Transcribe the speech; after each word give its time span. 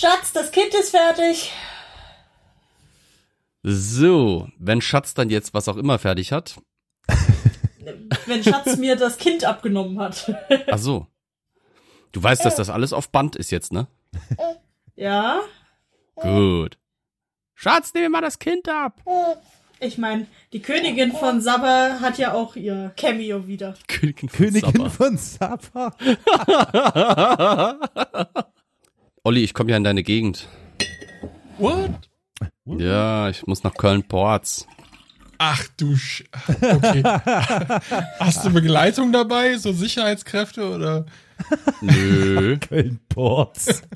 Schatz, 0.00 0.32
das 0.32 0.50
Kind 0.50 0.72
ist 0.72 0.92
fertig. 0.92 1.52
So, 3.62 4.48
wenn 4.58 4.80
Schatz 4.80 5.12
dann 5.12 5.28
jetzt 5.28 5.52
was 5.52 5.68
auch 5.68 5.76
immer 5.76 5.98
fertig 5.98 6.32
hat. 6.32 6.58
Wenn 8.26 8.42
Schatz 8.42 8.76
mir 8.76 8.96
das 8.96 9.18
Kind 9.18 9.44
abgenommen 9.44 9.98
hat. 10.00 10.34
Ach 10.70 10.78
so. 10.78 11.06
Du 12.12 12.22
weißt, 12.22 12.44
dass 12.44 12.54
das 12.56 12.70
alles 12.70 12.92
auf 12.92 13.10
Band 13.10 13.36
ist 13.36 13.50
jetzt, 13.50 13.72
ne? 13.72 13.88
Ja. 14.96 15.40
Gut. 16.14 16.78
Schatz, 17.54 17.92
nimm 17.92 18.04
mir 18.04 18.10
mal 18.10 18.20
das 18.22 18.38
Kind 18.38 18.68
ab. 18.68 19.02
Ich 19.80 19.98
meine, 19.98 20.26
die 20.52 20.60
Königin 20.62 21.12
von 21.12 21.40
Sabba 21.42 22.00
hat 22.00 22.16
ja 22.18 22.32
auch 22.32 22.56
ihr 22.56 22.92
Cameo 22.96 23.46
wieder. 23.46 23.74
Königin 23.86 24.28
von 24.30 24.38
Königin 24.38 24.72
Saba. 24.72 24.88
von 24.88 25.16
Saba. 25.18 25.94
Olli, 29.22 29.44
ich 29.44 29.52
komme 29.52 29.70
ja 29.70 29.76
in 29.76 29.84
deine 29.84 30.02
Gegend. 30.02 30.48
What? 31.58 31.90
Ja, 32.64 33.28
ich 33.28 33.46
muss 33.46 33.62
nach 33.64 33.74
Köln-Porz. 33.74 34.66
Ach 35.36 35.62
du 35.76 35.94
Sch 35.94 36.24
Okay. 36.62 37.02
Hast 38.18 38.46
du 38.46 38.50
Begleitung 38.50 39.12
dabei? 39.12 39.58
So 39.58 39.72
Sicherheitskräfte 39.72 40.70
oder? 40.70 41.04
Nö. 41.82 42.56
Köln-Ports. 42.60 43.82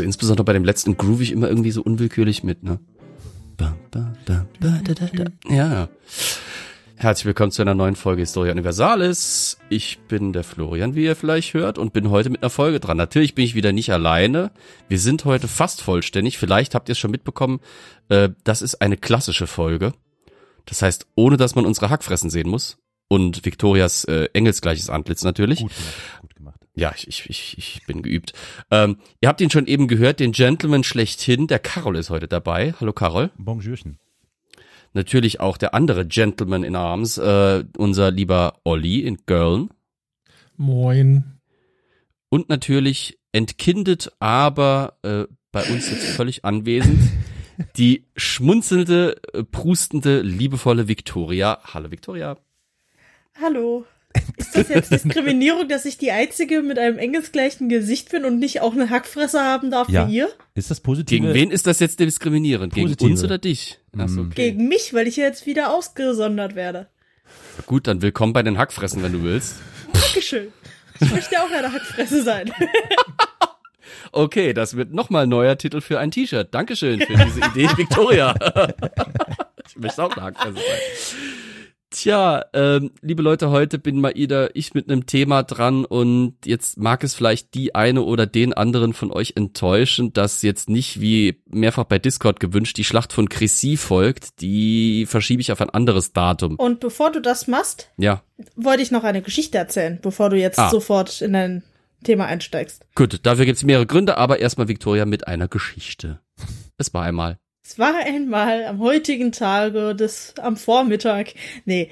Also 0.00 0.06
insbesondere 0.06 0.46
bei 0.46 0.54
dem 0.54 0.64
letzten 0.64 0.96
groove 0.96 1.20
ich 1.20 1.30
immer 1.30 1.46
irgendwie 1.50 1.72
so 1.72 1.82
unwillkürlich 1.82 2.42
mit, 2.42 2.62
ne? 2.62 2.80
Ba, 3.58 3.76
ba, 3.90 4.14
ba, 4.24 4.46
ba, 4.58 4.80
da, 4.82 4.94
da, 4.94 5.06
da. 5.12 5.54
Ja. 5.54 5.88
Herzlich 6.96 7.26
willkommen 7.26 7.52
zu 7.52 7.60
einer 7.60 7.74
neuen 7.74 7.96
Folge 7.96 8.22
Historia 8.22 8.52
Universalis. 8.52 9.58
Ich 9.68 9.98
bin 10.08 10.32
der 10.32 10.42
Florian, 10.42 10.94
wie 10.94 11.04
ihr 11.04 11.16
vielleicht 11.16 11.52
hört, 11.52 11.76
und 11.76 11.92
bin 11.92 12.08
heute 12.08 12.30
mit 12.30 12.42
einer 12.42 12.48
Folge 12.48 12.80
dran. 12.80 12.96
Natürlich 12.96 13.34
bin 13.34 13.44
ich 13.44 13.54
wieder 13.54 13.72
nicht 13.72 13.92
alleine. 13.92 14.52
Wir 14.88 14.98
sind 14.98 15.26
heute 15.26 15.48
fast 15.48 15.82
vollständig. 15.82 16.38
Vielleicht 16.38 16.74
habt 16.74 16.88
ihr 16.88 16.92
es 16.92 16.98
schon 16.98 17.10
mitbekommen. 17.10 17.60
Äh, 18.08 18.30
das 18.42 18.62
ist 18.62 18.80
eine 18.80 18.96
klassische 18.96 19.46
Folge. 19.46 19.92
Das 20.64 20.80
heißt, 20.80 21.08
ohne 21.14 21.36
dass 21.36 21.56
man 21.56 21.66
unsere 21.66 21.90
Hackfressen 21.90 22.30
sehen 22.30 22.48
muss. 22.48 22.78
Und 23.12 23.44
Victorias 23.44 24.04
äh, 24.04 24.28
engelsgleiches 24.32 24.88
Antlitz 24.88 25.24
natürlich. 25.24 25.58
Gut. 25.58 25.72
Ja, 26.80 26.94
ich, 26.96 27.06
ich, 27.08 27.28
ich, 27.28 27.58
ich 27.58 27.86
bin 27.86 28.00
geübt. 28.00 28.32
Ähm, 28.70 28.96
ihr 29.20 29.28
habt 29.28 29.42
ihn 29.42 29.50
schon 29.50 29.66
eben 29.66 29.86
gehört, 29.86 30.18
den 30.18 30.32
Gentleman 30.32 30.82
schlechthin. 30.82 31.46
Der 31.46 31.58
Carol 31.58 31.94
ist 31.94 32.08
heute 32.08 32.26
dabei. 32.26 32.72
Hallo 32.80 32.94
Carol. 32.94 33.30
Bonjourchen. 33.36 33.98
Natürlich 34.94 35.40
auch 35.40 35.58
der 35.58 35.74
andere 35.74 36.06
Gentleman 36.06 36.64
in 36.64 36.76
Arms, 36.76 37.18
äh, 37.18 37.64
unser 37.76 38.10
lieber 38.10 38.60
Olli 38.64 39.00
in 39.00 39.18
Girlen. 39.26 39.68
Moin. 40.56 41.38
Und 42.30 42.48
natürlich 42.48 43.18
entkindet, 43.32 44.12
aber 44.18 44.96
äh, 45.02 45.24
bei 45.52 45.64
uns 45.64 45.90
jetzt 45.90 46.06
völlig 46.06 46.46
anwesend, 46.46 46.98
die 47.76 48.06
schmunzelnde, 48.16 49.20
prustende, 49.52 50.22
liebevolle 50.22 50.88
Victoria. 50.88 51.58
Hallo 51.62 51.90
Victoria. 51.90 52.38
Hallo. 53.38 53.84
Ist 54.36 54.56
das 54.56 54.68
jetzt 54.68 54.90
Diskriminierung, 54.92 55.68
dass 55.68 55.84
ich 55.84 55.96
die 55.98 56.10
Einzige 56.10 56.62
mit 56.62 56.78
einem 56.78 56.98
engelsgleichen 56.98 57.68
Gesicht 57.68 58.10
bin 58.10 58.24
und 58.24 58.38
nicht 58.38 58.60
auch 58.60 58.72
eine 58.72 58.90
Hackfresse 58.90 59.40
haben 59.40 59.70
darf 59.70 59.88
Ja. 59.88 60.08
wie 60.08 60.16
ihr? 60.16 60.28
Ist 60.54 60.70
das 60.70 60.80
positive? 60.80 61.20
Gegen 61.22 61.34
wen 61.34 61.50
ist 61.50 61.66
das 61.66 61.78
jetzt 61.78 62.00
diskriminierend? 62.00 62.74
Gegen 62.74 62.86
Positive. 62.88 63.10
uns 63.10 63.22
oder 63.24 63.38
dich? 63.38 63.78
Achso, 63.96 64.22
okay. 64.22 64.30
Gegen 64.34 64.68
mich, 64.68 64.92
weil 64.94 65.06
ich 65.06 65.16
jetzt 65.16 65.46
wieder 65.46 65.72
ausgesondert 65.72 66.54
werde. 66.56 66.88
Gut, 67.66 67.86
dann 67.86 68.02
willkommen 68.02 68.32
bei 68.32 68.42
den 68.42 68.58
Hackfressen, 68.58 69.02
wenn 69.02 69.12
du 69.12 69.22
willst. 69.22 69.56
Dankeschön. 69.92 70.48
Ich 71.00 71.10
möchte 71.12 71.40
auch 71.42 71.50
eine 71.50 71.72
Hackfresse 71.72 72.22
sein. 72.22 72.52
Okay, 74.12 74.52
das 74.52 74.76
wird 74.76 74.92
nochmal 74.92 75.22
ein 75.24 75.28
neuer 75.28 75.56
Titel 75.56 75.80
für 75.80 76.00
ein 76.00 76.10
T-Shirt. 76.10 76.52
Dankeschön 76.52 77.00
für 77.00 77.12
diese 77.16 77.40
Idee, 77.40 77.68
Victoria. 77.76 78.34
ich 79.68 79.76
möchte 79.76 80.02
auch 80.02 80.10
eine 80.16 80.22
Hackfresse 80.26 80.56
sein. 80.56 80.64
Tja, 81.92 82.44
ähm, 82.52 82.92
liebe 83.02 83.20
Leute, 83.20 83.50
heute 83.50 83.80
bin 83.80 84.00
mal 84.00 84.14
wieder 84.14 84.54
ich 84.54 84.74
mit 84.74 84.88
einem 84.88 85.06
Thema 85.06 85.42
dran 85.42 85.84
und 85.84 86.36
jetzt 86.44 86.78
mag 86.78 87.02
es 87.02 87.14
vielleicht 87.14 87.54
die 87.54 87.74
eine 87.74 88.02
oder 88.02 88.26
den 88.26 88.52
anderen 88.52 88.92
von 88.92 89.10
euch 89.10 89.32
enttäuschen, 89.34 90.12
dass 90.12 90.42
jetzt 90.42 90.68
nicht 90.68 91.00
wie 91.00 91.42
mehrfach 91.48 91.82
bei 91.82 91.98
Discord 91.98 92.38
gewünscht 92.38 92.76
die 92.76 92.84
Schlacht 92.84 93.12
von 93.12 93.28
Chrissy 93.28 93.76
folgt. 93.76 94.40
Die 94.40 95.04
verschiebe 95.06 95.40
ich 95.40 95.50
auf 95.50 95.60
ein 95.60 95.70
anderes 95.70 96.12
Datum. 96.12 96.54
Und 96.54 96.78
bevor 96.78 97.10
du 97.10 97.20
das 97.20 97.48
machst, 97.48 97.90
Ja, 97.96 98.22
wollte 98.54 98.82
ich 98.82 98.92
noch 98.92 99.02
eine 99.02 99.20
Geschichte 99.20 99.58
erzählen, 99.58 99.98
bevor 100.00 100.30
du 100.30 100.36
jetzt 100.36 100.60
Ah. 100.60 100.70
sofort 100.70 101.20
in 101.20 101.32
dein 101.32 101.64
Thema 102.04 102.26
einsteigst. 102.26 102.86
gut, 102.94 103.18
dafür 103.26 103.46
gibt's 103.46 103.64
mehrere 103.64 103.86
Gründe, 103.86 104.16
aber 104.16 104.38
erstmal 104.38 104.68
Victoria 104.68 105.06
mit 105.06 105.26
einer 105.26 105.48
Geschichte. 105.48 106.20
Es 106.78 106.94
war 106.94 107.02
einmal. 107.02 107.38
Es 107.70 107.78
war 107.78 107.94
einmal 107.94 108.64
am 108.64 108.80
heutigen 108.80 109.30
Tage 109.30 109.94
des, 109.94 110.34
am 110.42 110.56
Vormittag, 110.56 111.34
nee, 111.66 111.88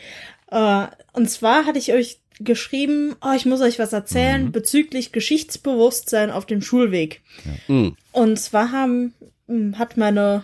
äh, 0.50 0.86
und 1.12 1.30
zwar 1.30 1.66
hatte 1.66 1.78
ich 1.78 1.92
euch 1.92 2.18
geschrieben, 2.40 3.14
oh, 3.20 3.32
ich 3.36 3.46
muss 3.46 3.60
euch 3.60 3.78
was 3.78 3.92
erzählen 3.92 4.50
bezüglich 4.50 5.12
Geschichtsbewusstsein 5.12 6.32
auf 6.32 6.46
dem 6.46 6.62
Schulweg. 6.62 7.20
Hm. 7.66 7.94
Und 8.10 8.40
zwar 8.40 8.72
haben, 8.72 9.14
hm, 9.46 9.78
hat 9.78 9.96
meine 9.96 10.42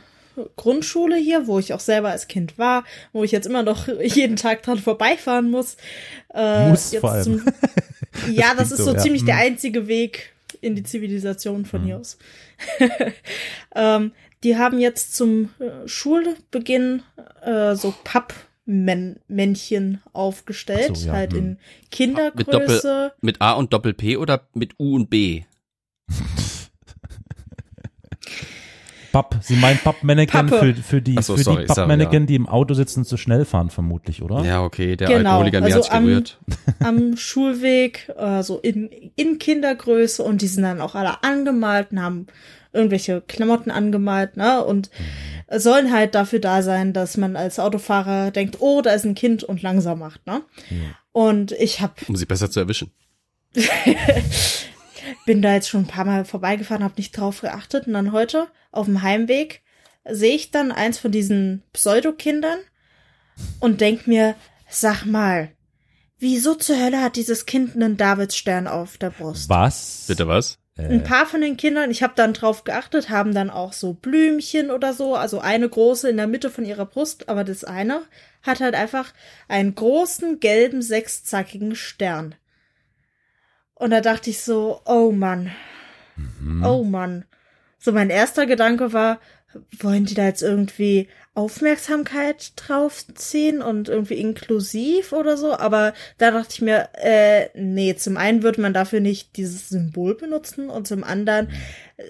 Grundschule 0.54 1.16
hier, 1.16 1.48
wo 1.48 1.58
ich 1.58 1.72
auch 1.72 1.80
selber 1.80 2.10
als 2.10 2.28
Kind 2.28 2.56
war, 2.56 2.84
wo 3.12 3.24
ich 3.24 3.32
jetzt 3.32 3.46
immer 3.48 3.64
noch 3.64 3.88
jeden 4.00 4.36
Tag 4.36 4.62
dran 4.62 4.78
vorbeifahren 4.78 5.50
muss. 5.50 5.76
Äh, 6.32 6.68
Muss 6.68 6.92
jetzt 6.92 7.00
vor 7.00 7.10
allem. 7.10 7.24
Zum, 7.24 7.42
ja, 8.32 8.54
das 8.56 8.68
klingt 8.68 8.70
ist 8.70 8.76
so, 8.78 8.84
so 8.84 8.92
ja. 8.92 8.98
ziemlich 8.98 9.24
der 9.24 9.34
Mhm. 9.34 9.40
einzige 9.40 9.88
Weg 9.88 10.30
in 10.60 10.76
die 10.76 10.84
Zivilisation 10.84 11.64
von 11.64 11.84
hier 11.84 11.98
aus. 11.98 12.18
ähm, 13.74 14.12
die 14.44 14.56
haben 14.56 14.78
jetzt 14.78 15.16
zum 15.16 15.50
äh, 15.58 15.88
Schulbeginn 15.88 17.02
äh, 17.42 17.74
so 17.74 17.94
Pappmännchen 18.04 20.02
aufgestellt, 20.12 20.96
so, 20.96 21.08
ja, 21.08 21.14
halt 21.14 21.32
hm. 21.32 21.38
in 21.38 21.48
Mit 21.48 21.58
Kindergröße. 21.90 22.52
Doppel, 22.52 23.12
mit 23.22 23.40
A 23.40 23.52
und 23.54 23.72
Doppel 23.72 23.94
P 23.94 24.16
oder 24.18 24.46
mit 24.54 24.74
U 24.78 24.94
und 24.94 25.10
B? 25.10 25.42
Papp. 29.12 29.38
Sie 29.42 29.54
meinen 29.54 29.78
Pappmannequin 29.78 30.48
Pappe. 30.48 30.74
für, 30.74 30.82
für 30.82 31.00
die, 31.00 31.14
so, 31.22 31.36
für 31.36 31.44
sorry, 31.44 31.62
die 31.62 31.66
Pappmannequin, 31.68 32.22
ja. 32.22 32.26
die 32.26 32.34
im 32.34 32.48
Auto 32.48 32.74
sitzen 32.74 33.00
und 33.00 33.04
zu 33.04 33.16
schnell 33.16 33.44
fahren, 33.44 33.70
vermutlich, 33.70 34.22
oder? 34.22 34.44
Ja, 34.44 34.64
okay, 34.64 34.96
der 34.96 35.06
Genau, 35.06 35.30
Alkoholiker 35.30 35.60
mir 35.60 35.66
also 35.66 35.78
hat's 35.78 35.90
am- 35.90 36.06
gerührt. 36.06 36.40
am 36.80 37.16
Schulweg, 37.16 38.12
äh, 38.18 38.42
so 38.42 38.58
in, 38.58 38.90
in 39.14 39.38
Kindergröße 39.38 40.20
und 40.20 40.42
die 40.42 40.48
sind 40.48 40.64
dann 40.64 40.80
auch 40.80 40.96
alle 40.96 41.22
angemalt 41.22 41.92
und 41.92 42.02
haben 42.02 42.26
irgendwelche 42.74 43.22
Klamotten 43.22 43.70
angemalt, 43.70 44.36
ne? 44.36 44.64
Und 44.64 44.90
sollen 45.50 45.92
halt 45.92 46.14
dafür 46.14 46.40
da 46.40 46.62
sein, 46.62 46.92
dass 46.92 47.16
man 47.16 47.36
als 47.36 47.58
Autofahrer 47.58 48.30
denkt, 48.30 48.56
oh, 48.60 48.82
da 48.82 48.90
ist 48.92 49.04
ein 49.04 49.14
Kind 49.14 49.44
und 49.44 49.62
langsam 49.62 49.98
macht, 49.98 50.26
ne? 50.26 50.42
Und 51.12 51.52
ich 51.52 51.80
hab, 51.80 52.08
Um 52.08 52.16
sie 52.16 52.26
besser 52.26 52.50
zu 52.50 52.60
erwischen. 52.60 52.90
bin 55.26 55.42
da 55.42 55.54
jetzt 55.54 55.68
schon 55.68 55.82
ein 55.82 55.88
paar 55.88 56.04
Mal 56.04 56.24
vorbeigefahren, 56.24 56.84
habe 56.84 56.94
nicht 56.96 57.16
drauf 57.16 57.40
geachtet 57.40 57.86
und 57.86 57.92
dann 57.92 58.12
heute 58.12 58.48
auf 58.72 58.86
dem 58.86 59.02
Heimweg 59.02 59.62
sehe 60.08 60.34
ich 60.34 60.50
dann 60.50 60.72
eins 60.72 60.98
von 60.98 61.12
diesen 61.12 61.62
Pseudokindern 61.72 62.58
und 63.60 63.80
denk 63.80 64.06
mir, 64.06 64.34
sag 64.68 65.06
mal, 65.06 65.50
wieso 66.18 66.54
zur 66.54 66.78
Hölle 66.78 67.00
hat 67.00 67.16
dieses 67.16 67.46
Kind 67.46 67.74
einen 67.74 67.96
Davidsstern 67.96 68.66
auf 68.66 68.98
der 68.98 69.10
Brust? 69.10 69.48
Was? 69.48 70.04
Bitte 70.08 70.28
was? 70.28 70.58
Ein 70.76 71.04
paar 71.04 71.24
von 71.26 71.40
den 71.40 71.56
Kindern, 71.56 71.92
ich 71.92 72.02
habe 72.02 72.14
dann 72.16 72.32
drauf 72.32 72.64
geachtet, 72.64 73.08
haben 73.08 73.32
dann 73.32 73.48
auch 73.48 73.72
so 73.72 73.92
Blümchen 73.92 74.72
oder 74.72 74.92
so, 74.92 75.14
also 75.14 75.38
eine 75.38 75.68
große 75.68 76.10
in 76.10 76.16
der 76.16 76.26
Mitte 76.26 76.50
von 76.50 76.64
ihrer 76.64 76.84
Brust, 76.84 77.28
aber 77.28 77.44
das 77.44 77.62
eine 77.62 78.02
hat 78.42 78.58
halt 78.60 78.74
einfach 78.74 79.12
einen 79.46 79.76
großen 79.76 80.40
gelben 80.40 80.82
sechszackigen 80.82 81.76
Stern. 81.76 82.34
Und 83.74 83.90
da 83.90 84.00
dachte 84.00 84.30
ich 84.30 84.40
so, 84.40 84.80
oh 84.84 85.12
Mann, 85.12 85.52
oh 86.64 86.82
Mann. 86.82 87.24
So 87.78 87.92
mein 87.92 88.10
erster 88.10 88.46
Gedanke 88.46 88.92
war, 88.92 89.20
wollen 89.78 90.06
die 90.06 90.14
da 90.14 90.24
jetzt 90.24 90.42
irgendwie 90.42 91.08
Aufmerksamkeit 91.34 92.52
draufziehen 92.56 93.60
und 93.60 93.88
irgendwie 93.88 94.14
inklusiv 94.14 95.12
oder 95.12 95.36
so? 95.36 95.56
Aber 95.56 95.92
da 96.18 96.30
dachte 96.30 96.50
ich 96.52 96.62
mir, 96.62 96.88
äh, 96.94 97.48
nee, 97.54 97.94
zum 97.96 98.16
einen 98.16 98.42
würde 98.42 98.60
man 98.60 98.72
dafür 98.72 99.00
nicht 99.00 99.36
dieses 99.36 99.68
Symbol 99.68 100.14
benutzen 100.14 100.70
und 100.70 100.86
zum 100.86 101.02
anderen 101.02 101.48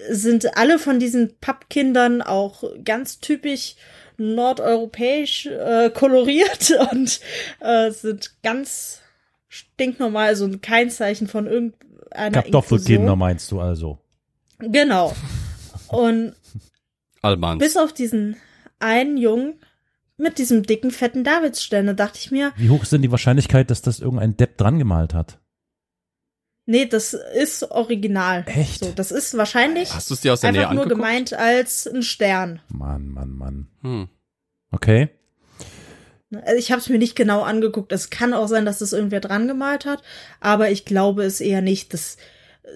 sind 0.09 0.57
alle 0.57 0.79
von 0.79 0.99
diesen 0.99 1.37
Pappkindern 1.39 2.21
auch 2.21 2.63
ganz 2.83 3.19
typisch 3.19 3.75
nordeuropäisch 4.17 5.47
äh, 5.47 5.89
koloriert 5.89 6.71
und 6.91 7.19
äh, 7.59 7.91
sind 7.91 8.35
ganz 8.43 9.01
stinknormal, 9.47 10.27
also 10.27 10.49
kein 10.61 10.89
Zeichen 10.89 11.27
von 11.27 11.47
irgendeiner 11.47 12.41
Kartoffelkinder 12.41 13.15
meinst 13.15 13.51
du 13.51 13.59
also? 13.59 13.99
Genau. 14.59 15.13
Und 15.89 16.33
Almans. 17.21 17.59
bis 17.59 17.77
auf 17.77 17.93
diesen 17.93 18.37
einen 18.79 19.17
Jungen 19.17 19.59
mit 20.17 20.37
diesem 20.37 20.63
dicken, 20.63 20.91
fetten 20.91 21.23
Davidsstern, 21.23 21.87
da 21.87 21.93
dachte 21.93 22.19
ich 22.19 22.31
mir, 22.31 22.53
Wie 22.55 22.69
hoch 22.69 22.83
ist 22.83 22.91
denn 22.93 23.01
die 23.01 23.11
Wahrscheinlichkeit, 23.11 23.69
dass 23.69 23.81
das 23.81 23.99
irgendein 23.99 24.37
Depp 24.37 24.57
dran 24.57 24.79
gemalt 24.79 25.13
hat? 25.13 25.39
nee, 26.67 26.85
das 26.87 27.13
ist 27.13 27.63
original. 27.69 28.43
Echt? 28.47 28.79
So, 28.79 28.91
das 28.91 29.11
ist 29.11 29.37
wahrscheinlich 29.37 29.93
Hast 29.93 30.09
du 30.09 30.15
es 30.15 30.21
dir 30.21 30.33
aus 30.33 30.41
der 30.41 30.51
Nähe 30.51 30.61
einfach 30.61 30.73
nur 30.73 30.83
angeguckt? 30.85 31.01
gemeint 31.01 31.33
als 31.33 31.85
ein 31.87 32.01
Stern. 32.01 32.59
Mann, 32.69 33.09
Mann, 33.09 33.31
Mann. 33.31 33.67
Hm. 33.83 34.09
Okay. 34.71 35.09
Also 36.33 36.55
ich 36.57 36.71
habe 36.71 36.81
es 36.81 36.89
mir 36.89 36.97
nicht 36.97 37.15
genau 37.15 37.43
angeguckt. 37.43 37.91
Es 37.91 38.09
kann 38.09 38.33
auch 38.33 38.47
sein, 38.47 38.65
dass 38.65 38.79
das 38.79 38.93
irgendwer 38.93 39.19
dran 39.19 39.47
gemalt 39.47 39.85
hat, 39.85 40.01
aber 40.39 40.71
ich 40.71 40.85
glaube 40.85 41.23
es 41.23 41.39
eher 41.39 41.61
nicht. 41.61 41.93
Das 41.93 42.17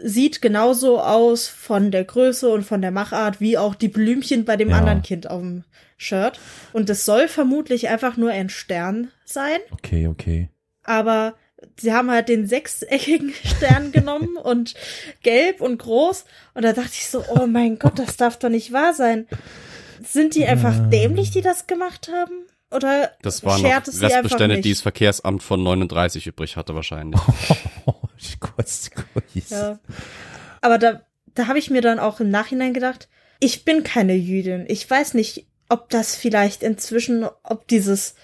sieht 0.03 0.41
genauso 0.41 0.99
aus 1.01 1.47
von 1.47 1.91
der 1.91 2.03
Größe 2.03 2.49
und 2.49 2.63
von 2.63 2.81
der 2.81 2.91
Machart 2.91 3.41
wie 3.41 3.57
auch 3.57 3.75
die 3.75 3.87
Blümchen 3.87 4.45
bei 4.45 4.55
dem 4.57 4.69
Ja. 4.69 4.77
anderen 4.77 5.01
Kind 5.01 5.29
auf 5.29 5.41
dem 5.41 5.63
Shirt. 5.97 6.39
Und 6.73 6.89
es 6.89 7.05
soll 7.05 7.27
vermutlich 7.27 7.89
einfach 7.89 8.15
nur 8.17 8.31
ein 8.31 8.49
Stern 8.49 9.11
sein, 9.25 9.59
Okay, 9.71 10.07
okay. 10.07 10.49
aber 10.83 11.33
sie 11.77 11.91
haben 11.93 12.09
halt 12.09 12.29
den 12.29 12.47
sechseckigen 12.47 13.33
Stern 13.43 13.91
genommen 13.91 14.37
und 14.37 14.75
gelb 15.23 15.59
und 15.61 15.77
groß. 15.79 16.23
Und 16.53 16.63
da 16.63 16.71
dachte 16.73 16.91
ich 16.93 17.07
so, 17.09 17.23
oh 17.35 17.47
mein 17.47 17.77
Gott, 17.79 17.99
das 17.99 18.15
darf 18.15 18.39
doch 18.39 18.49
nicht 18.49 18.71
wahr 18.71 18.93
sein. 18.93 19.27
Sind 20.01 20.35
die 20.35 20.45
einfach 20.45 20.75
Ja. 20.75 20.85
dämlich, 20.85 21.31
die 21.31 21.41
das 21.41 21.67
gemacht 21.67 22.09
haben? 22.13 22.33
Oder 22.71 23.11
Das 23.23 23.43
waren 23.43 23.59
schert 23.59 23.87
noch 23.87 23.93
es 23.93 23.99
sie 23.99 24.05
einfach 24.05 24.15
Restbestände, 24.19 24.55
nicht? 24.55 24.65
die 24.65 24.71
das 24.73 24.81
Verkehrsamt 24.81 25.43
von 25.43 25.61
39 25.63 26.27
übrig 26.27 26.55
hatte 26.55 26.75
wahrscheinlich. 26.75 27.19
Kurz, 28.39 28.91
kurz. 28.91 29.49
Ja. 29.49 29.79
Aber 30.61 30.77
da, 30.77 31.01
da 31.35 31.47
habe 31.47 31.59
ich 31.59 31.69
mir 31.69 31.81
dann 31.81 31.99
auch 31.99 32.19
im 32.19 32.29
Nachhinein 32.29 32.73
gedacht, 32.73 33.07
ich 33.39 33.63
bin 33.63 33.83
keine 33.83 34.15
Jüdin. 34.15 34.65
Ich 34.67 34.89
weiß 34.89 35.13
nicht, 35.13 35.47
ob 35.69 35.89
das 35.89 36.15
vielleicht 36.15 36.63
inzwischen, 36.63 37.25
ob 37.43 37.67
dieses 37.67 38.15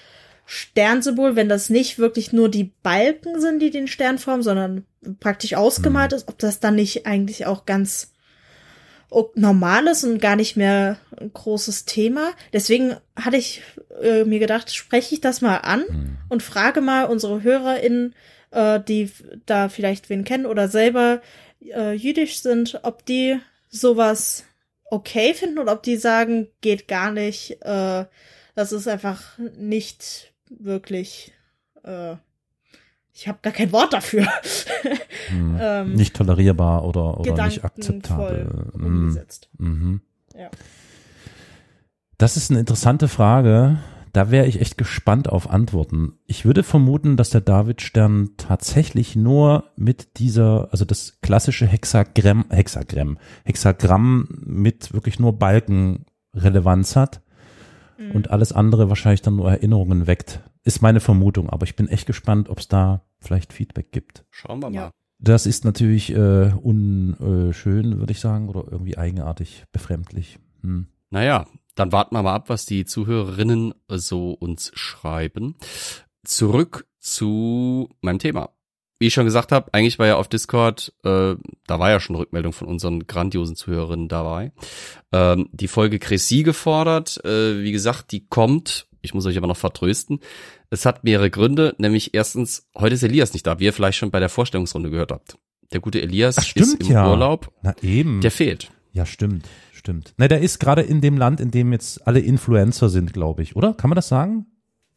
Sternsymbol, 0.45 1.35
wenn 1.35 1.49
das 1.49 1.69
nicht 1.69 1.97
wirklich 1.97 2.33
nur 2.33 2.49
die 2.49 2.73
Balken 2.83 3.39
sind, 3.39 3.59
die 3.59 3.71
den 3.71 3.87
Stern 3.87 4.19
formen, 4.19 4.43
sondern 4.43 4.85
praktisch 5.19 5.53
ausgemalt 5.53 6.13
ist, 6.13 6.27
ob 6.27 6.37
das 6.39 6.59
dann 6.59 6.75
nicht 6.75 7.05
eigentlich 7.05 7.45
auch 7.45 7.65
ganz 7.65 8.11
normal 9.35 9.87
ist 9.87 10.03
und 10.03 10.19
gar 10.19 10.35
nicht 10.35 10.57
mehr 10.57 10.97
ein 11.19 11.31
großes 11.31 11.85
Thema. 11.85 12.31
Deswegen 12.51 12.97
hatte 13.15 13.37
ich 13.37 13.61
äh, 14.01 14.25
mir 14.25 14.39
gedacht, 14.39 14.75
spreche 14.75 15.15
ich 15.15 15.21
das 15.21 15.41
mal 15.41 15.57
an 15.57 15.83
Hm. 15.87 16.17
und 16.27 16.43
frage 16.43 16.81
mal 16.81 17.05
unsere 17.05 17.41
HörerInnen, 17.41 18.13
äh, 18.55 18.79
die 18.79 19.11
da 19.45 19.69
vielleicht 19.69 20.09
wen 20.09 20.23
kennen 20.23 20.45
oder 20.45 20.69
selber 20.69 21.21
äh, 21.61 21.93
jüdisch 21.93 22.41
sind, 22.41 22.79
ob 22.83 23.05
die 23.05 23.39
sowas 23.69 24.45
okay 24.85 25.33
finden 25.33 25.59
oder 25.59 25.73
ob 25.73 25.83
die 25.83 25.97
sagen, 25.97 26.47
geht 26.61 26.87
gar 26.87 27.11
nicht, 27.11 27.61
äh, 27.61 28.05
das 28.55 28.71
ist 28.71 28.87
einfach 28.87 29.37
nicht 29.57 30.33
wirklich, 30.49 31.33
äh, 31.83 32.15
ich 33.13 33.27
habe 33.27 33.39
gar 33.41 33.53
kein 33.53 33.71
Wort 33.71 33.93
dafür. 33.93 34.27
Hm. 35.29 35.57
ähm, 35.59 35.93
nicht 35.95 36.15
tolerierbar 36.15 36.85
oder, 36.85 37.19
oder 37.19 37.45
nicht 37.45 37.63
akzeptabel. 37.63 38.47
Hm. 38.73 38.85
umgesetzt. 38.85 39.49
Mhm. 39.57 40.01
Ja. 40.37 40.51
Das 42.19 42.37
ist 42.37 42.51
eine 42.51 42.59
interessante 42.59 43.07
Frage. 43.07 43.79
Da 44.15 44.31
wäre 44.31 44.45
ich 44.45 44.61
echt 44.61 44.77
gespannt 44.77 45.27
auf 45.27 45.49
Antworten. 45.49 46.13
Ich 46.25 46.45
würde 46.45 46.63
vermuten, 46.63 47.17
dass 47.17 47.31
der 47.31 47.41
Davidstern 47.41 48.29
tatsächlich 48.37 49.17
nur 49.17 49.65
mit 49.75 50.19
dieser, 50.19 50.69
also 50.71 50.85
das 50.85 51.19
klassische 51.21 51.67
Hexagramm, 51.67 52.45
Hexagramm, 52.49 53.17
Hexagramm 53.43 54.29
mit 54.45 54.93
wirklich 54.93 55.19
nur 55.19 55.37
Balken 55.37 56.05
Relevanz 56.33 56.95
hat 56.95 57.21
Mhm. 57.97 58.11
und 58.11 58.31
alles 58.31 58.53
andere 58.53 58.87
wahrscheinlich 58.87 59.21
dann 59.21 59.35
nur 59.35 59.49
Erinnerungen 59.51 60.07
weckt. 60.07 60.41
Ist 60.63 60.81
meine 60.81 60.99
Vermutung, 61.01 61.49
aber 61.49 61.65
ich 61.65 61.75
bin 61.75 61.87
echt 61.89 62.07
gespannt, 62.07 62.49
ob 62.49 62.59
es 62.59 62.67
da 62.69 63.01
vielleicht 63.19 63.51
Feedback 63.51 63.91
gibt. 63.91 64.25
Schauen 64.31 64.61
wir 64.61 64.69
mal. 64.69 64.75
Ja. 64.75 64.91
Das 65.19 65.45
ist 65.45 65.65
natürlich 65.65 66.13
äh, 66.13 66.51
unschön, 66.61 67.99
würde 67.99 68.11
ich 68.11 68.19
sagen, 68.19 68.47
oder 68.49 68.65
irgendwie 68.71 68.97
eigenartig, 68.97 69.65
befremdlich. 69.71 70.39
Hm. 70.61 70.87
Naja, 71.09 71.45
dann 71.75 71.91
warten 71.91 72.15
wir 72.15 72.23
mal 72.23 72.33
ab, 72.33 72.49
was 72.49 72.65
die 72.65 72.85
Zuhörerinnen 72.85 73.73
so 73.89 74.31
uns 74.31 74.71
schreiben. 74.73 75.55
Zurück 76.23 76.87
zu 76.99 77.89
meinem 78.01 78.19
Thema. 78.19 78.49
Wie 78.97 79.07
ich 79.07 79.13
schon 79.13 79.25
gesagt 79.25 79.51
habe, 79.51 79.73
eigentlich 79.73 79.99
war 79.99 80.07
ja 80.07 80.15
auf 80.15 80.29
Discord, 80.29 80.93
äh, 81.03 81.35
da 81.67 81.79
war 81.79 81.89
ja 81.89 81.99
schon 81.99 82.15
Rückmeldung 82.15 82.53
von 82.53 82.67
unseren 82.67 83.05
grandiosen 83.05 83.57
Zuhörerinnen 83.57 84.07
dabei. 84.07 84.53
Ähm, 85.11 85.49
die 85.51 85.67
Folge 85.67 85.97
Crécy 85.97 86.43
gefordert. 86.43 87.23
Äh, 87.25 87.61
wie 87.61 87.73
gesagt, 87.73 88.13
die 88.13 88.25
kommt. 88.25 88.87
Ich 89.01 89.13
muss 89.13 89.25
euch 89.25 89.37
aber 89.37 89.47
noch 89.47 89.57
vertrösten. 89.57 90.21
Es 90.69 90.85
hat 90.85 91.03
mehrere 91.03 91.29
Gründe, 91.29 91.75
nämlich 91.77 92.13
erstens, 92.13 92.67
heute 92.75 92.95
ist 92.95 93.03
Elias 93.03 93.33
nicht 93.33 93.45
da, 93.45 93.59
wie 93.59 93.65
ihr 93.65 93.73
vielleicht 93.73 93.97
schon 93.97 94.11
bei 94.11 94.19
der 94.19 94.29
Vorstellungsrunde 94.29 94.89
gehört 94.89 95.11
habt. 95.11 95.37
Der 95.73 95.81
gute 95.81 96.01
Elias 96.01 96.37
Ach, 96.39 96.43
stimmt, 96.43 96.67
ist 96.67 96.81
im 96.81 96.93
ja. 96.93 97.09
Urlaub. 97.09 97.51
Na 97.61 97.75
eben. 97.81 98.21
Der 98.21 98.31
fehlt. 98.31 98.71
Ja, 98.93 99.05
stimmt, 99.05 99.45
stimmt. 99.85 100.13
Ne, 100.17 100.27
der 100.27 100.41
ist 100.41 100.59
gerade 100.59 100.81
in 100.81 100.99
dem 101.01 101.17
Land, 101.17 101.39
in 101.39 101.51
dem 101.51 101.71
jetzt 101.71 102.05
alle 102.07 102.19
Influencer 102.19 102.89
sind, 102.89 103.13
glaube 103.13 103.43
ich, 103.43 103.55
oder? 103.55 103.73
Kann 103.73 103.89
man 103.89 103.95
das 103.95 104.07
sagen? 104.07 104.45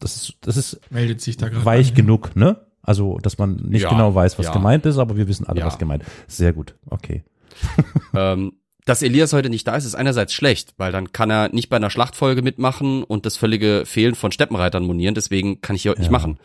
Das 0.00 0.17
ist, 0.17 0.35
das 0.43 0.56
ist 0.56 0.81
Meldet 0.90 1.20
sich 1.20 1.37
da 1.37 1.49
gerade. 1.49 1.64
weich 1.64 1.90
an. 1.90 1.94
genug, 1.94 2.35
ne? 2.37 2.64
Also, 2.82 3.19
dass 3.19 3.37
man 3.38 3.56
nicht 3.56 3.82
Ja, 3.82 3.90
genau 3.90 4.14
weiß, 4.14 4.38
was 4.38 4.46
ja. 4.46 4.52
gemeint 4.52 4.87
ist, 4.87 4.96
aber 4.99 5.17
wir 5.17 5.29
wissen 5.29 5.46
alle, 5.46 5.61
Ja. 5.61 5.67
was 5.67 5.79
gemeint 5.79 6.05
ist. 6.05 6.37
Sehr 6.38 6.52
gut, 6.52 6.75
okay. 6.88 7.23
ähm, 8.14 8.52
dass 8.87 9.02
Elias 9.02 9.32
heute 9.35 9.50
nicht 9.50 9.67
da 9.67 9.76
ist, 9.76 9.85
ist 9.85 9.94
einerseits 9.96 10.32
schlecht, 10.32 10.73
weil 10.79 10.93
dann 10.93 11.12
kann 11.12 11.31
er 11.31 11.50
nicht 11.50 11.69
bei 11.69 11.76
einer 11.76 11.91
Schlachtfolge 11.91 12.41
mitmachen 12.41 13.02
und 13.02 13.26
das 13.26 13.37
völlige 13.37 13.82
Fehlen 13.84 14.14
von 14.14 14.32
Steppenreitern 14.32 14.84
monieren, 14.84 15.14
deswegen 15.14 15.61
kann 15.61 15.76
ich 15.76 15.82
hier 15.82 15.91
heute 15.91 16.00
nicht 16.00 16.11
machen. 16.11 16.38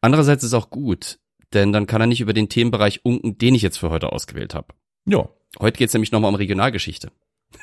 Andererseits 0.00 0.42
ist 0.42 0.54
auch 0.54 0.70
gut, 0.70 1.20
denn 1.54 1.72
dann 1.72 1.86
kann 1.86 2.00
er 2.00 2.06
nicht 2.08 2.20
über 2.20 2.32
den 2.32 2.48
Themenbereich 2.48 3.04
unken, 3.04 3.38
den 3.38 3.54
ich 3.54 3.62
jetzt 3.62 3.78
für 3.78 3.90
heute 3.90 4.10
ausgewählt 4.12 4.54
habe. 4.54 4.68
Ja. 5.06 5.28
Heute 5.60 5.78
geht's 5.78 5.94
nämlich 5.94 6.10
nochmal 6.12 6.30
um 6.30 6.34
Regionalgeschichte. 6.34 7.10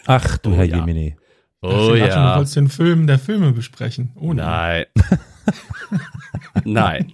Ach, 0.05 0.37
du 0.37 0.51
Oh, 0.51 0.55
Herr 0.55 0.65
ja. 0.65 0.77
Jemine. 0.77 1.15
Ich 1.61 1.71
dachte, 1.71 2.13
du 2.13 2.35
wolltest 2.35 2.55
den 2.55 2.69
Film 2.69 3.07
der 3.07 3.17
Filme 3.17 3.51
besprechen. 3.51 4.11
Oh 4.15 4.33
nein. 4.33 4.85
Nein. 6.63 7.13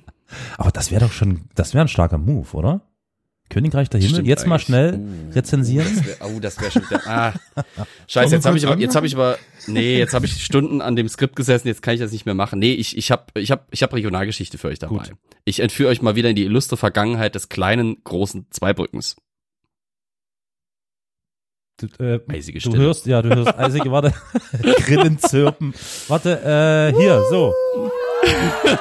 Aber 0.58 0.72
das 0.72 0.92
wäre 0.92 1.02
doch 1.02 1.12
schon, 1.12 1.46
das 1.56 1.74
wäre 1.74 1.84
ein 1.86 1.88
starker 1.88 2.18
Move, 2.18 2.48
oder? 2.54 2.82
Königreich 3.50 3.90
der 3.90 4.00
Himmel. 4.00 4.14
Stimmt 4.14 4.28
Jetzt 4.30 4.48
mal 4.48 4.56
eigentlich. 4.56 4.66
schnell 4.68 4.94
Uh, 5.00 5.32
rezensieren. 5.34 6.06
Oh, 6.22 6.40
das 6.40 6.60
wäre 6.62 6.72
schon 6.72 6.84
wieder. 6.84 7.02
Ah. 7.06 7.34
Scheiße, 8.08 8.36
jetzt 8.36 8.46
habe 8.46 8.58
ich 8.58 8.66
aber, 8.66 8.78
jetzt 8.80 8.96
habe 8.96 9.06
ich 9.08 9.16
aber, 9.16 9.38
nee, 9.68 9.98
jetzt 9.98 10.14
habe 10.14 10.26
ich 10.26 10.42
Stunden 10.42 10.80
an 10.80 10.96
dem 10.96 11.10
Skript 11.10 11.36
gesessen, 11.36 11.68
jetzt 11.68 11.82
kann 11.82 11.94
ich 11.96 12.00
das 12.00 12.14
nicht 12.14 12.26
mehr 12.26 12.36
machen. 12.36 12.60
Nee, 12.60 12.72
ich, 12.74 12.96
ich 12.98 13.12
habe, 13.12 13.26
ich 13.36 13.52
habe, 13.52 13.64
ich 13.72 13.84
habe 13.84 13.94
Regionalgeschichte 13.96 14.58
für 14.58 14.70
euch 14.70 14.80
dabei. 14.80 15.00
Gut. 15.00 15.12
Ich 15.44 15.60
entführe 15.60 15.90
euch 15.90 16.02
mal 16.02 16.16
wieder 16.16 16.30
in 16.30 16.38
die 16.38 16.46
illustre 16.46 16.78
Vergangenheit 16.78 17.36
des 17.36 17.50
kleinen, 17.50 18.02
großen 18.06 18.48
Zweibrückens. 18.52 19.18
Du, 21.82 22.04
äh, 22.04 22.20
Eisige 22.28 22.60
du 22.60 22.70
Stille. 22.70 22.84
hörst, 22.84 23.06
ja, 23.06 23.22
du 23.22 23.36
hörst 23.36 23.58
eisige, 23.58 23.92
warte, 23.92 24.14
Grillen 24.86 25.18
zirpen. 25.20 25.74
Warte, 26.08 26.94
äh, 26.94 27.00
hier, 27.00 27.24
so. 27.30 27.54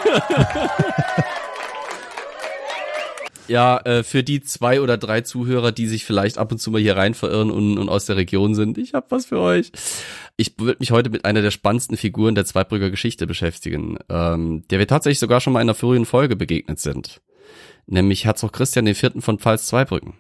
Ja, 3.49 3.79
äh, 3.79 4.05
für 4.05 4.23
die 4.23 4.41
zwei 4.43 4.81
oder 4.81 4.97
drei 4.97 5.23
Zuhörer, 5.23 5.73
die 5.73 5.89
sich 5.89 6.05
vielleicht 6.05 6.39
ab 6.39 6.53
und 6.53 6.59
zu 6.59 6.71
mal 6.71 6.81
hier 6.81 6.97
rein 6.97 7.15
verirren 7.15 7.51
und, 7.51 7.79
und 7.79 7.89
aus 7.89 8.07
der 8.07 8.15
Region 8.17 8.55
sind, 8.55 8.79
ich 8.79 8.95
habe 8.95 9.07
was 9.09 9.27
für 9.27 9.41
euch. 9.41 9.73
Ich 10.37 10.55
würde 10.59 10.77
mich 10.79 10.93
heute 10.93 11.11
mit 11.11 11.25
einer 11.25 11.43
der 11.43 11.51
spannendsten 11.51 11.97
Figuren 11.97 12.37
der 12.37 12.45
Zweibrücker 12.45 12.91
Geschichte 12.91 13.27
beschäftigen, 13.27 13.99
ähm, 14.09 14.63
der 14.71 14.79
wir 14.79 14.87
tatsächlich 14.87 15.19
sogar 15.19 15.41
schon 15.41 15.53
mal 15.53 15.59
in 15.61 15.69
einer 15.69 15.75
früheren 15.75 16.05
Folge 16.07 16.37
begegnet 16.37 16.79
sind. 16.79 17.23
Nämlich 17.87 18.25
Herzog 18.25 18.53
Christian 18.53 18.87
IV. 18.87 19.15
von 19.19 19.41
Pfalz-Zweibrücken. 19.41 20.15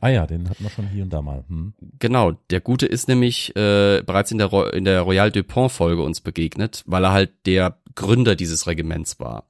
Ah 0.00 0.08
ja, 0.08 0.26
den 0.26 0.48
hatten 0.48 0.64
wir 0.64 0.70
schon 0.70 0.88
hier 0.88 1.02
und 1.02 1.12
da 1.12 1.20
mal. 1.20 1.44
Hm. 1.48 1.74
Genau, 1.98 2.32
der 2.50 2.60
Gute 2.60 2.86
ist 2.86 3.06
nämlich 3.06 3.54
äh, 3.54 4.02
bereits 4.04 4.30
in 4.30 4.38
der, 4.38 4.46
Ro 4.46 4.64
in 4.64 4.84
der 4.84 5.02
Royal 5.02 5.30
Dupont 5.30 5.70
Folge 5.70 6.02
uns 6.02 6.20
begegnet, 6.20 6.82
weil 6.86 7.04
er 7.04 7.12
halt 7.12 7.32
der 7.46 7.78
Gründer 7.94 8.34
dieses 8.34 8.66
Regiments 8.66 9.20
war. 9.20 9.44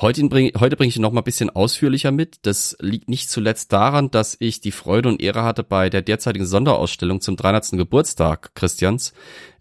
Heute 0.00 0.28
bringe 0.28 0.52
heute 0.58 0.76
bring 0.76 0.88
ich 0.88 0.96
ihn 0.96 1.02
noch 1.02 1.12
mal 1.12 1.22
ein 1.22 1.24
bisschen 1.24 1.50
ausführlicher 1.50 2.12
mit. 2.12 2.38
Das 2.42 2.76
liegt 2.80 3.08
nicht 3.08 3.30
zuletzt 3.30 3.72
daran, 3.72 4.10
dass 4.10 4.36
ich 4.38 4.60
die 4.60 4.70
Freude 4.70 5.08
und 5.08 5.20
Ehre 5.20 5.42
hatte, 5.42 5.64
bei 5.64 5.90
der 5.90 6.02
derzeitigen 6.02 6.46
Sonderausstellung 6.46 7.20
zum 7.20 7.36
300. 7.36 7.72
Geburtstag 7.72 8.54
Christians 8.54 9.12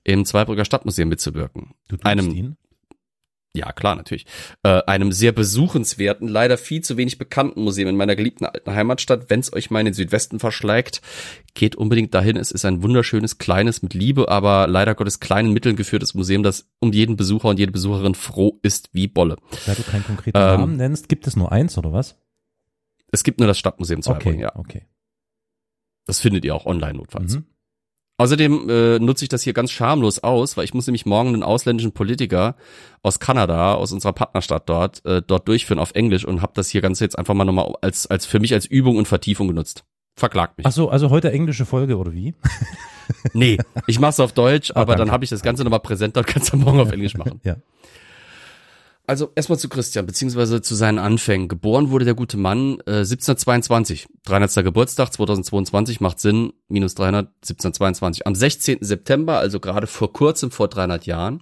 im 0.03 0.25
Zweibrücker 0.25 0.65
Stadtmuseum 0.65 1.09
mitzuwirken. 1.09 1.74
Du 1.88 1.97
tust 1.97 2.05
einem 2.05 2.31
ihn? 2.31 2.57
Ja, 3.58 3.72
klar, 3.72 3.96
natürlich. 3.96 4.26
Äh, 4.64 4.82
einem 4.84 5.12
sehr 5.12 5.32
besuchenswerten, 5.32 6.28
leider 6.28 6.58
viel 6.58 6.82
zu 6.82 6.98
wenig 6.98 7.18
bekannten 7.18 7.64
Museum 7.64 7.90
in 7.90 7.98
meiner 7.98 8.16
geliebten 8.16 8.46
alten 8.46 8.72
Heimatstadt. 8.72 9.30
Wenn 9.30 9.40
es 9.40 9.52
euch 9.54 9.70
mal 9.72 9.80
in 9.80 9.86
den 9.86 9.94
Südwesten 9.94 10.40
verschlägt, 10.40 11.02
geht 11.54 11.76
unbedingt 11.76 12.14
dahin. 12.14 12.38
Es 12.38 12.52
ist 12.52 12.66
ein 12.66 12.84
wunderschönes, 12.84 13.38
kleines, 13.38 13.82
mit 13.82 13.94
Liebe, 13.94 14.30
aber 14.30 14.68
leider 14.68 14.96
Gottes 14.96 15.20
kleinen 15.20 15.52
Mitteln 15.54 15.76
geführtes 15.76 16.14
Museum, 16.14 16.44
das 16.44 16.70
um 16.80 16.94
jeden 16.94 17.18
Besucher 17.18 17.50
und 17.50 17.60
jede 17.60 17.72
Besucherin 17.72 18.16
froh 18.16 18.60
ist 18.62 18.90
wie 18.94 19.08
Bolle. 19.08 19.38
Da 19.66 19.74
du 19.74 19.84
keinen 19.84 20.04
konkreten 20.06 20.38
Ähm, 20.38 20.60
Namen 20.60 20.78
nennst, 20.78 21.10
gibt 21.10 21.28
es 21.28 21.36
nur 21.36 21.52
eins 21.52 21.78
oder 21.78 21.92
was? 21.92 22.16
Es 23.12 23.24
gibt 23.24 23.40
nur 23.40 23.48
das 23.48 23.58
Stadtmuseum 23.58 24.02
Zweibrücken, 24.02 24.36
Okay, 24.36 24.42
ja. 24.42 24.56
okay. 24.56 24.86
Das 26.06 26.20
findet 26.20 26.46
ihr 26.46 26.56
auch 26.56 26.66
online 26.66 26.98
notfalls. 26.98 27.36
Mhm. 27.36 27.46
Außerdem 28.19 28.69
äh, 28.69 29.00
nutze 29.00 29.25
ich 29.25 29.29
das 29.29 29.43
hier 29.43 29.53
ganz 29.53 29.71
schamlos 29.71 30.19
aus, 30.19 30.57
weil 30.57 30.65
ich 30.65 30.74
muss 30.74 30.88
nämlich 30.88 31.05
morgen 31.05 31.29
einen 31.29 31.43
ausländischen 31.43 31.91
Politiker 31.91 32.55
aus 33.03 33.19
Kanada, 33.19 33.75
aus 33.75 33.91
unserer 33.91 34.13
Partnerstadt 34.13 34.67
dort, 34.67 35.05
äh, 35.05 35.21
dort 35.21 35.47
durchführen 35.47 35.77
auf 35.79 35.91
Englisch 35.93 36.25
und 36.25 36.41
habe 36.41 36.53
das 36.55 36.69
hier 36.69 36.81
Ganze 36.81 37.03
jetzt 37.03 37.17
einfach 37.17 37.36
mal 37.36 37.45
nochmal 37.45 37.75
als, 37.81 38.07
als 38.07 38.25
für 38.25 38.39
mich 38.39 38.53
als 38.53 38.65
Übung 38.65 38.97
und 38.97 39.07
Vertiefung 39.07 39.47
genutzt. 39.47 39.86
Verklagt 40.15 40.57
mich. 40.57 40.65
Ach 40.65 40.71
so, 40.71 40.89
also 40.89 41.12
heute 41.12 41.31
englische 41.31 41.65
Folge 41.65 41.97
oder 41.97 42.12
wie? 42.12 42.33
Nee, 43.33 43.57
ich 43.86 44.00
mach's 44.00 44.19
auf 44.19 44.33
Deutsch, 44.33 44.71
aber 44.75 44.93
dann 44.93 45.00
danke. 45.00 45.12
habe 45.13 45.24
ich 45.24 45.29
das 45.29 45.43
Ganze 45.43 45.63
nochmal 45.63 45.79
präsent, 45.79 46.17
dann 46.17 46.25
kannst 46.25 46.51
du 46.51 46.57
morgen 46.57 46.79
auf 46.79 46.91
Englisch 46.91 47.15
machen. 47.15 47.39
Ja. 47.43 47.57
Also 49.10 49.32
erstmal 49.36 49.58
zu 49.58 49.70
Christian, 49.70 50.06
beziehungsweise 50.06 50.62
zu 50.62 50.76
seinen 50.76 51.00
Anfängen. 51.00 51.48
Geboren 51.48 51.92
wurde 51.92 52.04
der 52.04 52.14
gute 52.14 52.36
Mann 52.36 52.80
äh, 52.86 53.00
1722, 53.00 54.06
300. 54.26 54.66
Geburtstag, 54.66 55.14
2022 55.14 56.02
macht 56.02 56.20
Sinn, 56.20 56.52
minus 56.68 56.94
300, 56.96 57.28
1722. 57.28 58.28
Am 58.28 58.36
16. 58.36 58.80
September, 58.82 59.38
also 59.38 59.62
gerade 59.62 59.88
vor 59.88 60.12
kurzem, 60.12 60.52
vor 60.52 60.68
300 60.68 61.06
Jahren, 61.06 61.42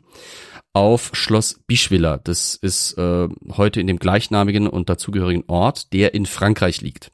auf 0.73 1.09
Schloss 1.13 1.59
Bischwiller. 1.65 2.19
Das 2.23 2.53
ist 2.53 2.99
äh, 2.99 3.29
heute 3.57 3.81
in 3.81 3.87
dem 3.87 3.97
gleichnamigen 3.97 4.67
und 4.67 4.87
dazugehörigen 4.87 5.45
Ort, 5.47 5.91
der 5.91 6.13
in 6.13 6.27
Frankreich 6.27 6.81
liegt. 6.81 7.11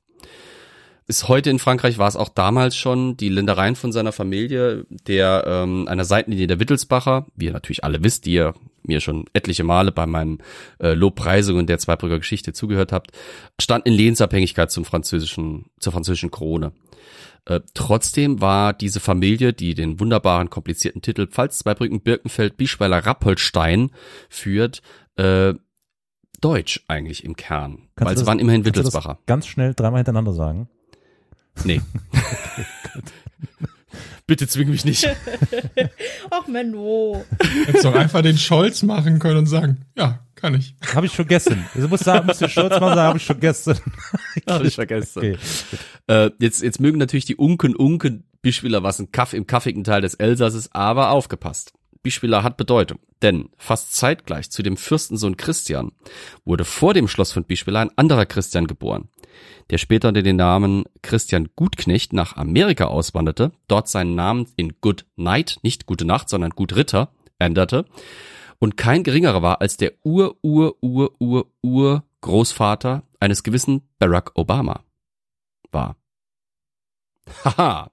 Ist 1.07 1.29
heute 1.29 1.49
in 1.49 1.59
Frankreich, 1.59 1.97
war 1.97 2.09
es 2.09 2.17
auch 2.17 2.29
damals 2.29 2.75
schon 2.75 3.15
die 3.15 3.29
Ländereien 3.29 3.77
von 3.77 3.93
seiner 3.93 4.11
Familie, 4.11 4.85
der 5.07 5.45
ähm, 5.47 5.87
einer 5.87 6.03
Seitenlinie 6.05 6.47
der 6.47 6.59
Wittelsbacher, 6.59 7.27
wie 7.35 7.45
ihr 7.45 7.53
natürlich 7.53 7.85
alle 7.85 8.03
wisst, 8.03 8.25
die 8.25 8.33
ihr 8.33 8.53
mir 8.83 8.99
schon 9.01 9.25
etliche 9.33 9.63
Male 9.63 9.91
bei 9.91 10.05
meinen 10.05 10.39
äh, 10.79 10.93
Lobpreisungen 10.93 11.67
der 11.67 11.77
Zweibrücker 11.79 12.19
Geschichte 12.19 12.53
zugehört 12.53 12.91
habt, 12.91 13.11
stand 13.59 13.85
in 13.85 13.93
Lehnsabhängigkeit 13.93 14.71
zum 14.71 14.85
französischen, 14.85 15.65
zur 15.79 15.93
französischen 15.93 16.31
Krone. 16.31 16.71
Äh, 17.45 17.61
trotzdem 17.73 18.39
war 18.41 18.73
diese 18.73 18.99
Familie, 18.99 19.53
die 19.53 19.73
den 19.73 19.99
wunderbaren, 19.99 20.49
komplizierten 20.49 21.01
Titel 21.01 21.27
Pfalz, 21.27 21.57
Zweibrücken, 21.59 22.01
Birkenfeld, 22.01 22.55
Bischweiler, 22.57 22.99
Rappoltstein 23.05 23.91
führt, 24.29 24.81
äh, 25.15 25.53
deutsch 26.39 26.83
eigentlich 26.87 27.23
im 27.23 27.35
Kern. 27.35 27.87
Kannst 27.95 28.09
weil 28.09 28.17
sie 28.17 28.21
das- 28.21 28.27
waren 28.27 28.39
immerhin 28.39 28.65
Wittelsbacher. 28.65 29.19
Ganz 29.25 29.47
schnell 29.47 29.73
dreimal 29.73 29.99
hintereinander 29.99 30.33
sagen. 30.33 30.69
Nee. 31.65 31.81
Bitte 34.31 34.47
zwing 34.47 34.69
mich 34.69 34.85
nicht. 34.85 35.05
Ach 36.29 36.47
Menno. 36.47 37.25
Hättest 37.65 37.83
doch 37.83 37.93
einfach 37.93 38.21
den 38.21 38.37
Scholz 38.37 38.81
machen 38.81 39.19
können 39.19 39.39
und 39.39 39.45
sagen, 39.45 39.81
ja, 39.97 40.21
kann 40.35 40.53
ich. 40.53 40.73
Habe 40.95 41.05
ich 41.05 41.11
vergessen. 41.11 41.65
Du 41.75 41.85
musst 41.89 42.05
sagen, 42.05 42.27
musst 42.27 42.39
du 42.39 42.47
stolz 42.47 42.79
machen, 42.79 42.95
sagen, 42.95 43.09
habe 43.09 43.17
ich 43.17 43.25
vergessen. 43.25 43.75
Hab 44.47 44.63
ich 44.63 44.75
vergessen. 44.75 45.19
Okay. 45.19 45.37
Äh, 46.07 46.29
jetzt, 46.39 46.63
jetzt 46.63 46.79
mögen 46.79 46.97
natürlich 46.97 47.25
die 47.25 47.35
Unken 47.35 47.75
Unken 47.75 48.23
Bischwiller 48.41 48.83
was 48.83 48.99
ein 48.99 49.11
Kaff 49.11 49.33
im 49.33 49.47
kaffigen 49.47 49.83
Teil 49.83 49.99
des 49.99 50.13
Elsasses, 50.13 50.71
aber 50.71 51.09
aufgepasst. 51.09 51.73
Bischwiller 52.01 52.41
hat 52.41 52.55
Bedeutung, 52.55 52.99
denn 53.21 53.49
fast 53.57 53.93
zeitgleich 53.93 54.49
zu 54.49 54.63
dem 54.63 54.77
Fürstensohn 54.77 55.35
Christian 55.35 55.91
wurde 56.45 56.63
vor 56.63 56.93
dem 56.93 57.09
Schloss 57.09 57.33
von 57.33 57.43
Bischwiller 57.43 57.81
ein 57.81 57.97
anderer 57.97 58.25
Christian 58.25 58.65
geboren, 58.65 59.09
der 59.69 59.77
später 59.77 60.09
unter 60.09 60.21
den 60.21 60.35
Namen 60.35 60.83
Christian 61.01 61.49
Gutknecht 61.55 62.13
nach 62.13 62.35
Amerika 62.37 62.85
auswanderte, 62.85 63.51
dort 63.67 63.87
seinen 63.87 64.15
Namen 64.15 64.47
in 64.55 64.73
Good 64.81 65.05
Night, 65.15 65.59
nicht 65.63 65.85
Gute 65.85 66.05
Nacht, 66.05 66.29
sondern 66.29 66.51
Gut 66.51 66.75
Ritter 66.75 67.11
änderte 67.39 67.85
und 68.59 68.77
kein 68.77 69.03
geringerer 69.03 69.41
war 69.41 69.61
als 69.61 69.77
der 69.77 69.93
Ur, 70.03 70.37
Ur, 70.43 70.75
Ur, 70.81 71.13
Ur, 71.19 71.47
Ur 71.63 72.03
Großvater 72.21 73.03
eines 73.19 73.43
gewissen 73.43 73.81
Barack 73.97 74.31
Obama 74.35 74.83
war. 75.71 75.95
Haha. 77.45 77.91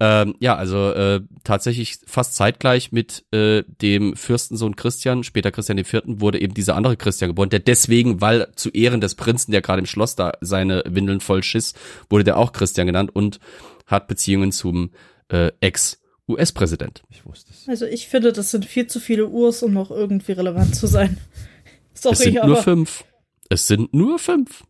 Ähm, 0.00 0.34
ja, 0.40 0.56
also 0.56 0.90
äh, 0.90 1.20
tatsächlich 1.44 1.98
fast 2.06 2.34
zeitgleich 2.34 2.90
mit 2.90 3.24
äh, 3.32 3.62
dem 3.66 4.16
Fürstensohn 4.16 4.74
Christian, 4.74 5.22
später 5.22 5.52
Christian 5.52 5.78
IV., 5.78 6.02
wurde 6.06 6.40
eben 6.40 6.54
dieser 6.54 6.74
andere 6.74 6.96
Christian 6.96 7.30
geboren, 7.30 7.50
der 7.50 7.60
deswegen, 7.60 8.20
weil 8.20 8.50
zu 8.56 8.70
Ehren 8.70 9.00
des 9.00 9.14
Prinzen, 9.14 9.52
der 9.52 9.62
gerade 9.62 9.78
im 9.78 9.86
Schloss 9.86 10.16
da 10.16 10.32
seine 10.40 10.82
Windeln 10.88 11.20
voll 11.20 11.44
schiss, 11.44 11.74
wurde 12.10 12.24
der 12.24 12.36
auch 12.36 12.50
Christian 12.50 12.88
genannt 12.88 13.14
und 13.14 13.38
hat 13.86 14.08
Beziehungen 14.08 14.50
zum 14.50 14.90
äh, 15.28 15.52
Ex-US-Präsident. 15.60 17.04
Ich 17.08 17.24
wusste 17.24 17.52
es. 17.52 17.68
Also 17.68 17.86
ich 17.86 18.08
finde, 18.08 18.32
das 18.32 18.50
sind 18.50 18.64
viel 18.64 18.88
zu 18.88 18.98
viele 18.98 19.28
Urs, 19.28 19.62
um 19.62 19.72
noch 19.72 19.92
irgendwie 19.92 20.32
relevant 20.32 20.74
zu 20.74 20.88
sein. 20.88 21.18
Sorry, 21.94 22.14
Es 22.14 22.18
sind 22.18 22.38
aber 22.38 22.48
nur 22.48 22.56
fünf. 22.56 23.04
Es 23.50 23.66
sind 23.68 23.94
nur 23.94 24.18
fünf. 24.18 24.64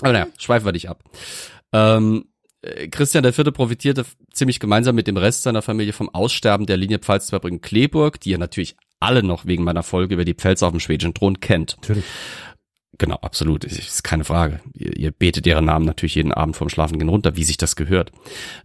Aber 0.00 0.12
naja, 0.14 0.26
schweifen 0.36 0.66
wir 0.66 0.72
dich 0.72 0.88
ab. 0.88 1.04
Ähm, 1.72 2.26
äh, 2.62 2.88
Christian 2.88 3.24
IV. 3.24 3.52
profitierte 3.52 4.04
ziemlich 4.32 4.60
gemeinsam 4.60 4.94
mit 4.94 5.06
dem 5.06 5.16
Rest 5.16 5.42
seiner 5.42 5.62
Familie 5.62 5.92
vom 5.92 6.08
Aussterben 6.08 6.66
der 6.66 6.76
Linie 6.76 6.98
Pfalz-Zweibrücken-Kleeburg, 6.98 8.20
die 8.20 8.30
ihr 8.30 8.38
natürlich 8.38 8.76
alle 9.00 9.22
noch 9.22 9.46
wegen 9.46 9.64
meiner 9.64 9.82
Folge 9.82 10.14
über 10.14 10.24
die 10.24 10.34
Pfälzer 10.34 10.66
auf 10.66 10.72
dem 10.72 10.80
schwedischen 10.80 11.14
Thron 11.14 11.40
kennt. 11.40 11.76
Natürlich. 11.80 12.04
Genau, 12.98 13.16
absolut. 13.16 13.64
Ist, 13.64 14.04
keine 14.04 14.24
Frage. 14.24 14.60
Ihr, 14.74 14.96
ihr 14.96 15.10
betet 15.12 15.46
ihren 15.46 15.64
Namen 15.64 15.86
natürlich 15.86 16.14
jeden 16.14 16.32
Abend 16.32 16.56
vorm 16.56 16.68
Schlafengehen 16.68 17.08
runter, 17.08 17.36
wie 17.36 17.44
sich 17.44 17.56
das 17.56 17.74
gehört. 17.74 18.12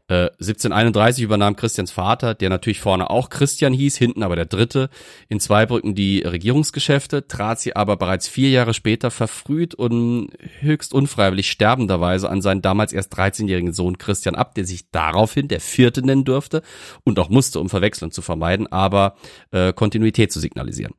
Äh, 0.09 0.29
1731 0.39 1.23
übernahm 1.23 1.55
Christians 1.55 1.91
Vater, 1.91 2.33
der 2.33 2.49
natürlich 2.49 2.81
vorne 2.81 3.09
auch 3.09 3.29
Christian 3.29 3.71
hieß, 3.71 3.95
hinten 3.95 4.23
aber 4.23 4.35
der 4.35 4.45
Dritte, 4.45 4.89
in 5.29 5.39
Zweibrücken 5.39 5.95
die 5.95 6.23
Regierungsgeschäfte, 6.23 7.27
trat 7.27 7.61
sie 7.61 7.77
aber 7.77 7.95
bereits 7.95 8.27
vier 8.27 8.49
Jahre 8.49 8.73
später 8.73 9.11
verfrüht 9.11 9.75
und 9.75 10.29
höchst 10.59 10.93
unfreiwillig 10.93 11.49
sterbenderweise 11.49 12.29
an 12.29 12.41
seinen 12.41 12.61
damals 12.61 12.91
erst 12.91 13.17
13-jährigen 13.17 13.71
Sohn 13.71 13.97
Christian 13.97 14.35
ab, 14.35 14.55
der 14.55 14.65
sich 14.65 14.91
daraufhin 14.91 15.47
der 15.47 15.61
Vierte 15.61 16.05
nennen 16.05 16.25
durfte 16.25 16.63
und 17.05 17.17
auch 17.19 17.29
musste, 17.29 17.61
um 17.61 17.69
Verwechslung 17.69 18.11
zu 18.11 18.21
vermeiden, 18.21 18.67
aber 18.67 19.15
äh, 19.51 19.71
Kontinuität 19.71 20.33
zu 20.33 20.41
signalisieren. 20.41 20.93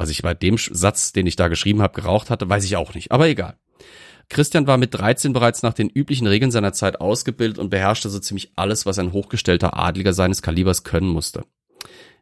Was 0.00 0.08
ich 0.08 0.22
bei 0.22 0.32
dem 0.32 0.56
Satz, 0.56 1.12
den 1.12 1.26
ich 1.26 1.36
da 1.36 1.48
geschrieben 1.48 1.82
habe, 1.82 1.92
geraucht 1.92 2.30
hatte, 2.30 2.48
weiß 2.48 2.64
ich 2.64 2.74
auch 2.74 2.94
nicht. 2.94 3.12
Aber 3.12 3.28
egal. 3.28 3.58
Christian 4.30 4.66
war 4.66 4.78
mit 4.78 4.94
13 4.94 5.34
bereits 5.34 5.62
nach 5.62 5.74
den 5.74 5.90
üblichen 5.90 6.26
Regeln 6.26 6.50
seiner 6.50 6.72
Zeit 6.72 7.02
ausgebildet 7.02 7.58
und 7.58 7.68
beherrschte 7.68 8.08
so 8.08 8.18
ziemlich 8.18 8.50
alles, 8.56 8.86
was 8.86 8.98
ein 8.98 9.12
hochgestellter 9.12 9.78
Adliger 9.78 10.14
seines 10.14 10.40
Kalibers 10.40 10.84
können 10.84 11.10
musste. 11.10 11.44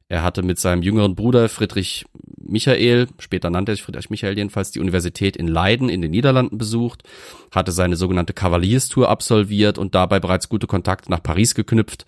Er 0.08 0.24
hatte 0.24 0.42
mit 0.42 0.58
seinem 0.58 0.82
jüngeren 0.82 1.14
Bruder 1.14 1.48
Friedrich 1.48 2.04
Michael, 2.36 3.06
später 3.20 3.48
nannte 3.48 3.70
er 3.70 3.76
sich 3.76 3.84
Friedrich 3.84 4.10
Michael 4.10 4.36
jedenfalls, 4.36 4.72
die 4.72 4.80
Universität 4.80 5.36
in 5.36 5.46
Leiden 5.46 5.88
in 5.88 6.02
den 6.02 6.10
Niederlanden 6.10 6.58
besucht, 6.58 7.04
hatte 7.52 7.70
seine 7.70 7.94
sogenannte 7.94 8.32
Kavalierstour 8.32 9.08
absolviert 9.08 9.78
und 9.78 9.94
dabei 9.94 10.18
bereits 10.18 10.48
gute 10.48 10.66
Kontakte 10.66 11.12
nach 11.12 11.22
Paris 11.22 11.54
geknüpft, 11.54 12.06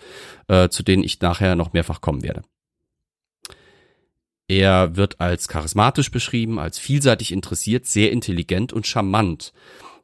äh, 0.48 0.68
zu 0.68 0.82
denen 0.82 1.04
ich 1.04 1.20
nachher 1.20 1.54
noch 1.54 1.74
mehrfach 1.74 2.00
kommen 2.00 2.24
werde. 2.24 2.42
Er 4.50 4.96
wird 4.96 5.20
als 5.20 5.46
charismatisch 5.46 6.10
beschrieben, 6.10 6.58
als 6.58 6.76
vielseitig 6.76 7.30
interessiert, 7.30 7.86
sehr 7.86 8.10
intelligent 8.10 8.72
und 8.72 8.84
charmant. 8.84 9.52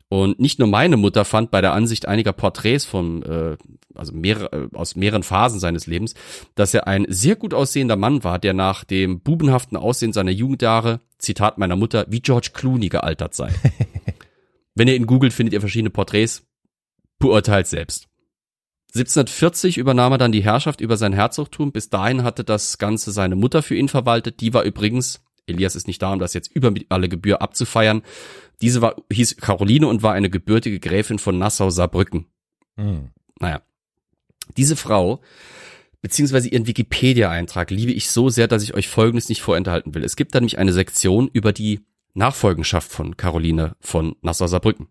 Und 0.08 0.38
nicht 0.38 0.60
nur 0.60 0.68
meine 0.68 0.96
Mutter 0.96 1.24
fand 1.24 1.50
bei 1.50 1.60
der 1.60 1.72
Ansicht 1.72 2.06
einiger 2.06 2.32
Porträts 2.32 2.84
von, 2.84 3.24
äh, 3.24 3.56
also 3.96 4.12
mehrere, 4.12 4.52
äh, 4.52 4.76
aus 4.76 4.94
mehreren 4.94 5.24
Phasen 5.24 5.58
seines 5.58 5.88
Lebens, 5.88 6.14
dass 6.54 6.72
er 6.74 6.86
ein 6.86 7.06
sehr 7.08 7.34
gut 7.34 7.54
aussehender 7.54 7.96
Mann 7.96 8.22
war, 8.22 8.38
der 8.38 8.54
nach 8.54 8.84
dem 8.84 9.18
bubenhaften 9.18 9.76
Aussehen 9.76 10.12
seiner 10.12 10.30
Jugendjahre, 10.30 11.00
Zitat 11.18 11.58
meiner 11.58 11.74
Mutter, 11.74 12.06
wie 12.08 12.20
George 12.20 12.50
Clooney 12.52 12.88
gealtert 12.88 13.34
sei. 13.34 13.52
Wenn 14.76 14.86
ihr 14.86 14.94
ihn 14.94 15.08
googelt, 15.08 15.32
findet 15.32 15.54
ihr 15.54 15.60
verschiedene 15.60 15.90
Porträts. 15.90 16.46
Beurteilt 17.18 17.66
selbst. 17.66 18.06
1740 18.96 19.78
übernahm 19.78 20.12
er 20.12 20.18
dann 20.18 20.32
die 20.32 20.42
Herrschaft 20.42 20.80
über 20.80 20.96
sein 20.96 21.12
Herzogtum. 21.12 21.72
Bis 21.72 21.90
dahin 21.90 22.22
hatte 22.22 22.44
das 22.44 22.78
Ganze 22.78 23.12
seine 23.12 23.36
Mutter 23.36 23.62
für 23.62 23.74
ihn 23.74 23.88
verwaltet. 23.88 24.40
Die 24.40 24.54
war 24.54 24.62
übrigens, 24.64 25.24
Elias 25.46 25.76
ist 25.76 25.86
nicht 25.86 26.02
da, 26.02 26.12
um 26.12 26.18
das 26.18 26.34
jetzt 26.34 26.50
über 26.54 26.72
alle 26.88 27.08
Gebühr 27.08 27.42
abzufeiern. 27.42 28.02
Diese 28.62 28.82
war, 28.82 28.96
hieß 29.12 29.36
Caroline 29.36 29.86
und 29.86 30.02
war 30.02 30.14
eine 30.14 30.30
gebürtige 30.30 30.80
Gräfin 30.80 31.18
von 31.18 31.38
Nassau-Saarbrücken. 31.38 32.26
Hm. 32.76 33.10
Naja. 33.38 33.62
Diese 34.56 34.76
Frau 34.76 35.20
beziehungsweise 36.00 36.48
ihren 36.48 36.66
Wikipedia-Eintrag 36.66 37.70
liebe 37.70 37.92
ich 37.92 38.10
so 38.10 38.28
sehr, 38.28 38.48
dass 38.48 38.62
ich 38.62 38.74
euch 38.74 38.88
Folgendes 38.88 39.28
nicht 39.28 39.42
vorenthalten 39.42 39.94
will. 39.94 40.04
Es 40.04 40.16
gibt 40.16 40.34
da 40.34 40.40
nämlich 40.40 40.58
eine 40.58 40.72
Sektion 40.72 41.28
über 41.32 41.52
die 41.52 41.80
Nachfolgenschaft 42.14 42.90
von 42.90 43.16
Caroline 43.16 43.76
von 43.80 44.16
Nassau-Saarbrücken. 44.22 44.88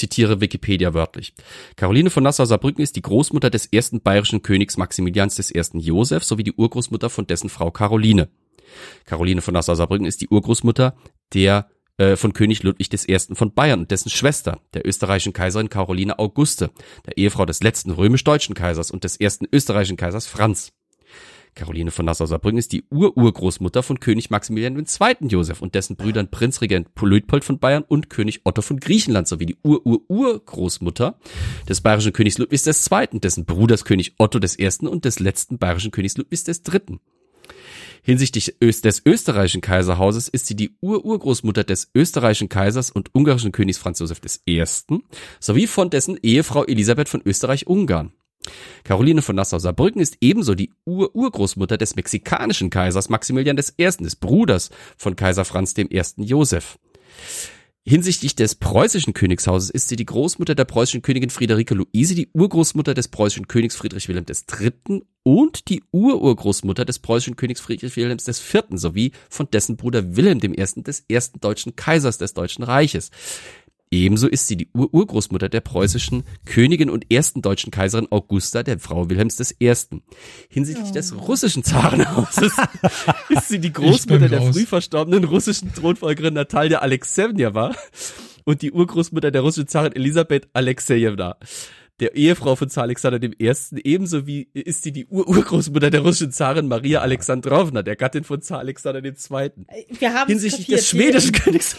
Zitiere 0.00 0.40
Wikipedia 0.40 0.94
wörtlich. 0.94 1.34
Caroline 1.76 2.08
von 2.08 2.22
Nassau-Saarbrücken 2.22 2.82
ist 2.82 2.96
die 2.96 3.02
Großmutter 3.02 3.50
des 3.50 3.66
ersten 3.66 4.00
bayerischen 4.00 4.40
Königs 4.40 4.78
Maximilians 4.78 5.36
ersten 5.50 5.78
Josef 5.78 6.24
sowie 6.24 6.42
die 6.42 6.54
Urgroßmutter 6.54 7.10
von 7.10 7.26
dessen 7.26 7.50
Frau 7.50 7.70
Caroline. 7.70 8.28
Caroline 9.04 9.42
von 9.42 9.52
Nassau-Saarbrücken 9.52 10.06
ist 10.06 10.22
die 10.22 10.28
Urgroßmutter 10.28 10.96
der 11.34 11.68
äh, 11.98 12.16
von 12.16 12.32
König 12.32 12.62
Ludwig 12.62 12.88
I. 13.08 13.18
von 13.34 13.52
Bayern 13.52 13.80
und 13.80 13.90
dessen 13.90 14.08
Schwester, 14.08 14.60
der 14.72 14.86
österreichischen 14.86 15.34
Kaiserin 15.34 15.68
Caroline 15.68 16.18
Auguste, 16.18 16.70
der 17.06 17.18
Ehefrau 17.18 17.44
des 17.44 17.62
letzten 17.62 17.90
römisch-deutschen 17.90 18.54
Kaisers 18.54 18.90
und 18.90 19.04
des 19.04 19.16
ersten 19.16 19.46
österreichischen 19.52 19.98
Kaisers 19.98 20.26
Franz. 20.26 20.72
Caroline 21.54 21.90
von 21.90 22.06
Nassau-Saarbrücken 22.06 22.58
ist 22.58 22.72
die 22.72 22.84
Ururgroßmutter 22.90 23.82
von 23.82 24.00
König 24.00 24.30
Maximilian 24.30 24.76
II. 24.76 25.28
Josef 25.28 25.62
und 25.62 25.74
dessen 25.74 25.96
Brüdern 25.96 26.30
Prinzregent 26.30 26.88
Luitpold 27.00 27.44
von 27.44 27.58
Bayern 27.58 27.84
und 27.86 28.10
König 28.10 28.40
Otto 28.44 28.62
von 28.62 28.78
Griechenland 28.78 29.28
sowie 29.28 29.46
die 29.46 29.58
Urururgroßmutter 29.62 31.18
des 31.68 31.80
bayerischen 31.80 32.12
Königs 32.12 32.38
Ludwigs 32.38 32.66
II., 32.66 33.20
dessen 33.20 33.44
Bruders 33.44 33.84
König 33.84 34.14
Otto 34.18 34.38
I. 34.38 34.86
und 34.86 35.04
des 35.04 35.18
letzten 35.18 35.58
bayerischen 35.58 35.90
Königs 35.90 36.16
Ludwigs 36.16 36.46
III. 36.46 36.98
Hinsichtlich 38.02 38.54
des 38.60 39.02
österreichischen 39.04 39.60
Kaiserhauses 39.60 40.28
ist 40.28 40.46
sie 40.46 40.56
die 40.56 40.76
Ururgroßmutter 40.80 41.64
des 41.64 41.90
österreichischen 41.94 42.48
Kaisers 42.48 42.90
und 42.90 43.14
ungarischen 43.14 43.52
Königs 43.52 43.78
Franz 43.78 43.98
Josef 43.98 44.20
I. 44.46 44.64
sowie 45.38 45.66
von 45.66 45.90
dessen 45.90 46.18
Ehefrau 46.22 46.64
Elisabeth 46.64 47.08
von 47.08 47.22
Österreich-Ungarn. 47.24 48.12
Caroline 48.84 49.22
von 49.22 49.36
Nassau-Saarbrücken 49.36 50.00
ist 50.00 50.16
ebenso 50.20 50.54
die 50.54 50.72
Ur-Urgroßmutter 50.86 51.76
des 51.76 51.96
mexikanischen 51.96 52.70
Kaisers 52.70 53.08
Maximilian 53.08 53.58
I., 53.58 53.84
des 53.84 54.16
Bruders 54.16 54.70
von 54.96 55.16
Kaiser 55.16 55.44
Franz 55.44 55.74
I. 55.76 56.02
Josef. 56.16 56.78
Hinsichtlich 57.82 58.36
des 58.36 58.56
preußischen 58.56 59.14
Königshauses 59.14 59.70
ist 59.70 59.88
sie 59.88 59.96
die 59.96 60.04
Großmutter 60.04 60.54
der 60.54 60.66
preußischen 60.66 61.00
Königin 61.00 61.30
Friederike 61.30 61.74
Luise, 61.74 62.14
die 62.14 62.28
Urgroßmutter 62.34 62.92
des 62.92 63.08
preußischen 63.08 63.48
Königs 63.48 63.74
Friedrich 63.74 64.06
Wilhelm 64.06 64.26
III. 64.28 65.02
und 65.22 65.68
die 65.70 65.82
Ururgroßmutter 65.90 66.84
des 66.84 66.98
preußischen 66.98 67.36
Königs 67.36 67.62
Friedrich 67.62 67.96
Wilhelm 67.96 68.18
IV. 68.18 68.64
sowie 68.74 69.12
von 69.30 69.48
dessen 69.50 69.78
Bruder 69.78 70.14
Wilhelm 70.14 70.40
I. 70.42 70.82
des 70.82 71.06
ersten 71.08 71.40
deutschen 71.40 71.74
Kaisers 71.74 72.18
des 72.18 72.34
Deutschen 72.34 72.64
Reiches. 72.64 73.10
Ebenso 73.92 74.28
ist 74.28 74.46
sie 74.46 74.56
die 74.56 74.68
Urgroßmutter 74.72 75.48
der 75.48 75.60
preußischen 75.60 76.22
Königin 76.46 76.90
und 76.90 77.12
ersten 77.12 77.42
deutschen 77.42 77.72
Kaiserin 77.72 78.06
Augusta, 78.10 78.62
der 78.62 78.78
Frau 78.78 79.10
Wilhelms 79.10 79.54
I. 79.60 79.74
Hinsichtlich 80.48 80.90
oh. 80.90 80.92
des 80.92 81.16
russischen 81.16 81.64
Zarenhauses 81.64 82.52
ist 83.30 83.48
sie 83.48 83.58
die 83.58 83.72
Großmutter 83.72 84.28
der 84.28 84.42
früh 84.52 84.64
verstorbenen 84.64 85.24
russischen 85.24 85.74
Thronfolgerin 85.74 86.34
Natalia 86.34 86.78
Alexejewna 86.78 87.74
und 88.44 88.62
die 88.62 88.70
Urgroßmutter 88.70 89.32
der 89.32 89.42
russischen 89.42 89.66
Zarin 89.66 89.96
Elisabeth 89.96 90.48
Alexejewna 90.52 91.36
der 92.00 92.16
Ehefrau 92.16 92.56
von 92.56 92.68
Zar 92.68 92.84
Alexander 92.84 93.20
I. 93.22 93.52
Ebenso 93.84 94.26
wie 94.26 94.48
ist 94.54 94.82
sie 94.82 94.92
die 94.92 95.06
Urgroßmutter 95.06 95.90
der 95.90 96.00
russischen 96.00 96.32
Zarin 96.32 96.66
Maria 96.66 97.00
Alexandrowna, 97.00 97.82
der 97.82 97.96
Gattin 97.96 98.24
von 98.24 98.40
Zar 98.40 98.60
Alexander 98.60 99.04
II. 99.04 99.50
Wir 99.98 100.14
haben 100.14 100.28
Hinsichtlich 100.28 100.66
des 100.66 100.88
schwedischen 100.88 101.32
Königs. 101.32 101.76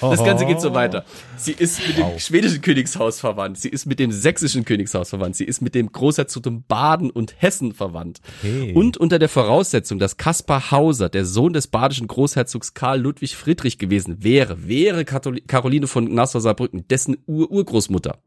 das 0.00 0.24
Ganze 0.24 0.46
geht 0.46 0.60
so 0.60 0.74
weiter. 0.74 1.04
Sie 1.36 1.52
ist 1.52 1.86
mit 1.86 1.98
dem 1.98 2.18
schwedischen 2.18 2.60
Königshaus 2.60 3.20
verwandt. 3.20 3.58
Sie 3.58 3.68
ist 3.68 3.86
mit 3.86 4.00
dem 4.00 4.10
sächsischen 4.10 4.64
Königshaus 4.64 5.10
verwandt. 5.10 5.36
Sie 5.36 5.44
ist 5.44 5.60
mit 5.60 5.74
dem 5.74 5.92
Großherzogtum 5.92 6.64
Baden 6.66 7.10
und 7.10 7.40
Hessen 7.40 7.72
verwandt. 7.72 8.20
Hey. 8.42 8.72
Und 8.72 8.96
unter 8.96 9.18
der 9.18 9.28
Voraussetzung, 9.28 9.98
dass 9.98 10.16
Kaspar 10.16 10.72
Hauser, 10.72 11.08
der 11.08 11.24
Sohn 11.24 11.52
des 11.52 11.68
badischen 11.68 12.08
Großherzogs 12.08 12.74
Karl 12.74 13.00
Ludwig 13.00 13.36
Friedrich 13.36 13.78
gewesen 13.78 14.24
wäre, 14.24 14.66
wäre 14.66 15.04
Caroline 15.04 15.86
von 15.86 16.12
Nassau-Saarbrücken 16.12 16.88
dessen 16.88 17.16
Ur-Urgroßmutter. 17.26 18.18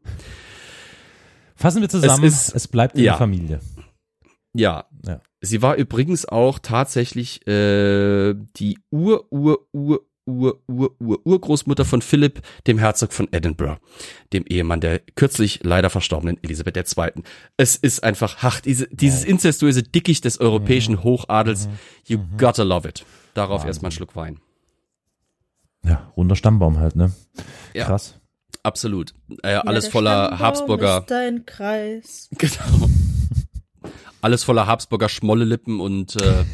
Fassen 1.62 1.80
wir 1.80 1.88
zusammen, 1.88 2.24
es, 2.24 2.48
ist, 2.48 2.54
es 2.56 2.68
bleibt 2.68 2.96
in 2.96 3.04
ja. 3.04 3.12
der 3.12 3.18
Familie. 3.18 3.60
Ja. 4.52 4.86
ja. 5.06 5.20
Sie 5.40 5.62
war 5.62 5.76
übrigens 5.76 6.26
auch 6.26 6.58
tatsächlich 6.58 7.46
äh, 7.46 8.34
die 8.56 8.78
Ur, 8.90 9.26
Ur, 9.30 9.66
Ur, 9.72 10.02
Ur, 10.26 10.60
Ur, 10.66 10.94
Ur, 10.98 11.20
Urgroßmutter 11.24 11.84
von 11.84 12.02
Philipp, 12.02 12.42
dem 12.66 12.78
Herzog 12.78 13.12
von 13.12 13.28
Edinburgh, 13.32 13.78
dem 14.32 14.44
Ehemann 14.46 14.80
der 14.80 15.00
kürzlich 15.14 15.60
leider 15.62 15.88
verstorbenen 15.88 16.38
Elisabeth 16.42 16.76
II. 16.76 17.22
Es 17.56 17.76
ist 17.76 18.02
einfach, 18.02 18.38
ach, 18.40 18.60
diese, 18.60 18.88
dieses 18.88 19.24
inzestuöse 19.24 19.84
Dickicht 19.84 20.24
des 20.24 20.40
europäischen 20.40 20.96
mhm. 20.96 21.04
Hochadels, 21.04 21.68
mhm. 21.68 21.72
you 22.06 22.18
mhm. 22.18 22.38
gotta 22.38 22.64
love 22.64 22.88
it. 22.88 23.04
Darauf 23.34 23.64
erstmal 23.64 23.90
einen 23.90 23.96
Schluck 23.96 24.16
Wein. 24.16 24.40
Ja, 25.84 26.12
runder 26.16 26.36
Stammbaum 26.36 26.78
halt, 26.78 26.96
ne? 26.96 27.12
Ja. 27.72 27.86
Krass. 27.86 28.20
Absolut. 28.62 29.14
Äh, 29.42 29.54
alles 29.54 29.88
voller 29.88 30.38
Habsburger. 30.38 30.98
Ist 30.98 31.10
dein 31.10 31.46
Kreis. 31.46 32.28
Genau. 32.38 32.88
Alles 34.20 34.44
voller 34.44 34.68
Habsburger 34.68 35.08
Schmollelippen 35.08 35.80
und 35.80 36.14
äh, 36.14 36.44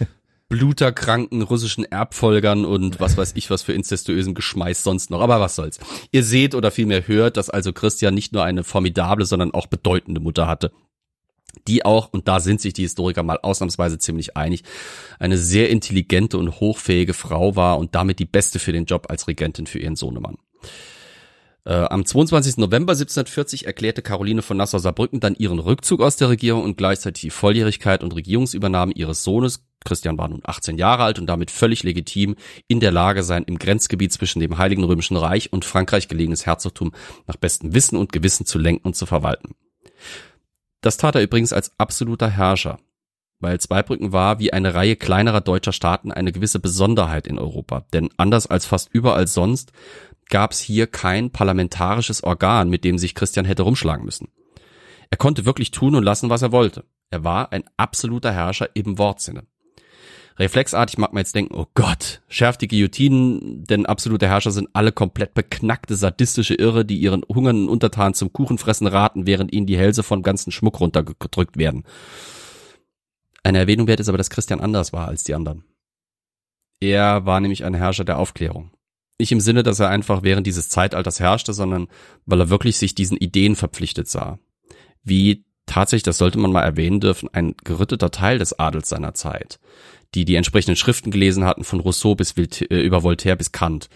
bluterkranken 0.48 1.42
russischen 1.42 1.84
Erbfolgern 1.84 2.64
und 2.64 3.00
was 3.00 3.18
weiß 3.18 3.32
ich 3.36 3.50
was 3.50 3.62
für 3.62 3.74
incestuösen 3.74 4.34
Geschmeiß 4.34 4.82
sonst 4.82 5.10
noch. 5.10 5.20
Aber 5.20 5.38
was 5.38 5.54
soll's. 5.54 5.78
Ihr 6.10 6.24
seht 6.24 6.54
oder 6.54 6.70
vielmehr 6.70 7.06
hört, 7.06 7.36
dass 7.36 7.50
also 7.50 7.74
Christian 7.74 8.14
nicht 8.14 8.32
nur 8.32 8.44
eine 8.44 8.64
formidable, 8.64 9.26
sondern 9.26 9.52
auch 9.52 9.66
bedeutende 9.66 10.22
Mutter 10.22 10.46
hatte. 10.46 10.72
Die 11.66 11.84
auch, 11.84 12.12
und 12.12 12.28
da 12.28 12.40
sind 12.40 12.62
sich 12.62 12.72
die 12.72 12.82
Historiker 12.82 13.22
mal 13.22 13.38
ausnahmsweise 13.42 13.98
ziemlich 13.98 14.36
einig, 14.36 14.64
eine 15.18 15.36
sehr 15.36 15.68
intelligente 15.68 16.38
und 16.38 16.60
hochfähige 16.60 17.12
Frau 17.12 17.56
war 17.56 17.78
und 17.78 17.94
damit 17.94 18.18
die 18.20 18.24
beste 18.24 18.58
für 18.58 18.72
den 18.72 18.86
Job 18.86 19.06
als 19.10 19.28
Regentin 19.28 19.66
für 19.66 19.78
ihren 19.78 19.96
Sohnemann. 19.96 20.38
Äh, 21.68 21.84
am 21.90 22.06
22. 22.06 22.56
November 22.56 22.92
1740 22.92 23.66
erklärte 23.66 24.00
Caroline 24.00 24.40
von 24.40 24.56
Nassau-Saarbrücken 24.56 25.20
dann 25.20 25.34
ihren 25.34 25.58
Rückzug 25.58 26.00
aus 26.00 26.16
der 26.16 26.30
Regierung 26.30 26.64
und 26.64 26.78
gleichzeitig 26.78 27.20
die 27.20 27.30
Volljährigkeit 27.30 28.02
und 28.02 28.14
Regierungsübernahme 28.14 28.94
ihres 28.94 29.22
Sohnes. 29.22 29.66
Christian 29.84 30.16
war 30.16 30.28
nun 30.28 30.40
18 30.42 30.78
Jahre 30.78 31.02
alt 31.02 31.18
und 31.18 31.26
damit 31.26 31.50
völlig 31.50 31.82
legitim 31.82 32.36
in 32.68 32.80
der 32.80 32.90
Lage 32.90 33.22
sein, 33.22 33.44
im 33.44 33.58
Grenzgebiet 33.58 34.14
zwischen 34.14 34.40
dem 34.40 34.56
Heiligen 34.56 34.82
Römischen 34.82 35.18
Reich 35.18 35.52
und 35.52 35.66
Frankreich 35.66 36.08
gelegenes 36.08 36.46
Herzogtum 36.46 36.92
nach 37.26 37.36
bestem 37.36 37.74
Wissen 37.74 37.98
und 37.98 38.14
Gewissen 38.14 38.46
zu 38.46 38.58
lenken 38.58 38.86
und 38.86 38.96
zu 38.96 39.04
verwalten. 39.04 39.54
Das 40.80 40.96
tat 40.96 41.16
er 41.16 41.22
übrigens 41.22 41.52
als 41.52 41.72
absoluter 41.76 42.30
Herrscher 42.30 42.78
weil 43.40 43.60
Zweibrücken 43.60 44.12
war 44.12 44.38
wie 44.38 44.52
eine 44.52 44.74
Reihe 44.74 44.96
kleinerer 44.96 45.40
deutscher 45.40 45.72
Staaten 45.72 46.10
eine 46.10 46.32
gewisse 46.32 46.58
Besonderheit 46.58 47.26
in 47.26 47.38
Europa. 47.38 47.84
Denn 47.92 48.10
anders 48.16 48.46
als 48.46 48.66
fast 48.66 48.88
überall 48.92 49.26
sonst 49.26 49.72
gab 50.28 50.52
es 50.52 50.60
hier 50.60 50.86
kein 50.86 51.30
parlamentarisches 51.30 52.22
Organ, 52.22 52.68
mit 52.68 52.84
dem 52.84 52.98
sich 52.98 53.14
Christian 53.14 53.44
hätte 53.44 53.62
rumschlagen 53.62 54.04
müssen. 54.04 54.28
Er 55.10 55.18
konnte 55.18 55.46
wirklich 55.46 55.70
tun 55.70 55.94
und 55.94 56.02
lassen, 56.02 56.30
was 56.30 56.42
er 56.42 56.52
wollte. 56.52 56.84
Er 57.10 57.24
war 57.24 57.52
ein 57.52 57.64
absoluter 57.76 58.32
Herrscher 58.32 58.68
im 58.74 58.98
Wortsinne. 58.98 59.44
Reflexartig 60.38 60.98
mag 60.98 61.12
man 61.12 61.22
jetzt 61.22 61.34
denken, 61.34 61.54
oh 61.54 61.66
Gott, 61.74 62.22
schärft 62.28 62.60
die 62.60 62.68
Guillotinen, 62.68 63.64
denn 63.64 63.86
absolute 63.86 64.28
Herrscher 64.28 64.52
sind 64.52 64.68
alle 64.72 64.92
komplett 64.92 65.34
beknackte, 65.34 65.96
sadistische 65.96 66.54
Irre, 66.54 66.84
die 66.84 66.98
ihren 66.98 67.22
hungernden 67.28 67.68
Untertanen 67.68 68.14
zum 68.14 68.32
Kuchenfressen 68.32 68.86
raten, 68.86 69.26
während 69.26 69.52
ihnen 69.52 69.66
die 69.66 69.78
Hälse 69.78 70.04
vom 70.04 70.22
ganzen 70.22 70.52
Schmuck 70.52 70.78
runtergedrückt 70.78 71.56
werden. 71.56 71.82
Eine 73.42 73.58
Erwähnung 73.58 73.88
wert 73.88 73.98
ist 73.98 74.08
aber, 74.08 74.18
dass 74.18 74.30
Christian 74.30 74.60
anders 74.60 74.92
war 74.92 75.08
als 75.08 75.24
die 75.24 75.34
anderen. 75.34 75.64
Er 76.80 77.26
war 77.26 77.40
nämlich 77.40 77.64
ein 77.64 77.74
Herrscher 77.74 78.04
der 78.04 78.18
Aufklärung. 78.18 78.70
Nicht 79.18 79.32
im 79.32 79.40
Sinne, 79.40 79.62
dass 79.62 79.80
er 79.80 79.88
einfach 79.88 80.22
während 80.22 80.46
dieses 80.46 80.68
Zeitalters 80.68 81.18
herrschte, 81.18 81.52
sondern 81.52 81.88
weil 82.24 82.40
er 82.40 82.50
wirklich 82.50 82.76
sich 82.76 82.94
diesen 82.94 83.16
Ideen 83.16 83.56
verpflichtet 83.56 84.08
sah. 84.08 84.38
Wie 85.02 85.44
tatsächlich, 85.66 86.04
das 86.04 86.18
sollte 86.18 86.38
man 86.38 86.52
mal 86.52 86.62
erwähnen 86.62 87.00
dürfen, 87.00 87.28
ein 87.32 87.54
gerütteter 87.64 88.10
Teil 88.10 88.38
des 88.38 88.58
Adels 88.58 88.88
seiner 88.88 89.14
Zeit, 89.14 89.58
die 90.14 90.24
die 90.24 90.36
entsprechenden 90.36 90.76
Schriften 90.76 91.10
gelesen 91.10 91.44
hatten, 91.44 91.64
von 91.64 91.80
Rousseau 91.80 92.14
bis 92.14 92.34
äh, 92.36 92.80
über 92.80 93.02
Voltaire 93.02 93.36
bis 93.36 93.52
Kant. 93.52 93.88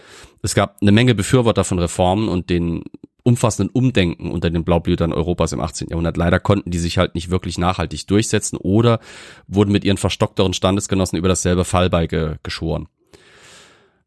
Es 0.42 0.54
gab 0.54 0.76
eine 0.80 0.92
Menge 0.92 1.14
Befürworter 1.14 1.64
von 1.64 1.78
Reformen 1.78 2.28
und 2.28 2.50
den 2.50 2.82
umfassenden 3.22 3.72
Umdenken 3.72 4.30
unter 4.30 4.50
den 4.50 4.64
Blaublütern 4.64 5.12
Europas 5.12 5.52
im 5.52 5.60
18. 5.60 5.88
Jahrhundert. 5.90 6.16
Leider 6.16 6.40
konnten 6.40 6.70
die 6.70 6.78
sich 6.78 6.98
halt 6.98 7.14
nicht 7.14 7.30
wirklich 7.30 7.56
nachhaltig 7.56 8.08
durchsetzen 8.08 8.56
oder 8.56 8.98
wurden 9.46 9.70
mit 9.70 9.84
ihren 9.84 9.96
verstockteren 9.96 10.54
Standesgenossen 10.54 11.18
über 11.18 11.28
dasselbe 11.28 11.64
Fallbeil 11.64 12.38
geschoren. 12.42 12.88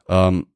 Ähm, 0.10 0.48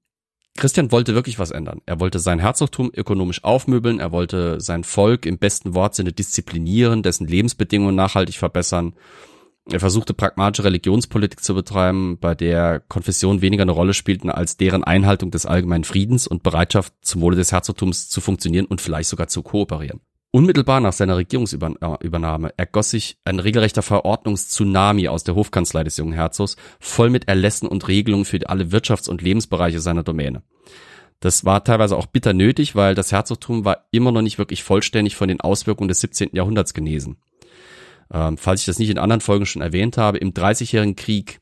Christian 0.58 0.92
wollte 0.92 1.16
wirklich 1.16 1.40
was 1.40 1.52
ändern. 1.52 1.82
Er 1.86 2.00
wollte 2.00 2.20
sein 2.20 2.40
Herzogtum 2.40 2.92
ökonomisch 2.94 3.44
aufmöbeln, 3.44 4.00
er 4.00 4.12
wollte 4.12 4.60
sein 4.60 4.84
Volk 4.84 5.26
im 5.26 5.38
besten 5.38 5.74
Wortsinne 5.74 6.12
disziplinieren, 6.12 7.02
dessen 7.02 7.28
Lebensbedingungen 7.28 7.96
nachhaltig 7.96 8.36
verbessern. 8.36 8.94
Er 9.72 9.80
versuchte 9.80 10.14
pragmatische 10.14 10.64
Religionspolitik 10.64 11.44
zu 11.44 11.54
betreiben, 11.54 12.18
bei 12.20 12.34
der 12.34 12.80
Konfessionen 12.80 13.42
weniger 13.42 13.62
eine 13.62 13.72
Rolle 13.72 13.94
spielten 13.94 14.30
als 14.32 14.58
deren 14.58 14.84
Einhaltung 14.84 15.30
des 15.32 15.46
allgemeinen 15.46 15.84
Friedens 15.84 16.28
und 16.28 16.44
Bereitschaft 16.44 16.94
zum 17.02 17.22
Wohle 17.22 17.36
des 17.36 17.52
Herzogtums 17.52 18.10
zu 18.10 18.20
funktionieren 18.20 18.66
und 18.66 18.82
vielleicht 18.82 19.10
sogar 19.10 19.28
zu 19.28 19.44
kooperieren. 19.44 20.02
Unmittelbar 20.32 20.80
nach 20.80 20.94
seiner 20.94 21.18
Regierungsübernahme 21.18 22.54
ergoss 22.56 22.92
sich 22.92 23.18
ein 23.26 23.40
regelrechter 23.40 23.82
Verordnungstsunami 23.82 25.08
aus 25.08 25.24
der 25.24 25.34
Hofkanzlei 25.34 25.84
des 25.84 25.98
jungen 25.98 26.14
Herzogs, 26.14 26.56
voll 26.80 27.10
mit 27.10 27.28
Erlässen 27.28 27.68
und 27.68 27.88
Regelungen 27.88 28.26
für 28.26 28.48
alle 28.48 28.66
Wirtschafts- 28.66 29.10
und 29.10 29.24
Lebensbereiche 29.24 29.80
seiner 29.80 30.04
Domäne. 30.04 30.44
Das 31.20 31.46
war 31.46 31.64
teilweise 31.64 31.98
auch 31.98 32.06
bitter 32.06 32.34
nötig, 32.34 32.76
weil 32.76 32.94
das 32.94 33.12
Herzogtum 33.12 33.66
war 33.66 33.88
immer 33.92 34.12
noch 34.12 34.22
nicht 34.22 34.38
wirklich 34.38 34.64
vollständig 34.64 35.16
von 35.16 35.28
den 35.28 35.42
Auswirkungen 35.42 35.90
des 35.90 36.00
17. 36.02 36.30
Jahrhunderts 36.34 36.76
genesen. 36.76 37.18
Ähm, 38.14 38.38
falls 38.38 38.62
ich 38.62 38.66
das 38.68 38.80
nicht 38.80 38.90
in 38.90 39.00
anderen 39.00 39.22
Folgen 39.22 39.48
schon 39.48 39.62
erwähnt 39.64 39.98
habe, 39.98 40.20
im 40.20 40.34
Dreißigjährigen 40.34 40.96
Krieg 40.96 41.42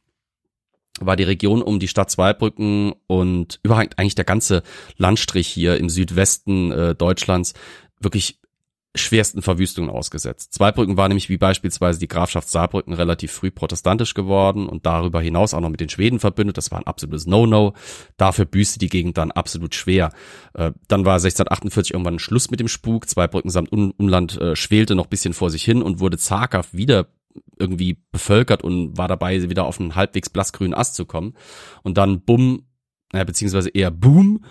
war 1.00 1.15
die 1.15 1.23
Region 1.23 1.62
um 1.62 1.80
die 1.80 1.88
Stadt 1.88 2.10
Zweibrücken 2.10 2.93
und 3.06 3.60
überhaupt 3.63 4.00
eigentlich 4.00 4.15
der 4.15 4.26
ganze 4.26 4.63
Landstrich 4.95 5.47
hier 5.47 5.78
im 5.78 5.89
Südwesten 5.89 6.71
äh, 6.71 6.95
Deutschlands 6.95 7.54
wirklich 8.00 8.37
schwersten 8.97 9.41
Verwüstungen 9.41 9.89
ausgesetzt. 9.89 10.53
Zweibrücken 10.53 10.97
war 10.97 11.07
nämlich 11.07 11.29
wie 11.29 11.38
beispielsweise 11.38 11.99
die 11.99 12.07
Grafschaft 12.07 12.49
Saarbrücken 12.49 12.93
relativ 12.93 13.31
früh 13.31 13.51
protestantisch 13.51 14.13
geworden 14.13 14.67
und 14.67 14.86
darüber 14.86 15.21
hinaus 15.21 15.53
auch 15.53 15.62
noch 15.62 15.69
mit 15.69 15.79
den 15.79 15.89
Schweden 15.89 16.19
verbündet. 16.19 16.57
Das 16.57 16.71
war 16.71 16.79
ein 16.79 16.88
absolutes 16.88 17.25
No-No. 17.25 17.73
Dafür 18.17 18.45
büßte 18.45 18.79
die 18.79 18.89
Gegend 18.89 19.17
dann 19.17 19.31
absolut 19.31 19.75
schwer. 19.75 20.12
Äh, 20.53 20.71
dann 20.88 21.05
war 21.05 21.15
1648 21.15 21.93
irgendwann 21.93 22.15
ein 22.15 22.19
Schluss 22.19 22.51
mit 22.51 22.60
dem 22.60 22.67
Spuk. 22.67 23.10
Zweibrücken 23.10 23.49
samt 23.49 23.71
Umland 23.71 24.39
äh, 24.39 24.55
schwelte 24.55 24.95
noch 24.95 25.07
bisschen 25.07 25.33
vor 25.33 25.49
sich 25.49 25.63
hin 25.63 25.81
und 25.81 25.99
wurde 25.99 26.17
zaghaft 26.17 26.75
wieder 26.75 27.07
irgendwie 27.60 27.97
bevölkert 28.12 28.63
und 28.63 28.97
war 28.97 29.07
dabei, 29.07 29.49
wieder 29.49 29.65
auf 29.65 29.79
einen 29.79 29.95
halbwegs 29.95 30.29
blassgrünen 30.29 30.73
Ast 30.73 30.95
zu 30.95 31.05
kommen. 31.05 31.33
Und 31.83 31.97
dann 31.97 32.21
bumm, 32.21 32.65
äh, 33.13 33.25
beziehungsweise 33.25 33.69
eher 33.69 33.91
boom, 33.91 34.43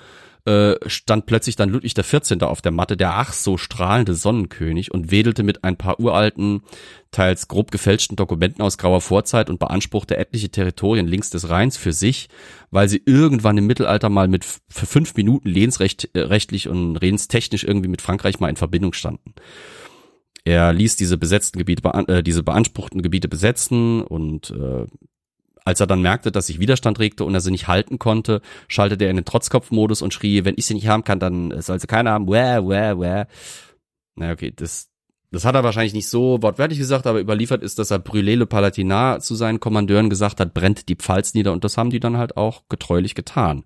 äh, 0.46 0.76
stand 0.88 1.26
plötzlich 1.26 1.56
dann 1.56 1.70
Ludwig 1.70 1.94
XIV. 1.94 2.42
auf 2.42 2.62
der 2.62 2.72
Matte, 2.72 2.96
der 2.96 3.14
ach 3.14 3.32
so 3.32 3.56
strahlende 3.56 4.14
Sonnenkönig 4.14 4.92
und 4.92 5.10
wedelte 5.10 5.42
mit 5.42 5.64
ein 5.64 5.76
paar 5.76 5.98
uralten, 5.98 6.62
teils 7.10 7.48
grob 7.48 7.70
gefälschten 7.70 8.16
Dokumenten 8.16 8.62
aus 8.62 8.78
grauer 8.78 9.00
Vorzeit 9.00 9.50
und 9.50 9.58
beanspruchte 9.58 10.16
etliche 10.16 10.48
Territorien 10.48 11.06
links 11.06 11.30
des 11.30 11.48
Rheins 11.48 11.76
für 11.76 11.92
sich, 11.92 12.28
weil 12.70 12.88
sie 12.88 13.02
irgendwann 13.04 13.58
im 13.58 13.66
Mittelalter 13.66 14.08
mal 14.08 14.28
mit 14.28 14.44
für 14.44 14.86
fünf 14.86 15.16
Minuten 15.16 15.48
lehnsrechtlich 15.48 16.66
äh, 16.66 16.68
und 16.68 16.96
redenstechnisch 16.96 17.64
irgendwie 17.64 17.88
mit 17.88 18.02
Frankreich 18.02 18.38
mal 18.38 18.48
in 18.48 18.56
Verbindung 18.56 18.92
standen. 18.92 19.34
Er 20.44 20.72
ließ 20.72 20.94
diese 20.94 21.18
besetzten 21.18 21.58
Gebiete, 21.58 21.82
äh, 22.06 22.22
diese 22.22 22.44
beanspruchten 22.44 23.02
Gebiete 23.02 23.26
besetzen 23.26 24.00
und 24.00 24.50
äh, 24.50 24.86
als 25.66 25.80
er 25.80 25.88
dann 25.88 26.00
merkte, 26.00 26.30
dass 26.30 26.46
sich 26.46 26.60
Widerstand 26.60 27.00
regte 27.00 27.24
und 27.24 27.34
er 27.34 27.40
sie 27.40 27.50
nicht 27.50 27.66
halten 27.66 27.98
konnte, 27.98 28.40
schaltete 28.68 29.04
er 29.04 29.10
in 29.10 29.16
den 29.16 29.24
Trotzkopfmodus 29.24 30.00
und 30.00 30.14
schrie, 30.14 30.44
wenn 30.44 30.54
ich 30.56 30.64
sie 30.66 30.74
nicht 30.74 30.86
haben 30.86 31.02
kann, 31.02 31.18
dann 31.18 31.60
soll 31.60 31.80
sie 31.80 31.88
keiner 31.88 32.12
haben. 32.12 32.28
Wäh, 32.28 32.62
wäh, 32.68 33.00
wäh. 33.00 33.24
Naja, 34.14 34.32
okay, 34.32 34.52
das, 34.54 34.90
das 35.32 35.44
hat 35.44 35.56
er 35.56 35.64
wahrscheinlich 35.64 35.92
nicht 35.92 36.08
so 36.08 36.40
wortwörtlich 36.40 36.78
gesagt, 36.78 37.08
aber 37.08 37.18
überliefert 37.18 37.64
ist, 37.64 37.80
dass 37.80 37.90
er 37.90 37.98
Brûlé 37.98 38.36
le 38.36 38.46
Palatinat 38.46 39.24
zu 39.24 39.34
seinen 39.34 39.58
Kommandeuren 39.58 40.08
gesagt 40.08 40.38
hat, 40.38 40.54
brennt 40.54 40.88
die 40.88 40.94
Pfalz 40.94 41.34
nieder 41.34 41.52
und 41.52 41.64
das 41.64 41.76
haben 41.76 41.90
die 41.90 42.00
dann 42.00 42.16
halt 42.16 42.36
auch 42.36 42.62
getreulich 42.68 43.16
getan. 43.16 43.64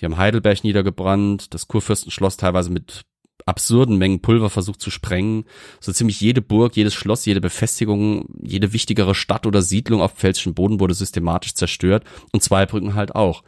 Die 0.00 0.06
haben 0.06 0.16
Heidelberg 0.16 0.64
niedergebrannt, 0.64 1.54
das 1.54 1.68
Kurfürstenschloss 1.68 2.36
teilweise 2.36 2.70
mit 2.70 3.04
absurden 3.46 3.98
Mengen 3.98 4.20
Pulver 4.20 4.50
versucht 4.50 4.80
zu 4.80 4.90
sprengen. 4.90 5.44
So 5.80 5.92
ziemlich 5.92 6.20
jede 6.20 6.40
Burg, 6.40 6.76
jedes 6.76 6.94
Schloss, 6.94 7.24
jede 7.24 7.40
Befestigung, 7.40 8.26
jede 8.42 8.72
wichtigere 8.72 9.14
Stadt 9.14 9.46
oder 9.46 9.62
Siedlung 9.62 10.00
auf 10.00 10.14
pfälzischen 10.14 10.54
Boden 10.54 10.80
wurde 10.80 10.94
systematisch 10.94 11.54
zerstört 11.54 12.04
und 12.32 12.42
Zweibrücken 12.42 12.94
halt 12.94 13.14
auch. 13.14 13.42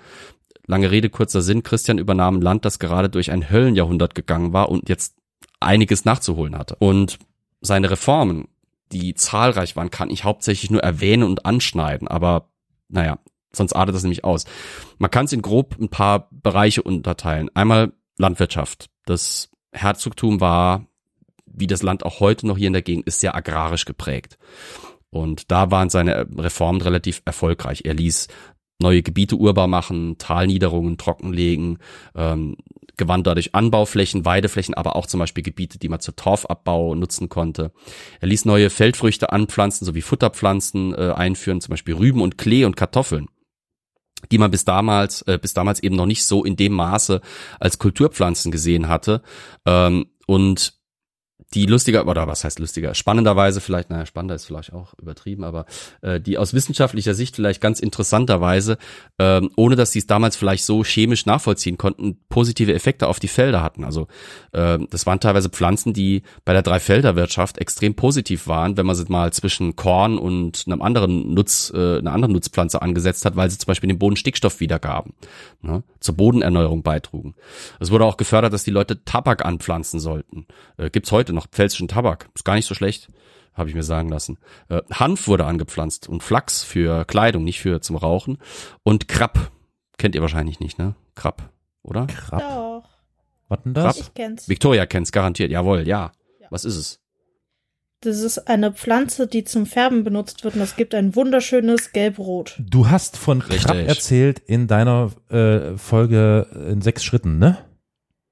Lange 0.67 0.91
Rede, 0.91 1.09
kurzer 1.09 1.43
Sinn, 1.43 1.63
Christian 1.63 1.99
übernahm 1.99 2.37
ein 2.37 2.43
Land, 2.43 2.65
das 2.65 2.79
gerade 2.79 3.09
durch 3.09 3.31
ein 3.31 3.51
Höllenjahrhundert 3.51 4.15
gegangen 4.15 4.53
war 4.53 4.69
und 4.69 4.89
jetzt 4.89 5.17
einiges 5.61 6.05
nachzuholen 6.05 6.59
hatte. 6.59 6.77
Und 6.79 7.19
seine 7.61 7.91
Reformen, 7.91 8.49
die 8.93 9.15
zahlreich 9.15 9.77
waren, 9.77 9.91
kann 9.91 10.11
ich 10.11 10.25
hauptsächlich 10.25 10.71
nur 10.71 10.83
erwähnen 10.83 11.23
und 11.23 11.47
anschneiden, 11.47 12.09
aber 12.09 12.51
naja, 12.89 13.19
sonst 13.53 13.73
artet 13.75 13.95
das 13.95 14.03
nämlich 14.03 14.25
aus. 14.25 14.45
Man 14.99 15.11
kann 15.11 15.27
es 15.27 15.33
in 15.33 15.43
grob 15.43 15.77
ein 15.81 15.89
paar 15.89 16.29
Bereiche 16.31 16.83
unterteilen. 16.83 17.49
Einmal 17.55 17.93
Landwirtschaft. 18.19 18.91
Das 19.07 19.51
Herzogtum 19.77 20.41
war, 20.41 20.87
wie 21.47 21.67
das 21.67 21.83
Land 21.83 22.05
auch 22.05 22.21
heute 22.21 22.47
noch 22.47 22.59
hier 22.59 22.67
in 22.67 22.73
der 22.73 22.83
Gegend 22.83 23.07
ist, 23.07 23.21
sehr 23.21 23.35
agrarisch 23.35 23.85
geprägt. 23.85 24.39
Und 25.11 25.51
da 25.51 25.71
waren 25.71 25.89
seine 25.89 26.27
Reformen 26.37 26.81
relativ 26.81 27.23
erfolgreich. 27.25 27.83
Er 27.85 27.95
ließ 27.95 28.29
neue 28.79 29.03
Gebiete 29.03 29.37
urbar 29.37 29.67
machen, 29.67 30.19
Talniederungen 30.19 30.99
trockenlegen, 30.99 31.79
ähm, 32.15 32.57
gewann 32.99 33.23
dadurch 33.23 33.55
Anbauflächen, 33.55 34.25
Weideflächen, 34.25 34.75
aber 34.75 34.97
auch 34.97 35.07
zum 35.07 35.21
Beispiel 35.21 35.43
Gebiete, 35.43 35.79
die 35.79 35.89
man 35.89 36.01
zur 36.01 36.17
Torfabbau 36.17 36.95
nutzen 36.95 37.29
konnte. 37.29 37.73
Er 38.21 38.29
ließ 38.29 38.45
neue 38.45 38.71
Feldfrüchte 38.71 39.33
anpflanzen 39.33 39.87
sowie 39.87 40.03
Futterpflanzen 40.03 40.95
äh, 40.95 41.13
einführen, 41.15 41.61
zum 41.61 41.71
Beispiel 41.71 41.95
Rüben 41.95 42.21
und 42.21 42.39
Klee 42.39 42.65
und 42.65 42.77
Kartoffeln 42.77 43.29
die 44.31 44.39
man 44.39 44.51
bis 44.51 44.65
damals, 44.65 45.23
äh, 45.23 45.39
bis 45.41 45.55
damals 45.55 45.83
eben 45.83 45.97
noch 45.97 46.07
nicht 46.07 46.25
so 46.25 46.45
in 46.45 46.57
dem 46.57 46.73
Maße 46.73 47.21
als 47.61 47.79
Kulturpflanzen 47.79 48.51
gesehen 48.51 48.89
hatte. 48.89 49.23
Ähm, 49.65 50.07
und 50.27 50.75
die 51.55 51.67
lustiger, 51.67 52.07
oder 52.07 52.27
was 52.27 52.45
heißt 52.45 52.59
lustiger, 52.59 52.95
spannenderweise 52.95 53.61
vielleicht, 53.61 53.89
naja, 53.89 54.05
spannender 54.05 54.35
ist 54.35 54.47
vielleicht 54.47 54.73
auch 54.73 54.95
übertrieben, 55.01 55.45
aber 55.45 55.65
äh, 56.03 56.21
die 56.21 56.39
aus 56.39 56.55
wissenschaftlicher 56.55 57.15
Sicht 57.15 57.37
vielleicht 57.37 57.61
ganz 57.61 57.79
interessanterweise, 57.79 58.79
ähm, 59.19 59.51
ohne 59.57 59.77
dass 59.77 59.93
sie 59.93 60.01
es 60.01 60.07
damals 60.07 60.35
vielleicht 60.35 60.65
so 60.65 60.83
chemisch 60.83 61.25
nachvollziehen 61.25 61.79
konnten, 61.79 62.19
positive 62.29 62.75
Effekte 62.75 63.07
auf 63.07 63.21
die 63.21 63.29
Felder 63.29 63.63
hatten. 63.63 63.85
Also 63.85 64.09
äh, 64.53 64.79
das 64.91 65.07
waren 65.07 65.21
teilweise 65.21 65.49
Pflanzen, 65.49 65.93
die 65.93 66.23
bei 66.45 66.53
der 66.53 66.63
Dreifelderwirtschaft 66.63 67.59
extrem 67.59 67.95
positiv 67.95 68.49
waren, 68.49 68.77
wenn 68.77 68.87
man 68.87 68.97
sie 68.97 69.07
mal 69.09 69.33
zwischen 69.33 69.77
Korn 69.77 70.19
und 70.19 70.65
einem 70.67 70.83
anderen 70.83 71.33
Nutz, 71.33 71.73
äh, 71.73 71.99
einer 71.99 72.13
anderen 72.13 72.33
Nutzpflanze 72.33 72.83
angesetzt 72.83 73.25
hat, 73.25 73.37
weil 73.37 73.51
sie 73.51 73.59
zum 73.59 73.69
Beispiel 73.69 73.89
den 73.89 74.01
Boden 74.01 74.17
Stickstoff 74.17 74.59
wiedergaben, 74.59 75.15
ne, 75.63 75.85
zur 76.01 76.17
Bodenerneuerung 76.17 76.83
beitrugen. 76.83 77.35
Es 77.79 77.93
wurde 77.93 78.05
auch 78.05 78.17
gefördert, 78.17 78.53
dass 78.53 78.65
die 78.65 78.73
Leute 78.73 79.05
Tabak 79.05 79.45
anpflanzen 79.45 80.01
sollten. 80.01 80.47
Äh, 80.77 80.91
gibt's 80.91 81.13
heute 81.13 81.36
noch 81.37 81.47
pfälzischen 81.47 81.87
Tabak. 81.89 82.29
Ist 82.35 82.45
gar 82.45 82.55
nicht 82.57 82.67
so 82.67 82.75
schlecht, 82.75 83.09
habe 83.55 83.69
ich 83.69 83.75
mir 83.77 83.85
sagen 83.85 84.09
lassen. 84.09 84.39
Äh, 84.69 84.83
Hanf 84.93 85.29
wurde 85.29 85.45
angepflanzt 85.47 86.09
und 86.09 86.23
Flachs 86.23 86.65
für 86.65 87.05
Kleidung, 87.05 87.45
nicht 87.45 87.61
für 87.61 87.81
zum 87.81 87.97
Rauchen. 87.97 88.39
Und 88.83 89.07
Krabb. 89.09 89.53
Kennt 89.99 90.15
ihr 90.15 90.21
wahrscheinlich 90.23 90.61
nicht, 90.61 90.79
ne? 90.79 90.95
Krabb, 91.15 91.51
oder? 91.83 92.07
Krabb. 92.07 92.41
Doch. 92.41 92.89
Was 93.49 93.63
denn 93.63 93.75
das? 93.75 93.99
Ich 93.99 94.13
kenn's. 94.15 94.49
Victoria 94.49 94.87
kennt's 94.87 95.13
garantiert. 95.13 95.51
Jawohl, 95.53 95.87
ja. 95.87 96.11
Ja. 96.41 96.49
Was 96.51 96.65
ist 96.65 96.77
es? 96.77 97.01
Das 98.01 98.21
ist 98.21 98.47
eine 98.47 98.73
Pflanze, 98.73 99.27
die 99.27 99.45
zum 99.45 99.65
Färben 99.65 100.05
benutzt 100.05 100.45
wird 100.45 100.55
und 100.55 100.61
es 100.61 100.77
gibt 100.77 100.95
ein 100.95 101.17
wunderschönes 101.17 101.93
Gelb-Rot. 101.93 102.61
Du 102.61 102.91
hast 102.91 103.17
von 103.17 103.41
Richtig. 103.41 103.65
Krabb 103.65 103.77
erzählt 103.79 104.39
in 104.41 104.67
deiner 104.67 105.13
äh, 105.31 105.77
Folge 105.79 106.47
in 106.71 106.83
sechs 106.83 107.03
Schritten, 107.05 107.39
ne? 107.39 107.57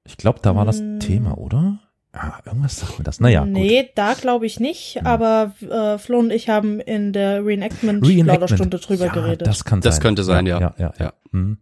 Ich 0.05 0.17
glaube, 0.17 0.39
da 0.43 0.55
war 0.55 0.65
das 0.65 0.81
Mm. 0.81 0.99
Thema, 0.99 1.37
oder? 1.39 1.79
Ah, 2.17 2.39
irgendwas 2.45 2.77
sagt 2.79 2.97
mir 2.97 3.03
das. 3.03 3.19
Naja, 3.19 3.41
gut. 3.43 3.51
nee, 3.51 3.89
da 3.93 4.13
glaube 4.13 4.45
ich 4.45 4.61
nicht, 4.61 5.05
aber 5.05 5.53
äh, 5.59 5.97
Flo 5.97 6.19
und 6.19 6.31
ich 6.31 6.47
haben 6.47 6.79
in 6.79 7.11
der 7.11 7.45
Reenactment, 7.45 8.07
Reenactment. 8.07 8.27
Plauderstunde 8.39 8.79
drüber 8.79 9.07
ja, 9.07 9.11
geredet. 9.11 9.45
Das 9.45 9.65
kann 9.65 9.81
Das 9.81 9.95
sein. 9.95 10.01
könnte 10.03 10.23
sein, 10.23 10.45
ja. 10.45 10.59
Ja, 10.61 10.73
ja, 10.77 10.93
ja. 10.97 11.05
Ja. 11.05 11.13
Mhm. 11.31 11.57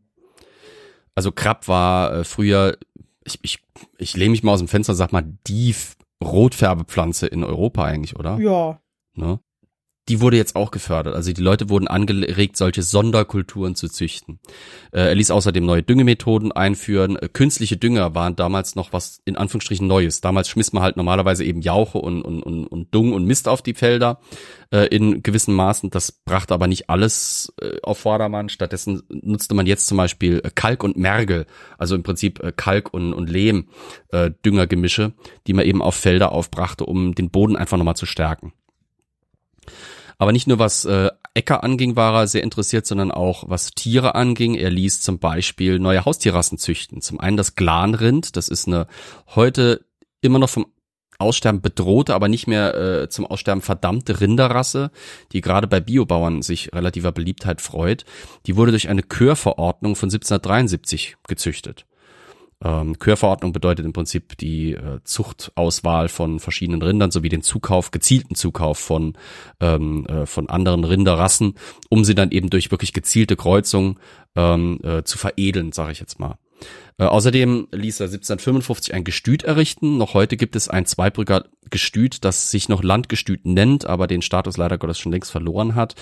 Also 1.16 1.32
Krabb 1.32 1.68
war 1.68 2.14
äh, 2.20 2.24
früher, 2.24 2.78
ich, 3.24 3.40
ich, 3.42 3.64
ich 3.98 4.16
lehne 4.16 4.32
mich 4.32 4.44
mal 4.44 4.52
aus 4.54 4.60
dem 4.60 4.68
Fenster 4.68 4.94
und 4.94 4.98
sag 4.98 5.12
mal, 5.12 5.24
die 5.48 5.72
F- 5.72 5.96
Rotfärbepflanze 6.24 7.26
in 7.28 7.44
Europa 7.44 7.84
eigentlich, 7.84 8.16
oder? 8.16 8.38
ja. 8.40 8.80
Ne? 9.16 9.40
Die 10.10 10.20
wurde 10.20 10.36
jetzt 10.36 10.58
auch 10.58 10.72
gefördert. 10.72 11.16
Also 11.16 11.32
die 11.32 11.42
Leute 11.42 11.70
wurden 11.70 11.88
angeregt, 11.88 12.58
solche 12.58 12.84
Sonderkulturen 12.84 13.74
zu 13.74 13.88
züchten. 13.88 14.40
Äh, 14.92 15.08
er 15.08 15.16
ließ 15.16 15.32
außerdem 15.32 15.66
neue 15.66 15.82
Düngemethoden 15.82 16.52
einführen. 16.52 17.16
Äh, 17.16 17.30
künstliche 17.30 17.78
Dünger 17.78 18.14
waren 18.14 18.36
damals 18.36 18.76
noch 18.76 18.92
was 18.92 19.22
in 19.24 19.38
Anführungsstrichen 19.38 19.88
Neues. 19.88 20.20
Damals 20.20 20.50
schmiss 20.50 20.74
man 20.74 20.84
halt 20.84 20.98
normalerweise 20.98 21.46
eben 21.46 21.62
Jauche 21.62 22.00
und, 22.00 22.22
und, 22.22 22.44
und, 22.44 22.68
und 22.68 22.94
Dung 22.94 23.14
und 23.14 23.24
Mist 23.26 23.48
auf 23.48 23.62
die 23.62 23.76
Felder 23.76 24.20
äh, 24.72 24.88
in 24.88 25.24
gewissen 25.24 25.56
Maßen. 25.56 25.90
Das 25.90 26.12
brachte 26.12 26.54
aber 26.54 26.68
nicht 26.68 26.90
alles 26.90 27.54
äh, 27.62 27.80
auf 27.82 28.00
Vordermann. 28.00 28.50
Stattdessen 28.50 29.04
nutzte 29.08 29.56
man 29.56 29.68
jetzt 29.68 29.88
zum 29.88 29.96
Beispiel 29.96 30.42
äh, 30.44 30.50
Kalk 30.54 30.84
und 30.84 30.98
Mergel, 30.98 31.46
also 31.78 31.96
im 31.96 32.04
Prinzip 32.04 32.44
äh, 32.44 32.52
Kalk 32.56 32.94
und, 32.94 33.14
und 33.14 33.30
Lehm 33.30 33.68
Düngergemische, 34.46 35.14
die 35.48 35.54
man 35.54 35.66
eben 35.66 35.82
auf 35.82 35.96
Felder 35.96 36.34
aufbrachte, 36.34 36.86
um 36.86 37.16
den 37.16 37.32
Boden 37.32 37.56
einfach 37.56 37.78
nochmal 37.78 37.96
zu 37.96 38.06
stärken. 38.06 38.54
Aber 40.18 40.32
nicht 40.32 40.48
nur 40.48 40.60
was 40.60 40.86
äh, 40.86 41.10
Äcker 41.34 41.64
anging, 41.64 41.96
war 41.96 42.14
er 42.22 42.28
sehr 42.28 42.44
interessiert, 42.44 42.86
sondern 42.86 43.12
auch 43.12 43.46
was 43.48 43.72
Tiere 43.72 44.16
anging. 44.16 44.56
Er 44.56 44.70
ließ 44.70 45.02
zum 45.02 45.20
Beispiel 45.20 45.80
neue 45.80 46.06
Haustierrassen 46.06 46.58
züchten. 46.58 47.02
Zum 47.02 47.20
einen 47.20 47.38
das 47.38 47.56
Glanrind, 47.56 48.36
das 48.36 48.50
ist 48.50 48.68
eine 48.68 48.88
heute 49.36 49.86
immer 50.22 50.40
noch 50.40 50.50
vom 50.50 50.68
Aussterben 51.20 51.62
bedrohte, 51.62 52.16
aber 52.16 52.28
nicht 52.28 52.48
mehr 52.48 52.76
äh, 52.76 53.10
zum 53.10 53.26
Aussterben 53.26 53.62
verdammte 53.62 54.20
Rinderrasse, 54.20 54.92
die 55.32 55.42
gerade 55.42 55.68
bei 55.68 55.80
Biobauern 55.80 56.42
sich 56.42 56.74
relativer 56.74 57.12
Beliebtheit 57.12 57.62
freut. 57.62 58.06
Die 58.46 58.56
wurde 58.56 58.72
durch 58.72 58.90
eine 58.90 59.04
Kürverordnung 59.04 59.96
von 59.96 60.08
1773 60.08 61.18
gezüchtet. 61.28 61.86
Ähm, 62.64 62.98
Kürverordnung 62.98 63.52
bedeutet 63.52 63.86
im 63.86 63.94
Prinzip 63.94 64.38
die 64.38 64.74
äh, 64.74 65.00
Zuchtauswahl 65.04 66.08
von 66.08 66.40
verschiedenen 66.40 66.82
Rindern 66.82 67.12
sowie 67.12 67.30
den 67.30 67.42
Zukauf, 67.42 67.92
gezielten 67.92 68.36
Zukauf 68.36 68.80
von, 68.80 69.18
ähm, 69.60 70.06
äh, 70.06 70.26
von 70.26 70.50
anderen 70.50 70.84
Rinderrassen, 70.84 71.56
um 71.90 72.04
sie 72.06 72.16
dann 72.16 72.32
eben 72.32 72.50
durch 72.50 72.72
wirklich 72.72 72.94
gezielte 72.94 73.36
Kreuzung 73.36 74.00
ähm, 74.36 74.80
äh, 74.84 75.04
zu 75.04 75.18
veredeln, 75.18 75.72
sage 75.72 75.92
ich 75.92 76.00
jetzt 76.00 76.20
mal. 76.20 76.38
Äh, 76.98 77.06
außerdem 77.06 77.68
ließ 77.72 78.00
er 78.00 78.06
1755 78.06 78.94
ein 78.94 79.04
Gestüt 79.04 79.44
errichten. 79.44 79.98
Noch 79.98 80.14
heute 80.14 80.38
gibt 80.38 80.56
es 80.56 80.70
ein 80.70 80.86
Zweibrücker 80.86 81.46
Gestüt, 81.70 82.24
das 82.24 82.52
sich 82.52 82.70
noch 82.70 82.84
Landgestüt 82.84 83.46
nennt, 83.46 83.86
aber 83.86 84.08
den 84.08 84.22
Status 84.22 84.58
leider 84.58 84.78
Gottes 84.78 85.00
schon 85.00 85.12
längst 85.12 85.32
verloren 85.32 85.76
hat. 85.76 85.96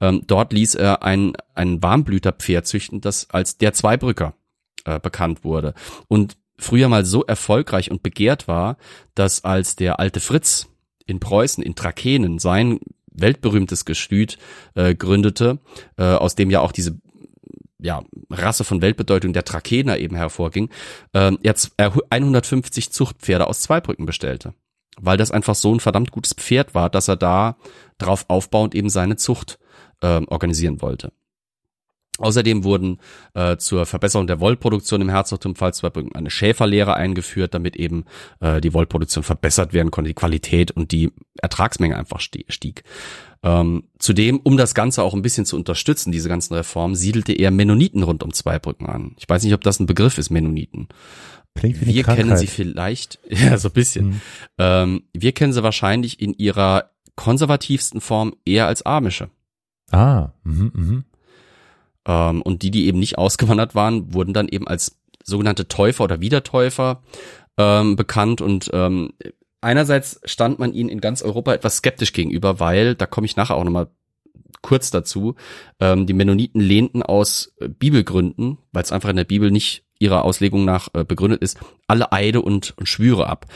Ähm, 0.00 0.22
dort 0.26 0.52
ließ 0.52 0.74
er 0.74 1.02
ein, 1.02 1.34
ein 1.54 1.82
Warmblüterpferd 1.82 2.66
züchten, 2.66 3.00
das 3.00 3.30
als 3.30 3.58
der 3.58 3.72
Zweibrücker 3.72 4.34
äh, 4.84 4.98
bekannt 5.00 5.44
wurde. 5.44 5.74
Und 6.08 6.36
früher 6.58 6.88
mal 6.88 7.04
so 7.04 7.24
erfolgreich 7.24 7.90
und 7.90 8.02
begehrt 8.02 8.48
war, 8.48 8.76
dass 9.14 9.44
als 9.44 9.76
der 9.76 10.00
alte 10.00 10.20
Fritz 10.20 10.68
in 11.06 11.20
Preußen, 11.20 11.62
in 11.62 11.74
Trakehnen, 11.74 12.38
sein 12.38 12.80
weltberühmtes 13.10 13.84
Gestüt 13.84 14.38
äh, 14.74 14.94
gründete, 14.94 15.58
äh, 15.96 16.04
aus 16.04 16.34
dem 16.34 16.50
ja 16.50 16.60
auch 16.60 16.72
diese 16.72 16.98
ja, 17.80 18.02
Rasse 18.30 18.64
von 18.64 18.82
Weltbedeutung 18.82 19.32
der 19.32 19.44
Trakener 19.44 19.98
eben 19.98 20.16
hervorging, 20.16 20.68
äh, 21.12 21.32
jetzt 21.42 21.72
150 21.78 22.92
Zuchtpferde 22.92 23.46
aus 23.46 23.60
Zweibrücken 23.60 24.06
bestellte. 24.06 24.54
Weil 25.00 25.16
das 25.16 25.30
einfach 25.30 25.54
so 25.54 25.72
ein 25.72 25.80
verdammt 25.80 26.10
gutes 26.10 26.32
Pferd 26.32 26.74
war, 26.74 26.90
dass 26.90 27.06
er 27.06 27.16
da 27.16 27.56
drauf 27.98 28.24
aufbauend 28.28 28.74
eben 28.74 28.90
seine 28.90 29.16
Zucht 29.16 29.60
äh, 30.00 30.20
organisieren 30.26 30.82
wollte. 30.82 31.12
Außerdem 32.18 32.64
wurden 32.64 32.98
äh, 33.34 33.56
zur 33.56 33.86
Verbesserung 33.86 34.26
der 34.26 34.40
Wollproduktion 34.40 35.00
im 35.00 35.08
Herzogtum 35.08 35.54
Pfalz-Zweibrücken 35.54 36.14
eine 36.14 36.30
Schäferlehre 36.30 36.94
eingeführt, 36.94 37.54
damit 37.54 37.76
eben 37.76 38.04
äh, 38.40 38.60
die 38.60 38.74
Wollproduktion 38.74 39.22
verbessert 39.24 39.72
werden 39.72 39.90
konnte, 39.90 40.08
die 40.08 40.14
Qualität 40.14 40.72
und 40.72 40.90
die 40.90 41.12
Ertragsmenge 41.40 41.96
einfach 41.96 42.20
stieg. 42.20 42.84
Ähm, 43.44 43.84
zudem, 43.98 44.40
um 44.40 44.56
das 44.56 44.74
Ganze 44.74 45.02
auch 45.04 45.14
ein 45.14 45.22
bisschen 45.22 45.46
zu 45.46 45.56
unterstützen, 45.56 46.10
diese 46.10 46.28
ganzen 46.28 46.54
Reformen, 46.54 46.96
siedelte 46.96 47.32
er 47.32 47.52
Mennoniten 47.52 48.02
rund 48.02 48.24
um 48.24 48.32
Zweibrücken 48.32 48.86
an. 48.86 49.14
Ich 49.18 49.28
weiß 49.28 49.44
nicht, 49.44 49.54
ob 49.54 49.62
das 49.62 49.78
ein 49.78 49.86
Begriff 49.86 50.18
ist, 50.18 50.30
Mennoniten. 50.30 50.88
Klingt 51.54 51.80
wie 51.80 51.94
wir 51.94 52.02
Krankheit. 52.02 52.26
kennen 52.26 52.36
sie 52.36 52.46
vielleicht, 52.46 53.20
ja, 53.28 53.56
so 53.58 53.68
ein 53.68 53.74
bisschen. 53.74 54.06
Mhm. 54.06 54.20
Ähm, 54.58 55.02
wir 55.12 55.32
kennen 55.32 55.52
sie 55.52 55.62
wahrscheinlich 55.62 56.20
in 56.20 56.34
ihrer 56.34 56.90
konservativsten 57.14 58.00
Form 58.00 58.34
eher 58.44 58.66
als 58.66 58.82
Amische. 58.84 59.30
Ah, 59.90 60.30
mhm, 60.44 60.72
mhm. 60.74 61.04
Ähm, 62.08 62.42
und 62.42 62.62
die, 62.62 62.72
die 62.72 62.86
eben 62.86 62.98
nicht 62.98 63.18
ausgewandert 63.18 63.76
waren, 63.76 64.12
wurden 64.12 64.34
dann 64.34 64.48
eben 64.48 64.66
als 64.66 64.98
sogenannte 65.22 65.68
Täufer 65.68 66.04
oder 66.04 66.20
Wiedertäufer 66.20 67.02
ähm, 67.56 67.94
bekannt 67.94 68.40
und 68.40 68.70
ähm, 68.72 69.12
einerseits 69.60 70.20
stand 70.24 70.58
man 70.58 70.72
ihnen 70.72 70.88
in 70.88 71.00
ganz 71.00 71.22
Europa 71.22 71.52
etwas 71.52 71.76
skeptisch 71.76 72.12
gegenüber, 72.12 72.60
weil, 72.60 72.94
da 72.94 73.06
komme 73.06 73.26
ich 73.26 73.36
nachher 73.36 73.56
auch 73.56 73.64
nochmal 73.64 73.88
kurz 74.62 74.90
dazu, 74.90 75.34
ähm, 75.80 76.06
die 76.06 76.12
Mennoniten 76.14 76.60
lehnten 76.60 77.02
aus 77.02 77.54
äh, 77.60 77.68
Bibelgründen, 77.68 78.58
weil 78.72 78.82
es 78.82 78.92
einfach 78.92 79.08
in 79.10 79.16
der 79.16 79.24
Bibel 79.24 79.50
nicht 79.50 79.84
ihrer 79.98 80.24
Auslegung 80.24 80.64
nach 80.64 80.88
äh, 80.94 81.04
begründet 81.04 81.42
ist, 81.42 81.58
alle 81.86 82.12
Eide 82.12 82.40
und, 82.42 82.76
und 82.76 82.86
Schwüre 82.86 83.26
ab. 83.28 83.46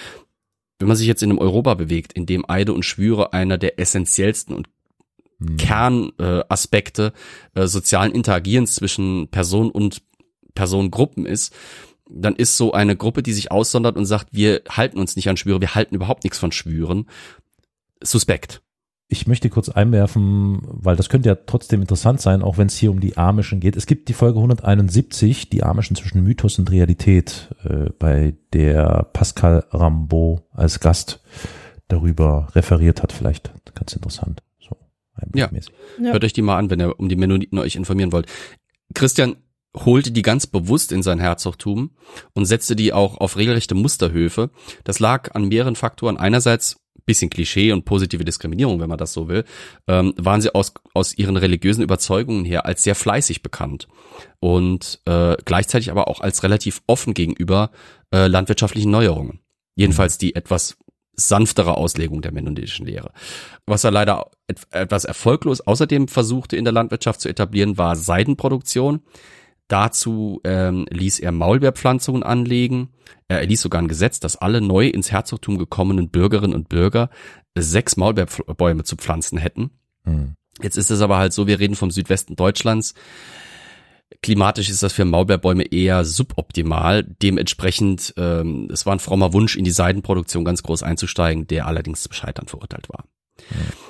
Wenn 0.79 0.89
man 0.89 0.97
sich 0.97 1.07
jetzt 1.07 1.23
in 1.23 1.31
einem 1.31 1.39
Europa 1.39 1.75
bewegt, 1.75 2.13
in 2.13 2.27
dem 2.27 2.45
Eide 2.49 2.73
und 2.73 2.85
Schwüre 2.85 3.33
einer 3.33 3.59
der 3.59 3.79
essentiellsten 3.79 4.55
und 4.55 4.69
mhm. 5.43 5.57
Kernaspekte 5.57 7.13
äh, 7.55 7.67
sozialen 7.67 8.13
Interagierens 8.13 8.75
zwischen 8.75 9.29
Person 9.29 9.71
und 9.71 10.03
Personengruppen 10.55 11.27
ist, 11.27 11.55
dann 12.09 12.37
ist 12.37 12.57
so 12.57 12.73
eine 12.73 12.97
Gruppe, 12.97 13.23
die 13.23 13.33
sich 13.33 13.51
aussondert 13.51 13.97
und 13.97 14.07
sagt, 14.07 14.29
wir 14.33 14.63
halten 14.69 14.99
uns 14.99 15.17
nicht 15.17 15.29
an 15.29 15.37
Schwüre, 15.37 15.61
wir 15.61 15.75
halten 15.75 15.95
überhaupt 15.95 16.25
nichts 16.25 16.39
von 16.39 16.53
Schwüren, 16.53 17.07
suspekt. 18.03 18.63
Ich 19.09 19.27
möchte 19.27 19.51
kurz 19.51 19.69
einwerfen, 19.69 20.61
weil 20.63 20.97
das 20.97 21.11
könnte 21.11 21.29
ja 21.29 21.35
trotzdem 21.35 21.83
interessant 21.83 22.23
sein, 22.23 22.41
auch 22.41 22.57
wenn 22.57 22.69
es 22.69 22.79
hier 22.79 22.91
um 22.91 22.99
die 22.99 23.19
Amischen 23.19 23.61
geht. 23.61 23.77
Es 23.77 23.85
gibt 23.85 24.09
die 24.09 24.15
Folge 24.15 24.39
171, 24.39 25.51
die 25.51 25.63
Amischen 25.63 25.97
zwischen 25.97 26.23
Mythos 26.23 26.59
und 26.59 26.71
Realität, 26.71 27.55
äh, 27.65 27.91
bei 27.99 28.35
der 28.55 29.11
Pascal 29.13 29.67
Rambaud 29.71 30.45
als 30.51 30.81
Gast 30.81 31.21
darüber 31.89 32.49
referiert 32.55 33.03
hat. 33.03 33.13
Vielleicht 33.13 33.53
ganz 33.75 33.93
interessant. 33.93 34.43
Ja. 35.35 35.51
ja. 35.53 36.13
Hört 36.13 36.25
euch 36.25 36.33
die 36.33 36.43
mal 36.43 36.59
an, 36.59 36.71
wenn 36.71 36.81
ihr 36.81 36.99
um 36.99 37.09
die 37.09 37.17
Mennoniten 37.17 37.59
euch 37.59 37.77
informieren 37.77 38.13
wollt. 38.13 38.27
Christian, 38.95 39.37
holte 39.75 40.11
die 40.11 40.23
ganz 40.23 40.47
bewusst 40.47 40.93
in 40.93 41.03
sein 41.03 41.19
Herzogtum 41.19 41.93
und 42.35 42.45
setzte 42.45 42.77
die 42.77 42.93
auch 42.93 43.17
auf 43.17 43.37
regelrechte 43.37 43.75
Musterhöfe. 43.75 44.51
Das 44.85 45.01
lag 45.01 45.35
an 45.35 45.49
mehreren 45.49 45.77
Faktoren. 45.77 46.19
Einerseits 46.19 46.77
bisschen 47.05 47.31
Klischee 47.31 47.73
und 47.73 47.85
positive 47.85 48.25
Diskriminierung, 48.25 48.81
wenn 48.81 48.89
man 48.89 48.99
das 48.99 49.13
so 49.13 49.29
will, 49.29 49.45
ähm, 49.89 50.15
waren 50.17 50.41
sie 50.41 50.55
aus, 50.55 50.73
aus 50.95 51.17
ihren 51.17 51.37
religiösen 51.37 51.83
Überzeugungen 51.83 52.45
her 52.45 52.65
als 52.65 52.85
sehr 52.85 52.95
fleißig 52.95 53.43
bekannt 53.43 53.89
und 54.41 55.01
äh, 55.07 55.37
gleichzeitig 55.45 55.91
aber 55.91 56.09
auch 56.09 56.21
als 56.21 56.43
relativ 56.43 56.83
offen 56.87 57.15
gegenüber 57.15 57.71
äh, 58.15 58.29
landwirtschaftlichen 58.29 58.91
Neuerungen. 58.91 59.41
Jedenfalls 59.75 60.19
die 60.19 60.35
etwas 60.35 60.77
sanftere 61.29 61.77
Auslegung 61.77 62.23
der 62.23 62.33
mennonitischen 62.33 62.87
Lehre. 62.87 63.13
Was 63.67 63.85
er 63.85 63.91
leider 63.91 64.31
etwas 64.71 65.05
erfolglos 65.05 65.61
außerdem 65.61 66.09
versuchte 66.09 66.57
in 66.57 66.65
der 66.65 66.73
Landwirtschaft 66.73 67.21
zu 67.21 67.29
etablieren, 67.29 67.79
war 67.79 67.97
Seidenproduktion. 67.97 69.01
Dazu 69.69 70.41
ähm, 70.45 70.87
ließ 70.91 71.21
er 71.21 71.33
Maulbeerpflanzungen 71.33 72.23
anlegen. 72.23 72.91
Er 73.29 73.47
ließ 73.47 73.63
sogar 73.63 73.81
ein 73.81 73.89
Gesetz, 73.89 74.21
dass 74.21 74.37
alle 74.37 74.61
neu 74.61 74.89
ins 74.89 75.11
Herzogtum 75.11 75.57
gekommenen 75.57 76.11
Bürgerinnen 76.11 76.55
und 76.55 76.69
Bürger 76.69 77.09
sechs 77.57 77.97
Maulbeerbäume 77.97 78.85
zu 78.85 78.97
pflanzen 78.97 79.39
hätten. 79.39 79.71
Mhm. 80.05 80.35
Jetzt 80.61 80.77
ist 80.77 80.91
es 80.91 81.01
aber 81.01 81.17
halt 81.17 81.33
so, 81.33 81.47
wir 81.47 81.59
reden 81.59 81.77
vom 81.77 81.91
Südwesten 81.91 82.37
Deutschlands. 82.37 82.95
Klimatisch 84.23 84.69
ist 84.69 84.83
das 84.83 84.93
für 84.93 85.05
Maulbeerbäume 85.05 85.65
eher 85.65 86.05
suboptimal. 86.05 87.05
Dementsprechend, 87.05 88.15
ähm, 88.17 88.69
es 88.73 88.87
war 88.87 88.95
ein 88.95 88.99
frommer 88.99 89.33
Wunsch, 89.33 89.57
in 89.57 89.65
die 89.65 89.71
Seidenproduktion 89.71 90.45
ganz 90.45 90.63
groß 90.63 90.83
einzusteigen, 90.83 91.47
der 91.47 91.67
allerdings 91.67 92.03
zum 92.03 92.13
Scheitern 92.13 92.47
verurteilt 92.47 92.89
war. 92.89 93.05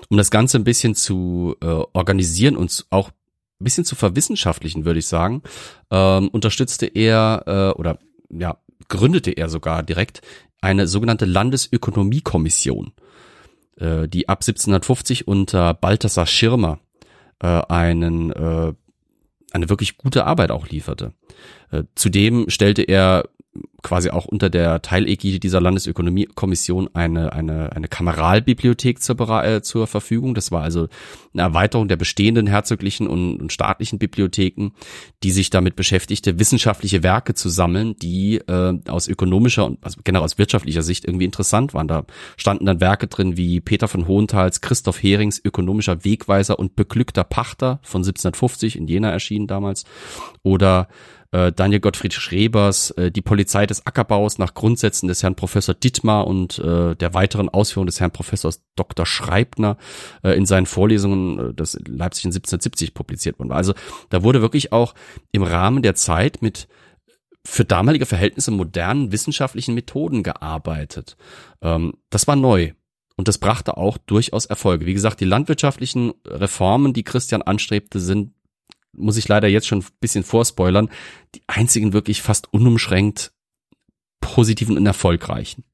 Um 0.08 0.16
das 0.16 0.30
Ganze 0.30 0.58
ein 0.58 0.64
bisschen 0.64 0.94
zu 0.94 1.56
äh, 1.60 1.66
organisieren 1.66 2.56
und 2.56 2.86
auch 2.90 3.08
ein 3.10 3.64
bisschen 3.64 3.84
zu 3.84 3.94
verwissenschaftlichen, 3.94 4.84
würde 4.84 4.98
ich 4.98 5.06
sagen, 5.06 5.42
ähm, 5.90 6.28
unterstützte 6.28 6.86
er 6.86 7.44
äh, 7.46 7.78
oder 7.78 7.98
ja, 8.30 8.58
gründete 8.88 9.30
er 9.32 9.48
sogar 9.48 9.82
direkt 9.82 10.20
eine 10.60 10.86
sogenannte 10.86 11.24
Landesökonomiekommission, 11.24 12.92
äh, 13.76 14.08
die 14.08 14.28
ab 14.28 14.38
1750 14.38 15.26
unter 15.28 15.74
Balthasar 15.74 16.26
Schirmer 16.26 16.78
äh, 17.40 17.46
einen 17.46 18.30
äh, 18.30 18.72
eine 19.54 19.68
wirklich 19.68 19.96
gute 19.96 20.24
Arbeit 20.24 20.50
auch 20.50 20.68
lieferte. 20.68 21.12
Äh, 21.70 21.84
zudem 21.94 22.48
stellte 22.48 22.82
er 22.82 23.24
quasi 23.82 24.10
auch 24.10 24.24
unter 24.24 24.48
der 24.48 24.80
Teilegide 24.80 25.38
dieser 25.38 25.60
Landesökonomiekommission 25.60 26.88
eine, 26.94 27.32
eine, 27.32 27.72
eine 27.72 27.88
Kameralbibliothek 27.88 29.02
zur, 29.02 29.44
äh, 29.44 29.60
zur 29.60 29.86
Verfügung. 29.86 30.34
Das 30.34 30.52
war 30.52 30.62
also 30.62 30.88
eine 31.34 31.42
Erweiterung 31.42 31.88
der 31.88 31.96
bestehenden 31.96 32.46
herzoglichen 32.46 33.06
und, 33.06 33.40
und 33.40 33.52
staatlichen 33.52 33.98
Bibliotheken, 33.98 34.70
die 35.22 35.32
sich 35.32 35.50
damit 35.50 35.76
beschäftigte, 35.76 36.38
wissenschaftliche 36.38 37.02
Werke 37.02 37.34
zu 37.34 37.48
sammeln, 37.48 37.96
die 38.00 38.36
äh, 38.36 38.78
aus 38.88 39.08
ökonomischer 39.08 39.66
und 39.66 39.78
also 39.82 40.00
generell 40.04 40.24
aus 40.24 40.38
wirtschaftlicher 40.38 40.82
Sicht 40.82 41.04
irgendwie 41.04 41.26
interessant 41.26 41.74
waren. 41.74 41.88
Da 41.88 42.04
standen 42.36 42.66
dann 42.66 42.80
Werke 42.80 43.08
drin 43.08 43.36
wie 43.36 43.60
Peter 43.60 43.88
von 43.88 44.06
Hohentals, 44.06 44.60
Christoph 44.60 45.02
Herings 45.02 45.40
ökonomischer 45.44 46.04
Wegweiser 46.04 46.58
und 46.58 46.76
beglückter 46.76 47.24
Pachter 47.24 47.80
von 47.82 48.00
1750 48.00 48.76
in 48.76 48.86
Jena 48.86 49.10
erschienen 49.10 49.46
damals 49.46 49.84
oder 50.42 50.88
äh, 51.32 51.50
Daniel 51.50 51.80
Gottfried 51.80 52.12
Schrebers, 52.12 52.90
äh, 52.92 53.10
die 53.10 53.22
Polizei 53.22 53.66
des 53.66 53.86
Ackerbaus 53.86 54.38
nach 54.38 54.54
Grundsätzen 54.54 55.08
des 55.08 55.22
Herrn 55.22 55.34
Professor 55.34 55.74
Dittmar 55.74 56.26
und 56.26 56.58
äh, 56.58 56.94
der 56.94 57.14
weiteren 57.14 57.48
Ausführung 57.48 57.86
des 57.86 58.00
Herrn 58.00 58.12
Professors 58.12 58.62
Dr. 58.76 59.06
Schreibner 59.06 59.76
äh, 60.22 60.36
in 60.36 60.46
seinen 60.46 60.66
Vorlesungen, 60.66 61.38
äh, 61.50 61.54
das 61.54 61.74
Leipzig 61.86 62.26
in 62.26 62.30
1770 62.30 62.94
publiziert 62.94 63.38
worden 63.38 63.48
war. 63.48 63.56
Also 63.56 63.74
da 64.10 64.22
wurde 64.22 64.42
wirklich 64.42 64.72
auch 64.72 64.94
im 65.32 65.42
Rahmen 65.42 65.82
der 65.82 65.94
Zeit 65.94 66.42
mit 66.42 66.68
für 67.44 67.64
damalige 67.64 68.06
Verhältnisse 68.06 68.52
modernen 68.52 69.10
wissenschaftlichen 69.10 69.74
Methoden 69.74 70.22
gearbeitet. 70.22 71.16
Ähm, 71.60 71.94
das 72.10 72.28
war 72.28 72.36
neu. 72.36 72.72
Und 73.16 73.28
das 73.28 73.38
brachte 73.38 73.76
auch 73.76 73.98
durchaus 73.98 74.46
Erfolge. 74.46 74.86
Wie 74.86 74.94
gesagt, 74.94 75.20
die 75.20 75.26
landwirtschaftlichen 75.26 76.12
Reformen, 76.24 76.92
die 76.92 77.04
Christian 77.04 77.42
anstrebte, 77.42 78.00
sind 78.00 78.32
muss 78.92 79.16
ich 79.16 79.28
leider 79.28 79.48
jetzt 79.48 79.66
schon 79.66 79.80
ein 79.80 79.86
bisschen 80.00 80.24
vorspoilern, 80.24 80.90
die 81.34 81.42
einzigen 81.46 81.92
wirklich 81.92 82.22
fast 82.22 82.52
unumschränkt 82.52 83.32
positiven 84.20 84.76
und 84.76 84.86
erfolgreichen. 84.86 85.64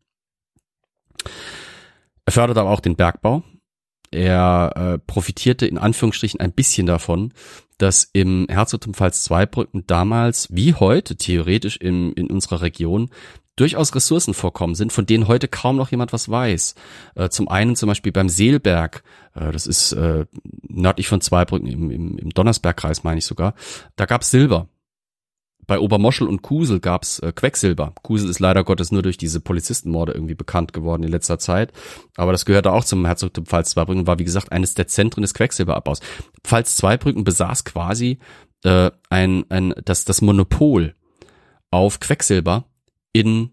Er 2.25 2.33
fördert 2.33 2.59
aber 2.59 2.71
auch 2.71 2.81
den 2.81 2.97
Bergbau. 2.97 3.43
er 4.11 4.73
äh, 4.77 4.99
profitierte 4.99 5.67
in 5.67 5.77
Anführungsstrichen 5.77 6.41
ein 6.41 6.53
bisschen 6.53 6.87
davon, 6.87 7.33
dass 7.77 8.09
im 8.13 8.47
Herzogtum 8.49 8.95
Pfalz-Zweibrücken 8.95 9.87
damals, 9.87 10.49
wie 10.51 10.75
heute 10.75 11.17
theoretisch 11.17 11.77
in, 11.77 12.13
in 12.15 12.31
unserer 12.31 12.63
Region, 12.63 13.11
durchaus 13.61 13.95
Ressourcen 13.95 14.35
vorkommen 14.35 14.75
sind, 14.75 14.93
von 14.93 15.07
denen 15.07 15.29
heute 15.29 15.49
kaum 15.49 15.77
noch 15.77 15.91
jemand 15.91 16.13
was 16.13 16.29
weiß. 16.29 16.75
Äh, 17.15 17.29
zum 17.29 17.49
einen 17.49 17.77
zum 17.77 17.89
Beispiel 17.89 18.13
beim 18.13 18.29
Seelberg, 18.29 19.03
äh, 19.35 19.53
das 19.53 19.67
ist 19.67 19.93
äh, 19.93 20.27
nördlich 20.69 21.09
von 21.09 21.21
Zweibrücken 21.21 21.69
im, 21.69 21.91
im, 21.91 22.19
im 22.19 22.31
Donnersbergkreis, 22.31 23.05
meine 23.05 23.19
ich 23.19 23.27
sogar, 23.27 23.55
da 23.97 24.07
gab's 24.07 24.31
Silber 24.31 24.69
bei 25.69 25.79
Obermoschel 25.79 26.27
und 26.27 26.43
Kusel 26.43 26.81
gab's 26.81 27.21
äh, 27.21 27.31
Quecksilber. 27.31 27.93
Kusel 28.03 28.31
ist 28.31 28.41
leider 28.41 28.65
Gottes 28.65 28.91
nur 28.91 29.03
durch 29.03 29.19
diese 29.19 29.39
Polizistenmorde 29.39 30.13
irgendwie 30.13 30.35
bekannt 30.35 30.73
geworden 30.73 31.05
in 31.05 31.11
letzter 31.11 31.39
Zeit. 31.39 31.73
Aber 32.17 32.33
das 32.33 32.47
gehörte 32.47 32.73
auch 32.73 32.85
zum 32.85 33.05
Herzogtum 33.05 33.45
Pfalz-Zweibrücken, 33.45 34.07
war 34.07 34.19
wie 34.19 34.25
gesagt 34.25 34.51
eines 34.51 34.75
der 34.75 34.89
Zentren 34.89 35.21
des 35.21 35.35
Quecksilberabbaus. 35.35 36.01
Pfalz-Zweibrücken 36.43 37.23
besaß 37.23 37.65
quasi 37.65 38.19
äh, 38.65 38.91
ein, 39.11 39.45
ein, 39.51 39.75
das, 39.85 40.07
das 40.07 40.23
Monopol 40.23 40.95
auf 41.71 42.01
Quecksilber 42.01 42.65
in 43.19 43.51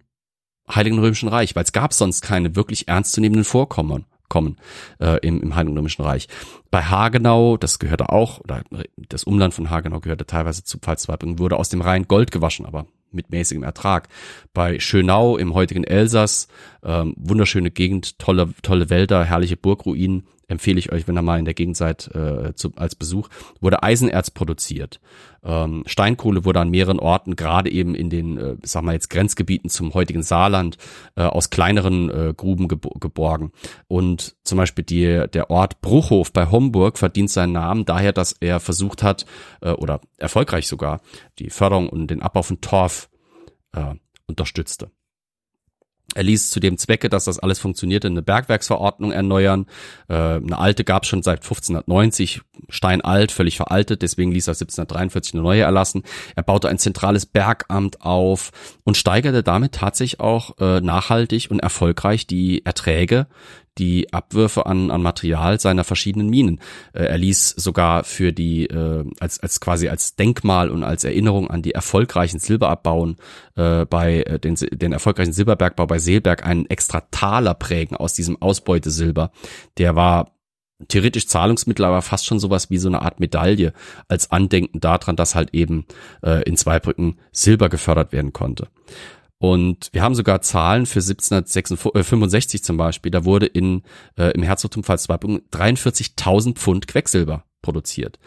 Heiligen 0.70 1.00
Römischen 1.00 1.30
Reich, 1.30 1.56
weil 1.56 1.64
es 1.64 1.74
gab 1.74 1.94
sonst 1.94 2.22
keine 2.22 2.56
wirklich 2.56 2.88
ernstzunehmenden 2.88 3.46
Vorkommen 3.46 4.06
kommen 4.28 4.58
äh, 5.00 5.20
im, 5.20 5.42
im 5.42 5.56
Heiligen 5.56 5.78
Römischen 5.78 6.04
Reich. 6.04 6.28
Bei 6.72 6.84
Hagenau, 6.84 7.58
das 7.58 7.80
gehörte 7.80 8.10
auch, 8.10 8.40
oder 8.40 8.64
das 9.10 9.24
Umland 9.24 9.54
von 9.54 9.70
Hagenau 9.70 10.00
gehörte 10.00 10.26
teilweise 10.26 10.64
zu 10.64 10.80
Pfalz-Zweibrücken, 10.80 11.40
wurde 11.40 11.58
aus 11.58 11.70
dem 11.70 11.82
Rhein 11.82 12.08
Gold 12.08 12.32
gewaschen, 12.32 12.66
aber 12.66 12.88
mit 13.12 13.30
mäßigem 13.30 13.64
Ertrag. 13.64 14.10
Bei 14.54 14.80
Schönau 14.80 15.38
im 15.38 15.54
heutigen 15.54 15.84
Elsass, 15.84 16.48
ähm, 16.84 17.14
wunderschöne 17.18 17.72
Gegend, 17.72 18.20
tolle, 18.20 18.50
tolle 18.62 18.90
Wälder, 18.90 19.24
herrliche 19.24 19.58
Burgruinen, 19.58 20.28
empfehle 20.48 20.80
ich 20.80 20.92
euch, 20.92 21.08
wenn 21.08 21.18
ihr 21.18 21.22
mal 21.22 21.40
in 21.40 21.46
der 21.46 21.54
Gegend 21.54 21.78
seid, 21.78 22.10
äh, 22.14 22.54
zu, 22.56 22.72
als 22.76 22.96
Besuch, 22.96 23.30
wurde 23.60 23.84
Eisenerz 23.84 24.32
produziert. 24.32 25.00
Ähm, 25.44 25.84
Steinkohle 25.86 26.46
wurde 26.46 26.60
an 26.60 26.70
mehreren 26.70 27.00
Orten, 27.00 27.36
gerade 27.36 27.72
eben 27.72 27.96
in 27.96 28.10
den, 28.10 28.38
äh, 28.38 28.58
sag 28.64 28.84
mal 28.84 28.94
jetzt 28.94 29.10
Grenzgebieten 29.10 29.70
zum 29.70 29.94
heutigen 29.94 30.24
Saarland, 30.24 30.78
äh, 31.16 31.22
aus 31.22 31.50
kleineren 31.50 32.10
äh, 32.10 32.34
Gruben 32.36 32.68
gebo 32.68 32.90
geborgen. 33.00 33.52
Und 33.88 34.36
zum 34.44 34.58
Beispiel 34.58 34.84
die, 34.84 35.26
der 35.32 35.50
Ort 35.50 35.82
Bruchhof 35.82 36.34
bei 36.34 36.50
Homburg 36.50 36.98
verdient 36.98 37.30
seinen 37.30 37.54
Namen 37.54 37.86
daher, 37.86 38.14
dass 38.14 38.34
er 38.40 38.60
versucht 38.60 39.04
hat, 39.04 39.26
äh, 39.62 39.72
oder 39.72 40.02
erfolgreich 40.18 40.68
sogar, 40.68 41.02
die 41.40 41.50
Förderung 41.50 41.90
und 41.90 42.08
den 42.08 42.22
Abbau 42.22 42.42
von 42.42 42.62
Torf 42.62 43.10
äh, 43.74 43.96
unterstützte. 44.28 44.90
Er 46.16 46.24
ließ 46.24 46.50
zu 46.50 46.60
dem 46.60 46.78
Zwecke, 46.78 47.10
dass 47.10 47.26
das 47.26 47.40
alles 47.40 47.60
funktionierte, 47.60 48.08
eine 48.08 48.22
Bergwerksverordnung 48.22 49.12
erneuern. 49.12 49.68
Äh, 50.08 50.14
eine 50.14 50.58
alte 50.58 50.84
gab 50.84 51.06
schon 51.06 51.22
seit 51.22 51.40
1590, 51.44 52.42
steinalt, 52.70 53.32
völlig 53.32 53.58
veraltet, 53.58 54.02
deswegen 54.02 54.32
ließ 54.32 54.48
er 54.48 54.54
1743 54.54 55.34
eine 55.34 55.44
neue 55.44 55.62
erlassen. 55.62 56.04
Er 56.36 56.44
baute 56.44 56.70
ein 56.70 56.80
zentrales 56.80 57.26
Bergamt 57.26 58.02
auf 58.02 58.52
und 58.86 58.96
steigerte 58.96 59.44
damit 59.44 59.74
tatsächlich 59.74 60.22
auch 60.22 60.58
äh, 60.60 60.80
nachhaltig 60.80 61.52
und 61.52 61.60
erfolgreich 61.60 62.26
die 62.26 62.66
Erträge, 62.66 63.28
die 63.78 64.12
Abwürfe 64.14 64.66
an, 64.66 64.92
an 64.92 65.02
Material 65.02 65.60
seiner 65.60 65.84
verschiedenen 65.84 66.30
Minen. 66.30 66.60
Äh, 66.94 67.06
er 67.06 67.18
ließ 67.18 67.50
sogar 67.58 68.04
für 68.04 68.32
die, 68.32 68.68
äh, 68.68 69.06
als, 69.20 69.40
als 69.40 69.60
quasi 69.60 69.90
als 69.90 70.16
Denkmal 70.16 70.70
und 70.70 70.84
als 70.84 71.04
Erinnerung 71.04 71.50
an 71.50 71.62
die 71.62 71.72
erfolgreichen 71.72 72.40
Silberabbauen 72.40 73.18
äh, 73.56 73.86
bei 73.86 74.24
äh, 74.24 74.40
den, 74.40 74.56
den 74.56 74.94
erfolgreichen 74.94 75.34
Silberbergbau 75.34 75.88
bei 75.88 76.00
Seelberg 76.00 76.46
einen 76.46 76.66
extra 76.68 77.02
Taler 77.12 77.54
prägen 77.54 77.98
aus 77.98 78.14
diesem 78.14 78.42
Ausbeutesilber. 78.42 79.32
Der 79.78 79.96
war 79.96 80.32
theoretisch 80.88 81.28
Zahlungsmittel, 81.28 81.86
aber 81.86 82.02
fast 82.02 82.26
schon 82.26 82.40
sowas 82.40 82.70
wie 82.70 82.78
so 82.78 82.88
eine 82.88 83.02
Art 83.02 83.20
Medaille 83.20 83.74
als 84.08 84.32
Andenken 84.32 84.80
daran, 84.80 85.16
dass 85.16 85.36
halt 85.36 85.54
eben 85.54 85.86
äh, 86.22 86.44
in 86.44 86.58
Zweibrücken 86.58 87.18
Silber 87.32 87.70
gefördert 87.70 88.12
werden 88.12 88.34
konnte. 88.34 88.68
Und 89.38 89.90
wir 89.92 90.02
haben 90.02 90.16
sogar 90.16 90.42
Zahlen 90.42 90.86
für 90.86 91.00
1765 91.00 92.64
zum 92.64 92.78
Beispiel. 92.78 93.12
Da 93.12 93.26
wurde 93.26 93.46
in, 93.46 93.84
äh, 94.18 94.32
im 94.32 94.44
Herzogtum 94.44 94.84
Pfalz-Zweibrücken 94.84 95.42
43.000 95.52 96.56
Pfund 96.56 96.88
Quecksilber 96.88 97.44
produziert. 97.62 98.20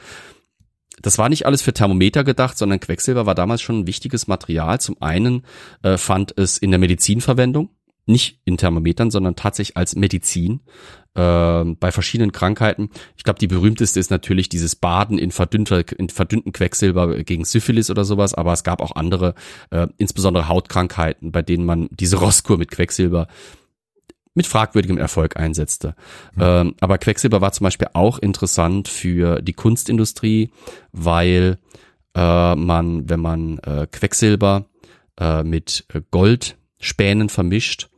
Das 1.00 1.16
war 1.16 1.28
nicht 1.28 1.46
alles 1.46 1.62
für 1.62 1.72
Thermometer 1.72 2.24
gedacht, 2.24 2.58
sondern 2.58 2.80
Quecksilber 2.80 3.24
war 3.24 3.34
damals 3.34 3.62
schon 3.62 3.80
ein 3.80 3.86
wichtiges 3.86 4.26
Material. 4.26 4.80
Zum 4.80 5.00
einen 5.00 5.44
äh, 5.82 5.96
fand 5.96 6.36
es 6.36 6.58
in 6.58 6.70
der 6.70 6.80
Medizin 6.80 7.20
Verwendung 7.20 7.70
nicht 8.08 8.40
in 8.44 8.56
Thermometern, 8.56 9.10
sondern 9.10 9.36
tatsächlich 9.36 9.76
als 9.76 9.94
Medizin 9.96 10.60
äh, 11.14 11.64
bei 11.64 11.92
verschiedenen 11.92 12.32
Krankheiten. 12.32 12.90
Ich 13.16 13.24
glaube, 13.24 13.38
die 13.38 13.46
berühmteste 13.46 14.00
ist 14.00 14.10
natürlich 14.10 14.48
dieses 14.48 14.76
Baden 14.76 15.18
in, 15.18 15.30
verdünnter, 15.30 15.82
in 15.98 16.08
verdünnten 16.08 16.52
Quecksilber 16.52 17.22
gegen 17.24 17.44
Syphilis 17.44 17.90
oder 17.90 18.04
sowas, 18.04 18.34
aber 18.34 18.52
es 18.52 18.64
gab 18.64 18.80
auch 18.80 18.94
andere, 18.96 19.34
äh, 19.70 19.88
insbesondere 19.98 20.48
Hautkrankheiten, 20.48 21.32
bei 21.32 21.42
denen 21.42 21.64
man 21.64 21.88
diese 21.90 22.16
Rosskur 22.18 22.58
mit 22.58 22.70
Quecksilber 22.70 23.28
mit 24.34 24.46
fragwürdigem 24.46 24.98
Erfolg 24.98 25.36
einsetzte. 25.36 25.96
Mhm. 26.36 26.42
Ähm, 26.42 26.74
aber 26.80 26.98
Quecksilber 26.98 27.40
war 27.40 27.50
zum 27.50 27.64
Beispiel 27.64 27.88
auch 27.92 28.18
interessant 28.18 28.86
für 28.86 29.42
die 29.42 29.52
Kunstindustrie, 29.52 30.52
weil 30.92 31.58
äh, 32.14 32.54
man, 32.54 33.10
wenn 33.10 33.20
man 33.20 33.58
äh, 33.58 33.88
Quecksilber 33.90 34.66
äh, 35.18 35.42
mit 35.42 35.86
Goldspänen 36.12 37.28
vermischt, 37.28 37.88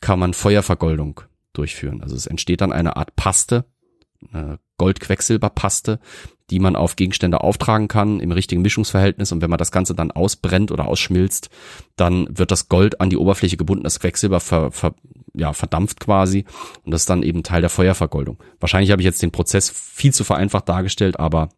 kann 0.00 0.18
man 0.18 0.34
Feuervergoldung 0.34 1.22
durchführen. 1.52 2.02
Also 2.02 2.16
es 2.16 2.26
entsteht 2.26 2.60
dann 2.60 2.72
eine 2.72 2.96
Art 2.96 3.16
Paste, 3.16 3.64
eine 4.32 4.58
Gold-Quecksilber-Paste, 4.78 5.98
die 6.50 6.60
man 6.60 6.76
auf 6.76 6.96
Gegenstände 6.96 7.42
auftragen 7.42 7.88
kann 7.88 8.20
im 8.20 8.32
richtigen 8.32 8.62
Mischungsverhältnis. 8.62 9.32
Und 9.32 9.42
wenn 9.42 9.50
man 9.50 9.58
das 9.58 9.72
Ganze 9.72 9.94
dann 9.94 10.10
ausbrennt 10.10 10.70
oder 10.70 10.86
ausschmilzt, 10.86 11.50
dann 11.96 12.26
wird 12.30 12.50
das 12.50 12.68
Gold 12.68 13.00
an 13.00 13.10
die 13.10 13.18
Oberfläche 13.18 13.56
gebunden, 13.56 13.84
das 13.84 14.00
Quecksilber 14.00 14.40
ver, 14.40 14.70
ver, 14.70 14.94
ja, 15.34 15.52
verdampft 15.52 16.00
quasi. 16.00 16.44
Und 16.84 16.92
das 16.92 17.02
ist 17.02 17.10
dann 17.10 17.22
eben 17.22 17.42
Teil 17.42 17.60
der 17.60 17.70
Feuervergoldung. 17.70 18.42
Wahrscheinlich 18.60 18.90
habe 18.90 19.02
ich 19.02 19.06
jetzt 19.06 19.22
den 19.22 19.32
Prozess 19.32 19.68
viel 19.70 20.14
zu 20.14 20.24
vereinfacht 20.24 20.68
dargestellt, 20.68 21.20
aber 21.20 21.50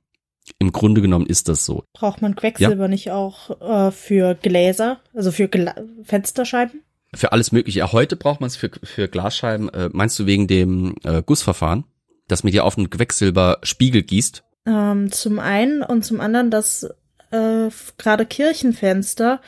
im 0.58 0.72
Grunde 0.72 1.02
genommen 1.02 1.26
ist 1.26 1.48
das 1.48 1.64
so. 1.64 1.84
Braucht 1.92 2.22
man 2.22 2.34
Quecksilber 2.34 2.84
ja? 2.84 2.88
nicht 2.88 3.10
auch 3.10 3.60
äh, 3.60 3.90
für 3.92 4.34
Gläser, 4.34 5.00
also 5.14 5.30
für 5.30 5.48
Gla 5.48 5.74
Fensterscheiben? 6.02 6.82
Für 7.14 7.32
alles 7.32 7.52
Mögliche. 7.52 7.80
Ja, 7.80 7.92
heute 7.92 8.16
braucht 8.16 8.40
man 8.40 8.48
es 8.48 8.56
für, 8.56 8.70
für 8.82 9.08
Glasscheiben. 9.08 9.68
Äh, 9.70 9.90
meinst 9.92 10.18
du 10.18 10.26
wegen 10.26 10.46
dem 10.46 10.94
äh, 11.04 11.22
Gussverfahren, 11.22 11.84
dass 12.28 12.44
man 12.44 12.52
dir 12.52 12.64
auf 12.64 12.78
einen 12.78 12.90
Quecksilberspiegel 12.90 14.02
gießt? 14.02 14.44
Ähm, 14.66 15.10
zum 15.10 15.38
einen 15.38 15.82
und 15.82 16.04
zum 16.04 16.20
anderen, 16.20 16.50
dass 16.50 16.84
äh, 17.30 17.68
gerade 17.98 18.26
Kirchenfenster 18.26 19.40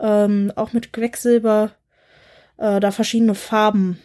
ähm, 0.00 0.52
auch 0.56 0.72
mit 0.72 0.92
Quecksilber 0.92 1.72
äh, 2.56 2.80
da 2.80 2.90
verschiedene 2.90 3.34
Farben. 3.34 3.98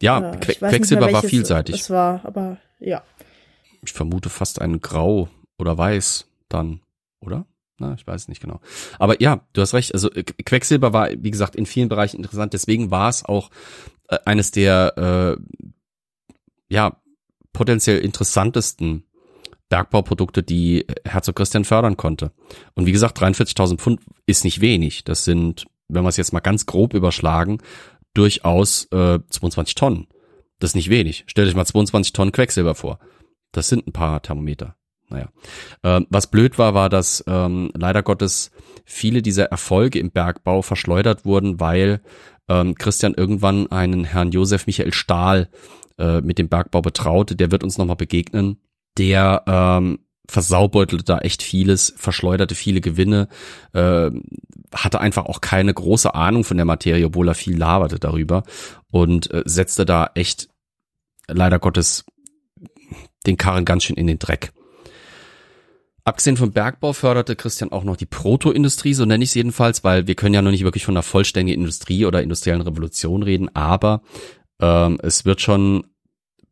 Ja, 0.00 0.32
äh, 0.32 0.36
Quecksilber 0.38 1.12
war 1.12 1.22
vielseitig. 1.22 1.76
Es 1.76 1.90
war, 1.90 2.20
aber 2.24 2.58
ja. 2.80 3.02
Ich 3.82 3.92
vermute 3.92 4.30
fast 4.30 4.60
ein 4.60 4.80
Grau 4.80 5.28
oder 5.58 5.76
Weiß 5.76 6.26
dann? 6.48 6.80
Na, 7.78 7.94
ich 7.94 8.06
weiß 8.06 8.28
nicht 8.28 8.40
genau. 8.40 8.60
Aber 8.98 9.20
ja, 9.20 9.46
du 9.52 9.60
hast 9.60 9.74
recht. 9.74 9.92
Also 9.92 10.08
Quecksilber 10.10 10.92
war, 10.92 11.10
wie 11.10 11.30
gesagt, 11.30 11.56
in 11.56 11.66
vielen 11.66 11.88
Bereichen 11.88 12.16
interessant. 12.16 12.52
Deswegen 12.54 12.90
war 12.90 13.08
es 13.08 13.24
auch 13.24 13.50
äh, 14.08 14.18
eines 14.24 14.50
der 14.50 15.36
äh, 15.38 15.64
ja 16.68 16.96
potenziell 17.52 17.98
interessantesten 17.98 19.04
Bergbauprodukte, 19.68 20.42
die 20.42 20.86
Herzog 21.04 21.36
Christian 21.36 21.64
fördern 21.64 21.96
konnte. 21.96 22.32
Und 22.74 22.86
wie 22.86 22.92
gesagt, 22.92 23.20
43.000 23.20 23.78
Pfund 23.78 24.00
ist 24.26 24.44
nicht 24.44 24.60
wenig. 24.60 25.04
Das 25.04 25.24
sind, 25.24 25.66
wenn 25.88 26.04
wir 26.04 26.08
es 26.08 26.16
jetzt 26.16 26.32
mal 26.32 26.40
ganz 26.40 26.66
grob 26.66 26.94
überschlagen, 26.94 27.58
durchaus 28.14 28.84
äh, 28.92 29.18
22 29.28 29.74
Tonnen. 29.74 30.06
Das 30.60 30.70
ist 30.70 30.76
nicht 30.76 30.88
wenig. 30.88 31.24
Stellt 31.26 31.48
euch 31.48 31.54
mal 31.54 31.66
22 31.66 32.12
Tonnen 32.12 32.32
Quecksilber 32.32 32.74
vor. 32.74 33.00
Das 33.52 33.68
sind 33.68 33.86
ein 33.86 33.92
paar 33.92 34.22
Thermometer 34.22 34.76
naja. 35.08 35.28
Ähm, 35.82 36.06
was 36.10 36.30
blöd 36.30 36.58
war, 36.58 36.74
war, 36.74 36.88
dass 36.88 37.24
ähm, 37.26 37.70
leider 37.74 38.02
Gottes 38.02 38.50
viele 38.84 39.22
dieser 39.22 39.46
Erfolge 39.46 39.98
im 39.98 40.10
Bergbau 40.10 40.62
verschleudert 40.62 41.24
wurden, 41.24 41.60
weil 41.60 42.00
ähm, 42.48 42.74
Christian 42.74 43.14
irgendwann 43.14 43.70
einen 43.70 44.04
Herrn 44.04 44.30
Josef 44.30 44.66
Michael 44.66 44.92
Stahl 44.92 45.48
äh, 45.98 46.20
mit 46.20 46.38
dem 46.38 46.48
Bergbau 46.48 46.82
betraute. 46.82 47.36
Der 47.36 47.50
wird 47.50 47.64
uns 47.64 47.78
nochmal 47.78 47.96
begegnen. 47.96 48.60
Der 48.98 49.42
ähm, 49.46 49.98
versaubeutete 50.28 51.04
da 51.04 51.18
echt 51.18 51.42
vieles, 51.42 51.94
verschleuderte 51.96 52.54
viele 52.54 52.80
Gewinne, 52.80 53.28
äh, 53.72 54.10
hatte 54.74 55.00
einfach 55.00 55.26
auch 55.26 55.40
keine 55.40 55.72
große 55.72 56.14
Ahnung 56.14 56.44
von 56.44 56.56
der 56.56 56.66
Materie, 56.66 57.06
obwohl 57.06 57.28
er 57.28 57.34
viel 57.34 57.56
laberte 57.56 57.98
darüber 57.98 58.42
und 58.90 59.30
äh, 59.32 59.42
setzte 59.44 59.86
da 59.86 60.10
echt 60.14 60.48
leider 61.28 61.58
Gottes 61.58 62.04
den 63.26 63.36
Karren 63.36 63.64
ganz 63.64 63.84
schön 63.84 63.96
in 63.96 64.06
den 64.06 64.18
Dreck. 64.18 64.52
Abgesehen 66.06 66.36
vom 66.36 66.52
Bergbau 66.52 66.92
förderte 66.92 67.34
Christian 67.34 67.72
auch 67.72 67.82
noch 67.82 67.96
die 67.96 68.06
Protoindustrie, 68.06 68.94
so 68.94 69.04
nenne 69.04 69.24
ich 69.24 69.30
es 69.30 69.34
jedenfalls, 69.34 69.82
weil 69.82 70.06
wir 70.06 70.14
können 70.14 70.34
ja 70.36 70.40
noch 70.40 70.52
nicht 70.52 70.62
wirklich 70.62 70.84
von 70.84 70.94
einer 70.96 71.02
vollständigen 71.02 71.60
Industrie 71.60 72.06
oder 72.06 72.22
industriellen 72.22 72.60
Revolution 72.60 73.24
reden, 73.24 73.50
aber 73.56 74.02
ähm, 74.60 75.00
es 75.02 75.24
wird 75.24 75.40
schon 75.40 75.84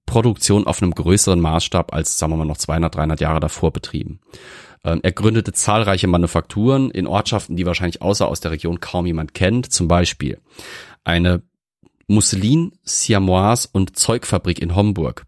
Produktion 0.06 0.66
auf 0.66 0.82
einem 0.82 0.90
größeren 0.90 1.38
Maßstab 1.38 1.94
als, 1.94 2.18
sagen 2.18 2.32
wir 2.32 2.36
mal, 2.38 2.46
noch 2.46 2.56
200, 2.56 2.96
300 2.96 3.20
Jahre 3.20 3.38
davor 3.38 3.72
betrieben. 3.72 4.18
Ähm, 4.82 4.98
er 5.04 5.12
gründete 5.12 5.52
zahlreiche 5.52 6.08
Manufakturen 6.08 6.90
in 6.90 7.06
Ortschaften, 7.06 7.54
die 7.54 7.64
wahrscheinlich 7.64 8.02
außer 8.02 8.26
aus 8.26 8.40
der 8.40 8.50
Region 8.50 8.80
kaum 8.80 9.06
jemand 9.06 9.34
kennt. 9.34 9.72
Zum 9.72 9.86
Beispiel 9.86 10.40
eine 11.04 11.42
Musselin, 12.08 12.72
Siamoise 12.82 13.68
und 13.70 13.96
Zeugfabrik 13.96 14.60
in 14.60 14.74
Homburg. 14.74 15.26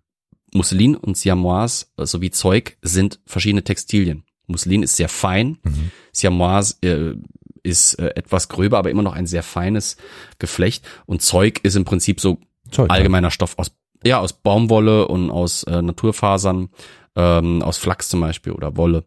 Musselin 0.52 0.96
und 0.96 1.16
Siamoise 1.16 1.86
sowie 1.98 2.30
Zeug 2.30 2.76
sind 2.82 3.20
verschiedene 3.26 3.64
Textilien. 3.64 4.24
Musselin 4.46 4.82
ist 4.82 4.96
sehr 4.96 5.08
fein, 5.08 5.58
mhm. 5.62 5.90
Siamoise 6.12 6.76
äh, 6.82 7.14
ist 7.62 7.94
äh, 7.94 8.10
etwas 8.14 8.48
gröber, 8.48 8.78
aber 8.78 8.90
immer 8.90 9.02
noch 9.02 9.14
ein 9.14 9.26
sehr 9.26 9.42
feines 9.42 9.96
Geflecht 10.38 10.86
und 11.06 11.22
Zeug 11.22 11.60
ist 11.64 11.74
im 11.74 11.84
Prinzip 11.84 12.20
so 12.20 12.38
Zeug, 12.70 12.90
allgemeiner 12.90 13.28
ja. 13.28 13.32
Stoff 13.32 13.58
aus 13.58 13.72
ja 14.04 14.20
aus 14.20 14.32
Baumwolle 14.32 15.08
und 15.08 15.30
aus 15.30 15.64
äh, 15.64 15.82
Naturfasern, 15.82 16.68
ähm, 17.16 17.62
aus 17.62 17.78
Flachs 17.78 18.08
zum 18.08 18.20
Beispiel 18.20 18.52
oder 18.52 18.76
Wolle. 18.76 19.04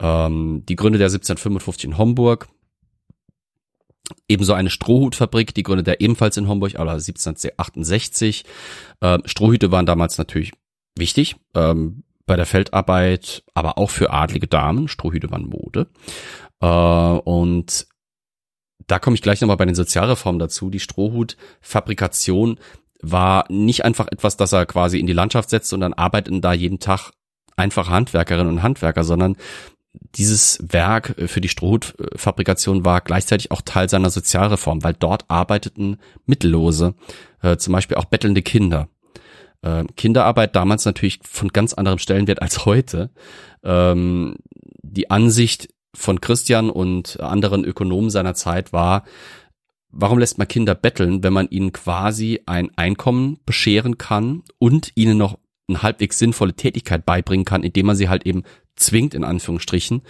Ähm, 0.00 0.64
die 0.68 0.76
Gründe 0.76 0.98
der 0.98 1.06
1755 1.06 1.84
in 1.84 1.98
Homburg. 1.98 2.48
Ebenso 4.28 4.52
eine 4.52 4.68
Strohhutfabrik, 4.68 5.54
die 5.54 5.62
gründet 5.62 5.88
er 5.88 6.00
ebenfalls 6.00 6.36
in 6.36 6.48
Homburg, 6.48 6.74
aber 6.74 6.92
1768. 6.92 8.44
Ähm, 9.00 9.22
Strohhüte 9.26 9.70
waren 9.70 9.86
damals 9.86 10.18
natürlich 10.18 10.52
wichtig 10.96 11.36
ähm, 11.54 12.04
bei 12.26 12.36
der 12.36 12.46
Feldarbeit, 12.46 13.42
aber 13.54 13.78
auch 13.78 13.90
für 13.90 14.12
adlige 14.12 14.46
Damen. 14.46 14.88
Strohhüte 14.88 15.30
waren 15.30 15.46
Mode. 15.46 15.88
Äh, 16.60 16.66
und 16.66 17.86
da 18.86 18.98
komme 18.98 19.14
ich 19.14 19.22
gleich 19.22 19.40
nochmal 19.40 19.56
bei 19.56 19.64
den 19.64 19.74
Sozialreformen 19.74 20.38
dazu. 20.38 20.70
Die 20.70 20.80
Strohhutfabrikation 20.80 22.58
war 23.00 23.46
nicht 23.48 23.84
einfach 23.84 24.06
etwas, 24.10 24.36
das 24.36 24.52
er 24.52 24.66
quasi 24.66 24.98
in 24.98 25.06
die 25.06 25.12
Landschaft 25.12 25.50
setzt 25.50 25.72
und 25.72 25.80
dann 25.80 25.92
arbeiten 25.94 26.40
da 26.40 26.52
jeden 26.52 26.78
Tag 26.78 27.10
einfach 27.56 27.90
Handwerkerinnen 27.90 28.52
und 28.52 28.62
Handwerker, 28.62 29.04
sondern 29.04 29.36
dieses 30.14 30.58
Werk 30.62 31.14
für 31.26 31.40
die 31.40 31.48
Strohhutfabrikation 31.48 32.84
war 32.84 33.02
gleichzeitig 33.02 33.50
auch 33.50 33.60
Teil 33.62 33.88
seiner 33.88 34.10
Sozialreform, 34.10 34.82
weil 34.84 34.94
dort 34.94 35.24
arbeiteten 35.28 35.98
Mittellose, 36.24 36.94
äh, 37.42 37.56
zum 37.56 37.72
Beispiel 37.72 37.98
auch 37.98 38.06
bettelnde 38.06 38.42
Kinder. 38.42 38.88
Äh, 39.62 39.84
Kinderarbeit 39.96 40.54
damals 40.56 40.84
natürlich 40.84 41.20
von 41.22 41.48
ganz 41.48 41.72
anderem 41.74 41.98
Stellenwert 41.98 42.42
als 42.42 42.66
heute. 42.66 43.10
Ähm, 43.62 44.36
die 44.82 45.10
Ansicht 45.10 45.68
von 45.94 46.20
Christian 46.20 46.70
und 46.70 47.20
anderen 47.20 47.64
Ökonomen 47.64 48.10
seiner 48.10 48.34
Zeit 48.34 48.72
war, 48.72 49.04
warum 49.90 50.18
lässt 50.18 50.38
man 50.38 50.48
Kinder 50.48 50.74
betteln, 50.74 51.22
wenn 51.22 51.32
man 51.32 51.48
ihnen 51.48 51.72
quasi 51.72 52.40
ein 52.46 52.70
Einkommen 52.76 53.38
bescheren 53.44 53.98
kann 53.98 54.42
und 54.58 54.92
ihnen 54.94 55.18
noch 55.18 55.38
eine 55.68 55.82
halbwegs 55.82 56.18
sinnvolle 56.18 56.54
Tätigkeit 56.54 57.06
beibringen 57.06 57.44
kann, 57.44 57.62
indem 57.62 57.86
man 57.86 57.96
sie 57.96 58.08
halt 58.08 58.26
eben 58.26 58.42
zwingt, 58.76 59.14
in 59.14 59.24
Anführungsstrichen, 59.24 60.02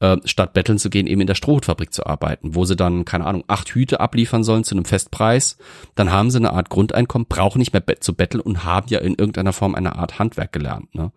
äh, 0.00 0.16
statt 0.24 0.52
betteln 0.52 0.78
zu 0.78 0.90
gehen, 0.90 1.06
eben 1.06 1.20
in 1.20 1.26
der 1.26 1.34
Strohhutfabrik 1.34 1.92
zu 1.92 2.06
arbeiten, 2.06 2.54
wo 2.54 2.64
sie 2.64 2.76
dann, 2.76 3.04
keine 3.04 3.26
Ahnung, 3.26 3.44
acht 3.48 3.70
Hüte 3.70 4.00
abliefern 4.00 4.44
sollen 4.44 4.64
zu 4.64 4.74
einem 4.74 4.84
Festpreis. 4.84 5.58
Dann 5.94 6.10
haben 6.10 6.30
sie 6.30 6.38
eine 6.38 6.52
Art 6.52 6.70
Grundeinkommen, 6.70 7.26
brauchen 7.28 7.58
nicht 7.58 7.72
mehr 7.72 7.82
zu 8.00 8.14
betteln 8.14 8.40
und 8.40 8.64
haben 8.64 8.86
ja 8.88 9.00
in 9.00 9.14
irgendeiner 9.14 9.52
Form 9.52 9.74
eine 9.74 9.96
Art 9.96 10.18
Handwerk 10.18 10.52
gelernt. 10.52 10.94
Ne? 10.94 11.12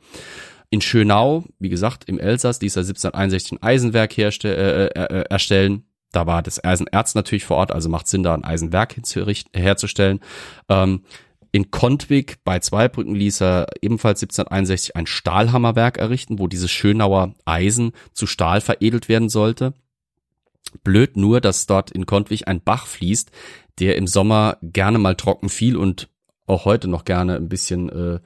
In 0.70 0.82
Schönau, 0.82 1.46
wie 1.60 1.70
gesagt, 1.70 2.06
im 2.06 2.20
Elsass, 2.20 2.60
ließ 2.62 2.76
er 2.76 2.82
1761 2.82 3.54
ein 3.54 3.64
Eisenwerk 3.64 4.18
herste 4.18 4.56
äh, 4.56 4.86
äh, 4.88 5.20
äh, 5.20 5.24
erstellen. 5.30 5.84
Da 6.12 6.26
war 6.26 6.42
das 6.42 6.64
Eisenerz 6.64 7.16
natürlich 7.16 7.46
vor 7.46 7.58
Ort, 7.58 7.72
also 7.72 7.90
macht 7.90 8.08
Sinn, 8.08 8.24
da 8.24 8.34
ein 8.34 8.44
Eisenwerk 8.44 8.96
herzustellen. 9.54 10.20
Ähm, 10.70 11.02
in 11.52 11.72
Kontwig 11.72 12.38
bei 12.44 12.60
Zweibrücken 12.60 13.16
ließ 13.16 13.42
er 13.42 13.68
ebenfalls 13.82 14.22
1761 14.22 14.96
ein 14.96 15.08
Stahlhammerwerk 15.08 15.98
errichten, 15.98 16.40
wo 16.40 16.48
dieses 16.48 16.72
Schönauer 16.72 17.34
Eisen 17.46 17.94
zu 18.14 18.28
Stahl 18.28 18.62
veredelt 18.62 19.10
werden 19.10 19.30
sollte. 19.30 19.74
Blöd 20.84 21.18
nur, 21.18 21.42
dass 21.42 21.66
dort 21.66 21.92
in 21.92 22.06
Kontwig 22.06 22.48
ein 22.48 22.62
Bach 22.62 22.88
fließt, 22.88 23.32
der 23.80 23.96
im 23.96 24.08
Sommer 24.08 24.58
gerne 24.62 24.98
mal 24.98 25.16
trocken 25.16 25.50
fiel 25.50 25.78
und 25.78 26.10
auch 26.46 26.66
heute 26.66 26.88
noch 26.88 27.06
gerne 27.06 27.36
ein 27.36 27.50
bisschen 27.50 27.90
äh, 27.90 28.20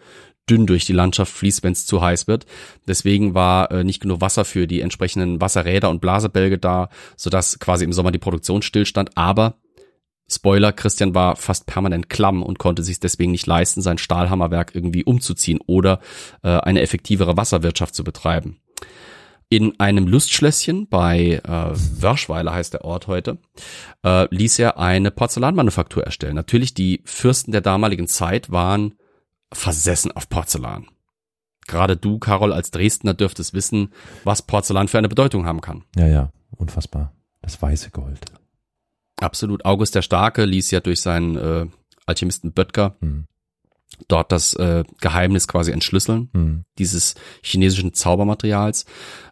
dünn 0.50 0.66
durch 0.66 0.86
die 0.86 0.94
Landschaft 0.94 1.32
fließt, 1.34 1.64
wenn 1.64 1.74
es 1.74 1.86
zu 1.86 2.02
heiß 2.02 2.28
wird. 2.28 2.46
Deswegen 2.88 3.34
war 3.34 3.72
äh, 3.72 3.84
nicht 3.84 4.02
genug 4.02 4.22
Wasser 4.22 4.46
für 4.46 4.68
die 4.68 4.82
entsprechenden 4.82 5.42
Wasserräder 5.42 5.90
und 5.90 6.02
Blasebälge 6.02 6.58
da, 6.58 6.90
sodass 7.16 7.60
quasi 7.60 7.86
im 7.86 7.94
Sommer 7.94 8.12
die 8.12 8.20
Produktion 8.20 8.62
stillstand. 8.62 9.12
Aber 9.16 9.56
Spoiler, 10.32 10.72
Christian 10.72 11.14
war 11.14 11.36
fast 11.36 11.66
permanent 11.66 12.10
klamm 12.10 12.42
und 12.44 12.60
konnte 12.60 12.84
sich 12.84 13.00
deswegen 13.00 13.32
nicht 13.32 13.48
leisten, 13.48 13.82
sein 13.82 13.98
Stahlhammerwerk 13.98 14.74
irgendwie 14.74 15.04
umzuziehen 15.04 15.60
oder 15.66 16.00
äh, 16.44 16.50
eine 16.50 16.82
effektivere 16.82 17.38
Wasserwirtschaft 17.38 17.96
zu 17.96 18.04
betreiben. 18.04 18.60
In 19.50 19.78
einem 19.82 20.08
Lustschlösschen 20.08 20.88
bei 20.88 21.42
äh, 21.44 21.72
Wörschweiler 22.02 22.54
heißt 22.54 22.74
der 22.74 22.86
Ort 22.86 23.08
heute, 23.08 23.38
äh, 24.06 24.34
ließ 24.34 24.60
er 24.60 24.80
eine 24.80 25.12
Porzellanmanufaktur 25.12 26.06
erstellen. 26.06 26.36
Natürlich, 26.36 26.74
die 26.74 27.02
Fürsten 27.04 27.52
der 27.52 27.60
damaligen 27.60 28.08
Zeit 28.08 28.50
waren 28.50 28.94
versessen 29.52 30.14
auf 30.14 30.30
Porzellan. 30.30 30.88
Gerade 31.68 31.98
du, 31.98 32.18
Carol, 32.18 32.54
als 32.54 32.72
Dresdner 32.72 33.14
dürftest 33.14 33.54
wissen, 33.54 33.92
was 34.24 34.42
Porzellan 34.42 34.88
für 34.88 34.98
eine 34.98 35.10
Bedeutung 35.10 35.46
haben 35.46 35.60
kann. 35.60 35.84
Ja, 35.98 36.08
ja, 36.08 36.32
unfassbar. 36.56 37.12
Das 37.42 37.62
weiße 37.62 37.90
Gold. 37.92 38.22
Absolut. 39.22 39.66
August 39.66 39.96
der 39.96 40.02
Starke 40.02 40.46
ließ 40.46 40.72
ja 40.72 40.80
durch 40.80 41.00
seinen 41.02 41.38
äh, 41.38 41.68
Alchemisten 42.06 42.52
Böttger 42.52 42.96
mhm. 43.00 43.28
dort 44.08 44.32
das 44.32 44.54
äh, 44.56 44.84
Geheimnis 45.00 45.48
quasi 45.48 45.72
entschlüsseln, 45.72 46.30
mhm. 46.34 46.66
dieses 46.78 47.16
chinesischen 47.42 47.94
Zaubermaterials. 47.94 48.86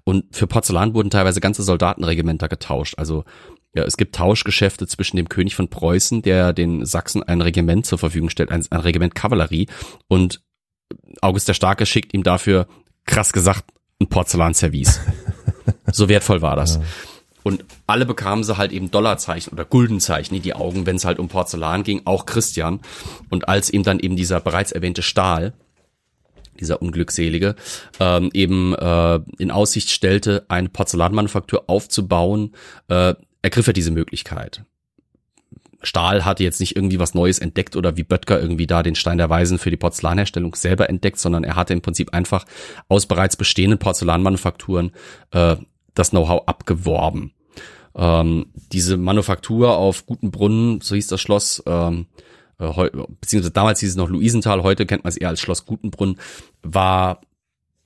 Und 0.04 0.36
für 0.36 0.48
Porzellan 0.48 0.94
wurden 0.94 1.10
teilweise 1.10 1.42
ganze 1.42 1.64
Soldatenregimenter 1.64 2.48
getauscht. 2.48 2.96
Also 2.98 3.26
ja, 3.74 3.84
es 3.84 3.98
gibt 3.98 4.16
Tauschgeschäfte 4.16 4.88
zwischen 4.88 5.18
dem 5.18 5.30
König 5.30 5.56
von 5.56 5.70
Preußen, 5.70 6.22
der 6.22 6.54
den 6.54 6.86
Sachsen 6.86 7.22
ein 7.22 7.42
Regiment 7.42 7.86
zur 7.86 7.98
Verfügung 7.98 8.30
stellt, 8.30 8.52
ein, 8.52 8.66
ein 8.70 8.80
Regiment 8.80 9.14
Kavallerie. 9.14 9.68
Und 10.08 10.42
August 11.22 11.48
der 11.48 11.54
Starke 11.54 11.86
schickt 11.86 12.14
ihm 12.14 12.24
dafür, 12.24 12.68
krass 13.06 13.32
gesagt, 13.32 13.66
ein 14.02 14.08
Porzellanservice. 14.08 15.02
so 15.92 16.10
wertvoll 16.10 16.42
war 16.42 16.56
das. 16.56 16.76
Ja. 16.76 16.82
Und 17.50 17.66
alle 17.88 18.06
bekamen 18.06 18.44
sie 18.44 18.58
halt 18.58 18.72
eben 18.72 18.92
Dollarzeichen 18.92 19.52
oder 19.52 19.66
Guldenzeichen 19.66 20.36
in 20.36 20.44
die 20.44 20.54
Augen, 20.54 20.86
wenn 20.86 20.98
es 20.98 21.04
halt 21.04 21.18
um 21.18 21.30
Porzellan 21.30 21.82
ging, 21.82 22.04
auch 22.06 22.28
Christian. 22.28 22.80
Und 23.32 23.50
als 23.50 23.72
ihm 23.72 23.82
dann 23.82 24.00
eben 24.00 24.16
dieser 24.16 24.40
bereits 24.40 24.72
erwähnte 24.72 25.02
Stahl, 25.02 25.54
dieser 26.60 26.80
Unglückselige, 26.80 27.56
ähm, 28.00 28.30
eben 28.36 28.76
äh, 28.76 29.20
in 29.40 29.50
Aussicht 29.50 29.90
stellte, 29.90 30.46
eine 30.48 30.70
Porzellanmanufaktur 30.70 31.64
aufzubauen, 31.66 32.54
äh, 32.88 33.16
ergriff 33.42 33.66
er 33.66 33.74
diese 33.74 33.90
Möglichkeit. 33.90 34.64
Stahl 35.82 36.26
hatte 36.26 36.44
jetzt 36.44 36.60
nicht 36.60 36.76
irgendwie 36.76 37.00
was 37.00 37.16
Neues 37.16 37.40
entdeckt 37.40 37.76
oder 37.76 37.98
wie 37.98 38.04
Böttger 38.04 38.40
irgendwie 38.40 38.68
da 38.68 38.84
den 38.84 38.94
Stein 38.94 39.18
der 39.18 39.32
Weisen 39.32 39.58
für 39.58 39.72
die 39.72 39.78
Porzellanherstellung 39.78 40.54
selber 40.54 40.88
entdeckt, 40.88 41.18
sondern 41.18 41.44
er 41.44 41.56
hatte 41.56 41.74
im 41.74 41.82
Prinzip 41.82 42.14
einfach 42.14 42.46
aus 42.90 43.08
bereits 43.08 43.38
bestehenden 43.38 43.80
Porzellanmanufakturen 43.80 44.92
äh, 45.32 45.56
das 45.96 46.12
Know-how 46.12 46.48
abgeworben. 46.48 47.34
Ähm, 48.00 48.46
diese 48.72 48.96
Manufaktur 48.96 49.78
auf 49.78 50.06
Guten 50.06 50.32
Brunnen, 50.32 50.80
so 50.80 50.96
hieß 50.96 51.08
das 51.08 51.20
Schloss, 51.20 51.62
ähm, 51.66 52.06
äh, 52.58 52.90
beziehungsweise 53.20 53.52
damals 53.52 53.82
hieß 53.82 53.90
es 53.90 53.98
noch 53.98 54.10
Luisenthal, 54.10 54.64
heute 54.64 54.86
kennt 54.86 55.04
man 55.04 55.10
es 55.10 55.18
eher 55.18 55.28
als 55.28 55.42
Schloss 55.42 55.66
Gutenbrunn, 55.66 56.18
war 56.64 57.20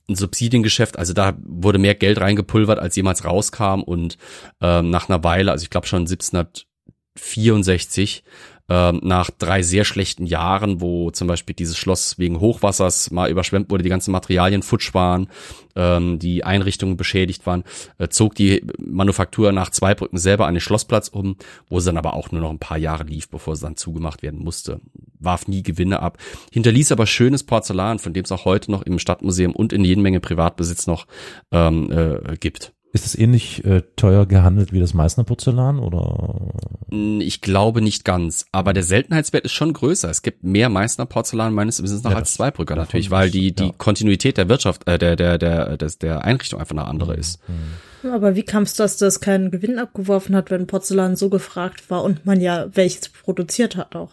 ein 0.08 0.14
Subsidiengeschäft, 0.14 0.96
also 0.98 1.14
da 1.14 1.36
wurde 1.42 1.78
mehr 1.78 1.96
Geld 1.96 2.20
reingepulvert, 2.20 2.78
als 2.78 2.94
jemals 2.94 3.24
rauskam. 3.24 3.82
Und 3.82 4.16
ähm, 4.60 4.90
nach 4.90 5.08
einer 5.08 5.24
Weile, 5.24 5.50
also 5.50 5.64
ich 5.64 5.70
glaube 5.70 5.88
schon 5.88 6.02
1764, 6.02 8.22
ähm, 8.68 9.00
nach 9.02 9.30
drei 9.30 9.62
sehr 9.62 9.84
schlechten 9.84 10.26
Jahren, 10.26 10.80
wo 10.80 11.10
zum 11.10 11.28
Beispiel 11.28 11.54
dieses 11.54 11.76
Schloss 11.76 12.18
wegen 12.18 12.40
Hochwassers 12.40 13.10
mal 13.10 13.30
überschwemmt 13.30 13.70
wurde, 13.70 13.82
die 13.82 13.90
ganzen 13.90 14.12
Materialien 14.12 14.62
futsch 14.62 14.94
waren, 14.94 15.28
ähm, 15.76 16.18
die 16.18 16.44
Einrichtungen 16.44 16.96
beschädigt 16.96 17.46
waren, 17.46 17.64
äh, 17.98 18.08
zog 18.08 18.34
die 18.34 18.64
Manufaktur 18.78 19.52
nach 19.52 19.70
Zweibrücken 19.70 20.18
selber 20.18 20.46
an 20.46 20.54
den 20.54 20.60
Schlossplatz 20.60 21.08
um, 21.08 21.36
wo 21.68 21.80
sie 21.80 21.86
dann 21.86 21.98
aber 21.98 22.14
auch 22.14 22.30
nur 22.32 22.40
noch 22.40 22.50
ein 22.50 22.58
paar 22.58 22.78
Jahre 22.78 23.04
lief, 23.04 23.28
bevor 23.28 23.56
sie 23.56 23.62
dann 23.62 23.76
zugemacht 23.76 24.22
werden 24.22 24.40
musste. 24.40 24.80
Warf 25.18 25.48
nie 25.48 25.62
Gewinne 25.62 26.00
ab, 26.00 26.18
hinterließ 26.52 26.92
aber 26.92 27.06
schönes 27.06 27.44
Porzellan, 27.44 27.98
von 27.98 28.12
dem 28.12 28.24
es 28.24 28.32
auch 28.32 28.44
heute 28.44 28.70
noch 28.70 28.82
im 28.82 28.98
Stadtmuseum 28.98 29.54
und 29.54 29.72
in 29.72 29.84
jede 29.84 30.00
Menge 30.00 30.20
Privatbesitz 30.20 30.86
noch 30.86 31.06
ähm, 31.50 31.90
äh, 31.90 32.36
gibt. 32.36 32.73
Ist 32.94 33.06
es 33.06 33.18
ähnlich 33.18 33.64
äh, 33.64 33.82
teuer 33.96 34.24
gehandelt 34.24 34.72
wie 34.72 34.78
das 34.78 34.94
Meißner 34.94 35.24
Porzellan 35.24 35.80
oder? 35.80 36.52
Ich 36.90 37.40
glaube 37.40 37.82
nicht 37.82 38.04
ganz, 38.04 38.46
aber 38.52 38.72
der 38.72 38.84
Seltenheitswert 38.84 39.44
ist 39.44 39.52
schon 39.52 39.72
größer. 39.72 40.08
Es 40.08 40.22
gibt 40.22 40.44
mehr 40.44 40.68
Meißner 40.68 41.04
Porzellan 41.04 41.52
meines 41.52 41.82
Wissens 41.82 42.04
nach 42.04 42.12
ja, 42.12 42.18
als 42.18 42.34
Zweibrücker 42.34 42.76
natürlich, 42.76 43.10
weil 43.10 43.30
die 43.30 43.52
die 43.52 43.64
ja. 43.64 43.72
Kontinuität 43.76 44.36
der 44.36 44.48
Wirtschaft, 44.48 44.86
äh, 44.86 44.96
der 44.96 45.16
der 45.16 45.38
der 45.38 45.76
des, 45.76 45.98
der 45.98 46.24
Einrichtung 46.24 46.60
einfach 46.60 46.76
eine 46.76 46.84
andere 46.84 47.14
mhm. 47.14 47.18
ist. 47.18 47.40
Mhm. 47.48 48.10
Aber 48.12 48.36
wie 48.36 48.44
kam 48.44 48.62
es, 48.62 48.74
dass 48.74 48.96
das 48.96 49.18
keinen 49.18 49.50
Gewinn 49.50 49.80
abgeworfen 49.80 50.36
hat, 50.36 50.52
wenn 50.52 50.68
Porzellan 50.68 51.16
so 51.16 51.30
gefragt 51.30 51.90
war 51.90 52.04
und 52.04 52.24
man 52.24 52.40
ja 52.40 52.68
welches 52.76 53.08
produziert 53.08 53.74
hat 53.74 53.96
auch? 53.96 54.12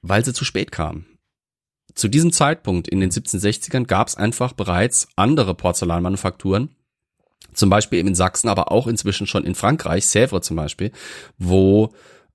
Weil 0.00 0.24
sie 0.24 0.32
zu 0.32 0.46
spät 0.46 0.72
kam 0.72 1.04
zu 1.94 2.08
diesem 2.08 2.32
Zeitpunkt 2.32 2.88
in 2.88 3.00
den 3.00 3.10
1760ern 3.10 3.86
gab 3.86 4.08
es 4.08 4.16
einfach 4.16 4.52
bereits 4.54 5.08
andere 5.16 5.54
Porzellanmanufakturen, 5.54 6.70
zum 7.54 7.70
Beispiel 7.70 7.98
eben 7.98 8.08
in 8.08 8.14
Sachsen, 8.14 8.48
aber 8.48 8.72
auch 8.72 8.86
inzwischen 8.86 9.26
schon 9.26 9.44
in 9.44 9.54
Frankreich, 9.54 10.04
Sèvres 10.04 10.42
zum 10.42 10.56
Beispiel, 10.56 10.92
wo 11.38 11.92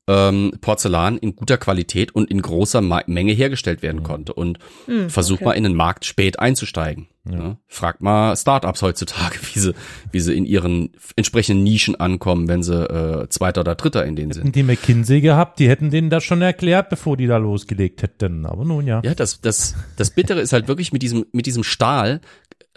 ähm, 0.07 0.53
Porzellan 0.61 1.17
in 1.17 1.35
guter 1.35 1.57
Qualität 1.57 2.15
und 2.15 2.31
in 2.31 2.41
großer 2.41 2.81
Ma 2.81 3.01
Menge 3.07 3.33
hergestellt 3.33 3.81
werden 3.81 4.03
konnte. 4.03 4.33
Und 4.33 4.57
Hm, 4.85 5.09
versuch 5.09 5.37
okay. 5.37 5.45
mal 5.45 5.51
in 5.53 5.63
den 5.63 5.75
Markt 5.75 6.05
spät 6.05 6.39
einzusteigen. 6.39 7.07
Ja. 7.29 7.57
Fragt 7.67 8.01
mal 8.01 8.37
Startups 8.37 8.81
heutzutage, 8.81 9.37
wie 9.53 9.59
sie, 9.59 9.73
wie 10.11 10.21
sie 10.21 10.33
in 10.37 10.45
ihren 10.45 10.91
entsprechenden 11.17 11.63
Nischen 11.63 11.99
ankommen, 11.99 12.47
wenn 12.47 12.63
sie 12.63 12.73
äh, 12.73 13.27
Zweiter 13.27 13.61
oder 13.61 13.75
Dritter 13.75 14.05
in 14.05 14.15
denen 14.15 14.31
sind. 14.31 14.43
Hätten 14.43 14.53
die 14.53 14.63
McKinsey 14.63 15.19
gehabt, 15.19 15.59
die 15.59 15.67
hätten 15.67 15.89
denen 15.89 16.09
das 16.09 16.23
schon 16.23 16.41
erklärt, 16.41 16.89
bevor 16.89 17.17
die 17.17 17.27
da 17.27 17.35
losgelegt 17.35 18.01
hätten. 18.01 18.45
Aber 18.45 18.63
nun 18.63 18.87
ja. 18.87 19.01
Ja, 19.03 19.13
das, 19.13 19.41
das, 19.41 19.75
das 19.97 20.11
Bittere 20.11 20.39
ist 20.39 20.53
halt 20.53 20.69
wirklich 20.69 20.93
mit 20.93 21.01
diesem, 21.01 21.25
mit 21.33 21.45
diesem 21.45 21.63
Stahl 21.63 22.21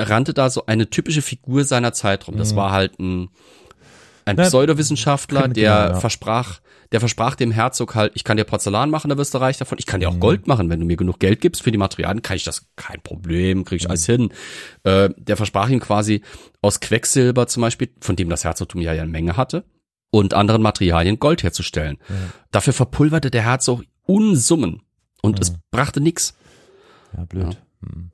rannte 0.09 0.35
da 0.35 0.51
so 0.51 0.67
eine 0.67 0.89
typische 0.91 1.23
Figur 1.23 1.65
seiner 1.65 1.93
Zeit 1.93 2.27
rum. 2.29 2.37
Das 2.37 2.57
war 2.57 2.71
halt 2.73 2.99
ein, 2.99 3.29
ein 4.25 4.37
Na, 4.37 4.45
Pseudowissenschaftler, 4.45 5.49
der 5.49 5.53
genau, 5.87 5.95
ja. 5.95 6.01
versprach, 6.01 6.61
der 6.93 7.01
versprach 7.01 7.35
dem 7.37 7.51
Herzog 7.53 7.95
halt, 7.95 8.13
ich 8.15 8.25
kann 8.25 8.37
dir 8.37 8.45
Porzellan 8.45 8.91
machen, 8.91 9.09
da 9.09 9.17
wirst 9.17 9.33
du 9.35 9.39
reich 9.39 9.59
davon. 9.59 9.79
Ich 9.79 9.87
kann 9.87 10.01
dir 10.01 10.09
auch 10.09 10.15
Mhm. 10.15 10.21
Gold 10.21 10.47
machen, 10.47 10.69
wenn 10.71 10.81
du 10.81 10.87
mir 10.87 10.97
genug 10.97 11.21
Geld 11.21 11.41
gibst 11.41 11.63
für 11.63 11.71
die 11.73 11.79
Materialien, 11.79 12.23
kann 12.23 12.37
ich 12.37 12.45
das 12.45 12.67
kein 12.77 13.01
Problem, 13.01 13.65
krieg 13.65 13.79
ich 13.81 13.85
Mhm. 13.85 13.91
alles 13.91 14.07
hin. 14.07 14.33
Äh, 14.85 15.11
der 15.17 15.37
versprach 15.37 15.69
ihm 15.69 15.81
quasi 15.81 16.23
aus 16.63 16.81
Quecksilber 16.81 17.47
zum 17.47 17.61
Beispiel, 17.63 17.91
von 18.01 18.17
dem 18.17 18.29
das 18.29 18.45
Herzogtum 18.45 18.81
ja 18.81 18.91
eine 18.93 19.07
Menge 19.07 19.37
hatte, 19.37 19.65
und 20.11 20.35
anderen 20.35 20.63
Materialien 20.63 21.21
Gold 21.21 21.43
herzustellen. 21.45 21.97
Dafür 22.51 22.73
verpulverte 22.73 23.31
der 23.31 23.43
Herzog 23.43 23.85
Unsummen 24.07 24.83
und 25.23 25.37
Mhm. 25.37 25.43
es 25.43 25.55
brachte 25.71 26.01
nix. 26.01 26.35
Ja, 27.17 27.25
blöd. 27.25 27.57
Hm. 27.85 28.11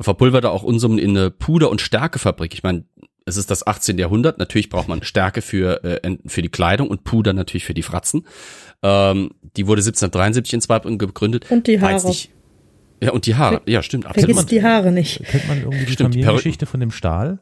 Verpulverte 0.00 0.50
auch 0.50 0.62
Unsummen 0.62 0.98
in 0.98 1.16
eine 1.16 1.30
Puder- 1.30 1.70
und 1.70 1.80
Stärkefabrik. 1.80 2.54
Ich 2.54 2.62
meine, 2.62 2.84
es 3.24 3.36
ist 3.36 3.50
das 3.50 3.66
18. 3.66 3.98
Jahrhundert. 3.98 4.38
Natürlich 4.38 4.70
braucht 4.70 4.88
man 4.88 5.02
Stärke 5.02 5.42
für, 5.42 5.84
äh, 5.84 6.16
für 6.26 6.42
die 6.42 6.48
Kleidung 6.48 6.88
und 6.88 7.04
Puder 7.04 7.32
natürlich 7.32 7.64
für 7.64 7.74
die 7.74 7.82
Fratzen. 7.82 8.26
Ähm, 8.82 9.30
die 9.56 9.66
wurde 9.66 9.80
1773 9.80 10.54
in 10.54 10.60
Zweibrücken 10.60 10.98
gegründet. 10.98 11.50
Und 11.50 11.66
die 11.66 11.80
Haare. 11.80 12.06
Nicht, 12.06 12.30
ja, 13.02 13.12
und 13.12 13.26
die 13.26 13.36
Haare. 13.36 13.60
Ja, 13.66 13.82
stimmt. 13.82 14.04
Vergiss 14.04 14.24
Absolut. 14.24 14.50
die 14.50 14.62
Haare 14.62 14.92
nicht. 14.92 15.22
Kennt 15.24 15.48
man 15.48 15.58
irgendwie 15.58 15.84
die 15.84 15.92
Stimmt, 15.92 16.14
Familiengeschichte 16.14 16.66
von 16.66 16.80
dem 16.80 16.90
Stahl? 16.90 17.38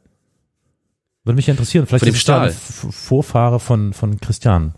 Würde 1.24 1.37
mich 1.37 1.49
interessieren. 1.49 1.87
Vielleicht 1.87 2.05
Von 2.05 2.09
dem 2.09 2.14
ist 2.14 2.20
Stahl? 2.20 2.53
Vorfahre 2.53 3.59
von, 3.59 3.93
von 3.93 4.20
Christian. 4.20 4.74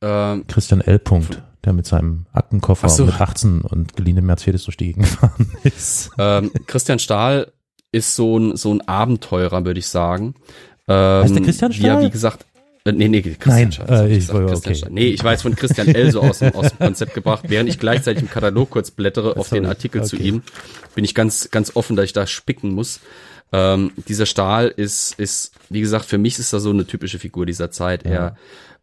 Ähm, 0.00 0.44
Christian 0.46 0.80
L. 0.80 0.98
Punkt, 0.98 1.42
der 1.66 1.72
mit 1.74 1.86
seinem 1.86 2.26
Aktenkoffer 2.32 2.88
so. 2.88 3.04
mit 3.04 3.20
18 3.20 3.60
und 3.60 3.94
geliehenem 3.96 4.24
Mercedes 4.26 4.64
durch 4.64 4.76
die 4.76 4.86
Gegend 4.86 5.04
gefahren 5.10 5.52
ist. 5.64 6.10
ähm, 6.18 6.50
Christian 6.66 6.98
Stahl 6.98 7.52
ist 7.92 8.14
so 8.14 8.38
ein, 8.38 8.56
so 8.56 8.72
ein 8.72 8.86
Abenteurer, 8.88 9.64
würde 9.64 9.80
ich 9.80 9.88
sagen. 9.88 10.34
Ähm, 10.88 11.22
Heißt 11.24 11.34
der 11.34 11.42
Christian 11.42 11.72
wie 11.72 11.76
er, 11.82 11.92
Stahl? 11.94 12.04
wie 12.04 12.10
gesagt, 12.10 12.46
äh, 12.86 12.92
nee, 12.92 13.08
nee, 13.08 13.22
Christian 13.22 13.70
Nein, 13.70 13.70
hab 13.78 13.90
äh, 13.90 14.08
ich 14.08 14.26
gesagt? 14.28 14.48
Christian 14.64 14.74
okay. 14.74 14.88
Nee, 14.90 15.08
ich 15.08 15.22
jetzt 15.22 15.42
von 15.42 15.56
Christian 15.56 15.88
L. 15.88 16.10
so 16.10 16.20
aus 16.20 16.38
dem, 16.38 16.54
aus 16.54 16.70
dem 16.70 16.78
Konzept 16.78 17.14
gebracht, 17.14 17.44
während 17.48 17.68
ich 17.68 17.78
gleichzeitig 17.78 18.22
im 18.22 18.30
Katalog 18.30 18.70
kurz 18.70 18.90
blättere 18.90 19.36
auf 19.36 19.48
den 19.48 19.66
Artikel 19.66 20.04
zu 20.04 20.16
okay. 20.16 20.28
ihm. 20.28 20.42
Bin 20.94 21.04
ich 21.04 21.14
ganz, 21.14 21.50
ganz 21.50 21.74
offen, 21.74 21.96
dass 21.96 22.04
ich 22.06 22.12
da 22.12 22.26
spicken 22.26 22.70
muss. 22.72 23.00
Ähm, 23.52 23.92
dieser 24.08 24.26
Stahl 24.26 24.68
ist, 24.68 25.18
ist, 25.18 25.52
wie 25.68 25.80
gesagt, 25.80 26.04
für 26.04 26.18
mich 26.18 26.38
ist 26.38 26.52
er 26.52 26.60
so 26.60 26.70
eine 26.70 26.86
typische 26.86 27.18
Figur 27.18 27.46
dieser 27.46 27.70
Zeit. 27.70 28.04
Er, 28.04 28.36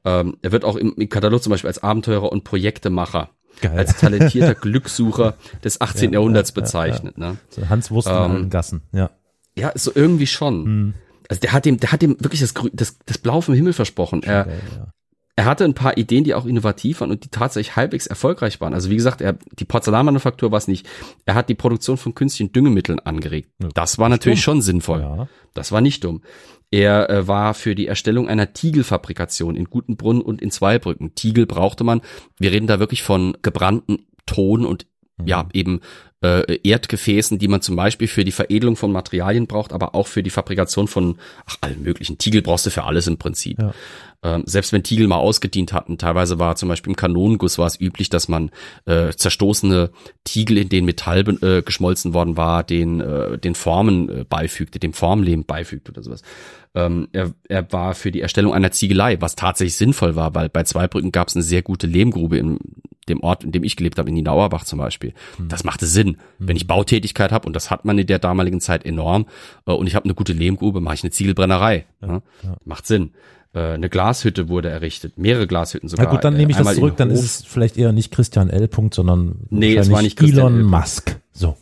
ähm, 0.05 0.37
er 0.41 0.51
wird 0.51 0.63
auch 0.63 0.75
im, 0.75 0.93
im 0.95 1.09
Katalog 1.09 1.43
zum 1.43 1.51
Beispiel 1.51 1.67
als 1.67 1.83
Abenteurer 1.83 2.31
und 2.31 2.43
Projektemacher, 2.43 3.29
Geil. 3.61 3.77
als 3.77 3.97
talentierter 3.97 4.55
Glückssucher 4.61 5.35
des 5.63 5.81
18. 5.81 6.11
Ja, 6.11 6.19
Jahrhunderts 6.19 6.51
ja, 6.51 6.55
ja, 6.55 6.61
bezeichnet. 6.61 7.17
Ne? 7.17 7.37
So 7.49 7.67
Hans 7.69 7.91
Wurst 7.91 8.07
Ähm, 8.09 8.49
Gassen, 8.49 8.83
ja. 8.91 9.11
Ja, 9.55 9.71
so 9.75 9.91
irgendwie 9.93 10.27
schon. 10.27 10.65
Hm. 10.65 10.93
Also 11.33 11.41
der 11.41 11.53
hat 11.53 11.65
dem, 11.65 11.79
der 11.79 11.91
hat 11.91 12.01
dem 12.03 12.15
wirklich 12.19 12.41
das, 12.41 12.53
das, 12.73 12.99
das 13.05 13.17
Blau 13.17 13.41
vom 13.41 13.55
Himmel 13.55 13.73
versprochen. 13.73 14.21
Er, 14.21 14.47
ja. 14.47 14.93
er 15.35 15.45
hatte 15.45 15.65
ein 15.65 15.73
paar 15.73 15.97
Ideen, 15.97 16.23
die 16.23 16.35
auch 16.35 16.45
innovativ 16.45 17.01
waren 17.01 17.09
und 17.09 17.23
die 17.23 17.29
tatsächlich 17.29 17.75
halbwegs 17.75 18.05
erfolgreich 18.05 18.61
waren. 18.61 18.75
Also 18.75 18.91
wie 18.91 18.95
gesagt, 18.95 19.19
er, 19.19 19.33
die 19.57 19.65
Porzellanmanufaktur 19.65 20.51
war 20.51 20.59
es 20.59 20.67
nicht. 20.67 20.87
Er 21.25 21.33
hat 21.33 21.49
die 21.49 21.55
Produktion 21.55 21.97
von 21.97 22.13
künstlichen 22.13 22.51
Düngemitteln 22.51 22.99
angeregt. 22.99 23.49
Das 23.73 23.97
war 23.97 24.09
natürlich 24.09 24.39
dumm. 24.39 24.43
schon 24.43 24.61
sinnvoll. 24.61 24.99
Ja. 25.01 25.27
Das 25.55 25.71
war 25.71 25.81
nicht 25.81 26.03
dumm. 26.03 26.21
Er 26.69 27.09
äh, 27.09 27.27
war 27.27 27.55
für 27.55 27.73
die 27.73 27.87
Erstellung 27.87 28.27
einer 28.27 28.53
Tiegelfabrikation 28.53 29.55
in 29.55 29.65
Gutenbrunn 29.65 30.21
und 30.21 30.39
in 30.39 30.51
Zweibrücken. 30.51 31.15
Tiegel 31.15 31.47
brauchte 31.47 31.83
man. 31.83 32.01
Wir 32.37 32.51
reden 32.51 32.67
da 32.67 32.79
wirklich 32.79 33.01
von 33.01 33.35
gebrannten 33.41 34.05
Ton 34.27 34.65
und 34.65 34.85
Mhm. 35.17 35.27
ja, 35.27 35.47
eben 35.53 35.79
äh, 36.23 36.59
Erdgefäßen, 36.63 37.37
die 37.37 37.47
man 37.47 37.61
zum 37.61 37.75
Beispiel 37.75 38.07
für 38.07 38.23
die 38.23 38.31
Veredelung 38.31 38.75
von 38.75 38.91
Materialien 38.91 39.47
braucht, 39.47 39.73
aber 39.73 39.93
auch 39.93 40.07
für 40.07 40.23
die 40.23 40.29
Fabrikation 40.29 40.87
von 40.87 41.17
ach, 41.45 41.57
allen 41.61 41.83
möglichen. 41.83 42.17
Tiegel 42.17 42.41
brauchst 42.41 42.65
du 42.65 42.69
für 42.69 42.83
alles 42.83 43.07
im 43.07 43.17
Prinzip. 43.17 43.59
Ja. 43.59 43.73
Ähm, 44.23 44.43
selbst 44.45 44.71
wenn 44.71 44.83
Tiegel 44.83 45.07
mal 45.07 45.17
ausgedient 45.17 45.73
hatten, 45.73 45.97
teilweise 45.97 46.39
war 46.39 46.55
zum 46.55 46.69
Beispiel 46.69 46.91
im 46.91 46.95
Kanonenguss 46.95 47.57
war 47.57 47.67
es 47.67 47.79
üblich, 47.79 48.09
dass 48.09 48.27
man 48.27 48.51
äh, 48.85 49.11
zerstoßene 49.11 49.91
Tiegel, 50.23 50.57
in 50.57 50.69
denen 50.69 50.85
Metall 50.85 51.27
äh, 51.41 51.61
geschmolzen 51.61 52.13
worden 52.13 52.37
war, 52.37 52.63
den, 52.63 53.01
äh, 53.01 53.37
den 53.37 53.55
Formen 53.55 54.09
äh, 54.09 54.25
beifügte, 54.27 54.79
dem 54.79 54.93
Formlehm 54.93 55.43
beifügte 55.45 55.91
oder 55.91 56.03
sowas. 56.03 56.21
Ähm, 56.75 57.09
er, 57.11 57.33
er 57.49 57.71
war 57.71 57.93
für 57.93 58.11
die 58.11 58.21
Erstellung 58.21 58.53
einer 58.53 58.71
Ziegelei, 58.71 59.19
was 59.19 59.35
tatsächlich 59.35 59.75
sinnvoll 59.75 60.15
war, 60.15 60.33
weil 60.33 60.49
bei 60.49 60.63
Zweibrücken 60.63 61.11
gab 61.11 61.27
es 61.27 61.35
eine 61.35 61.43
sehr 61.43 61.61
gute 61.61 61.85
Lehmgrube 61.85 62.37
in 62.37 62.59
dem 63.09 63.19
Ort, 63.21 63.43
in 63.43 63.51
dem 63.51 63.63
ich 63.63 63.75
gelebt 63.75 63.99
habe, 63.99 64.09
in 64.09 64.15
Nienauerbach 64.15 64.63
zum 64.63 64.79
Beispiel. 64.79 65.13
Das 65.49 65.63
machte 65.63 65.85
Sinn. 65.85 66.17
Wenn 66.39 66.55
ich 66.55 66.67
Bautätigkeit 66.67 67.31
habe, 67.31 67.45
und 67.45 67.53
das 67.53 67.69
hat 67.69 67.85
man 67.85 67.97
in 67.97 68.07
der 68.07 68.19
damaligen 68.19 68.61
Zeit 68.61 68.85
enorm, 68.85 69.25
äh, 69.65 69.71
und 69.71 69.87
ich 69.87 69.95
habe 69.95 70.05
eine 70.05 70.15
gute 70.15 70.33
Lehmgrube, 70.33 70.79
mache 70.79 70.95
ich 70.95 71.03
eine 71.03 71.11
Ziegelbrennerei. 71.11 71.85
ne? 72.01 72.21
Macht 72.65 72.87
Sinn. 72.87 73.11
Äh, 73.53 73.73
eine 73.73 73.89
Glashütte 73.89 74.49
wurde 74.49 74.69
errichtet, 74.69 75.17
mehrere 75.17 75.45
Glashütten 75.47 75.87
sogar. 75.89 76.05
Na 76.05 76.11
gut, 76.11 76.23
dann 76.23 76.33
Äh, 76.35 76.37
nehme 76.37 76.51
ich 76.51 76.57
das 76.57 76.75
zurück, 76.75 76.97
dann 76.97 77.09
Hof. 77.11 77.17
ist 77.19 77.23
es 77.41 77.45
vielleicht 77.45 77.77
eher 77.77 77.91
nicht 77.91 78.11
Christian 78.11 78.49
L. 78.49 78.67
Punkt, 78.67 78.93
sondern 78.93 79.35
Nee, 79.49 79.75
es 79.75 79.91
war 79.91 80.01
nicht 80.01 80.17
Christian 80.17 80.39
Elon 80.39 80.57
L. 80.59 80.63
Musk. 80.63 81.19
So. 81.31 81.55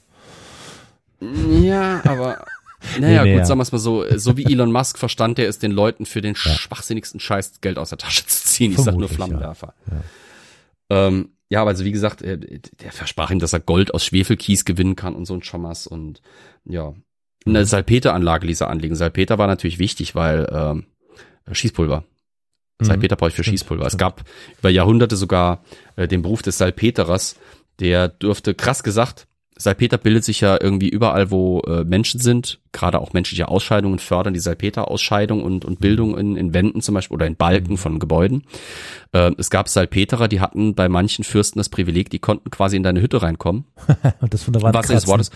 Ja, 1.62 2.02
aber 2.06 2.46
naja, 3.00 3.24
Nee, 3.24 3.30
nee, 3.30 3.34
gut, 3.34 3.40
ja. 3.40 3.46
sagen 3.46 3.60
wir 3.60 3.64
es 3.64 3.72
mal 3.72 3.78
so, 3.78 4.06
so 4.18 4.38
wie 4.38 4.46
Elon 4.46 4.72
Musk 4.72 4.98
verstand 4.98 5.38
er 5.38 5.48
es, 5.48 5.60
den 5.60 5.72
Leuten 5.72 6.06
für 6.06 6.22
den 6.22 6.36
schwachsinnigsten 6.36 7.20
Scheiß 7.20 7.62
Geld 7.62 7.78
aus 7.78 7.90
der 7.90 7.98
Tasche 8.00 8.26
zu 8.26 8.46
ziehen. 8.48 8.72
Ich 8.72 8.78
sag 8.78 8.96
nur 8.98 9.08
Vermutlich, 9.08 9.16
Flammenwerfer. 9.16 9.74
Ja. 10.90 11.08
Ähm, 11.08 11.30
ja, 11.50 11.62
aber 11.62 11.72
also 11.72 11.84
wie 11.84 11.92
gesagt, 11.92 12.22
er, 12.22 12.38
der 12.38 12.92
versprach 12.92 13.30
ihm, 13.30 13.40
dass 13.40 13.54
er 13.54 13.60
Gold 13.60 13.94
aus 13.94 14.06
Schwefelkies 14.06 14.64
gewinnen 14.66 14.96
kann 14.96 15.16
und 15.16 15.26
so 15.26 15.34
ein 15.34 15.44
Schommers 15.44 15.86
und 15.86 16.22
ja. 16.66 16.94
Eine 17.46 17.66
Salpeteranlage 17.66 18.48
ließ 18.48 18.62
er 18.62 18.70
anlegen. 18.70 18.96
Salpeter 18.96 19.38
war 19.38 19.48
natürlich 19.48 19.80
wichtig, 19.80 20.16
weil 20.16 20.48
ähm, 20.52 20.86
Schießpulver. 21.52 22.04
Mhm. 22.80 22.86
Salpeter 22.86 23.16
brauche 23.16 23.30
ich 23.30 23.36
für 23.36 23.44
Stimmt, 23.44 23.60
Schießpulver. 23.60 23.86
Es 23.86 23.98
gab 23.98 24.24
über 24.60 24.70
Jahrhunderte 24.70 25.16
sogar 25.16 25.64
äh, 25.96 26.08
den 26.08 26.22
Beruf 26.22 26.42
des 26.42 26.58
Salpeterers, 26.58 27.38
der 27.80 28.08
dürfte, 28.08 28.54
krass 28.54 28.84
gesagt, 28.84 29.28
Salpeter 29.62 29.98
bildet 29.98 30.24
sich 30.24 30.42
ja 30.42 30.58
irgendwie 30.60 30.90
überall, 30.90 31.30
wo 31.30 31.62
äh, 31.62 31.84
Menschen 31.84 32.20
sind, 32.20 32.60
gerade 32.72 33.00
auch 33.00 33.14
menschliche 33.14 33.48
Ausscheidungen 33.48 34.00
fördern 34.00 34.34
die 34.34 34.40
Salpeterausscheidung 34.40 35.44
und, 35.44 35.66
und 35.66 35.80
Bildung 35.80 36.18
in, 36.18 36.36
in 36.36 36.54
Wänden 36.54 36.82
zum 36.82 36.96
Beispiel 36.96 37.16
oder 37.16 37.28
in 37.28 37.36
Balken 37.36 37.78
von 37.78 38.00
Gebäuden. 38.00 38.44
Äh, 39.12 39.32
es 39.38 39.50
gab 39.50 39.70
Salpeterer, 39.70 40.28
die 40.28 40.40
hatten 40.40 40.74
bei 40.74 40.90
manchen 40.90 41.24
Fürsten 41.24 41.60
das 41.60 41.70
Privileg, 41.70 42.10
die 42.10 42.20
konnten 42.20 42.50
quasi 42.50 42.78
in 42.78 42.84
deine 42.84 43.02
Hütte 43.02 43.22
reinkommen. 43.22 43.66
Und 44.20 44.34
das 44.34 44.44
von 44.44 44.54
der 44.54 44.62
Wand 44.62 44.76
Was 44.76 44.88
kratzen. 44.88 45.08
Wortes. 45.08 45.32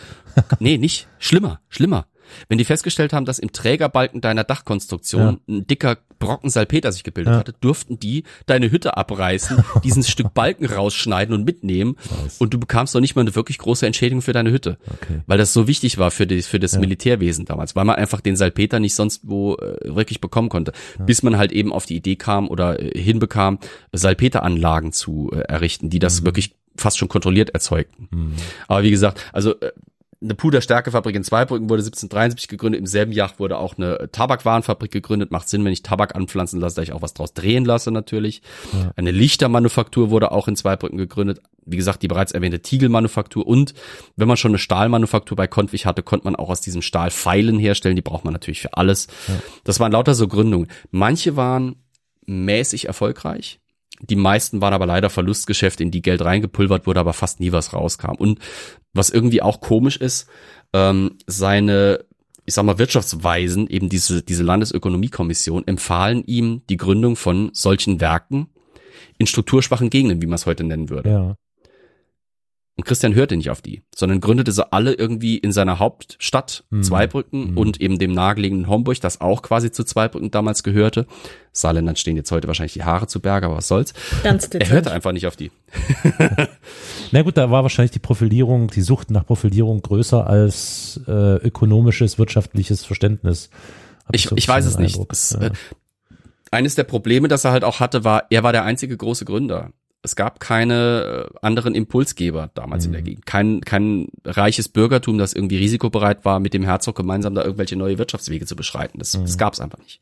Nee, 0.59 0.77
nicht. 0.77 1.07
Schlimmer, 1.19 1.59
schlimmer. 1.69 2.07
Wenn 2.49 2.57
die 2.57 2.65
festgestellt 2.65 3.13
haben, 3.13 3.25
dass 3.25 3.39
im 3.39 3.51
Trägerbalken 3.51 4.21
deiner 4.21 4.43
Dachkonstruktion 4.43 5.39
ein 5.47 5.67
dicker 5.67 5.97
Brocken 6.17 6.49
Salpeter 6.49 6.91
sich 6.93 7.03
gebildet 7.03 7.33
Ja. 7.33 7.39
hatte, 7.39 7.53
durften 7.59 7.99
die 7.99 8.23
deine 8.45 8.71
Hütte 8.71 8.95
abreißen, 8.97 9.63
diesen 9.83 10.01
Stück 10.03 10.33
Balken 10.33 10.65
rausschneiden 10.65 11.35
und 11.35 11.43
mitnehmen 11.43 11.97
Nice. 12.23 12.37
und 12.39 12.53
du 12.53 12.59
bekamst 12.59 12.93
noch 12.95 13.01
nicht 13.01 13.15
mal 13.15 13.21
eine 13.21 13.35
wirklich 13.35 13.57
große 13.57 13.85
Entschädigung 13.85 14.21
für 14.21 14.31
deine 14.33 14.51
Hütte. 14.51 14.77
Okay. 14.87 15.21
Weil 15.27 15.37
das 15.37 15.51
so 15.53 15.67
wichtig 15.67 15.97
war 15.97 16.11
für, 16.11 16.25
die, 16.25 16.41
für 16.41 16.59
das 16.59 16.77
Militärwesen 16.77 17.45
damals, 17.45 17.75
weil 17.75 17.83
man 17.85 17.97
einfach 17.97 18.21
den 18.21 18.35
Salpeter 18.37 18.79
nicht 18.79 18.95
sonst 18.95 19.21
wo 19.23 19.55
äh, 19.55 19.93
wirklich 19.95 20.21
bekommen 20.21 20.49
konnte. 20.49 20.71
Bis 20.99 21.21
man 21.21 21.37
halt 21.37 21.51
eben 21.51 21.73
auf 21.73 21.85
die 21.85 21.95
Idee 21.97 22.15
kam 22.15 22.47
oder 22.47 22.79
äh, 22.81 22.97
hinbekam, 22.99 23.59
Salpeteranlagen 23.91 24.91
zu 24.93 25.31
äh, 25.33 25.39
errichten, 25.41 25.89
die 25.89 25.99
das 25.99 26.23
wirklich 26.23 26.55
fast 26.77 26.97
schon 26.97 27.07
kontrolliert 27.09 27.49
erzeugten. 27.51 28.35
Aber 28.67 28.83
wie 28.83 28.91
gesagt, 28.91 29.23
also 29.33 29.59
äh, 29.59 29.71
eine 30.25 30.35
Puderstärkefabrik 30.35 31.15
in 31.15 31.23
Zweibrücken 31.23 31.69
wurde 31.69 31.81
1773 31.81 32.49
gegründet. 32.49 32.79
Im 32.79 32.87
selben 32.87 33.11
Jahr 33.11 33.31
wurde 33.37 33.57
auch 33.57 33.77
eine 33.77 34.09
Tabakwarenfabrik 34.11 34.91
gegründet. 34.91 35.31
Macht 35.31 35.47
Sinn, 35.47 35.63
wenn 35.63 35.71
ich 35.71 35.83
Tabak 35.83 36.15
anpflanzen 36.15 36.59
lasse, 36.59 36.75
dass 36.75 36.83
ich 36.83 36.91
auch 36.91 37.01
was 37.01 37.13
draus 37.13 37.33
drehen 37.33 37.63
lasse 37.63 37.91
natürlich. 37.91 38.41
Eine 38.95 39.11
Lichtermanufaktur 39.11 40.09
wurde 40.09 40.31
auch 40.31 40.47
in 40.47 40.55
Zweibrücken 40.55 40.97
gegründet. 40.97 41.41
Wie 41.65 41.77
gesagt, 41.77 42.03
die 42.03 42.07
bereits 42.07 42.31
erwähnte 42.31 42.61
Tiegelmanufaktur. 42.61 43.47
Und 43.47 43.73
wenn 44.15 44.27
man 44.27 44.37
schon 44.37 44.51
eine 44.51 44.57
Stahlmanufaktur 44.57 45.37
bei 45.37 45.47
Kontwig 45.47 45.85
hatte, 45.85 46.03
konnte 46.03 46.25
man 46.25 46.35
auch 46.35 46.49
aus 46.49 46.61
diesem 46.61 46.81
Stahl 46.81 47.11
Pfeilen 47.11 47.59
herstellen. 47.59 47.95
Die 47.95 48.01
braucht 48.01 48.25
man 48.25 48.33
natürlich 48.33 48.61
für 48.61 48.73
alles. 48.73 49.07
Das 49.63 49.79
waren 49.79 49.91
lauter 49.91 50.15
so 50.15 50.27
Gründungen. 50.27 50.67
Manche 50.91 51.35
waren 51.35 51.75
mäßig 52.25 52.85
erfolgreich. 52.85 53.59
Die 54.01 54.15
meisten 54.15 54.61
waren 54.61 54.73
aber 54.73 54.85
leider 54.85 55.09
Verlustgeschäfte, 55.09 55.83
in 55.83 55.91
die 55.91 56.01
Geld 56.01 56.23
reingepulvert 56.23 56.85
wurde, 56.87 56.99
aber 56.99 57.13
fast 57.13 57.39
nie 57.39 57.51
was 57.51 57.73
rauskam. 57.73 58.15
Und 58.17 58.39
was 58.93 59.09
irgendwie 59.09 59.41
auch 59.41 59.61
komisch 59.61 59.97
ist, 59.97 60.27
ähm, 60.73 61.17
seine, 61.27 62.05
ich 62.45 62.53
sag 62.53 62.65
mal, 62.65 62.77
Wirtschaftsweisen, 62.77 63.67
eben 63.67 63.89
diese, 63.89 64.21
diese 64.21 64.43
Landesökonomiekommission, 64.43 65.67
empfahlen 65.67 66.23
ihm 66.25 66.61
die 66.69 66.77
Gründung 66.77 67.15
von 67.15 67.49
solchen 67.53 68.01
Werken 68.01 68.47
in 69.17 69.27
strukturschwachen 69.27 69.89
Gegenden, 69.89 70.21
wie 70.21 70.27
man 70.27 70.35
es 70.35 70.45
heute 70.45 70.63
nennen 70.63 70.89
würde. 70.89 71.09
Ja. 71.09 71.35
Und 72.77 72.83
Christian 72.83 73.15
hörte 73.15 73.37
nicht 73.37 73.49
auf 73.49 73.61
die, 73.61 73.83
sondern 73.95 74.19
gründete 74.19 74.51
sie 74.51 74.73
alle 74.73 74.93
irgendwie 74.93 75.37
in 75.37 75.53
seiner 75.53 75.79
Hauptstadt 75.79 76.65
Mhm. 76.71 76.83
Zweibrücken 76.83 77.51
Mhm. 77.51 77.57
und 77.57 77.79
eben 77.79 77.99
dem 77.99 78.11
nahegelegenen 78.11 78.67
Homburg, 78.67 78.99
das 78.99 79.21
auch 79.21 79.41
quasi 79.41 79.71
zu 79.71 79.85
Zweibrücken 79.85 80.29
damals 80.29 80.61
gehörte. 80.61 81.07
Saarländern 81.53 81.95
stehen 81.95 82.17
jetzt 82.17 82.31
heute 82.31 82.49
wahrscheinlich 82.49 82.73
die 82.73 82.83
Haare 82.83 83.07
zu 83.07 83.21
Berge, 83.21 83.45
aber 83.45 83.55
was 83.55 83.69
soll's. 83.69 83.93
Ganz 84.23 84.49
Er 84.53 84.67
hörte 84.69 84.91
einfach 84.91 85.13
nicht 85.13 85.25
auf 85.25 85.37
die. 85.37 85.51
Na 87.11 87.21
gut, 87.21 87.37
da 87.37 87.49
war 87.49 87.63
wahrscheinlich 87.63 87.91
die 87.91 87.99
Profilierung, 87.99 88.67
die 88.69 88.81
Sucht 88.81 89.09
nach 89.11 89.25
Profilierung 89.25 89.81
größer 89.81 90.27
als 90.27 90.99
äh, 91.07 91.35
ökonomisches, 91.37 92.17
wirtschaftliches 92.19 92.83
Verständnis. 92.83 93.49
Hab 94.05 94.15
Ich, 94.15 94.23
so 94.23 94.35
ich 94.35 94.47
weiß 94.47 94.65
es 94.65 94.77
nicht. 94.77 94.95
Eindruck. 94.95 95.13
Es, 95.13 95.31
Ja. 95.31 95.47
äh, 95.47 95.51
eines 96.51 96.75
der 96.75 96.83
Probleme, 96.83 97.27
das 97.27 97.43
er 97.45 97.51
halt 97.51 97.63
auch 97.63 97.79
hatte, 97.79 98.03
war, 98.03 98.25
er 98.29 98.43
war 98.43 98.51
der 98.51 98.63
einzige 98.63 98.95
große 98.97 99.25
Gründer. 99.25 99.71
Es 100.05 100.15
gab 100.15 100.39
keine 100.39 101.29
äh, 101.33 101.37
anderen 101.41 101.75
Impulsgeber 101.75 102.51
damals 102.53 102.85
in 102.85 102.91
der 102.93 103.01
Mhm. 103.01 103.05
Gegend. 103.05 103.25
Kein, 103.25 103.61
kein 103.61 104.07
reiches 104.23 104.69
Bürgertum, 104.69 105.17
das 105.17 105.33
irgendwie 105.33 105.57
risikobereit 105.57 106.23
war, 106.23 106.39
mit 106.39 106.53
dem 106.53 106.63
Herzog 106.63 106.95
gemeinsam 106.95 107.35
da 107.35 107.43
irgendwelche 107.43 107.75
neue 107.75 107.97
Wirtschaftswege 107.97 108.45
zu 108.45 108.55
beschreiten. 108.55 108.99
Das, 108.99 109.11
das 109.11 109.37
gab 109.37 109.53
es 109.53 109.59
einfach 109.59 109.79
nicht. 109.79 109.99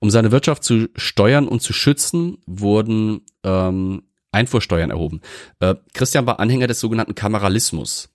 Um 0.00 0.10
seine 0.10 0.30
Wirtschaft 0.32 0.62
zu 0.64 0.88
steuern 0.96 1.48
und 1.48 1.62
zu 1.62 1.72
schützen, 1.72 2.38
wurden 2.46 3.22
ähm, 3.44 4.02
Einfuhrsteuern 4.32 4.90
erhoben. 4.90 5.20
Äh, 5.60 5.76
Christian 5.94 6.26
war 6.26 6.40
Anhänger 6.40 6.66
des 6.66 6.80
sogenannten 6.80 7.14
Kameralismus. 7.14 8.10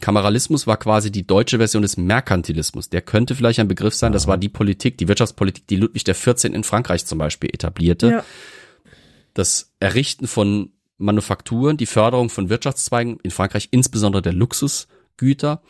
Kameralismus 0.00 0.66
war 0.66 0.76
quasi 0.78 1.10
die 1.10 1.26
deutsche 1.26 1.58
Version 1.58 1.82
des 1.82 1.96
Merkantilismus. 1.96 2.88
Der 2.88 3.02
könnte 3.02 3.34
vielleicht 3.34 3.60
ein 3.60 3.68
Begriff 3.68 3.94
sein. 3.94 4.12
Das 4.12 4.26
war 4.26 4.38
die 4.38 4.48
Politik, 4.48 4.96
die 4.98 5.08
Wirtschaftspolitik, 5.08 5.66
die 5.66 5.76
Ludwig 5.76 6.04
XIV. 6.04 6.44
in 6.44 6.64
Frankreich 6.64 7.04
zum 7.04 7.18
Beispiel 7.18 7.50
etablierte. 7.52 8.08
Ja. 8.10 8.24
Das 9.34 9.72
Errichten 9.80 10.26
von 10.26 10.72
Manufakturen, 10.98 11.76
die 11.76 11.86
Förderung 11.86 12.28
von 12.28 12.48
Wirtschaftszweigen, 12.48 13.18
in 13.22 13.30
Frankreich 13.30 13.68
insbesondere 13.70 14.22
der 14.22 14.32
Luxusgüter, 14.32 15.62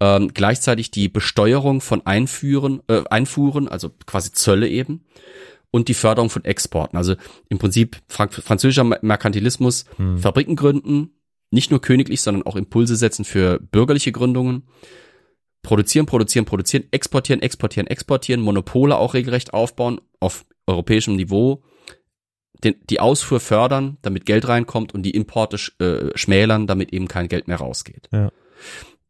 ähm, 0.00 0.30
gleichzeitig 0.32 0.90
die 0.90 1.08
Besteuerung 1.08 1.80
von 1.80 2.06
Einführen, 2.06 2.82
äh, 2.88 3.02
Einfuhren, 3.10 3.68
also 3.68 3.90
quasi 4.06 4.32
Zölle 4.32 4.68
eben, 4.68 5.04
und 5.70 5.88
die 5.88 5.94
Förderung 5.94 6.30
von 6.30 6.44
Exporten. 6.44 6.96
Also 6.96 7.14
im 7.48 7.58
Prinzip 7.58 7.98
Frank 8.08 8.34
französischer 8.34 8.84
Merkantilismus, 8.84 9.84
Fabriken 10.16 10.56
gründen, 10.56 11.10
nicht 11.50 11.70
nur 11.70 11.80
königlich, 11.80 12.22
sondern 12.22 12.44
auch 12.44 12.56
Impulse 12.56 12.96
setzen 12.96 13.24
für 13.24 13.58
bürgerliche 13.60 14.12
Gründungen. 14.12 14.64
Produzieren, 15.62 16.06
produzieren, 16.06 16.44
produzieren, 16.44 16.84
exportieren, 16.90 17.42
exportieren, 17.42 17.86
exportieren, 17.86 18.40
Monopole 18.40 18.96
auch 18.96 19.14
regelrecht 19.14 19.52
aufbauen 19.52 20.00
auf 20.18 20.46
europäischem 20.66 21.16
Niveau, 21.16 21.62
den, 22.64 22.76
die 22.88 23.00
Ausfuhr 23.00 23.40
fördern, 23.40 23.98
damit 24.02 24.26
Geld 24.26 24.48
reinkommt 24.48 24.94
und 24.94 25.02
die 25.02 25.12
Importe 25.12 25.58
sch, 25.58 25.72
äh, 25.80 26.16
schmälern, 26.16 26.66
damit 26.66 26.92
eben 26.92 27.08
kein 27.08 27.28
Geld 27.28 27.48
mehr 27.48 27.58
rausgeht. 27.58 28.08
Ja. 28.12 28.30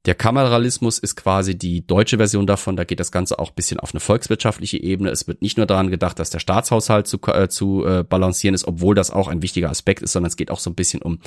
Der 0.06 0.14
Kameralismus 0.14 0.98
ist 0.98 1.14
quasi 1.14 1.58
die 1.58 1.86
deutsche 1.86 2.16
Version 2.16 2.46
davon. 2.46 2.74
Da 2.74 2.84
geht 2.84 3.00
das 3.00 3.12
Ganze 3.12 3.38
auch 3.38 3.50
ein 3.50 3.54
bisschen 3.54 3.78
auf 3.78 3.92
eine 3.92 4.00
volkswirtschaftliche 4.00 4.82
Ebene. 4.82 5.10
Es 5.10 5.28
wird 5.28 5.42
nicht 5.42 5.58
nur 5.58 5.66
daran 5.66 5.90
gedacht, 5.90 6.18
dass 6.18 6.30
der 6.30 6.38
Staatshaushalt 6.38 7.06
zu, 7.06 7.20
äh, 7.26 7.50
zu 7.50 7.84
äh, 7.84 8.02
balancieren 8.02 8.54
ist, 8.54 8.66
obwohl 8.66 8.94
das 8.94 9.10
auch 9.10 9.28
ein 9.28 9.42
wichtiger 9.42 9.68
Aspekt 9.68 10.00
ist, 10.00 10.12
sondern 10.12 10.28
es 10.28 10.36
geht 10.36 10.50
auch 10.50 10.58
so 10.58 10.70
ein 10.70 10.74
bisschen 10.74 11.02
um, 11.02 11.18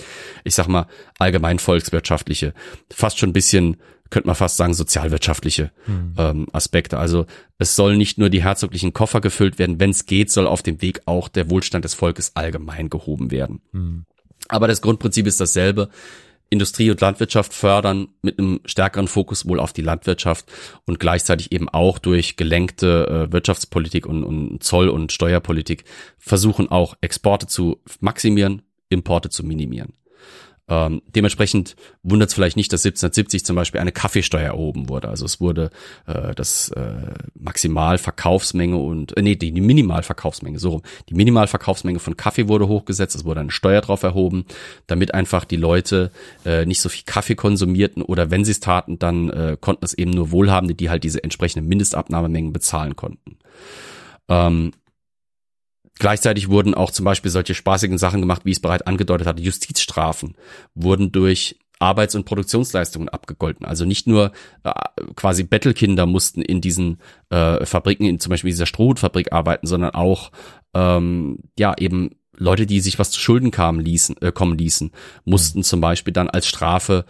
ich 0.43 0.55
sag 0.55 0.67
mal, 0.67 0.87
allgemein 1.19 1.59
volkswirtschaftliche, 1.59 2.55
fast 2.91 3.19
schon 3.19 3.29
ein 3.29 3.33
bisschen, 3.33 3.77
könnte 4.09 4.27
man 4.27 4.35
fast 4.35 4.57
sagen, 4.57 4.73
sozialwirtschaftliche 4.73 5.71
ähm, 6.17 6.47
Aspekte. 6.51 6.99
Also 6.99 7.25
es 7.57 7.75
soll 7.75 7.97
nicht 7.97 8.17
nur 8.17 8.29
die 8.29 8.43
herzoglichen 8.43 8.93
Koffer 8.93 9.21
gefüllt 9.21 9.59
werden, 9.59 9.79
wenn 9.79 9.89
es 9.89 10.05
geht, 10.05 10.29
soll 10.31 10.47
auf 10.47 10.61
dem 10.61 10.81
Weg 10.81 11.01
auch 11.05 11.29
der 11.29 11.49
Wohlstand 11.49 11.83
des 11.85 11.93
Volkes 11.95 12.35
allgemein 12.35 12.89
gehoben 12.89 13.31
werden. 13.31 13.61
Hm. 13.71 14.05
Aber 14.49 14.67
das 14.67 14.81
Grundprinzip 14.81 15.25
ist 15.25 15.39
dasselbe. 15.39 15.89
Industrie 16.49 16.91
und 16.91 17.01
Landwirtschaft 17.01 17.51
fördern 17.51 18.09
mit 18.21 18.37
einem 18.37 18.59
stärkeren 18.65 19.07
Fokus 19.07 19.47
wohl 19.47 19.59
auf 19.59 19.73
die 19.73 19.81
Landwirtschaft 19.81 20.45
und 20.85 20.99
gleichzeitig 20.99 21.51
eben 21.51 21.67
auch 21.67 21.97
durch 21.97 22.35
gelenkte 22.37 23.27
äh, 23.29 23.33
Wirtschaftspolitik 23.33 24.05
und, 24.05 24.23
und 24.23 24.63
Zoll- 24.63 24.89
und 24.89 25.11
Steuerpolitik 25.11 25.85
versuchen 26.19 26.69
auch 26.69 26.95
Exporte 27.01 27.47
zu 27.47 27.81
maximieren, 27.99 28.61
Importe 28.89 29.29
zu 29.29 29.43
minimieren. 29.43 29.93
Ähm, 30.69 31.01
dementsprechend 31.13 31.75
wundert 32.03 32.29
es 32.29 32.35
vielleicht 32.35 32.55
nicht, 32.55 32.71
dass 32.71 32.85
1770 32.85 33.43
zum 33.43 33.57
Beispiel 33.57 33.81
eine 33.81 33.91
Kaffeesteuer 33.91 34.43
erhoben 34.43 34.87
wurde. 34.87 35.09
Also 35.09 35.25
es 35.25 35.41
wurde 35.41 35.71
äh, 36.07 36.33
das 36.35 36.69
äh, 36.69 37.13
Maximalverkaufsmenge 37.35 38.77
und 38.77 39.15
äh, 39.17 39.21
nee, 39.21 39.35
die, 39.35 39.51
die 39.51 39.61
Minimalverkaufsmenge, 39.61 40.59
so 40.59 40.69
rum. 40.69 40.81
Die 41.09 41.15
Minimalverkaufsmenge 41.15 41.99
von 41.99 42.15
Kaffee 42.15 42.47
wurde 42.47 42.69
hochgesetzt, 42.69 43.15
es 43.15 43.25
wurde 43.25 43.41
eine 43.41 43.51
Steuer 43.51 43.81
drauf 43.81 44.03
erhoben, 44.03 44.45
damit 44.87 45.13
einfach 45.13 45.43
die 45.43 45.57
Leute 45.57 46.11
äh, 46.45 46.65
nicht 46.65 46.79
so 46.79 46.87
viel 46.87 47.03
Kaffee 47.05 47.35
konsumierten 47.35 48.01
oder 48.01 48.31
wenn 48.31 48.45
sie 48.45 48.51
es 48.51 48.61
taten, 48.61 48.97
dann 48.99 49.29
äh, 49.31 49.57
konnten 49.59 49.83
es 49.83 49.93
eben 49.93 50.11
nur 50.11 50.31
Wohlhabende, 50.31 50.75
die 50.75 50.89
halt 50.89 51.03
diese 51.03 51.23
entsprechenden 51.23 51.67
Mindestabnahmemengen 51.67 52.53
bezahlen 52.53 52.95
konnten. 52.95 53.37
Ähm, 54.29 54.71
Gleichzeitig 56.03 56.49
wurden 56.49 56.73
auch 56.73 56.91
zum 56.91 57.05
Beispiel 57.05 57.31
solche 57.31 57.55
spaßigen 57.55 57.97
Sachen 57.97 58.19
gemacht, 58.19 58.41
wie 58.43 58.49
ich 58.49 58.57
es 58.57 58.61
bereits 58.61 58.85
angedeutet 58.85 59.25
hatte. 59.25 59.41
Justizstrafen 59.41 60.35
wurden 60.75 61.13
durch 61.13 61.57
Arbeits- 61.79 62.13
und 62.13 62.25
Produktionsleistungen 62.25 63.07
abgegolten. 63.07 63.65
Also 63.65 63.85
nicht 63.85 64.05
nur 64.05 64.33
äh, 64.65 64.71
quasi 65.15 65.43
Bettelkinder 65.43 66.05
mussten 66.05 66.41
in 66.41 66.59
diesen 66.59 66.97
äh, 67.29 67.65
Fabriken, 67.65 68.03
in 68.03 68.19
zum 68.19 68.31
Beispiel 68.31 68.51
dieser 68.51 68.65
Strohhutfabrik 68.65 69.31
arbeiten, 69.31 69.65
sondern 69.65 69.91
auch 69.91 70.33
ähm, 70.73 71.39
ja 71.57 71.73
eben 71.77 72.09
Leute, 72.35 72.65
die 72.65 72.81
sich 72.81 72.99
was 72.99 73.09
zu 73.09 73.21
Schulden 73.21 73.49
kamen, 73.49 73.79
ließen, 73.79 74.17
äh, 74.21 74.33
kommen 74.33 74.57
ließen, 74.57 74.91
mussten 75.23 75.63
zum 75.63 75.79
Beispiel 75.79 76.11
dann 76.11 76.29
als 76.29 76.47
Strafe 76.47 77.05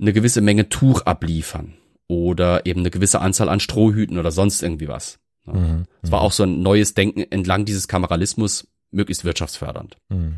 eine 0.00 0.14
gewisse 0.14 0.40
Menge 0.40 0.70
Tuch 0.70 1.02
abliefern 1.02 1.74
oder 2.08 2.64
eben 2.64 2.80
eine 2.80 2.90
gewisse 2.90 3.20
Anzahl 3.20 3.50
an 3.50 3.60
Strohhüten 3.60 4.16
oder 4.16 4.30
sonst 4.30 4.62
irgendwie 4.62 4.88
was. 4.88 5.18
Ja. 5.46 5.52
Mhm. 5.52 5.84
Es 6.02 6.10
war 6.10 6.20
auch 6.20 6.32
so 6.32 6.42
ein 6.42 6.62
neues 6.62 6.94
Denken 6.94 7.20
entlang 7.30 7.64
dieses 7.64 7.88
Kameralismus, 7.88 8.68
möglichst 8.90 9.24
wirtschaftsfördernd. 9.24 9.96
Mhm. 10.08 10.36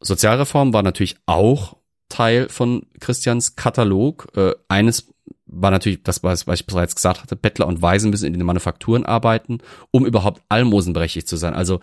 Sozialreform 0.00 0.72
war 0.72 0.82
natürlich 0.82 1.16
auch 1.26 1.76
Teil 2.08 2.48
von 2.48 2.86
Christians 2.98 3.56
Katalog. 3.56 4.28
Äh, 4.36 4.54
eines 4.68 5.12
war 5.46 5.70
natürlich 5.70 6.02
das, 6.02 6.22
was, 6.22 6.46
was 6.46 6.60
ich 6.60 6.66
bereits 6.66 6.94
gesagt 6.94 7.22
hatte, 7.22 7.36
Bettler 7.36 7.66
und 7.66 7.82
Waisen 7.82 8.10
müssen 8.10 8.26
in 8.26 8.32
den 8.32 8.46
Manufakturen 8.46 9.04
arbeiten, 9.04 9.58
um 9.90 10.06
überhaupt 10.06 10.42
almosenberechtigt 10.48 11.28
zu 11.28 11.36
sein. 11.36 11.54
Also 11.54 11.80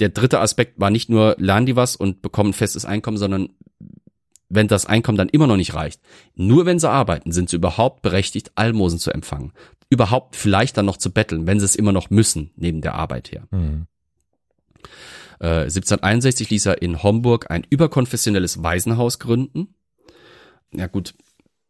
der 0.00 0.08
dritte 0.08 0.40
Aspekt 0.40 0.80
war 0.80 0.90
nicht 0.90 1.08
nur, 1.08 1.36
lernen 1.38 1.66
die 1.66 1.76
was 1.76 1.94
und 1.94 2.22
bekommen 2.22 2.52
festes 2.52 2.84
Einkommen, 2.84 3.18
sondern 3.18 3.50
wenn 4.50 4.68
das 4.68 4.84
Einkommen 4.84 5.16
dann 5.16 5.28
immer 5.28 5.46
noch 5.46 5.56
nicht 5.56 5.74
reicht, 5.74 6.00
nur 6.34 6.66
wenn 6.66 6.78
sie 6.78 6.90
arbeiten, 6.90 7.32
sind 7.32 7.48
sie 7.48 7.56
überhaupt 7.56 8.02
berechtigt, 8.02 8.52
Almosen 8.56 8.98
zu 8.98 9.12
empfangen. 9.12 9.52
Überhaupt 9.88 10.36
vielleicht 10.36 10.76
dann 10.76 10.86
noch 10.86 10.98
zu 10.98 11.10
betteln, 11.10 11.46
wenn 11.46 11.58
sie 11.58 11.64
es 11.64 11.76
immer 11.76 11.92
noch 11.92 12.10
müssen, 12.10 12.50
neben 12.56 12.82
der 12.82 12.94
Arbeit 12.94 13.32
her. 13.32 13.46
Mhm. 13.50 13.86
Äh, 15.40 15.62
1761 15.62 16.50
ließ 16.50 16.66
er 16.66 16.82
in 16.82 17.02
Homburg 17.02 17.50
ein 17.50 17.66
überkonfessionelles 17.68 18.62
Waisenhaus 18.62 19.18
gründen. 19.18 19.74
Ja 20.72 20.86
gut, 20.86 21.14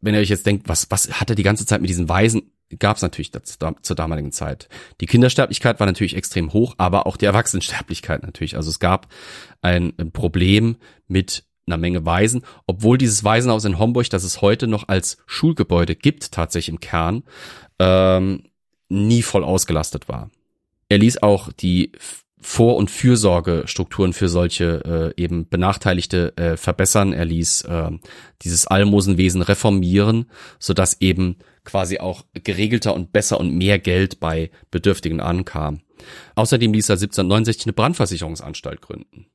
wenn 0.01 0.15
ihr 0.15 0.21
euch 0.21 0.29
jetzt 0.29 0.47
denkt, 0.47 0.69
was, 0.69 0.91
was 0.91 1.21
hat 1.21 1.31
er 1.31 1.37
die 1.37 1.43
ganze 1.43 1.67
Zeit 1.67 1.81
mit 1.81 1.91
diesen 1.91 2.09
Waisen, 2.09 2.51
gab 2.79 2.97
es 2.97 3.03
natürlich 3.03 3.31
das, 3.31 3.59
da, 3.59 3.75
zur 3.83 3.97
damaligen 3.97 4.33
Zeit. 4.33 4.69
Die 5.01 5.07
Kindersterblichkeit 5.07 5.81
war 5.81 5.87
natürlich 5.87 6.17
extrem 6.17 6.53
hoch, 6.53 6.75
aber 6.79 7.07
auch 7.07 7.17
die 7.17 7.27
Erwachsenensterblichkeit 7.27 8.23
natürlich. 8.23 8.57
Also 8.57 8.71
es 8.71 8.79
gab 8.79 9.09
ein, 9.61 9.93
ein 9.99 10.13
Problem 10.13 10.77
mit 11.09 11.45
einer 11.67 11.77
Menge 11.77 12.05
Waisen, 12.05 12.43
obwohl 12.67 12.99
dieses 12.99 13.25
Waisenhaus 13.25 13.65
in 13.65 13.79
Homburg, 13.79 14.11
das 14.11 14.25
es 14.25 14.41
heute 14.41 14.67
noch 14.67 14.89
als 14.89 15.19
Schulgebäude 15.27 15.95
gibt, 15.95 16.33
tatsächlich 16.33 16.71
im 16.71 16.81
Kern, 16.81 17.23
ähm, 17.79 18.45
nie 18.89 19.23
voll 19.23 19.45
ausgelastet 19.45 20.09
war. 20.09 20.31
Er 20.89 20.99
ließ 20.99 21.23
auch 21.23 21.53
die 21.53 21.93
vor- 22.41 22.77
und 22.77 22.91
Fürsorgestrukturen 22.91 24.13
für 24.13 24.29
solche 24.29 25.13
äh, 25.17 25.23
eben 25.23 25.49
Benachteiligte 25.49 26.37
äh, 26.37 26.57
verbessern. 26.57 27.13
Er 27.13 27.27
ließ 27.27 27.63
äh, 27.63 27.91
dieses 28.43 28.67
Almosenwesen 28.67 29.43
reformieren, 29.43 30.27
sodass 30.59 31.01
eben 31.01 31.37
quasi 31.65 31.99
auch 31.99 32.25
geregelter 32.33 32.95
und 32.95 33.13
besser 33.13 33.39
und 33.39 33.55
mehr 33.55 33.79
Geld 33.79 34.21
bei 34.21 34.51
Bedürftigen 34.71 35.21
ankam. 35.21 35.81
Außerdem 36.35 36.73
ließ 36.73 36.89
er 36.89 36.95
1769 36.95 37.67
eine 37.67 37.73
Brandversicherungsanstalt 37.75 38.81
gründen. 38.81 39.27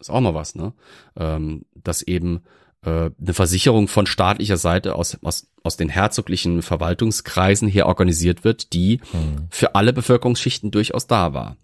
Ist 0.00 0.10
auch 0.10 0.20
mal 0.20 0.34
was, 0.34 0.54
ne? 0.54 0.72
Ähm, 1.18 1.62
dass 1.74 2.02
eben 2.02 2.40
äh, 2.82 3.10
eine 3.20 3.34
Versicherung 3.34 3.88
von 3.88 4.06
staatlicher 4.06 4.56
Seite 4.56 4.94
aus, 4.94 5.18
aus, 5.22 5.48
aus 5.64 5.76
den 5.76 5.88
herzoglichen 5.88 6.62
Verwaltungskreisen 6.62 7.68
her 7.68 7.86
organisiert 7.86 8.44
wird, 8.44 8.72
die 8.72 9.00
Mhm. 9.12 9.48
für 9.50 9.74
alle 9.74 9.92
Bevölkerungsschichten 9.92 10.70
durchaus 10.70 11.06
da 11.06 11.32
war. 11.34 11.56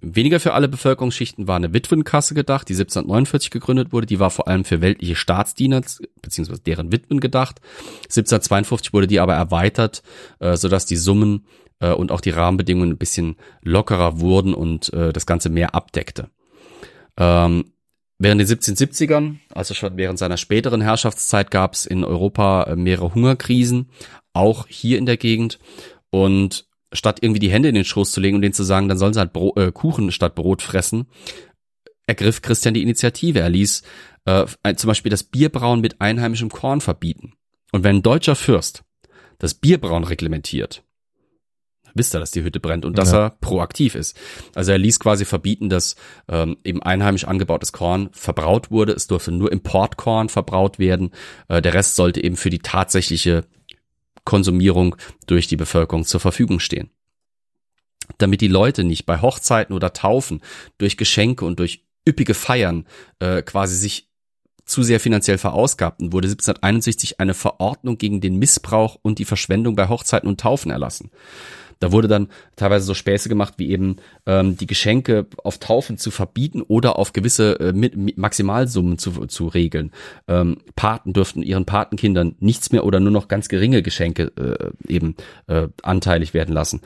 Weniger 0.00 0.40
für 0.40 0.52
alle 0.54 0.68
Bevölkerungsschichten 0.68 1.46
war 1.46 1.56
eine 1.56 1.72
Witwenkasse 1.72 2.34
gedacht, 2.34 2.68
die 2.68 2.72
1749 2.74 3.50
gegründet 3.50 3.92
wurde. 3.92 4.06
Die 4.06 4.18
war 4.18 4.30
vor 4.30 4.48
allem 4.48 4.64
für 4.64 4.80
weltliche 4.80 5.14
Staatsdiener 5.14 5.80
bzw. 6.22 6.56
deren 6.66 6.90
Witwen 6.90 7.20
gedacht. 7.20 7.60
1752 8.08 8.92
wurde 8.92 9.06
die 9.06 9.20
aber 9.20 9.34
erweitert, 9.34 10.02
äh, 10.40 10.56
sodass 10.56 10.86
die 10.86 10.96
Summen 10.96 11.46
äh, 11.78 11.92
und 11.92 12.10
auch 12.10 12.20
die 12.20 12.30
Rahmenbedingungen 12.30 12.90
ein 12.90 12.98
bisschen 12.98 13.36
lockerer 13.62 14.18
wurden 14.18 14.54
und 14.54 14.92
äh, 14.92 15.12
das 15.12 15.24
Ganze 15.26 15.50
mehr 15.50 15.74
abdeckte. 15.74 16.30
Ähm, 17.18 17.72
während 18.18 18.40
den 18.40 18.48
1770ern, 18.48 19.36
also 19.54 19.74
schon 19.74 19.96
während 19.96 20.18
seiner 20.18 20.36
späteren 20.36 20.80
Herrschaftszeit, 20.80 21.50
gab 21.50 21.74
es 21.74 21.86
in 21.86 22.04
Europa 22.04 22.64
äh, 22.64 22.76
mehrere 22.76 23.14
Hungerkrisen, 23.14 23.90
auch 24.32 24.66
hier 24.68 24.98
in 24.98 25.06
der 25.06 25.16
Gegend. 25.16 25.58
Und 26.10 26.66
statt 26.92 27.18
irgendwie 27.22 27.40
die 27.40 27.50
Hände 27.50 27.68
in 27.68 27.74
den 27.74 27.84
Schoß 27.84 28.12
zu 28.12 28.20
legen 28.20 28.36
und 28.36 28.42
denen 28.42 28.54
zu 28.54 28.64
sagen, 28.64 28.88
dann 28.88 28.98
sollen 28.98 29.14
sie 29.14 29.20
halt 29.20 29.32
Bro 29.32 29.54
äh, 29.56 29.72
Kuchen 29.72 30.12
statt 30.12 30.34
Brot 30.34 30.62
fressen, 30.62 31.06
ergriff 32.06 32.42
Christian 32.42 32.74
die 32.74 32.82
Initiative. 32.82 33.40
Er 33.40 33.48
ließ 33.48 33.82
äh, 34.26 34.46
zum 34.76 34.88
Beispiel 34.88 35.10
das 35.10 35.24
Bierbrauen 35.24 35.80
mit 35.80 36.00
einheimischem 36.00 36.50
Korn 36.50 36.80
verbieten. 36.80 37.32
Und 37.72 37.84
wenn 37.84 37.96
ein 37.96 38.02
deutscher 38.02 38.36
Fürst 38.36 38.84
das 39.38 39.54
Bierbrauen 39.54 40.04
reglementiert, 40.04 40.84
wisst 41.94 42.14
er, 42.14 42.20
dass 42.20 42.30
die 42.30 42.42
Hütte 42.42 42.60
brennt 42.60 42.84
und 42.84 42.98
dass 42.98 43.12
ja. 43.12 43.24
er 43.24 43.30
proaktiv 43.30 43.94
ist. 43.94 44.16
Also 44.54 44.72
er 44.72 44.78
ließ 44.78 45.00
quasi 45.00 45.24
verbieten, 45.24 45.68
dass 45.68 45.96
ähm, 46.28 46.56
eben 46.64 46.82
einheimisch 46.82 47.24
angebautes 47.24 47.72
Korn 47.72 48.08
verbraut 48.12 48.70
wurde. 48.70 48.92
Es 48.92 49.06
durfte 49.06 49.32
nur 49.32 49.52
Importkorn 49.52 50.28
verbraut 50.28 50.78
werden. 50.78 51.10
Äh, 51.48 51.62
der 51.62 51.74
Rest 51.74 51.96
sollte 51.96 52.22
eben 52.22 52.36
für 52.36 52.50
die 52.50 52.60
tatsächliche 52.60 53.44
Konsumierung 54.24 54.96
durch 55.26 55.46
die 55.46 55.56
Bevölkerung 55.56 56.04
zur 56.04 56.20
Verfügung 56.20 56.60
stehen. 56.60 56.90
Damit 58.18 58.40
die 58.40 58.48
Leute 58.48 58.84
nicht 58.84 59.06
bei 59.06 59.20
Hochzeiten 59.20 59.74
oder 59.74 59.92
Taufen 59.92 60.40
durch 60.78 60.96
Geschenke 60.96 61.44
und 61.44 61.58
durch 61.58 61.84
üppige 62.08 62.34
Feiern 62.34 62.86
äh, 63.20 63.42
quasi 63.42 63.76
sich 63.76 64.08
zu 64.64 64.82
sehr 64.82 65.00
finanziell 65.00 65.38
verausgabten, 65.38 66.12
wurde 66.12 66.28
1761 66.28 67.20
eine 67.20 67.34
Verordnung 67.34 67.98
gegen 67.98 68.20
den 68.20 68.36
Missbrauch 68.36 68.96
und 69.02 69.18
die 69.18 69.24
Verschwendung 69.24 69.76
bei 69.76 69.88
Hochzeiten 69.88 70.28
und 70.28 70.40
Taufen 70.40 70.70
erlassen. 70.70 71.10
Da 71.78 71.92
wurde 71.92 72.08
dann 72.08 72.28
teilweise 72.56 72.84
so 72.84 72.94
Späße 72.94 73.28
gemacht, 73.28 73.54
wie 73.56 73.70
eben 73.70 73.96
ähm, 74.26 74.56
die 74.56 74.66
Geschenke 74.66 75.26
auf 75.42 75.58
Taufen 75.58 75.98
zu 75.98 76.10
verbieten 76.10 76.62
oder 76.62 76.98
auf 76.98 77.12
gewisse 77.12 77.58
äh, 77.60 77.72
mit, 77.72 78.16
Maximalsummen 78.16 78.98
zu, 78.98 79.26
zu 79.26 79.48
regeln. 79.48 79.92
Ähm, 80.28 80.58
Paten 80.76 81.12
dürften 81.12 81.42
ihren 81.42 81.64
Patenkindern 81.64 82.36
nichts 82.40 82.72
mehr 82.72 82.84
oder 82.84 83.00
nur 83.00 83.12
noch 83.12 83.28
ganz 83.28 83.48
geringe 83.48 83.82
Geschenke 83.82 84.32
äh, 84.36 84.92
eben 84.92 85.16
äh, 85.46 85.68
anteilig 85.82 86.34
werden 86.34 86.54
lassen. 86.54 86.80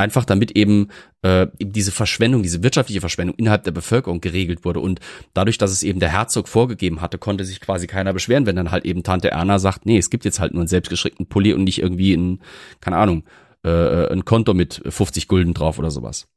Einfach 0.00 0.24
damit 0.24 0.56
eben, 0.56 0.88
äh, 1.20 1.46
eben 1.58 1.72
diese 1.72 1.92
Verschwendung, 1.92 2.42
diese 2.42 2.62
wirtschaftliche 2.62 3.00
Verschwendung 3.00 3.36
innerhalb 3.36 3.64
der 3.64 3.70
Bevölkerung 3.70 4.22
geregelt 4.22 4.64
wurde. 4.64 4.80
Und 4.80 5.00
dadurch, 5.34 5.58
dass 5.58 5.72
es 5.72 5.82
eben 5.82 6.00
der 6.00 6.08
Herzog 6.08 6.48
vorgegeben 6.48 7.02
hatte, 7.02 7.18
konnte 7.18 7.44
sich 7.44 7.60
quasi 7.60 7.86
keiner 7.86 8.14
beschweren, 8.14 8.46
wenn 8.46 8.56
dann 8.56 8.70
halt 8.70 8.86
eben 8.86 9.02
Tante 9.02 9.30
Erna 9.30 9.58
sagt, 9.58 9.84
nee, 9.84 9.98
es 9.98 10.08
gibt 10.08 10.24
jetzt 10.24 10.40
halt 10.40 10.54
nur 10.54 10.62
einen 10.62 10.68
selbstgestrickten 10.68 11.26
Pulli 11.26 11.52
und 11.52 11.64
nicht 11.64 11.82
irgendwie 11.82 12.14
ein, 12.14 12.40
keine 12.80 12.96
Ahnung, 12.96 13.24
äh, 13.64 14.12
ein 14.12 14.24
Konto 14.24 14.54
mit 14.54 14.82
50 14.88 15.28
Gulden 15.28 15.54
drauf 15.54 15.78
oder 15.78 15.90
sowas. 15.90 16.28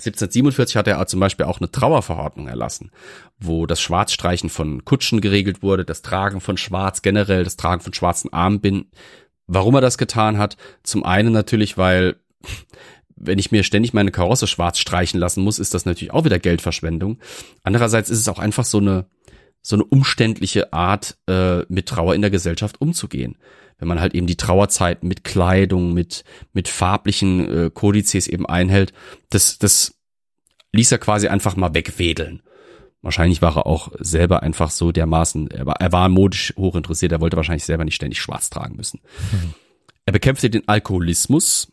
1747 0.00 0.76
hat 0.76 0.88
er 0.88 1.06
zum 1.06 1.20
Beispiel 1.20 1.46
auch 1.46 1.60
eine 1.60 1.70
Trauerverordnung 1.70 2.48
erlassen, 2.48 2.90
wo 3.38 3.66
das 3.66 3.80
Schwarzstreichen 3.80 4.48
von 4.48 4.84
Kutschen 4.84 5.20
geregelt 5.20 5.62
wurde, 5.62 5.84
das 5.84 6.02
Tragen 6.02 6.40
von 6.40 6.56
Schwarz 6.56 7.02
generell, 7.02 7.44
das 7.44 7.56
Tragen 7.56 7.82
von 7.82 7.92
schwarzen 7.92 8.32
Armbinden. 8.32 8.90
Warum 9.46 9.74
er 9.74 9.80
das 9.80 9.98
getan 9.98 10.38
hat? 10.38 10.56
Zum 10.82 11.04
einen 11.04 11.32
natürlich, 11.32 11.76
weil 11.76 12.16
wenn 13.22 13.38
ich 13.38 13.52
mir 13.52 13.62
ständig 13.62 13.92
meine 13.92 14.10
Karosse 14.10 14.46
schwarz 14.46 14.78
streichen 14.78 15.20
lassen 15.20 15.44
muss, 15.44 15.58
ist 15.58 15.74
das 15.74 15.84
natürlich 15.84 16.12
auch 16.12 16.24
wieder 16.24 16.38
Geldverschwendung. 16.38 17.18
Andererseits 17.62 18.08
ist 18.08 18.18
es 18.18 18.28
auch 18.28 18.38
einfach 18.38 18.64
so 18.64 18.78
eine 18.78 19.06
so 19.62 19.76
eine 19.76 19.84
umständliche 19.84 20.72
Art, 20.72 21.18
äh, 21.28 21.60
mit 21.68 21.86
Trauer 21.86 22.14
in 22.14 22.22
der 22.22 22.30
Gesellschaft 22.30 22.80
umzugehen 22.80 23.36
wenn 23.80 23.88
man 23.88 24.00
halt 24.00 24.14
eben 24.14 24.26
die 24.26 24.36
Trauerzeiten 24.36 25.08
mit 25.08 25.24
Kleidung, 25.24 25.92
mit, 25.92 26.22
mit 26.52 26.68
farblichen 26.68 27.66
äh, 27.66 27.70
Kodizes 27.72 28.28
eben 28.28 28.46
einhält, 28.46 28.92
das, 29.30 29.58
das 29.58 29.94
ließ 30.72 30.92
er 30.92 30.98
quasi 30.98 31.28
einfach 31.28 31.56
mal 31.56 31.74
wegwedeln. 31.74 32.42
Wahrscheinlich 33.02 33.40
war 33.40 33.56
er 33.56 33.66
auch 33.66 33.90
selber 33.98 34.42
einfach 34.42 34.70
so 34.70 34.92
dermaßen, 34.92 35.50
er 35.50 35.64
war, 35.64 35.80
er 35.80 35.90
war 35.90 36.08
modisch 36.10 36.52
hochinteressiert, 36.58 37.10
er 37.10 37.22
wollte 37.22 37.38
wahrscheinlich 37.38 37.64
selber 37.64 37.84
nicht 37.84 37.94
ständig 37.94 38.20
schwarz 38.20 38.50
tragen 38.50 38.76
müssen. 38.76 39.00
Mhm. 39.32 39.54
Er 40.04 40.12
bekämpfte 40.12 40.50
den 40.50 40.68
Alkoholismus, 40.68 41.72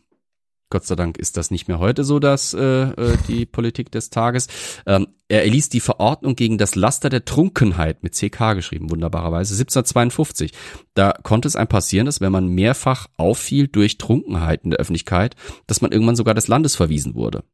Gott 0.70 0.84
sei 0.84 0.96
Dank 0.96 1.16
ist 1.16 1.36
das 1.36 1.50
nicht 1.50 1.66
mehr 1.68 1.78
heute 1.78 2.04
so, 2.04 2.18
dass 2.18 2.52
äh, 2.52 2.60
äh, 2.60 3.16
die 3.26 3.46
Politik 3.46 3.90
des 3.90 4.10
Tages. 4.10 4.48
Ähm, 4.86 5.08
er 5.28 5.44
erließ 5.44 5.70
die 5.70 5.80
Verordnung 5.80 6.36
gegen 6.36 6.58
das 6.58 6.74
Laster 6.74 7.08
der 7.08 7.24
Trunkenheit 7.24 8.02
mit 8.02 8.14
CK 8.14 8.54
geschrieben, 8.54 8.90
wunderbarerweise 8.90 9.54
1752. 9.54 10.52
Da 10.94 11.12
konnte 11.22 11.48
es 11.48 11.56
einem 11.56 11.68
passieren, 11.68 12.06
dass 12.06 12.20
wenn 12.20 12.32
man 12.32 12.48
mehrfach 12.48 13.06
auffiel 13.16 13.68
durch 13.68 13.98
Trunkenheit 13.98 14.64
in 14.64 14.70
der 14.70 14.78
Öffentlichkeit, 14.78 15.36
dass 15.66 15.80
man 15.80 15.92
irgendwann 15.92 16.16
sogar 16.16 16.34
des 16.34 16.48
Landes 16.48 16.76
verwiesen 16.76 17.14
wurde. 17.14 17.44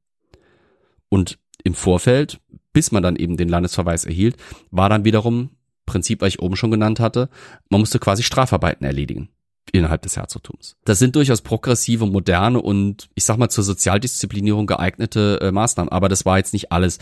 Und 1.09 1.39
im 1.63 1.75
Vorfeld, 1.75 2.41
bis 2.73 2.91
man 2.91 3.03
dann 3.03 3.17
eben 3.17 3.37
den 3.37 3.49
Landesverweis 3.49 4.05
erhielt, 4.05 4.37
war 4.71 4.89
dann 4.89 5.05
wiederum 5.05 5.51
Prinzip, 5.87 6.23
was 6.23 6.29
ich 6.29 6.41
oben 6.41 6.57
schon 6.57 6.71
genannt 6.71 6.99
hatte, 6.99 7.29
man 7.69 7.81
musste 7.81 7.99
quasi 7.99 8.23
Strafarbeiten 8.23 8.87
erledigen 8.87 9.29
innerhalb 9.73 10.03
des 10.03 10.17
Herzogtums. 10.17 10.77
Das 10.85 10.99
sind 10.99 11.17
durchaus 11.17 11.43
progressive, 11.43 12.07
moderne 12.07 12.61
und 12.61 13.09
ich 13.15 13.25
sag 13.25 13.39
mal 13.39 13.49
zur 13.49 13.65
Sozialdisziplinierung 13.65 14.67
geeignete 14.67 15.41
äh, 15.41 15.53
Maßnahmen, 15.53 15.91
aber 15.91 16.09
das 16.09 16.25
war 16.25 16.39
jetzt 16.39 16.53
nicht 16.53 16.73
alles. 16.73 16.99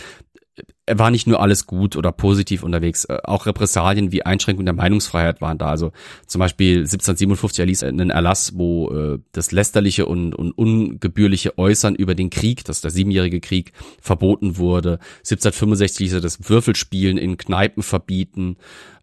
Er 0.85 0.99
war 0.99 1.11
nicht 1.11 1.27
nur 1.27 1.41
alles 1.41 1.67
gut 1.67 1.97
oder 1.97 2.13
positiv 2.13 2.63
unterwegs, 2.63 3.05
äh, 3.05 3.19
auch 3.25 3.47
Repressalien 3.47 4.13
wie 4.13 4.25
Einschränkung 4.25 4.65
der 4.65 4.75
Meinungsfreiheit 4.75 5.41
waren 5.41 5.59
da. 5.59 5.69
Also 5.69 5.93
zum 6.27 6.41
Beispiel 6.41 6.79
1757 6.81 7.61
erließ 7.61 7.83
er 7.83 7.89
einen 7.89 8.11
Erlass, 8.11 8.53
wo 8.57 8.91
äh, 8.91 9.19
das 9.33 9.53
lästerliche 9.53 10.07
und, 10.07 10.35
und 10.35 10.53
ungebührliche 10.53 11.57
Äußern 11.59 11.95
über 11.95 12.15
den 12.15 12.31
Krieg, 12.31 12.65
das 12.65 12.79
ist 12.79 12.85
der 12.85 12.91
siebenjährige 12.91 13.41
Krieg, 13.41 13.73
verboten 14.01 14.57
wurde. 14.59 14.99
1765 15.21 16.01
ließ 16.01 16.13
er 16.15 16.21
das 16.21 16.49
Würfelspielen 16.49 17.17
in 17.17 17.39
Kneipen 17.39 17.83
verbieten. 17.83 18.57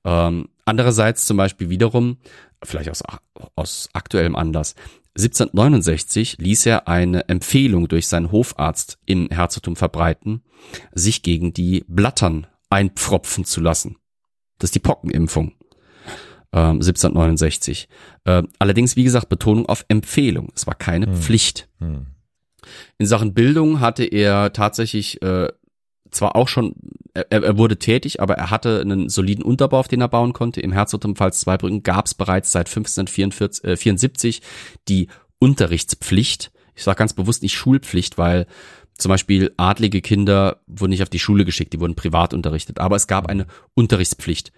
Ähm, 0.05 0.49
andererseits 0.65 1.25
zum 1.25 1.37
Beispiel 1.37 1.69
wiederum 1.69 2.17
vielleicht 2.63 2.89
aus, 2.89 3.03
aus 3.55 3.89
aktuellem 3.93 4.35
Anlass. 4.35 4.75
1769 5.17 6.37
ließ 6.39 6.65
er 6.65 6.87
eine 6.87 7.27
Empfehlung 7.27 7.87
durch 7.87 8.07
seinen 8.07 8.31
Hofarzt 8.31 8.99
im 9.05 9.29
Herzogtum 9.29 9.75
verbreiten, 9.75 10.43
sich 10.93 11.23
gegen 11.23 11.53
die 11.53 11.83
Blattern 11.87 12.47
einpfropfen 12.69 13.45
zu 13.45 13.61
lassen. 13.61 13.97
Das 14.59 14.69
ist 14.69 14.75
die 14.75 14.79
Pockenimpfung. 14.79 15.53
Ähm, 16.51 16.81
1769. 16.81 17.89
Äh, 18.25 18.43
allerdings, 18.59 18.95
wie 18.95 19.03
gesagt, 19.03 19.29
Betonung 19.29 19.65
auf 19.67 19.85
Empfehlung. 19.87 20.49
Es 20.55 20.67
war 20.67 20.75
keine 20.75 21.07
hm. 21.07 21.15
Pflicht. 21.15 21.69
Hm. 21.79 22.07
In 22.97 23.05
Sachen 23.05 23.33
Bildung 23.33 23.79
hatte 23.79 24.03
er 24.03 24.53
tatsächlich 24.53 25.21
äh, 25.21 25.49
zwar 26.11 26.35
auch 26.35 26.47
schon, 26.47 26.73
er, 27.13 27.43
er 27.43 27.57
wurde 27.57 27.77
tätig, 27.77 28.21
aber 28.21 28.35
er 28.35 28.51
hatte 28.51 28.81
einen 28.81 29.09
soliden 29.09 29.43
Unterbau, 29.43 29.79
auf 29.79 29.87
den 29.87 30.01
er 30.01 30.07
bauen 30.07 30.33
konnte. 30.33 30.61
Im 30.61 30.71
Herzogtum 30.71 31.15
Pfalz-Zweibrücken 31.15 31.83
gab 31.83 32.05
es 32.05 32.13
bereits 32.13 32.51
seit 32.51 32.67
1574 32.67 34.37
äh, 34.37 34.41
die 34.87 35.07
Unterrichtspflicht. 35.39 36.51
Ich 36.75 36.83
sage 36.83 36.97
ganz 36.97 37.13
bewusst 37.13 37.41
nicht 37.41 37.55
Schulpflicht, 37.55 38.17
weil 38.17 38.45
zum 38.97 39.09
Beispiel 39.09 39.53
adlige 39.57 40.01
Kinder 40.01 40.61
wurden 40.67 40.91
nicht 40.91 41.03
auf 41.03 41.09
die 41.09 41.19
Schule 41.19 41.45
geschickt, 41.45 41.73
die 41.73 41.79
wurden 41.79 41.95
privat 41.95 42.33
unterrichtet. 42.33 42.79
Aber 42.79 42.95
es 42.95 43.07
gab 43.07 43.27
eine 43.27 43.47
Unterrichtspflicht. 43.73 44.51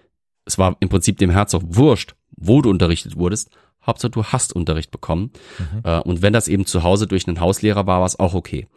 Es 0.44 0.58
war 0.58 0.76
im 0.80 0.88
Prinzip 0.88 1.18
dem 1.18 1.30
Herzog 1.30 1.62
wurscht, 1.64 2.16
wo 2.36 2.60
du 2.60 2.70
unterrichtet 2.70 3.16
wurdest. 3.16 3.50
Hauptsache 3.86 4.10
du 4.10 4.24
hast 4.24 4.52
Unterricht 4.52 4.90
bekommen. 4.90 5.30
Mhm. 5.58 5.80
Äh, 5.84 6.00
und 6.00 6.22
wenn 6.22 6.32
das 6.32 6.48
eben 6.48 6.66
zu 6.66 6.82
Hause 6.82 7.06
durch 7.06 7.26
einen 7.26 7.40
Hauslehrer 7.40 7.86
war, 7.86 8.00
war 8.00 8.06
es 8.06 8.18
auch 8.18 8.34
okay. 8.34 8.68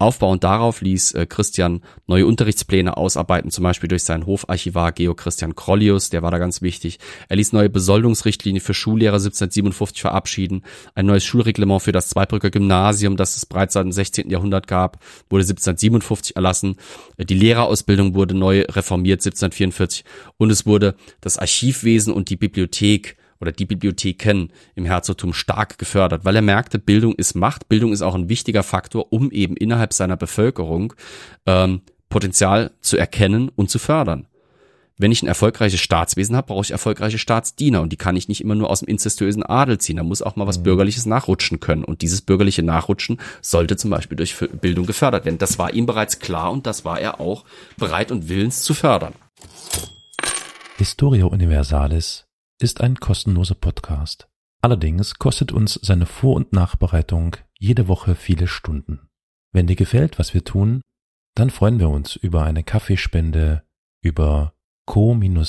Aufbauend 0.00 0.42
darauf 0.44 0.80
ließ 0.80 1.12
äh, 1.12 1.26
Christian 1.26 1.82
neue 2.06 2.26
Unterrichtspläne 2.26 2.96
ausarbeiten, 2.96 3.50
zum 3.50 3.64
Beispiel 3.64 3.88
durch 3.88 4.02
seinen 4.02 4.24
Hofarchivar 4.24 4.92
Geo 4.92 5.14
Christian 5.14 5.54
Krollius, 5.54 6.08
der 6.08 6.22
war 6.22 6.30
da 6.30 6.38
ganz 6.38 6.62
wichtig. 6.62 6.98
Er 7.28 7.36
ließ 7.36 7.52
neue 7.52 7.68
Besoldungsrichtlinien 7.68 8.62
für 8.62 8.72
Schullehrer 8.72 9.16
1757 9.16 10.00
verabschieden. 10.00 10.62
Ein 10.94 11.04
neues 11.04 11.24
Schulreglement 11.24 11.82
für 11.82 11.92
das 11.92 12.08
Zweibrücker 12.08 12.48
Gymnasium, 12.48 13.18
das 13.18 13.36
es 13.36 13.44
bereits 13.44 13.74
seit 13.74 13.84
dem 13.84 13.92
16. 13.92 14.30
Jahrhundert 14.30 14.66
gab, 14.66 15.00
wurde 15.28 15.42
1757 15.42 16.34
erlassen. 16.34 16.76
Die 17.18 17.34
Lehrerausbildung 17.34 18.14
wurde 18.14 18.34
neu 18.34 18.64
reformiert 18.70 19.20
1744 19.20 20.06
und 20.38 20.50
es 20.50 20.64
wurde 20.64 20.94
das 21.20 21.36
Archivwesen 21.36 22.14
und 22.14 22.30
die 22.30 22.36
Bibliothek 22.36 23.18
oder 23.40 23.52
die 23.52 23.64
Bibliotheken 23.64 24.48
im 24.74 24.84
Herzogtum 24.84 25.32
stark 25.32 25.78
gefördert, 25.78 26.24
weil 26.24 26.36
er 26.36 26.42
merkte, 26.42 26.78
Bildung 26.78 27.14
ist 27.14 27.34
Macht, 27.34 27.68
Bildung 27.68 27.92
ist 27.92 28.02
auch 28.02 28.14
ein 28.14 28.28
wichtiger 28.28 28.62
Faktor, 28.62 29.12
um 29.12 29.30
eben 29.30 29.56
innerhalb 29.56 29.92
seiner 29.92 30.16
Bevölkerung 30.16 30.92
ähm, 31.46 31.80
Potenzial 32.10 32.72
zu 32.80 32.96
erkennen 32.96 33.48
und 33.48 33.70
zu 33.70 33.78
fördern. 33.78 34.26
wenn 35.02 35.12
ich 35.12 35.22
ein 35.22 35.28
erfolgreiches 35.28 35.80
Staatswesen 35.80 36.36
habe, 36.36 36.48
brauche 36.48 36.64
ich 36.64 36.72
erfolgreiche 36.72 37.16
Staatsdiener 37.16 37.80
und 37.80 37.90
die 37.90 37.96
kann 37.96 38.16
ich 38.16 38.28
nicht 38.28 38.42
immer 38.42 38.54
nur 38.54 38.68
aus 38.68 38.80
dem 38.80 38.88
inzestuösen 38.88 39.42
Adel 39.42 39.78
ziehen. 39.78 39.96
Da 39.96 40.02
muss 40.02 40.20
auch 40.20 40.36
mal 40.36 40.46
was 40.46 40.58
Mhm. 40.58 40.64
Bürgerliches 40.64 41.06
nachrutschen 41.06 41.58
können. 41.58 41.84
Und 41.84 42.02
dieses 42.02 42.20
bürgerliche 42.20 42.62
Nachrutschen 42.62 43.18
sollte 43.40 43.78
zum 43.78 43.88
Beispiel 43.88 44.16
durch 44.16 44.36
Bildung 44.60 44.84
gefördert 44.84 45.24
werden. 45.24 45.38
Das 45.38 45.58
war 45.58 45.72
ihm 45.72 45.86
bereits 45.86 46.18
klar 46.18 46.52
und 46.52 46.66
das 46.66 46.84
war 46.84 47.00
er 47.00 47.18
auch 47.18 47.46
bereit 47.78 48.12
und 48.12 48.28
willens 48.28 48.60
zu 48.60 48.74
fördern. 48.74 49.14
Historia 50.76 51.24
Universalis 51.24 52.26
ist 52.62 52.80
ein 52.80 52.96
kostenloser 52.96 53.54
Podcast. 53.54 54.28
Allerdings 54.62 55.14
kostet 55.18 55.52
uns 55.52 55.80
seine 55.82 56.06
Vor- 56.06 56.36
und 56.36 56.52
Nachbereitung 56.52 57.36
jede 57.58 57.88
Woche 57.88 58.14
viele 58.14 58.46
Stunden. 58.46 59.08
Wenn 59.52 59.66
dir 59.66 59.76
gefällt, 59.76 60.18
was 60.18 60.34
wir 60.34 60.44
tun, 60.44 60.82
dann 61.34 61.50
freuen 61.50 61.80
wir 61.80 61.88
uns 61.88 62.16
über 62.16 62.44
eine 62.44 62.62
Kaffeespende 62.62 63.64
über 64.02 64.54
co-fi.com 64.86 65.40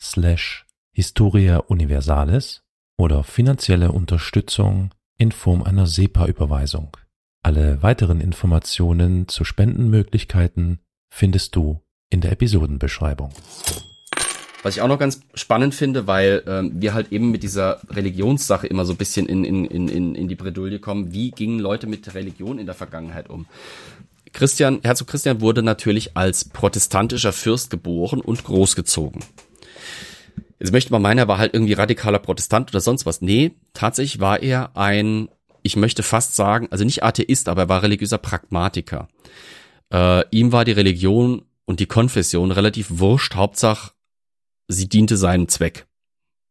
slash 0.00 0.66
Historia 0.92 1.58
Universalis 1.58 2.62
oder 2.96 3.22
finanzielle 3.22 3.92
Unterstützung 3.92 4.94
in 5.16 5.30
Form 5.32 5.62
einer 5.62 5.86
SEPA-Überweisung. 5.86 6.96
Alle 7.42 7.82
weiteren 7.82 8.20
Informationen 8.20 9.28
zu 9.28 9.44
Spendenmöglichkeiten 9.44 10.80
findest 11.10 11.54
du 11.54 11.80
in 12.10 12.20
der 12.20 12.32
Episodenbeschreibung. 12.32 13.32
Was 14.62 14.76
ich 14.76 14.82
auch 14.82 14.88
noch 14.88 14.98
ganz 14.98 15.20
spannend 15.34 15.74
finde, 15.74 16.06
weil 16.06 16.42
ähm, 16.46 16.72
wir 16.74 16.92
halt 16.92 17.12
eben 17.12 17.30
mit 17.30 17.44
dieser 17.44 17.80
Religionssache 17.90 18.66
immer 18.66 18.84
so 18.84 18.92
ein 18.92 18.96
bisschen 18.96 19.26
in, 19.26 19.44
in, 19.44 19.64
in, 19.66 20.14
in 20.14 20.28
die 20.28 20.34
Bredouille 20.34 20.80
kommen. 20.80 21.12
Wie 21.12 21.30
gingen 21.30 21.60
Leute 21.60 21.86
mit 21.86 22.12
Religion 22.14 22.58
in 22.58 22.66
der 22.66 22.74
Vergangenheit 22.74 23.30
um? 23.30 23.46
Christian, 24.32 24.80
Herzog 24.82 25.08
Christian 25.08 25.40
wurde 25.40 25.62
natürlich 25.62 26.16
als 26.16 26.44
protestantischer 26.44 27.32
Fürst 27.32 27.70
geboren 27.70 28.20
und 28.20 28.44
großgezogen. 28.44 29.22
Jetzt 30.58 30.72
möchte 30.72 30.92
man 30.92 31.02
meinen, 31.02 31.18
er 31.18 31.28
war 31.28 31.38
halt 31.38 31.54
irgendwie 31.54 31.74
radikaler 31.74 32.18
Protestant 32.18 32.70
oder 32.70 32.80
sonst 32.80 33.06
was. 33.06 33.20
Nee, 33.20 33.52
tatsächlich 33.74 34.20
war 34.20 34.42
er 34.42 34.76
ein, 34.76 35.28
ich 35.62 35.76
möchte 35.76 36.02
fast 36.02 36.34
sagen, 36.34 36.66
also 36.70 36.84
nicht 36.84 37.04
Atheist, 37.04 37.48
aber 37.48 37.62
er 37.62 37.68
war 37.68 37.82
religiöser 37.82 38.18
Pragmatiker. 38.18 39.08
Äh, 39.92 40.24
ihm 40.30 40.50
war 40.50 40.64
die 40.64 40.72
Religion 40.72 41.42
und 41.64 41.80
die 41.80 41.86
Konfession 41.86 42.50
relativ 42.50 42.86
wurscht. 42.90 43.36
Hauptsache, 43.36 43.92
sie 44.68 44.88
diente 44.88 45.16
seinem 45.16 45.48
Zweck. 45.48 45.86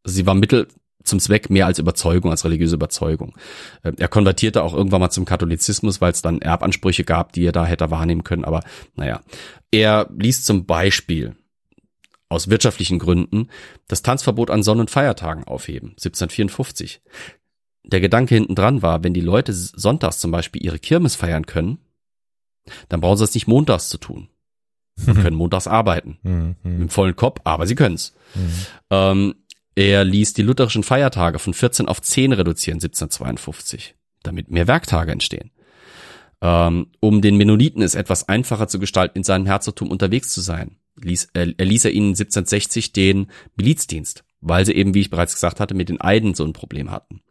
Sie 0.04 0.26
war 0.26 0.34
Mittel 0.34 0.68
zum 1.04 1.20
Zweck 1.20 1.48
mehr 1.48 1.66
als 1.66 1.78
Überzeugung, 1.78 2.30
als 2.30 2.44
religiöse 2.44 2.74
Überzeugung. 2.74 3.34
Äh, 3.82 3.92
Er 3.96 4.08
konvertierte 4.08 4.62
auch 4.62 4.74
irgendwann 4.74 5.00
mal 5.00 5.10
zum 5.10 5.24
Katholizismus, 5.24 6.00
weil 6.00 6.12
es 6.12 6.22
dann 6.22 6.42
Erbansprüche 6.42 7.04
gab, 7.04 7.32
die 7.32 7.44
er 7.44 7.52
da 7.52 7.64
hätte 7.64 7.90
wahrnehmen 7.90 8.24
können. 8.24 8.44
Aber 8.44 8.62
naja, 8.94 9.22
er 9.70 10.10
ließ 10.16 10.44
zum 10.44 10.66
Beispiel 10.66 11.34
aus 12.28 12.50
wirtschaftlichen 12.50 12.98
Gründen 12.98 13.48
das 13.86 14.02
Tanzverbot 14.02 14.50
an 14.50 14.62
Sonn- 14.62 14.80
und 14.80 14.90
Feiertagen 14.90 15.44
aufheben, 15.44 15.90
1754. 15.90 17.00
Der 17.84 18.00
Gedanke 18.00 18.34
hinten 18.34 18.54
dran 18.54 18.82
war, 18.82 19.02
wenn 19.02 19.14
die 19.14 19.22
Leute 19.22 19.54
sonntags 19.54 20.18
zum 20.18 20.30
Beispiel 20.30 20.62
ihre 20.62 20.78
Kirmes 20.78 21.14
feiern 21.14 21.46
können, 21.46 21.78
dann 22.90 23.00
brauchen 23.00 23.16
sie 23.16 23.24
es 23.24 23.34
nicht 23.34 23.46
montags 23.46 23.88
zu 23.88 23.96
tun 23.96 24.28
und 25.06 25.22
können 25.22 25.36
montags 25.36 25.66
arbeiten 25.66 26.18
Mhm. 26.22 26.56
mit 26.62 26.80
dem 26.80 26.88
vollen 26.88 27.16
Kopf, 27.16 27.40
aber 27.44 27.66
sie 27.66 27.74
können's. 27.74 28.14
Ähm, 28.90 29.34
er 29.74 30.04
ließ 30.04 30.32
die 30.34 30.42
lutherischen 30.42 30.82
Feiertage 30.82 31.38
von 31.38 31.54
14 31.54 31.86
auf 31.86 32.02
10 32.02 32.32
reduzieren 32.32 32.80
1752, 32.80 33.94
damit 34.22 34.50
mehr 34.50 34.66
Werktage 34.66 35.12
entstehen. 35.12 35.50
Ähm, 36.40 36.88
um 37.00 37.20
den 37.20 37.36
Mennoniten 37.36 37.82
es 37.82 37.94
etwas 37.94 38.28
einfacher 38.28 38.68
zu 38.68 38.78
gestalten, 38.78 39.18
in 39.18 39.24
seinem 39.24 39.46
Herzogtum 39.46 39.90
unterwegs 39.90 40.30
zu 40.30 40.40
sein, 40.40 40.76
ließ, 41.00 41.30
er, 41.34 41.52
er 41.56 41.64
ließ 41.64 41.84
er 41.84 41.92
ihnen 41.92 42.08
1760 42.10 42.92
den 42.92 43.28
Milizdienst, 43.56 44.24
weil 44.40 44.64
sie 44.64 44.72
eben, 44.74 44.94
wie 44.94 45.00
ich 45.00 45.10
bereits 45.10 45.34
gesagt 45.34 45.58
hatte, 45.60 45.74
mit 45.74 45.88
den 45.88 46.00
Eiden 46.00 46.34
so 46.34 46.44
ein 46.44 46.52
Problem 46.52 46.90
hatten. 46.90 47.22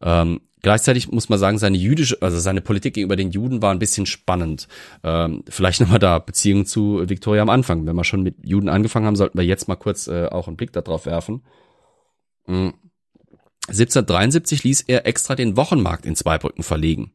Ähm, 0.00 0.40
gleichzeitig 0.62 1.10
muss 1.10 1.28
man 1.28 1.38
sagen, 1.38 1.58
seine 1.58 1.76
jüdische, 1.76 2.20
also 2.20 2.38
seine 2.38 2.60
Politik 2.60 2.94
gegenüber 2.94 3.16
den 3.16 3.30
Juden 3.30 3.62
war 3.62 3.72
ein 3.72 3.78
bisschen 3.78 4.06
spannend. 4.06 4.68
Ähm, 5.02 5.44
vielleicht 5.48 5.80
nochmal 5.82 5.98
da 5.98 6.18
Beziehung 6.18 6.66
zu 6.66 7.08
Victoria 7.08 7.42
am 7.42 7.50
Anfang. 7.50 7.86
Wenn 7.86 7.96
wir 7.96 8.04
schon 8.04 8.22
mit 8.22 8.36
Juden 8.44 8.68
angefangen 8.68 9.06
haben, 9.06 9.16
sollten 9.16 9.38
wir 9.38 9.44
jetzt 9.44 9.68
mal 9.68 9.76
kurz 9.76 10.06
äh, 10.06 10.26
auch 10.26 10.48
einen 10.48 10.56
Blick 10.56 10.72
darauf 10.72 11.06
werfen. 11.06 11.42
Mm. 12.46 12.70
1773 13.68 14.64
ließ 14.64 14.84
er 14.86 15.06
extra 15.06 15.34
den 15.34 15.58
Wochenmarkt 15.58 16.06
in 16.06 16.16
Zweibrücken 16.16 16.62
verlegen. 16.62 17.12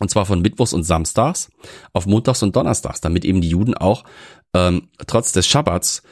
Und 0.00 0.10
zwar 0.10 0.24
von 0.24 0.40
Mittwochs 0.40 0.72
und 0.72 0.84
Samstags 0.84 1.50
auf 1.92 2.06
Montags 2.06 2.42
und 2.42 2.56
Donnerstags, 2.56 3.02
damit 3.02 3.24
eben 3.24 3.42
die 3.42 3.50
Juden 3.50 3.74
auch 3.74 4.04
ähm, 4.54 4.88
trotz 5.06 5.32
des 5.32 5.46
Schabbats 5.46 6.02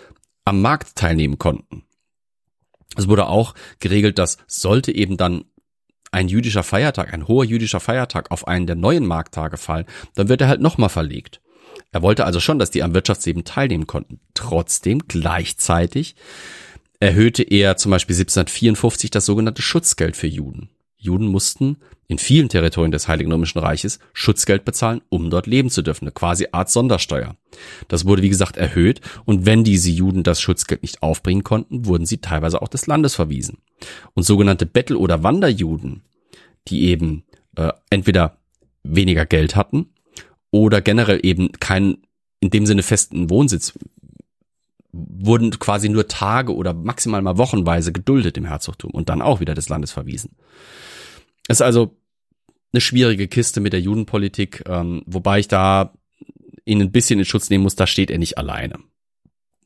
am 0.44 0.60
Markt 0.60 0.96
teilnehmen 0.96 1.38
konnten. 1.38 1.84
Es 2.96 3.08
wurde 3.08 3.26
auch 3.28 3.54
geregelt, 3.78 4.18
dass 4.18 4.38
sollte 4.46 4.94
eben 4.94 5.16
dann 5.16 5.44
ein 6.16 6.28
jüdischer 6.28 6.62
Feiertag, 6.62 7.12
ein 7.12 7.28
hoher 7.28 7.44
jüdischer 7.44 7.78
Feiertag 7.78 8.30
auf 8.30 8.48
einen 8.48 8.66
der 8.66 8.74
neuen 8.74 9.04
Markttage 9.04 9.58
fallen, 9.58 9.84
dann 10.14 10.30
wird 10.30 10.40
er 10.40 10.48
halt 10.48 10.62
nochmal 10.62 10.88
verlegt. 10.88 11.42
Er 11.92 12.00
wollte 12.00 12.24
also 12.24 12.40
schon, 12.40 12.58
dass 12.58 12.70
die 12.70 12.82
am 12.82 12.94
Wirtschaftsleben 12.94 13.44
teilnehmen 13.44 13.86
konnten. 13.86 14.20
Trotzdem 14.32 15.02
gleichzeitig 15.08 16.16
erhöhte 17.00 17.42
er 17.42 17.76
zum 17.76 17.90
Beispiel 17.90 18.14
1754 18.14 19.10
das 19.10 19.26
sogenannte 19.26 19.60
Schutzgeld 19.60 20.16
für 20.16 20.26
Juden. 20.26 20.70
Juden 20.98 21.26
mussten 21.26 21.78
in 22.08 22.18
vielen 22.18 22.48
Territorien 22.48 22.92
des 22.92 23.08
Heiligen 23.08 23.32
Römischen 23.32 23.58
Reiches 23.58 23.98
Schutzgeld 24.12 24.64
bezahlen, 24.64 25.02
um 25.08 25.30
dort 25.30 25.46
leben 25.46 25.70
zu 25.70 25.82
dürfen. 25.82 26.04
Eine 26.04 26.12
quasi 26.12 26.48
Art 26.52 26.70
Sondersteuer. 26.70 27.36
Das 27.88 28.06
wurde, 28.06 28.22
wie 28.22 28.28
gesagt, 28.28 28.56
erhöht 28.56 29.00
und 29.24 29.46
wenn 29.46 29.64
diese 29.64 29.90
Juden 29.90 30.22
das 30.22 30.40
Schutzgeld 30.40 30.82
nicht 30.82 31.02
aufbringen 31.02 31.44
konnten, 31.44 31.86
wurden 31.86 32.06
sie 32.06 32.18
teilweise 32.18 32.62
auch 32.62 32.68
des 32.68 32.86
Landes 32.86 33.14
verwiesen. 33.14 33.58
Und 34.14 34.22
sogenannte 34.22 34.66
Bettel- 34.66 34.96
oder 34.96 35.22
Wanderjuden, 35.22 36.02
die 36.68 36.84
eben 36.84 37.24
äh, 37.56 37.72
entweder 37.90 38.38
weniger 38.82 39.26
Geld 39.26 39.56
hatten 39.56 39.90
oder 40.50 40.80
generell 40.80 41.20
eben 41.22 41.52
keinen 41.52 41.98
in 42.40 42.50
dem 42.50 42.66
Sinne 42.66 42.82
festen 42.82 43.30
Wohnsitz 43.30 43.78
wurden 44.96 45.50
quasi 45.50 45.88
nur 45.88 46.08
Tage 46.08 46.54
oder 46.54 46.74
maximal 46.74 47.22
mal 47.22 47.38
wochenweise 47.38 47.92
geduldet 47.92 48.36
im 48.36 48.44
Herzogtum 48.44 48.90
und 48.90 49.08
dann 49.08 49.22
auch 49.22 49.40
wieder 49.40 49.54
des 49.54 49.68
Landes 49.68 49.92
verwiesen. 49.92 50.36
Es 51.48 51.58
ist 51.58 51.62
also 51.62 51.96
eine 52.72 52.80
schwierige 52.80 53.28
Kiste 53.28 53.60
mit 53.60 53.72
der 53.72 53.80
Judenpolitik, 53.80 54.64
ähm, 54.66 55.02
wobei 55.06 55.38
ich 55.38 55.48
da 55.48 55.92
ihn 56.64 56.80
ein 56.80 56.92
bisschen 56.92 57.18
in 57.18 57.24
Schutz 57.24 57.48
nehmen 57.48 57.62
muss, 57.62 57.76
da 57.76 57.86
steht 57.86 58.10
er 58.10 58.18
nicht 58.18 58.38
alleine. 58.38 58.78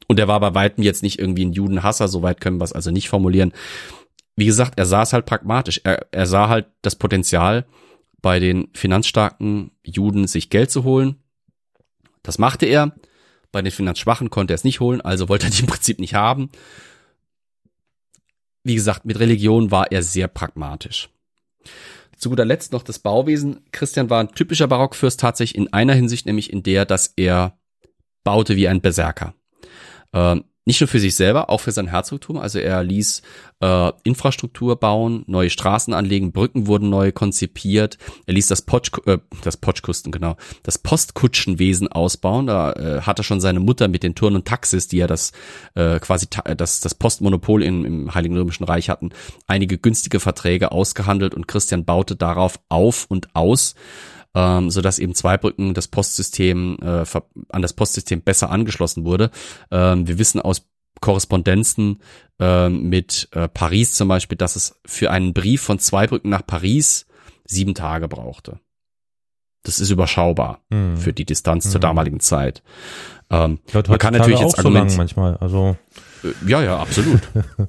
Und 0.07 0.19
er 0.19 0.29
war 0.29 0.41
bei 0.41 0.55
weitem 0.55 0.83
jetzt 0.85 1.03
nicht 1.03 1.19
irgendwie 1.19 1.45
ein 1.45 1.53
Judenhasser, 1.53 2.09
soweit 2.09 2.41
können 2.41 2.59
wir 2.59 2.65
es 2.65 2.73
also 2.73 2.91
nicht 2.91 3.09
formulieren. 3.09 3.53
Wie 4.37 4.47
gesagt, 4.47 4.79
er 4.79 4.87
sah 4.87 5.03
es 5.03 5.13
halt 5.13 5.27
pragmatisch. 5.27 5.81
Er, 5.85 6.07
er 6.11 6.27
sah 6.27 6.49
halt 6.49 6.67
das 6.83 6.97
Potenzial, 6.97 7.67
bei 8.21 8.39
den 8.39 8.69
finanzstarken 8.75 9.71
Juden 9.85 10.27
sich 10.27 10.51
Geld 10.51 10.71
zu 10.71 10.85
holen. 10.85 11.17
Das 12.23 12.39
machte 12.39 12.67
er. 12.67 12.95
Bei 13.53 13.63
den 13.63 13.73
Finanzschwachen 13.73 14.31
konnte 14.31 14.53
er 14.53 14.57
es 14.57 14.65
nicht 14.65 14.81
holen, 14.81 15.01
also 15.01 15.29
wollte 15.29 15.47
er 15.47 15.51
die 15.51 15.61
im 15.61 15.67
Prinzip 15.67 15.99
nicht 15.99 16.15
haben. 16.15 16.51
Wie 18.63 18.75
gesagt, 18.75 19.05
mit 19.05 19.19
Religion 19.19 19.71
war 19.71 19.91
er 19.91 20.03
sehr 20.03 20.29
pragmatisch. 20.29 21.09
Zu 22.17 22.29
guter 22.29 22.45
Letzt 22.45 22.73
noch 22.73 22.83
das 22.83 22.99
Bauwesen. 22.99 23.65
Christian 23.73 24.11
war 24.11 24.23
ein 24.23 24.33
typischer 24.35 24.69
Barockfürst 24.69 25.19
tatsächlich 25.19 25.57
in 25.57 25.73
einer 25.73 25.95
Hinsicht, 25.95 26.27
nämlich 26.27 26.53
in 26.53 26.63
der, 26.63 26.85
dass 26.85 27.15
er 27.17 27.59
baute 28.25 28.57
wie 28.57 28.69
ein 28.69 28.83
Berserker. 28.83 29.35
Ähm, 30.13 30.45
nicht 30.71 30.81
nur 30.81 30.87
für 30.87 31.01
sich 31.01 31.17
selber, 31.17 31.51
auch 31.51 31.59
für 31.59 31.73
sein 31.73 31.89
Herzogtum. 31.89 32.39
Also 32.39 32.61
er 32.61 32.85
ließ 32.85 33.23
äh, 33.59 33.93
Infrastruktur 34.05 34.79
bauen, 34.79 35.25
neue 35.27 35.51
Straßen 35.51 35.93
anlegen, 35.93 36.31
Brücken 36.31 36.69
wurden 36.69 36.91
neu 36.91 37.11
konzipiert. 37.11 37.99
Er 38.27 38.35
ließ 38.35 38.47
das, 38.47 38.63
Potsch, 38.63 38.93
äh, 39.07 39.19
das 39.43 39.57
Potschkusten, 39.57 40.13
genau, 40.13 40.37
das 40.63 40.79
Postkutschenwesen 40.79 41.89
ausbauen. 41.89 42.47
Da 42.47 42.73
äh, 42.75 43.01
hatte 43.01 43.25
schon 43.25 43.41
seine 43.41 43.59
Mutter 43.59 43.89
mit 43.89 44.05
den 44.05 44.15
Turn 44.15 44.37
und 44.37 44.47
Taxis, 44.47 44.87
die 44.87 44.99
ja 44.99 45.09
das 45.09 45.33
äh, 45.75 45.99
quasi 45.99 46.29
ta 46.29 46.43
das, 46.55 46.79
das 46.79 46.95
Postmonopol 46.95 47.65
im, 47.65 47.85
im 47.85 48.15
Heiligen 48.15 48.37
Römischen 48.37 48.63
Reich 48.63 48.89
hatten, 48.89 49.11
einige 49.49 49.77
günstige 49.77 50.21
Verträge 50.21 50.71
ausgehandelt 50.71 51.35
und 51.35 51.49
Christian 51.49 51.85
baute 51.85 52.15
darauf 52.15 52.61
auf 52.69 53.07
und 53.09 53.35
aus 53.35 53.75
ähm, 54.35 54.71
so 54.71 54.81
dass 54.81 54.99
eben 54.99 55.15
Zweibrücken 55.15 55.75
das 55.75 55.89
Postsystem 55.89 56.79
äh, 56.83 57.05
an 57.51 57.63
das 57.63 57.73
Postsystem 57.73 58.23
besser 58.23 58.51
angeschlossen 58.51 59.05
wurde. 59.05 59.31
Ähm, 59.71 60.07
wir 60.07 60.19
wissen 60.19 60.41
aus 60.41 60.67
Korrespondenzen 61.01 62.01
ähm, 62.39 62.89
mit 62.89 63.29
äh, 63.33 63.49
Paris 63.49 63.93
zum 63.95 64.09
Beispiel, 64.09 64.37
dass 64.39 64.57
es 64.57 64.81
für 64.87 65.11
einen 65.11 65.33
Brief 65.33 65.63
von 65.63 65.79
Zweibrücken 65.79 66.31
nach 66.31 66.47
Paris 66.47 67.07
sieben 67.45 67.75
Tage 67.75 68.07
brauchte. 68.09 68.61
Das 69.63 69.79
ist 69.81 69.91
überschaubar 69.91 70.63
Hm. 70.73 70.97
für 70.97 71.13
die 71.13 71.25
Distanz 71.27 71.71
zur 71.71 71.79
Mhm. 71.81 71.83
damaligen 71.83 72.21
Zeit. 72.21 72.63
Ähm, 73.31 73.59
man 73.73 73.99
kann 73.99 74.15
natürlich 74.15 74.39
auch 74.39 74.43
jetzt 74.45 74.57
so 74.57 74.63
lang 74.63 74.77
argumentieren. 74.89 74.97
manchmal. 74.97 75.37
Also 75.39 75.77
Äh, 76.25 76.29
Ja, 76.51 76.63
ja, 76.63 76.79
absolut. 76.79 77.21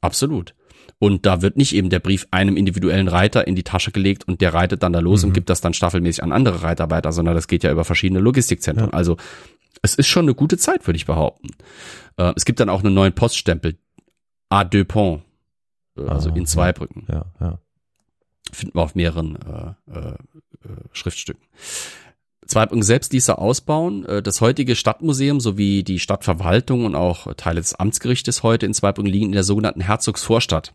absolut. 0.00 0.54
Und 1.02 1.24
da 1.26 1.40
wird 1.42 1.56
nicht 1.56 1.74
eben 1.74 1.88
der 1.90 1.98
Brief 1.98 2.28
einem 2.30 2.56
individuellen 2.56 3.08
Reiter 3.08 3.46
in 3.48 3.56
die 3.56 3.62
Tasche 3.64 3.90
gelegt 3.90 4.28
und 4.28 4.40
der 4.42 4.52
reitet 4.54 4.82
dann 4.82 4.92
da 4.92 5.00
los 5.00 5.22
Mhm. 5.22 5.28
und 5.28 5.32
gibt 5.32 5.48
das 5.50 5.60
dann 5.62 5.72
staffelmäßig 5.74 6.22
an 6.22 6.30
andere 6.30 6.62
Reiter 6.62 6.90
weiter, 6.90 7.10
sondern 7.10 7.34
das 7.34 7.48
geht 7.48 7.64
ja 7.64 7.72
über 7.72 7.84
verschiedene 7.84 8.20
Logistikzentren. 8.20 8.90
Ja. 8.90 8.92
Also 8.94 9.16
es 9.82 9.94
ist 9.94 10.06
schon 10.08 10.26
eine 10.26 10.34
gute 10.34 10.58
Zeit, 10.58 10.86
würde 10.86 10.98
ich 10.98 11.06
behaupten. 11.06 11.48
Äh, 12.18 12.34
es 12.36 12.44
gibt 12.44 12.60
dann 12.60 12.68
auch 12.68 12.84
einen 12.84 12.92
neuen 12.94 13.14
Poststempel. 13.14 13.78
A 14.50 14.62
deux 14.64 14.84
Ponts. 14.86 15.24
Äh, 15.96 16.02
also 16.02 16.30
Ah, 16.30 16.36
in 16.36 16.44
Zweibrücken. 16.46 17.06
Ja, 17.08 17.24
ja. 17.40 17.58
Finden 18.52 18.76
wir 18.76 18.82
auf 18.82 18.94
mehreren 18.94 19.36
äh, 19.36 19.98
äh, 19.98 20.08
äh, 20.08 20.16
Schriftstücken. 20.92 21.42
Zweibrücken 22.50 22.82
selbst 22.82 23.12
ließ 23.12 23.28
er 23.28 23.38
ausbauen. 23.38 24.04
Äh, 24.04 24.22
Das 24.22 24.40
heutige 24.40 24.76
Stadtmuseum 24.76 25.40
sowie 25.40 25.82
die 25.82 25.98
Stadtverwaltung 25.98 26.84
und 26.84 26.94
auch 26.94 27.32
Teile 27.34 27.60
des 27.60 27.74
Amtsgerichtes 27.74 28.42
heute 28.42 28.66
in 28.66 28.74
Zweibrücken 28.74 29.10
liegen 29.10 29.26
in 29.26 29.32
der 29.32 29.44
sogenannten 29.44 29.80
Herzogsvorstadt. 29.80 30.74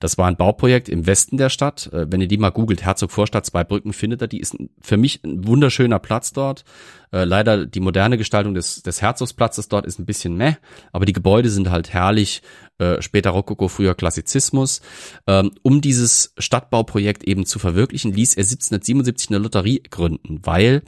Das 0.00 0.18
war 0.18 0.26
ein 0.26 0.36
Bauprojekt 0.36 0.88
im 0.88 1.06
Westen 1.06 1.38
der 1.38 1.48
Stadt. 1.48 1.90
Äh, 1.92 2.06
Wenn 2.10 2.20
ihr 2.20 2.28
die 2.28 2.36
mal 2.38 2.50
googelt, 2.50 2.82
Herzogvorstadt 2.82 3.46
Zweibrücken, 3.46 3.92
findet 3.92 4.22
ihr 4.22 4.28
die. 4.28 4.40
Ist 4.40 4.56
für 4.80 4.96
mich 4.96 5.24
ein 5.24 5.46
wunderschöner 5.46 5.98
Platz 5.98 6.32
dort. 6.32 6.64
Äh, 7.10 7.24
leider 7.24 7.66
die 7.66 7.80
moderne 7.80 8.18
Gestaltung 8.18 8.54
des, 8.54 8.82
des 8.82 9.02
Herzogsplatzes 9.02 9.68
dort 9.68 9.86
ist 9.86 9.98
ein 9.98 10.06
bisschen 10.06 10.36
meh, 10.36 10.56
aber 10.92 11.06
die 11.06 11.14
Gebäude 11.14 11.48
sind 11.48 11.70
halt 11.70 11.92
herrlich. 11.92 12.42
Äh, 12.78 13.02
später 13.02 13.30
Rokoko, 13.30 13.68
früher 13.68 13.94
Klassizismus. 13.94 14.80
Ähm, 15.26 15.50
um 15.62 15.80
dieses 15.80 16.32
Stadtbauprojekt 16.38 17.24
eben 17.24 17.44
zu 17.44 17.58
verwirklichen, 17.58 18.12
ließ 18.12 18.34
er 18.34 18.44
1777 18.44 19.30
eine 19.30 19.38
Lotterie 19.38 19.82
gründen, 19.90 20.40
weil 20.44 20.82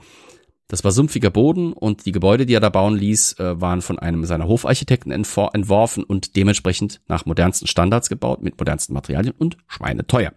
das 0.71 0.85
war 0.85 0.93
sumpfiger 0.93 1.31
Boden 1.31 1.73
und 1.73 2.07
die 2.07 2.13
Gebäude, 2.13 2.47
die 2.47 2.55
er 2.55 2.61
da 2.61 2.69
bauen 2.69 2.97
ließ, 2.97 3.41
äh, 3.41 3.61
waren 3.61 3.83
von 3.83 3.99
einem 3.99 4.25
seiner 4.25 4.47
Hofarchitekten 4.47 5.11
entworfen 5.11 6.05
und 6.05 6.37
dementsprechend 6.37 7.01
nach 7.09 7.27
modernsten 7.27 7.67
Standards 7.67 8.09
gebaut, 8.09 8.41
mit 8.41 8.57
modernsten 8.57 8.95
Materialien 8.95 9.35
und 9.37 9.57
schweineteuer. 9.67 10.33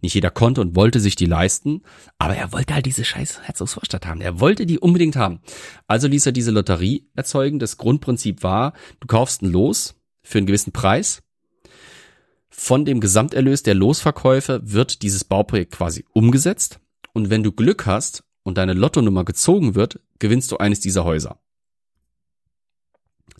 Nicht 0.00 0.14
jeder 0.14 0.30
konnte 0.30 0.60
und 0.60 0.76
wollte 0.76 1.00
sich 1.00 1.16
die 1.16 1.26
leisten, 1.26 1.82
aber 2.16 2.36
er 2.36 2.52
wollte 2.52 2.74
halt 2.74 2.86
diese 2.86 3.04
scheiß 3.04 3.40
Herzogsvorstadt 3.42 4.06
haben. 4.06 4.20
Er 4.20 4.38
wollte 4.38 4.66
die 4.66 4.78
unbedingt 4.78 5.16
haben. 5.16 5.40
Also 5.88 6.06
ließ 6.06 6.26
er 6.26 6.32
diese 6.32 6.52
Lotterie 6.52 7.08
erzeugen. 7.16 7.58
Das 7.58 7.76
Grundprinzip 7.76 8.44
war, 8.44 8.74
du 9.00 9.08
kaufst 9.08 9.42
ein 9.42 9.50
Los 9.50 9.96
für 10.22 10.38
einen 10.38 10.46
gewissen 10.46 10.72
Preis. 10.72 11.22
Von 12.48 12.84
dem 12.84 13.00
Gesamterlös 13.00 13.62
der 13.62 13.74
Losverkäufe 13.74 14.60
wird 14.62 15.02
dieses 15.02 15.24
Bauprojekt 15.24 15.72
quasi 15.72 16.04
umgesetzt. 16.12 16.80
Und 17.12 17.30
wenn 17.30 17.42
du 17.42 17.52
Glück 17.52 17.86
hast 17.86 18.24
und 18.42 18.58
deine 18.58 18.74
Lottonummer 18.74 19.24
gezogen 19.24 19.74
wird, 19.74 20.00
gewinnst 20.18 20.52
du 20.52 20.58
eines 20.58 20.80
dieser 20.80 21.04
Häuser. 21.04 21.38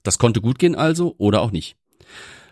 Das 0.03 0.19
konnte 0.19 0.41
gut 0.41 0.59
gehen 0.59 0.75
also 0.75 1.15
oder 1.19 1.43
auch 1.43 1.51
nicht. 1.51 1.77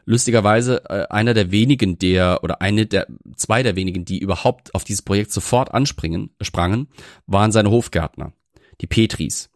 Lustigerweise 0.05 0.85
äh, 0.89 1.07
einer 1.09 1.35
der 1.35 1.51
wenigen 1.51 1.99
der 1.99 2.43
oder 2.43 2.61
eine 2.61 2.87
der 2.87 3.07
zwei 3.37 3.63
der 3.63 3.77
wenigen, 3.77 4.05
die 4.05 4.19
überhaupt 4.19 4.75
auf 4.75 4.85
dieses 4.85 5.03
Projekt 5.03 5.33
sofort 5.33 5.73
anspringen, 5.73 6.31
sprangen, 6.41 6.89
waren 7.27 7.53
seine 7.53 7.71
Hofgärtner, 7.71 8.33
die 8.81 8.87
Petris. 8.87 9.51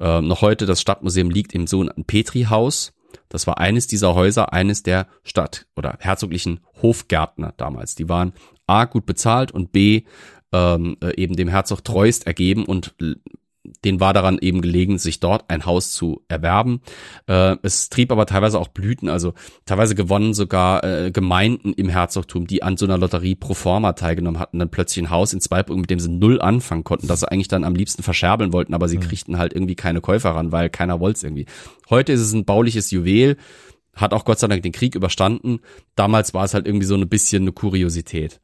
Äh, 0.00 0.20
noch 0.20 0.40
heute 0.40 0.66
das 0.66 0.80
Stadtmuseum 0.80 1.30
liegt 1.30 1.54
im 1.54 1.66
sogenannten 1.66 2.04
Petri-Haus. 2.04 2.92
Das 3.28 3.46
war 3.46 3.58
eines 3.58 3.86
dieser 3.86 4.14
Häuser, 4.14 4.52
eines 4.52 4.82
der 4.82 5.06
Stadt- 5.22 5.66
oder 5.76 5.96
herzoglichen 6.00 6.60
Hofgärtner 6.82 7.54
damals. 7.56 7.94
Die 7.94 8.08
waren 8.08 8.32
A 8.66 8.84
gut 8.84 9.06
bezahlt 9.06 9.50
und 9.52 9.72
B 9.72 10.04
ähm, 10.52 10.96
äh, 11.02 11.14
eben 11.16 11.36
dem 11.36 11.48
Herzog 11.48 11.84
treuest 11.84 12.26
ergeben 12.26 12.64
und 12.64 12.94
den 13.84 14.00
war 14.00 14.12
daran 14.12 14.38
eben 14.40 14.60
gelegen, 14.60 14.98
sich 14.98 15.20
dort 15.20 15.48
ein 15.48 15.66
Haus 15.66 15.92
zu 15.92 16.22
erwerben. 16.28 16.80
Äh, 17.26 17.56
es 17.62 17.88
trieb 17.88 18.12
aber 18.12 18.26
teilweise 18.26 18.58
auch 18.58 18.68
Blüten, 18.68 19.08
also 19.08 19.34
teilweise 19.66 19.94
gewonnen 19.94 20.34
sogar 20.34 20.84
äh, 20.84 21.10
Gemeinden 21.10 21.72
im 21.72 21.88
Herzogtum, 21.88 22.46
die 22.46 22.62
an 22.62 22.76
so 22.76 22.86
einer 22.86 22.98
Lotterie 22.98 23.34
pro 23.34 23.54
forma 23.54 23.92
teilgenommen 23.92 24.40
hatten, 24.40 24.58
dann 24.58 24.70
plötzlich 24.70 25.04
ein 25.04 25.10
Haus 25.10 25.32
in 25.32 25.40
Zweibrücken, 25.40 25.80
mit 25.80 25.90
dem 25.90 26.00
sie 26.00 26.10
null 26.10 26.40
anfangen 26.40 26.84
konnten, 26.84 27.06
das 27.06 27.20
sie 27.20 27.30
eigentlich 27.30 27.48
dann 27.48 27.64
am 27.64 27.74
liebsten 27.74 28.02
verscherbeln 28.02 28.52
wollten, 28.52 28.74
aber 28.74 28.88
sie 28.88 28.98
kriegten 28.98 29.38
halt 29.38 29.52
irgendwie 29.52 29.74
keine 29.74 30.00
Käufer 30.00 30.30
ran, 30.30 30.52
weil 30.52 30.70
keiner 30.70 31.00
wollte 31.00 31.18
es 31.18 31.22
irgendwie. 31.24 31.46
Heute 31.90 32.12
ist 32.12 32.20
es 32.20 32.32
ein 32.32 32.44
bauliches 32.44 32.90
Juwel, 32.90 33.36
hat 33.98 34.14
auch 34.14 34.24
Gott 34.24 34.38
sei 34.38 34.46
Dank 34.46 34.62
den 34.62 34.72
Krieg 34.72 34.94
überstanden. 34.94 35.60
Damals 35.94 36.34
war 36.34 36.44
es 36.44 36.54
halt 36.54 36.66
irgendwie 36.66 36.86
so 36.86 36.94
ein 36.94 37.08
bisschen 37.08 37.42
eine 37.42 37.52
Kuriosität. 37.52 38.40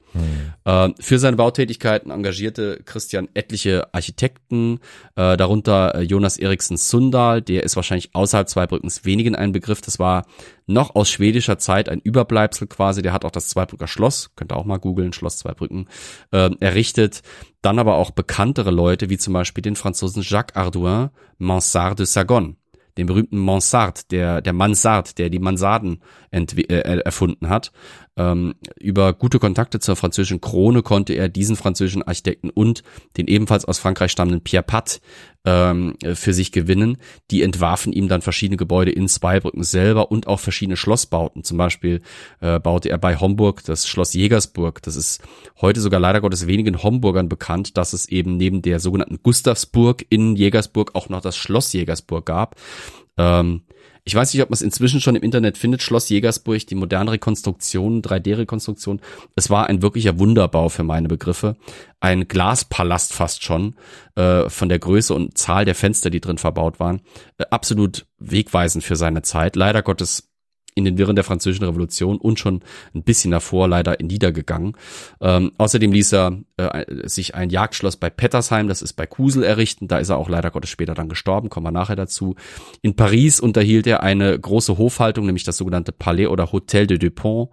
Äh, 0.64 0.90
für 1.00 1.18
seine 1.18 1.36
Bautätigkeiten 1.36 2.11
engagierte 2.11 2.80
Christian 2.84 3.28
etliche 3.34 3.92
Architekten, 3.92 4.78
äh, 5.16 5.36
darunter 5.36 5.94
äh, 5.94 6.02
Jonas 6.02 6.36
Eriksen 6.36 6.76
Sundal, 6.76 7.42
der 7.42 7.64
ist 7.64 7.76
wahrscheinlich 7.76 8.14
außerhalb 8.14 8.48
Zweibrückens 8.48 9.05
wenigen 9.05 9.34
ein 9.34 9.52
Begriff. 9.52 9.80
Das 9.80 9.98
war 9.98 10.26
noch 10.66 10.94
aus 10.94 11.11
schwedischer 11.11 11.59
Zeit 11.59 11.88
ein 11.88 12.00
Überbleibsel 12.00 12.68
quasi. 12.68 13.02
Der 13.02 13.12
hat 13.12 13.24
auch 13.24 13.30
das 13.30 13.48
Zweibrücker 13.48 13.88
Schloss, 13.88 14.30
könnt 14.36 14.52
ihr 14.52 14.57
auch 14.57 14.64
mal 14.64 14.78
googeln, 14.78 15.12
Schloss 15.12 15.38
Zweibrücken, 15.38 15.88
äh, 16.30 16.50
errichtet. 16.61 17.22
Dann 17.61 17.78
aber 17.78 17.96
auch 17.96 18.11
bekanntere 18.11 18.70
Leute, 18.70 19.11
wie 19.11 19.18
zum 19.18 19.34
Beispiel 19.34 19.62
den 19.62 19.76
Franzosen 19.76 20.22
Jacques 20.22 20.55
Ardouin, 20.55 21.11
Mansart 21.38 21.98
de 21.98 22.07
Sagonne 22.07 22.57
den 22.97 23.07
berühmten 23.07 23.38
Mansart, 23.38 24.11
der, 24.11 24.40
der 24.40 24.53
Mansart, 24.53 25.18
der 25.18 25.30
die 25.30 25.38
Mansarden 25.38 26.03
äh, 26.35 26.99
erfunden 27.05 27.49
hat. 27.49 27.72
Ähm, 28.16 28.55
über 28.78 29.12
gute 29.12 29.39
Kontakte 29.39 29.80
zur 29.80 29.97
französischen 29.97 30.41
Krone 30.41 30.82
konnte 30.82 31.14
er 31.14 31.28
diesen 31.28 31.57
französischen 31.57 32.03
Architekten 32.03 32.51
und 32.51 32.82
den 33.16 33.26
ebenfalls 33.26 33.64
aus 33.64 33.78
Frankreich 33.78 34.12
stammenden 34.12 34.43
Pierre 34.43 34.62
Pat 34.62 35.01
ähm, 35.45 35.97
für 36.14 36.32
sich 36.32 36.53
gewinnen. 36.53 36.99
Die 37.30 37.43
entwarfen 37.43 37.93
ihm 37.93 38.09
dann 38.09 38.22
verschiedene 38.22 38.57
Gebäude 38.57 38.93
in 38.93 39.09
Zweibrücken 39.09 39.64
selber 39.64 40.11
und 40.12 40.28
auch 40.28 40.39
verschiedene 40.39 40.76
Schlossbauten. 40.76 41.43
Zum 41.43 41.59
Beispiel 41.59 42.03
äh, 42.41 42.61
baute 42.61 42.89
er 42.89 42.99
bei 42.99 43.16
Homburg 43.16 43.64
das 43.64 43.89
Schloss 43.89 44.14
Jägersburg. 44.14 44.82
Das 44.82 44.95
ist 44.95 45.22
heute 45.61 45.80
sogar 45.80 45.99
leider 45.99 46.20
Gottes 46.20 46.47
wenigen 46.47 46.82
Homburgern 46.82 47.28
bekannt, 47.28 47.76
dass 47.76 47.93
es 47.93 48.09
eben 48.09 48.37
neben 48.37 48.62
der 48.62 48.78
sogenannten 48.78 49.18
Gustavsburg 49.22 50.05
in 50.09 50.37
Jägersburg 50.37 50.95
auch 50.95 51.09
noch 51.09 51.20
das 51.20 51.37
Schloss 51.37 51.72
Jägersburg 51.72 52.26
gab. 52.26 52.57
Ähm, 53.16 53.62
ich 54.07 54.14
weiß 54.14 54.34
nicht, 54.34 54.42
ob 54.42 54.50
man 54.50 54.55
es 54.55 54.62
inzwischen 54.62 55.00
schon 55.00 55.16
im 55.16 55.22
Internet 55.22 55.57
findet, 55.57 55.82
Schloss 55.82 56.11
Jägersburg, 56.11 56.66
die 56.66 56.74
moderne 56.74 57.12
Rekonstruktion, 57.12 58.02
3D-Rekonstruktion. 58.02 59.00
Es 59.34 59.48
war 59.48 59.66
ein 59.66 59.80
wirklicher 59.80 60.18
Wunderbau 60.18 60.68
für 60.68 60.82
meine 60.82 61.09
Begriffe. 61.09 61.57
Ein 62.00 62.28
Glaspalast 62.28 63.14
fast 63.14 63.44
schon, 63.44 63.76
äh, 64.14 64.50
von 64.50 64.68
der 64.68 64.78
Größe 64.78 65.14
und 65.14 65.38
Zahl 65.38 65.64
der 65.64 65.74
Fenster, 65.74 66.11
die 66.11 66.20
drin 66.20 66.36
verbaut 66.36 66.80
waren. 66.80 67.00
Äh, 67.38 67.46
absolut 67.50 68.07
wegweisend 68.18 68.84
für 68.84 68.96
seine 68.96 69.22
Zeit. 69.22 69.57
Leider 69.57 69.82
Gottes 69.82 70.34
in 70.74 70.84
den 70.84 70.98
Wirren 70.98 71.14
der 71.14 71.24
französischen 71.24 71.64
Revolution 71.64 72.18
und 72.18 72.38
schon 72.38 72.60
ein 72.94 73.02
bisschen 73.02 73.30
davor 73.30 73.68
leider 73.68 73.96
niedergegangen. 74.02 74.76
Ähm, 75.20 75.52
außerdem 75.56 75.92
ließ 75.92 76.12
er 76.12 76.38
äh, 76.56 77.08
sich 77.08 77.34
ein 77.34 77.50
Jagdschloss 77.50 77.96
bei 77.96 78.10
Pettersheim, 78.10 78.66
das 78.68 78.82
ist 78.82 78.94
bei 78.94 79.06
Kusel, 79.06 79.44
errichten. 79.44 79.88
Da 79.88 79.98
ist 79.98 80.08
er 80.08 80.18
auch 80.18 80.28
leider 80.28 80.50
Gottes 80.50 80.70
später 80.70 80.94
dann 80.94 81.08
gestorben, 81.08 81.48
kommen 81.48 81.66
wir 81.66 81.70
nachher 81.70 81.96
dazu. 81.96 82.34
In 82.82 82.96
Paris 82.96 83.40
unterhielt 83.40 83.86
er 83.86 84.02
eine 84.02 84.38
große 84.38 84.76
Hofhaltung, 84.76 85.26
nämlich 85.26 85.44
das 85.44 85.56
sogenannte 85.56 85.92
Palais 85.92 86.26
oder 86.26 86.50
Hotel 86.52 86.86
de 86.86 86.98
Dupont. 86.98 87.50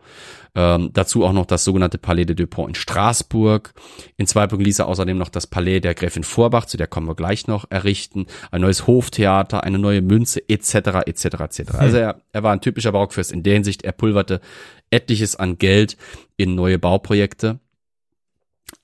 Ähm, 0.54 0.89
dazu 0.91 1.24
auch 1.24 1.32
noch 1.32 1.45
das 1.45 1.64
sogenannte 1.64 1.97
Palais 1.97 2.26
de 2.26 2.36
Dupont 2.36 2.70
in 2.70 2.76
Straßburg. 2.76 3.74
In 4.18 4.28
Zweibrücken 4.28 4.66
ließ 4.66 4.80
er 4.80 4.88
außerdem 4.88 5.18
noch 5.18 5.30
das 5.30 5.47
Palais 5.47 5.80
der 5.80 5.93
Gräfin 5.93 6.24
Vorbach, 6.24 6.66
zu 6.66 6.76
der 6.76 6.88
kommen 6.88 7.08
wir 7.08 7.16
gleich 7.16 7.47
noch, 7.47 7.66
errichten. 7.70 8.26
Ein 8.52 8.62
neues 8.62 8.86
Hoftheater, 8.86 9.64
eine 9.64 9.80
neue 9.80 10.02
Münze 10.02 10.41
etc. 10.49 11.06
etc. 11.06 11.26
etc. 11.26 11.62
Also 11.78 11.97
er, 11.97 12.22
er 12.34 12.43
war 12.43 12.52
ein 12.52 12.60
typischer 12.60 12.91
Barockfürst 12.91 13.32
in 13.32 13.43
der 13.43 13.54
Hinsicht, 13.54 13.84
er 13.84 13.93
pulverte 13.93 14.41
etliches 14.89 15.38
an 15.38 15.58
Geld 15.58 15.95
in 16.36 16.56
neue 16.56 16.78
Bauprojekte, 16.78 17.60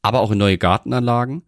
aber 0.02 0.22
auch 0.22 0.32
in 0.32 0.38
neue 0.38 0.58
Gartenanlagen. 0.58 1.44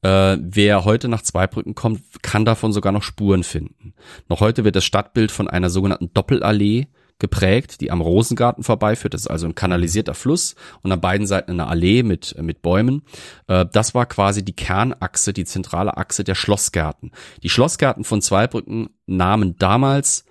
Äh, 0.00 0.38
wer 0.40 0.84
heute 0.84 1.08
nach 1.08 1.22
Zweibrücken 1.22 1.74
kommt, 1.74 2.00
kann 2.22 2.46
davon 2.46 2.72
sogar 2.72 2.92
noch 2.92 3.02
Spuren 3.02 3.42
finden. 3.42 3.92
Noch 4.28 4.40
heute 4.40 4.64
wird 4.64 4.76
das 4.76 4.84
Stadtbild 4.84 5.30
von 5.30 5.48
einer 5.48 5.68
sogenannten 5.68 6.12
Doppelallee 6.14 6.86
geprägt, 7.18 7.80
die 7.80 7.90
am 7.90 8.00
Rosengarten 8.00 8.62
vorbeiführt. 8.62 9.14
Das 9.14 9.22
ist 9.22 9.26
also 9.26 9.46
ein 9.46 9.54
kanalisierter 9.54 10.14
Fluss 10.14 10.54
und 10.82 10.92
an 10.92 11.00
beiden 11.00 11.26
Seiten 11.26 11.52
eine 11.52 11.66
Allee 11.66 12.02
mit, 12.02 12.40
mit 12.40 12.62
Bäumen. 12.62 13.02
Äh, 13.46 13.66
das 13.72 13.94
war 13.94 14.06
quasi 14.06 14.44
die 14.44 14.54
Kernachse, 14.54 15.32
die 15.32 15.44
zentrale 15.44 15.96
Achse 15.96 16.24
der 16.24 16.34
Schlossgärten. 16.34 17.12
Die 17.42 17.50
Schlossgärten 17.50 18.04
von 18.04 18.22
Zweibrücken 18.22 18.90
nahmen 19.06 19.56
damals 19.58 20.24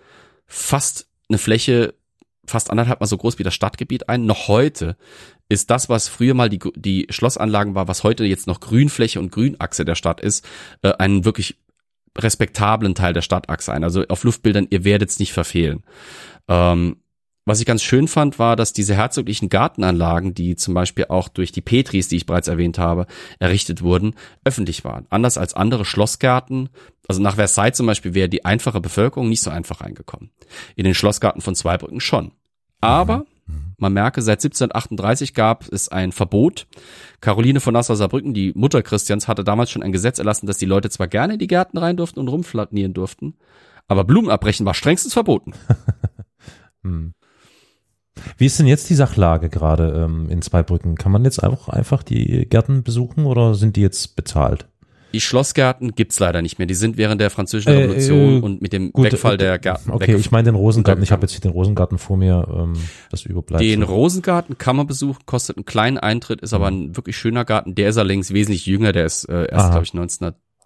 fast 0.45 1.07
eine 1.29 1.37
Fläche, 1.37 1.93
fast 2.45 2.71
anderthalb 2.71 3.01
mal 3.01 3.07
so 3.07 3.17
groß 3.17 3.37
wie 3.37 3.43
das 3.43 3.53
Stadtgebiet 3.53 4.07
ein. 4.07 4.25
Noch 4.25 4.47
heute 4.47 4.95
ist 5.49 5.69
das, 5.69 5.89
was 5.89 6.07
früher 6.07 6.33
mal 6.33 6.49
die, 6.49 6.59
die 6.75 7.07
Schlossanlagen 7.09 7.75
war, 7.75 7.87
was 7.87 8.03
heute 8.03 8.23
jetzt 8.23 8.47
noch 8.47 8.61
Grünfläche 8.61 9.19
und 9.19 9.31
Grünachse 9.31 9.85
der 9.85 9.95
Stadt 9.95 10.21
ist, 10.21 10.45
äh, 10.81 10.93
einen 10.93 11.25
wirklich 11.25 11.57
respektablen 12.17 12.95
Teil 12.95 13.13
der 13.13 13.21
Stadtachse 13.21 13.73
ein. 13.73 13.83
Also 13.83 14.03
auf 14.09 14.23
Luftbildern, 14.23 14.67
ihr 14.69 14.83
werdet 14.83 15.09
es 15.09 15.19
nicht 15.19 15.33
verfehlen. 15.33 15.83
Ähm, 16.47 16.97
was 17.47 17.61
ich 17.61 17.65
ganz 17.65 17.81
schön 17.81 18.09
fand, 18.09 18.39
war, 18.39 18.57
dass 18.57 18.73
diese 18.73 18.93
herzoglichen 18.93 19.47
Gartenanlagen, 19.47 20.33
die 20.33 20.57
zum 20.57 20.73
Beispiel 20.73 21.05
auch 21.07 21.29
durch 21.29 21.53
die 21.53 21.61
Petris, 21.61 22.09
die 22.09 22.17
ich 22.17 22.25
bereits 22.25 22.49
erwähnt 22.49 22.77
habe, 22.77 23.07
errichtet 23.39 23.81
wurden, 23.81 24.15
öffentlich 24.43 24.83
waren. 24.83 25.05
Anders 25.09 25.37
als 25.37 25.53
andere 25.53 25.85
Schlossgärten, 25.85 26.67
also 27.07 27.21
nach 27.21 27.35
Versailles 27.35 27.77
zum 27.77 27.87
Beispiel 27.87 28.13
wäre 28.13 28.27
die 28.27 28.43
einfache 28.43 28.81
Bevölkerung 28.81 29.29
nicht 29.29 29.41
so 29.41 29.49
einfach 29.49 29.79
reingekommen. 29.79 30.31
In 30.75 30.83
den 30.83 30.93
Schlossgarten 30.93 31.41
von 31.41 31.55
Zweibrücken 31.55 32.01
schon. 32.01 32.33
Aber 32.81 33.25
Man 33.79 33.93
merke, 33.93 34.23
seit 34.23 34.43
1738 34.43 35.35
gab 35.35 35.71
es 35.71 35.87
ein 35.89 36.11
Verbot. 36.11 36.65
Caroline 37.21 37.59
von 37.59 37.73
Nassau-Saarbrücken, 37.73 38.33
die 38.33 38.51
Mutter 38.55 38.81
Christians, 38.81 39.27
hatte 39.27 39.43
damals 39.43 39.69
schon 39.69 39.83
ein 39.83 39.91
Gesetz 39.91 40.17
erlassen, 40.17 40.47
dass 40.47 40.57
die 40.57 40.65
Leute 40.65 40.89
zwar 40.89 41.07
gerne 41.07 41.33
in 41.33 41.39
die 41.39 41.47
Gärten 41.47 41.77
rein 41.77 41.95
durften 41.95 42.19
und 42.19 42.27
rumflanieren 42.27 42.93
durften, 42.93 43.35
aber 43.87 44.03
Blumen 44.03 44.31
abbrechen 44.31 44.65
war 44.65 44.73
strengstens 44.73 45.13
verboten. 45.13 45.53
Hm. 46.83 47.15
Wie 48.37 48.45
ist 48.45 48.59
denn 48.59 48.67
jetzt 48.67 48.89
die 48.91 48.95
Sachlage 48.95 49.49
gerade 49.49 50.03
ähm, 50.05 50.29
in 50.29 50.43
Zweibrücken? 50.43 50.95
Kann 50.95 51.11
man 51.11 51.25
jetzt 51.25 51.43
auch 51.43 51.69
einfach 51.69 52.03
die 52.03 52.47
Gärten 52.47 52.83
besuchen 52.83 53.25
oder 53.25 53.55
sind 53.55 53.75
die 53.75 53.81
jetzt 53.81 54.15
bezahlt? 54.15 54.67
Die 55.13 55.21
Schlossgärten 55.21 55.95
gibt's 55.95 56.19
leider 56.19 56.41
nicht 56.41 56.57
mehr. 56.57 56.67
Die 56.67 56.73
sind 56.73 56.97
während 56.97 57.21
der 57.21 57.29
Französischen 57.29 57.73
Äh, 57.73 57.83
Revolution 57.83 58.37
äh, 58.37 58.41
und 58.41 58.61
mit 58.61 58.73
dem 58.73 58.91
gut, 58.91 59.05
Wegfall 59.05 59.35
äh, 59.35 59.37
der 59.37 59.59
Gärten. 59.59 59.91
Okay, 59.91 60.15
ich 60.15 60.31
meine 60.31 60.45
den 60.45 60.55
Rosengarten. 60.55 61.03
Ich 61.03 61.11
habe 61.11 61.21
jetzt 61.21 61.31
hier 61.31 61.41
den 61.41 61.51
Rosengarten 61.51 61.97
vor 61.97 62.17
mir, 62.17 62.47
ähm, 62.49 62.73
das 63.09 63.25
überbleibt. 63.25 63.63
Den 63.63 63.83
Rosengarten 63.83 64.57
kann 64.57 64.75
man 64.75 64.87
besuchen, 64.87 65.19
kostet 65.25 65.57
einen 65.57 65.65
kleinen 65.65 65.97
Eintritt, 65.97 66.41
ist 66.41 66.53
aber 66.53 66.67
ein 66.67 66.95
wirklich 66.95 67.17
schöner 67.17 67.45
Garten. 67.45 67.75
Der 67.75 67.89
ist 67.89 67.97
allerdings 67.97 68.33
wesentlich 68.33 68.65
jünger, 68.65 68.91
der 68.91 69.05
ist 69.05 69.25
äh, 69.25 69.47
erst, 69.49 69.71
glaube 69.71 69.83
ich, 69.83 69.93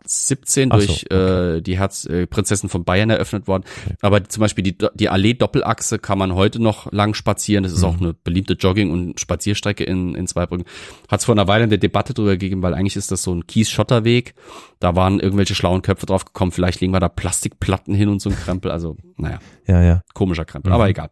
1917 0.04 0.72
Ach 0.72 0.80
so, 0.80 0.86
durch 0.86 1.12
äh, 1.12 1.62
die 1.62 1.78
Herzprinzessin 1.78 2.24
äh, 2.24 2.28
Prinzessin 2.28 2.70
von 2.70 2.84
Bayern 2.84 3.10
eröffnet 3.10 3.48
worden. 3.48 3.64
Aber 4.02 4.24
zum 4.24 4.42
Beispiel 4.42 4.64
die, 4.64 4.78
die 4.96 5.10
Allee-Doppelachse 5.10 6.00
kann 6.00 6.18
man 6.18 6.36
heute 6.36 6.62
noch 6.62 6.92
lang 6.92 7.14
spazieren. 7.14 7.64
Das 7.64 7.74
ist 7.74 7.84
auch 7.84 8.00
eine 8.00 8.14
beliebte 8.14 8.54
Jogging- 8.54 8.92
und 8.92 9.20
Spazierstrecke 9.20 9.84
in, 9.84 10.16
in 10.16 10.28
Zweibrücken. 10.28 10.66
Hat 11.10 11.20
es 11.20 11.26
vor 11.26 11.36
einer 11.36 11.48
Weile 11.48 11.64
eine 11.64 11.78
Debatte 11.78 12.14
drüber 12.14 12.38
gegeben, 12.38 12.62
weil 12.62 12.74
eigentlich 12.74 12.96
ist 12.96 13.12
das 13.12 13.24
so 13.24 13.34
ein 13.34 13.48
Kies-Schotterweg. 13.48 14.34
Da 14.80 14.96
waren 14.96 15.20
irgendwelche 15.20 15.56
schlauen 15.56 15.82
Köpfe 15.82 16.06
drauf 16.06 16.26
gekommen. 16.26 16.52
Vielleicht 16.52 16.82
legen 16.82 16.94
wir 16.94 17.00
da 17.00 17.10
Plastikplatten 17.10 17.94
hin 17.94 18.10
und 18.10 18.22
so 18.22 18.30
ein 18.30 18.36
Krempel. 18.36 18.72
Also, 18.72 18.98
naja 19.18 19.40
ja, 19.68 19.82
ja. 19.82 20.02
komischer 20.14 20.46
Krempel, 20.46 20.74
aber 20.74 20.90
egal. 20.90 21.10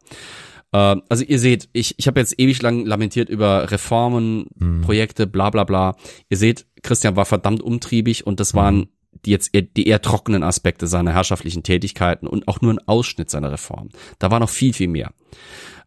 Ähm, 0.74 1.02
also 1.10 1.24
ihr 1.24 1.40
seht, 1.40 1.70
ich, 1.74 1.96
ich 1.98 2.08
habe 2.08 2.20
jetzt 2.20 2.40
ewig 2.40 2.62
lang 2.62 2.86
lamentiert 2.86 3.30
über 3.30 3.72
Reformen, 3.72 4.82
Projekte, 4.82 5.28
bla 5.28 5.50
bla 5.50 5.64
bla. 5.64 5.96
Ihr 6.30 6.38
seht, 6.38 6.66
Christian 6.84 7.16
war 7.16 7.26
verdammt 7.26 7.62
umtriebig 7.62 8.26
und 8.28 8.40
das 8.40 8.54
waren 8.54 8.90
die 9.26 9.32
jetzt 9.32 9.54
eher, 9.54 9.64
die 9.64 9.88
eher 9.88 10.02
trockenen 10.02 10.44
Aspekte 10.44 10.88
seiner 10.88 11.14
herrschaftlichen 11.14 11.64
Tätigkeiten 11.64 12.28
und 12.28 12.48
auch 12.48 12.62
nur 12.62 12.74
ein 12.74 12.88
Ausschnitt 12.88 13.30
seiner 13.30 13.52
Reformen. 13.52 13.90
Da 14.18 14.32
war 14.32 14.40
noch 14.40 14.50
viel, 14.50 14.74
viel 14.74 14.88
mehr. 14.88 15.14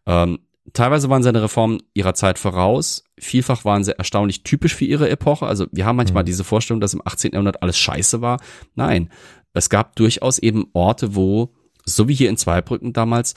Ähm, 0.05 0.39
teilweise 0.73 1.09
waren 1.09 1.23
seine 1.23 1.41
Reformen 1.41 1.81
ihrer 1.93 2.13
Zeit 2.13 2.37
voraus, 2.37 3.05
vielfach 3.17 3.65
waren 3.65 3.83
sie 3.83 3.97
erstaunlich 3.97 4.43
typisch 4.43 4.75
für 4.75 4.85
ihre 4.85 5.09
Epoche. 5.09 5.47
Also 5.47 5.67
wir 5.71 5.85
haben 5.85 5.95
manchmal 5.95 6.23
diese 6.23 6.43
Vorstellung, 6.43 6.81
dass 6.81 6.93
im 6.93 7.01
18. 7.03 7.31
Jahrhundert 7.31 7.63
alles 7.63 7.77
scheiße 7.77 8.21
war. 8.21 8.39
Nein, 8.75 9.09
es 9.53 9.69
gab 9.69 9.95
durchaus 9.95 10.39
eben 10.39 10.67
Orte, 10.73 11.15
wo, 11.15 11.53
so 11.85 12.07
wie 12.07 12.15
hier 12.15 12.29
in 12.29 12.37
Zweibrücken 12.37 12.93
damals, 12.93 13.35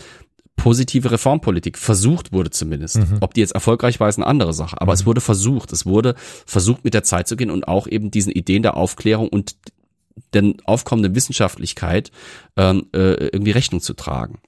positive 0.57 1.11
Reformpolitik 1.11 1.78
versucht 1.78 2.32
wurde 2.32 2.50
zumindest. 2.50 2.98
Ob 3.20 3.34
die 3.34 3.40
jetzt 3.40 3.54
erfolgreich 3.54 4.00
war, 4.00 4.09
ist 4.09 4.16
eine 4.18 4.26
andere 4.26 4.52
Sache. 4.52 4.80
Aber 4.80 4.92
es 4.92 5.07
wurde 5.07 5.20
versucht. 5.20 5.72
Es 5.72 5.86
wurde 5.86 6.14
versucht, 6.46 6.84
mit 6.84 6.94
der 6.94 7.04
Zeit 7.04 7.28
zu 7.28 7.36
gehen 7.36 7.50
und 7.50 7.68
auch 7.68 7.86
eben 7.86 8.11
diesen 8.11 8.32
Ideen 8.32 8.62
der 8.62 8.76
Aufklärung 8.76 9.28
und 9.28 9.57
der 10.32 10.54
aufkommenden 10.64 11.14
Wissenschaftlichkeit 11.14 12.11
ähm, 12.57 12.86
äh, 12.94 13.28
irgendwie 13.28 13.52
Rechnung 13.52 13.80
zu 13.80 13.94
tragen. 13.94 14.40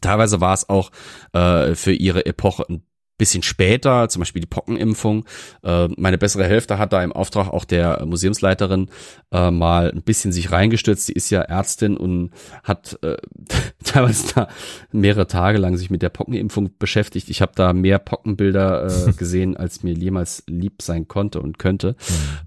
Teilweise 0.00 0.40
war 0.40 0.54
es 0.54 0.68
auch 0.68 0.90
äh, 1.32 1.74
für 1.74 1.92
ihre 1.92 2.24
Epoche 2.26 2.64
ein 2.68 2.82
bisschen 3.20 3.42
später, 3.42 4.08
zum 4.08 4.20
Beispiel 4.20 4.40
die 4.40 4.48
Pockenimpfung. 4.48 5.26
Äh, 5.62 5.88
meine 5.98 6.16
bessere 6.16 6.44
Hälfte 6.44 6.78
hat 6.78 6.94
da 6.94 7.04
im 7.04 7.12
Auftrag 7.12 7.48
auch 7.48 7.66
der 7.66 8.04
Museumsleiterin 8.06 8.88
äh, 9.30 9.50
mal 9.50 9.92
ein 9.92 10.02
bisschen 10.02 10.32
sich 10.32 10.50
reingestürzt. 10.50 11.04
Sie 11.04 11.12
ist 11.12 11.28
ja 11.28 11.42
Ärztin 11.42 11.98
und 11.98 12.30
hat 12.64 12.98
äh, 13.02 13.18
teilweise 13.84 14.34
da 14.34 14.48
mehrere 14.90 15.26
Tage 15.26 15.58
lang 15.58 15.76
sich 15.76 15.90
mit 15.90 16.00
der 16.00 16.08
Pockenimpfung 16.08 16.70
beschäftigt. 16.78 17.28
Ich 17.28 17.42
habe 17.42 17.52
da 17.54 17.74
mehr 17.74 17.98
Pockenbilder 17.98 18.86
äh, 18.86 19.12
gesehen, 19.16 19.54
als 19.54 19.82
mir 19.82 19.92
jemals 19.92 20.42
lieb 20.46 20.80
sein 20.80 21.06
konnte 21.06 21.40
und 21.40 21.58
könnte. 21.58 21.96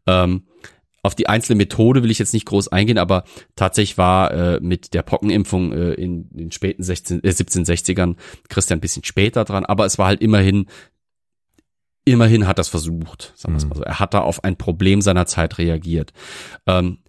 Ähm, 0.07 0.41
auf 1.03 1.15
die 1.15 1.27
einzelne 1.27 1.57
Methode 1.57 2.01
will 2.01 2.11
ich 2.11 2.19
jetzt 2.19 2.33
nicht 2.33 2.45
groß 2.45 2.69
eingehen, 2.69 2.97
aber 2.97 3.25
tatsächlich 3.55 3.97
war 3.97 4.31
äh, 4.31 4.59
mit 4.61 4.93
der 4.93 5.03
Pockenimpfung 5.03 5.73
äh, 5.73 5.93
in 5.93 6.29
den 6.29 6.51
späten 6.51 6.81
16, 6.81 7.23
äh, 7.23 7.27
1760ern 7.27 8.15
Christian 8.47 8.77
ein 8.77 8.81
bisschen 8.81 9.03
später 9.03 9.43
dran, 9.43 9.65
aber 9.65 9.85
es 9.85 9.97
war 9.97 10.07
halt 10.07 10.21
immerhin, 10.21 10.67
immerhin 12.05 12.47
hat 12.47 12.57
das 12.57 12.69
versucht, 12.69 13.33
sagen 13.35 13.53
wir 13.53 13.57
es 13.57 13.67
mal 13.67 13.75
so. 13.75 13.83
Er 13.83 13.99
hat 13.99 14.13
da 14.13 14.21
auf 14.21 14.45
ein 14.45 14.55
Problem 14.55 15.01
seiner 15.01 15.25
Zeit 15.25 15.57
reagiert. 15.57 16.13
Ähm, 16.65 16.99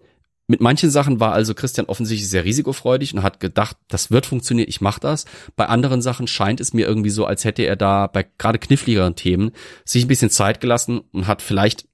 mit 0.47 0.61
manchen 0.61 0.91
Sachen 0.91 1.19
war 1.19 1.31
also 1.31 1.55
Christian 1.55 1.87
offensichtlich 1.87 2.29
sehr 2.29 2.45
risikofreudig 2.45 3.13
und 3.13 3.23
hat 3.23 3.39
gedacht, 3.39 3.77
das 3.87 4.11
wird 4.11 4.25
funktionieren, 4.25 4.69
ich 4.69 4.81
mache 4.81 4.99
das. 4.99 5.25
Bei 5.55 5.67
anderen 5.67 6.01
Sachen 6.01 6.27
scheint 6.27 6.59
es 6.59 6.73
mir 6.73 6.85
irgendwie 6.85 7.09
so, 7.09 7.25
als 7.25 7.45
hätte 7.45 7.63
er 7.63 7.75
da 7.75 8.07
bei 8.07 8.27
gerade 8.37 8.59
kniffligeren 8.59 9.15
Themen 9.15 9.51
sich 9.85 10.03
ein 10.05 10.07
bisschen 10.07 10.29
Zeit 10.29 10.61
gelassen 10.61 10.99
und 11.11 11.25
hat 11.27 11.41
vielleicht 11.41 11.87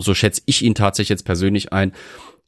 so 0.00 0.14
schätze 0.14 0.42
ich 0.46 0.62
ihn 0.62 0.74
tatsächlich 0.74 1.10
jetzt 1.10 1.24
persönlich 1.24 1.72
ein, 1.72 1.92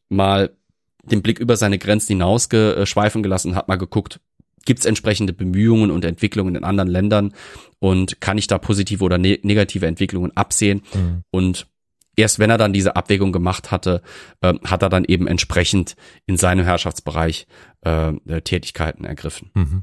mal 0.09 0.57
den 1.05 1.23
Blick 1.23 1.39
über 1.39 1.57
seine 1.57 1.79
Grenzen 1.79 2.13
hinaus 2.15 2.49
schweifen 2.85 3.23
gelassen 3.23 3.51
und 3.51 3.57
hat 3.57 3.69
mal 3.69 3.77
geguckt, 3.77 4.21
gibt 4.65 4.81
es 4.81 4.87
entsprechende 4.87 5.33
Bemühungen 5.33 5.91
und 5.91 6.05
Entwicklungen 6.05 6.55
in 6.55 6.65
anderen 6.65 6.89
Ländern 6.89 7.35
und 7.81 8.21
kann 8.21 8.39
ich 8.39 8.47
da 8.47 8.59
positive 8.59 9.03
oder 9.05 9.19
ne 9.19 9.39
negative 9.43 9.87
Entwicklungen 9.87 10.37
absehen 10.37 10.83
Mhm. 10.95 11.23
und 11.31 11.67
erst 12.15 12.39
wenn 12.39 12.51
er 12.51 12.59
dann 12.59 12.73
diese 12.73 12.95
Abwägung 12.95 13.33
gemacht 13.33 13.71
hatte, 13.71 14.03
äh, 14.43 14.55
hat 14.65 14.83
er 14.83 14.91
dann 14.91 15.05
eben 15.05 15.27
entsprechend 15.27 15.97
in 16.27 16.37
seinem 16.37 16.65
Herrschaftsbereich 16.65 17.47
äh, 17.81 18.13
Tätigkeiten 18.43 19.05
ergriffen. 19.05 19.51
Mhm. 19.55 19.83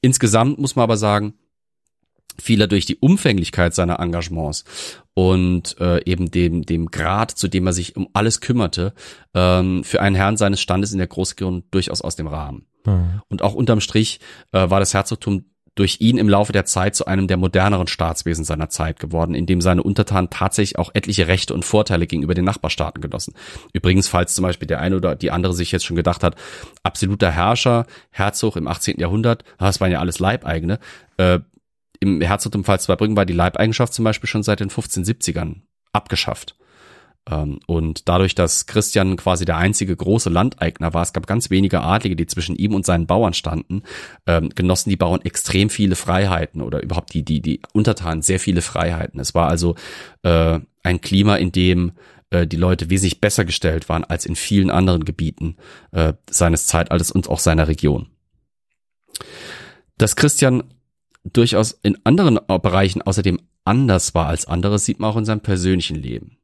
Insgesamt 0.00 0.58
muss 0.58 0.74
man 0.74 0.84
aber 0.84 0.96
sagen, 0.96 1.34
fiel 2.38 2.60
er 2.60 2.66
durch 2.66 2.86
die 2.86 2.96
Umfänglichkeit 2.96 3.74
seiner 3.74 4.00
Engagements 4.00 4.64
und 5.18 5.80
äh, 5.80 6.04
eben 6.04 6.30
dem, 6.30 6.66
dem 6.66 6.90
Grad, 6.90 7.30
zu 7.30 7.48
dem 7.48 7.66
er 7.66 7.72
sich 7.72 7.96
um 7.96 8.06
alles 8.12 8.42
kümmerte, 8.42 8.92
ähm, 9.32 9.82
für 9.82 10.02
einen 10.02 10.14
Herrn 10.14 10.36
seines 10.36 10.60
Standes 10.60 10.92
in 10.92 10.98
der 10.98 11.06
Großregion 11.06 11.64
durchaus 11.70 12.02
aus 12.02 12.16
dem 12.16 12.26
Rahmen. 12.26 12.66
Mhm. 12.84 13.22
Und 13.30 13.40
auch 13.40 13.54
unterm 13.54 13.80
Strich 13.80 14.20
äh, 14.52 14.68
war 14.68 14.78
das 14.78 14.92
Herzogtum 14.92 15.46
durch 15.74 16.02
ihn 16.02 16.18
im 16.18 16.28
Laufe 16.28 16.52
der 16.52 16.66
Zeit 16.66 16.94
zu 16.94 17.06
einem 17.06 17.28
der 17.28 17.38
moderneren 17.38 17.86
Staatswesen 17.86 18.44
seiner 18.44 18.68
Zeit 18.68 19.00
geworden, 19.00 19.34
in 19.34 19.46
dem 19.46 19.62
seine 19.62 19.82
Untertanen 19.82 20.28
tatsächlich 20.28 20.78
auch 20.78 20.90
etliche 20.92 21.28
Rechte 21.28 21.54
und 21.54 21.64
Vorteile 21.64 22.06
gegenüber 22.06 22.34
den 22.34 22.44
Nachbarstaaten 22.44 23.00
genossen. 23.00 23.32
Übrigens, 23.72 24.08
falls 24.08 24.34
zum 24.34 24.42
Beispiel 24.42 24.68
der 24.68 24.80
eine 24.80 24.96
oder 24.96 25.16
die 25.16 25.30
andere 25.30 25.54
sich 25.54 25.72
jetzt 25.72 25.86
schon 25.86 25.96
gedacht 25.96 26.22
hat, 26.22 26.34
absoluter 26.82 27.30
Herrscher, 27.30 27.86
Herzog 28.10 28.56
im 28.56 28.68
18. 28.68 29.00
Jahrhundert, 29.00 29.44
das 29.56 29.80
waren 29.80 29.92
ja 29.92 30.00
alles 30.00 30.18
Leibeigene, 30.18 30.78
äh, 31.16 31.40
im 32.00 32.20
Herzogtum 32.20 32.64
Pfalz-Zweibrücken 32.64 33.16
war 33.16 33.26
die 33.26 33.32
Leibeigenschaft 33.32 33.92
zum 33.92 34.04
Beispiel 34.04 34.28
schon 34.28 34.42
seit 34.42 34.60
den 34.60 34.70
1570ern 34.70 35.62
abgeschafft. 35.92 36.56
Ähm, 37.28 37.58
und 37.66 38.08
dadurch, 38.08 38.34
dass 38.34 38.66
Christian 38.66 39.16
quasi 39.16 39.44
der 39.44 39.56
einzige 39.56 39.96
große 39.96 40.30
Landeigner 40.30 40.94
war, 40.94 41.02
es 41.02 41.12
gab 41.12 41.26
ganz 41.26 41.50
wenige 41.50 41.80
Adlige, 41.80 42.16
die 42.16 42.26
zwischen 42.26 42.56
ihm 42.56 42.74
und 42.74 42.86
seinen 42.86 43.06
Bauern 43.06 43.34
standen, 43.34 43.82
ähm, 44.26 44.50
genossen 44.50 44.90
die 44.90 44.96
Bauern 44.96 45.22
extrem 45.22 45.70
viele 45.70 45.96
Freiheiten 45.96 46.62
oder 46.62 46.82
überhaupt 46.82 47.14
die, 47.14 47.24
die, 47.24 47.40
die 47.40 47.60
Untertanen 47.72 48.22
sehr 48.22 48.38
viele 48.38 48.62
Freiheiten. 48.62 49.18
Es 49.20 49.34
war 49.34 49.48
also 49.48 49.74
äh, 50.22 50.60
ein 50.82 51.00
Klima, 51.00 51.36
in 51.36 51.50
dem 51.50 51.92
äh, 52.30 52.46
die 52.46 52.56
Leute 52.56 52.90
wesentlich 52.90 53.20
besser 53.20 53.44
gestellt 53.44 53.88
waren 53.88 54.04
als 54.04 54.24
in 54.24 54.36
vielen 54.36 54.70
anderen 54.70 55.04
Gebieten 55.04 55.56
äh, 55.90 56.12
seines 56.30 56.66
Zeitalters 56.66 57.10
und 57.10 57.28
auch 57.28 57.40
seiner 57.40 57.66
Region. 57.66 58.08
Dass 59.98 60.14
Christian 60.14 60.62
durchaus 61.32 61.72
in 61.82 61.98
anderen 62.04 62.38
Bereichen 62.46 63.02
außerdem 63.02 63.40
anders 63.64 64.14
war 64.14 64.26
als 64.26 64.46
andere, 64.46 64.78
sieht 64.78 65.00
man 65.00 65.10
auch 65.10 65.16
in 65.16 65.24
seinem 65.24 65.40
persönlichen 65.40 65.96
Leben. 65.96 66.38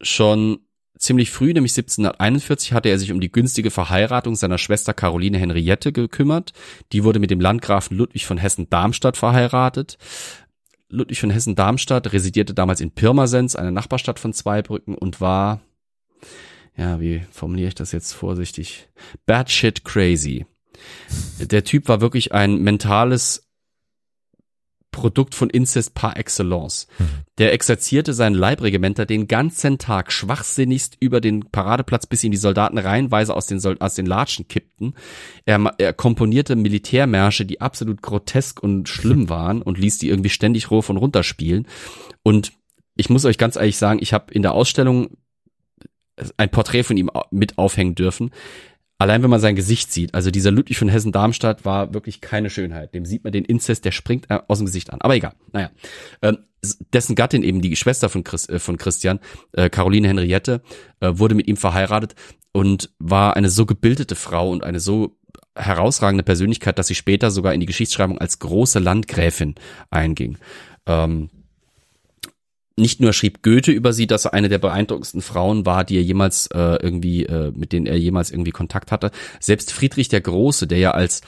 Schon 0.00 0.58
ziemlich 0.98 1.30
früh, 1.30 1.52
nämlich 1.52 1.72
1741, 1.72 2.72
hatte 2.72 2.88
er 2.88 2.98
sich 2.98 3.12
um 3.12 3.20
die 3.20 3.30
günstige 3.30 3.70
Verheiratung 3.70 4.36
seiner 4.36 4.58
Schwester 4.58 4.94
Caroline 4.94 5.38
Henriette 5.38 5.92
gekümmert. 5.92 6.52
Die 6.92 7.04
wurde 7.04 7.18
mit 7.18 7.30
dem 7.30 7.40
Landgrafen 7.40 7.96
Ludwig 7.96 8.26
von 8.26 8.38
Hessen-Darmstadt 8.38 9.16
verheiratet. 9.16 9.98
Ludwig 10.88 11.20
von 11.20 11.30
Hessen-Darmstadt 11.30 12.12
residierte 12.12 12.54
damals 12.54 12.80
in 12.80 12.90
Pirmasens, 12.90 13.56
einer 13.56 13.70
Nachbarstadt 13.70 14.18
von 14.18 14.32
Zweibrücken 14.32 14.94
und 14.94 15.20
war, 15.20 15.60
ja, 16.76 17.00
wie 17.00 17.22
formuliere 17.30 17.68
ich 17.68 17.74
das 17.74 17.92
jetzt 17.92 18.12
vorsichtig? 18.12 18.88
Bad 19.26 19.50
shit 19.50 19.84
crazy. 19.84 20.46
Der 21.40 21.64
Typ 21.64 21.88
war 21.88 22.00
wirklich 22.00 22.32
ein 22.32 22.62
mentales 22.62 23.48
Produkt 24.94 25.34
von 25.34 25.50
Inzest 25.50 25.94
par 25.94 26.16
excellence. 26.16 26.86
Der 27.38 27.52
exerzierte 27.52 28.14
seinen 28.14 28.36
Leibregimenter 28.36 29.06
den 29.06 29.26
ganzen 29.26 29.78
Tag 29.78 30.12
schwachsinnigst 30.12 30.96
über 31.00 31.20
den 31.20 31.50
Paradeplatz, 31.50 32.06
bis 32.06 32.22
ihn 32.22 32.30
die 32.30 32.38
Soldaten 32.38 32.78
reihenweise 32.78 33.34
aus 33.34 33.46
den, 33.46 33.58
Sol 33.58 33.76
aus 33.80 33.94
den 33.94 34.06
Latschen 34.06 34.46
kippten. 34.46 34.94
Er, 35.46 35.74
er 35.78 35.92
komponierte 35.92 36.54
Militärmärsche, 36.54 37.44
die 37.44 37.60
absolut 37.60 38.02
grotesk 38.02 38.62
und 38.62 38.88
schlimm 38.88 39.28
waren 39.28 39.62
und 39.62 39.78
ließ 39.78 39.98
die 39.98 40.08
irgendwie 40.08 40.30
ständig 40.30 40.70
hoch 40.70 40.88
und 40.88 40.96
runter 40.96 41.24
spielen. 41.24 41.66
Und 42.22 42.52
ich 42.96 43.10
muss 43.10 43.24
euch 43.24 43.36
ganz 43.36 43.56
ehrlich 43.56 43.76
sagen, 43.76 43.98
ich 44.00 44.12
habe 44.12 44.32
in 44.32 44.42
der 44.42 44.52
Ausstellung 44.52 45.16
ein 46.36 46.50
Porträt 46.50 46.84
von 46.84 46.96
ihm 46.96 47.10
mit 47.32 47.58
aufhängen 47.58 47.96
dürfen. 47.96 48.30
Allein 49.04 49.22
wenn 49.22 49.28
man 49.28 49.40
sein 49.40 49.54
Gesicht 49.54 49.92
sieht, 49.92 50.14
also 50.14 50.30
dieser 50.30 50.50
Ludwig 50.50 50.78
von 50.78 50.88
Hessen-Darmstadt 50.88 51.66
war 51.66 51.92
wirklich 51.92 52.22
keine 52.22 52.48
Schönheit. 52.48 52.94
Dem 52.94 53.04
sieht 53.04 53.22
man 53.22 53.34
den 53.34 53.44
Inzest, 53.44 53.84
der 53.84 53.92
springt 53.92 54.30
äh, 54.30 54.40
aus 54.48 54.58
dem 54.58 54.64
Gesicht 54.64 54.92
an. 54.94 55.02
Aber 55.02 55.14
egal, 55.14 55.34
naja. 55.52 55.70
Ähm, 56.22 56.38
dessen 56.94 57.14
Gattin 57.14 57.42
eben, 57.42 57.60
die 57.60 57.76
Schwester 57.76 58.08
von, 58.08 58.24
Chris, 58.24 58.48
äh, 58.48 58.58
von 58.58 58.78
Christian, 58.78 59.20
äh, 59.52 59.68
Caroline 59.68 60.08
Henriette, 60.08 60.62
äh, 61.00 61.10
wurde 61.12 61.34
mit 61.34 61.46
ihm 61.48 61.58
verheiratet 61.58 62.14
und 62.52 62.94
war 62.98 63.36
eine 63.36 63.50
so 63.50 63.66
gebildete 63.66 64.14
Frau 64.14 64.50
und 64.50 64.64
eine 64.64 64.80
so 64.80 65.18
herausragende 65.54 66.24
Persönlichkeit, 66.24 66.78
dass 66.78 66.86
sie 66.86 66.94
später 66.94 67.30
sogar 67.30 67.52
in 67.52 67.60
die 67.60 67.66
Geschichtsschreibung 67.66 68.16
als 68.16 68.38
große 68.38 68.78
Landgräfin 68.78 69.54
einging. 69.90 70.38
Ähm, 70.86 71.28
nicht 72.76 73.00
nur 73.00 73.12
schrieb 73.12 73.42
Goethe 73.42 73.70
über 73.70 73.92
sie, 73.92 74.06
dass 74.06 74.24
er 74.24 74.34
eine 74.34 74.48
der 74.48 74.58
beeindruckendsten 74.58 75.22
Frauen 75.22 75.64
war, 75.64 75.84
die 75.84 75.96
er 75.96 76.02
jemals 76.02 76.48
äh, 76.48 76.76
irgendwie, 76.82 77.24
äh, 77.24 77.52
mit 77.54 77.72
denen 77.72 77.86
er 77.86 77.98
jemals 77.98 78.30
irgendwie 78.30 78.50
Kontakt 78.50 78.90
hatte. 78.90 79.10
Selbst 79.40 79.72
Friedrich 79.72 80.08
der 80.08 80.20
Große, 80.20 80.66
der 80.66 80.78
ja 80.78 80.90
als 80.90 81.22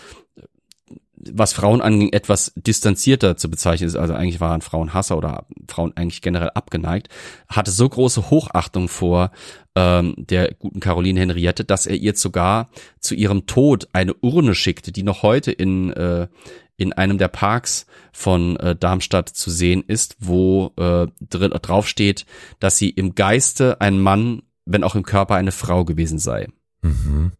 was 1.32 1.52
Frauen 1.52 1.81
anging, 1.81 2.12
etwas 2.12 2.52
distanzierter 2.56 3.36
zu 3.36 3.51
bezeichnen 3.51 3.89
ist, 3.89 3.97
also 3.97 4.14
eigentlich 4.14 4.40
waren 4.40 4.60
Frauenhasser 4.60 5.16
oder 5.16 5.47
Frauen 5.66 5.93
eigentlich 5.97 6.23
generell 6.23 6.51
abgeneigt, 6.51 7.09
hatte 7.48 7.70
so 7.70 7.89
große 7.89 8.31
Hochachtung 8.31 8.89
vor 8.89 9.31
ähm, 9.74 10.14
der 10.16 10.55
guten 10.55 10.81
Caroline 10.81 11.18
Henriette, 11.18 11.64
dass 11.64 11.86
er 11.86 11.97
ihr 11.97 12.14
sogar 12.14 12.68
zu 13.01 13.14
ihrem 13.14 13.47
Tod 13.47 13.89
eine 13.93 14.14
Urne 14.14 14.55
schickte, 14.55 14.93
die 14.93 15.02
noch 15.02 15.23
heute 15.23 15.52
in, 15.52 15.93
äh, 15.93 16.28
in 16.76 16.92
einem 16.92 17.18
der 17.18 17.28
Parks 17.28 17.86
von 18.12 18.56
äh, 18.56 18.76
Darmstadt 18.76 19.28
zu 19.28 19.50
sehen 19.50 19.82
ist, 19.86 20.16
wo 20.20 20.72
äh, 20.76 21.06
drin 21.20 21.50
drauf 21.62 21.88
steht, 21.88 22.26
dass 22.60 22.76
sie 22.76 22.90
im 22.90 23.14
Geiste 23.14 23.80
ein 23.80 23.98
Mann, 23.98 24.42
wenn 24.64 24.84
auch 24.84 24.94
im 24.94 25.04
Körper 25.04 25.36
eine 25.36 25.52
Frau 25.52 25.84
gewesen 25.84 26.18
sei. 26.18 26.48
Mhm. 26.82 27.32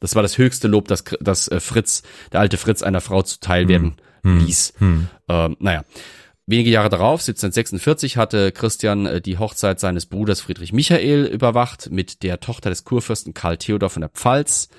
Das 0.00 0.14
war 0.14 0.22
das 0.22 0.38
höchste 0.38 0.68
Lob, 0.68 0.88
das, 0.88 1.04
das 1.20 1.48
äh, 1.48 1.60
Fritz, 1.60 2.02
der 2.32 2.40
alte 2.40 2.56
Fritz 2.56 2.82
einer 2.82 3.00
Frau 3.00 3.22
zuteil 3.22 3.62
hm. 3.62 3.68
werden 3.68 3.96
hm. 4.22 4.46
ließ. 4.46 4.74
Hm. 4.78 5.08
Ähm, 5.28 5.56
naja. 5.58 5.84
Wenige 6.50 6.70
Jahre 6.70 6.88
darauf, 6.88 7.20
1746, 7.20 8.16
hatte 8.16 8.52
Christian 8.52 9.04
äh, 9.04 9.20
die 9.20 9.36
Hochzeit 9.36 9.80
seines 9.80 10.06
Bruders 10.06 10.40
Friedrich 10.40 10.72
Michael 10.72 11.26
überwacht 11.26 11.90
mit 11.90 12.22
der 12.22 12.40
Tochter 12.40 12.70
des 12.70 12.84
Kurfürsten 12.84 13.34
Karl 13.34 13.58
Theodor 13.58 13.90
von 13.90 14.00
der 14.00 14.08
Pfalz. 14.08 14.70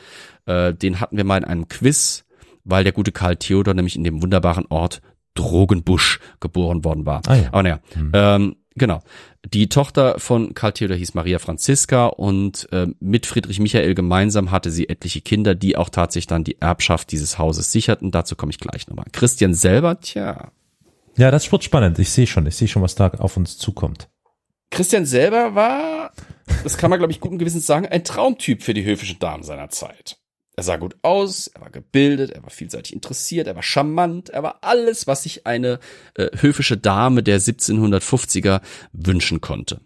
Äh, 0.48 0.74
den 0.74 1.00
hatten 1.00 1.16
wir 1.16 1.26
mal 1.26 1.38
in 1.38 1.44
einem 1.44 1.68
Quiz, 1.68 2.26
weil 2.70 2.84
der 2.84 2.94
gute 2.94 3.12
Karl 3.12 3.38
Theodor 3.38 3.74
nämlich 3.74 3.96
in 3.96 4.04
dem 4.04 4.22
wunderbaren 4.22 4.66
Ort 4.70 5.02
Drogenbusch 5.36 6.20
geboren 6.40 6.84
worden 6.84 7.06
war. 7.06 7.22
Ah, 7.28 7.36
ja. 7.36 7.48
Aber 7.52 7.64
naja, 7.64 7.80
hm. 7.94 8.12
ähm, 8.14 8.56
genau. 8.76 9.02
Die 9.54 9.70
Tochter 9.70 10.20
von 10.20 10.54
Karl 10.54 10.74
Theodor 10.74 10.98
hieß 10.98 11.14
Maria 11.14 11.40
Franziska 11.40 12.08
und 12.08 12.68
äh, 12.72 12.88
mit 13.00 13.26
Friedrich 13.26 13.60
Michael 13.60 13.96
gemeinsam 13.96 14.52
hatte 14.52 14.70
sie 14.70 14.90
etliche 14.90 15.22
Kinder, 15.22 15.56
die 15.56 15.78
auch 15.78 15.90
tatsächlich 15.90 16.28
dann 16.28 16.44
die 16.44 16.60
Erbschaft 16.60 17.12
dieses 17.12 17.38
Hauses 17.38 17.72
sicherten. 17.72 18.12
Dazu 18.12 18.36
komme 18.36 18.52
ich 18.52 18.60
gleich 18.60 18.88
nochmal. 18.88 19.06
Christian 19.14 19.54
selber, 19.54 20.00
tja. 20.00 20.52
Ja, 21.18 21.32
das 21.32 21.52
wird 21.52 21.64
spannend. 21.64 22.00
Ich 22.00 22.10
sehe 22.12 22.28
schon, 22.28 22.46
ich 22.46 22.56
sehe 22.56 22.68
schon, 22.68 22.82
was 22.82 22.96
da 22.96 23.08
auf 23.10 23.38
uns 23.38 23.58
zukommt. 23.58 24.10
Christian 24.72 25.06
selber 25.06 25.56
war, 25.56 26.12
das 26.64 26.78
kann 26.78 26.90
man 26.90 27.00
glaube 27.00 27.12
ich 27.12 27.20
guten 27.20 27.40
Gewissens 27.40 27.66
sagen, 27.66 27.88
ein 27.88 28.04
Traumtyp 28.04 28.62
für 28.62 28.74
die 28.74 28.86
höfischen 28.86 29.20
Damen 29.20 29.44
seiner 29.44 29.70
Zeit. 29.70 30.18
Er 30.60 30.64
sah 30.64 30.76
gut 30.76 30.98
aus, 31.04 31.48
er 31.48 31.62
war 31.62 31.70
gebildet, 31.70 32.32
er 32.32 32.44
war 32.44 32.50
vielseitig 32.50 32.92
interessiert, 32.92 33.48
er 33.48 33.56
war 33.56 33.64
charmant, 33.64 34.28
er 34.28 34.44
war 34.44 34.58
alles, 34.60 35.08
was 35.08 35.24
sich 35.24 35.48
eine 35.48 35.80
äh, 36.16 36.28
höfische 36.38 36.76
Dame 36.76 37.24
der 37.24 37.40
1750er 37.40 38.60
wünschen 38.92 39.40
konnte. 39.40 39.80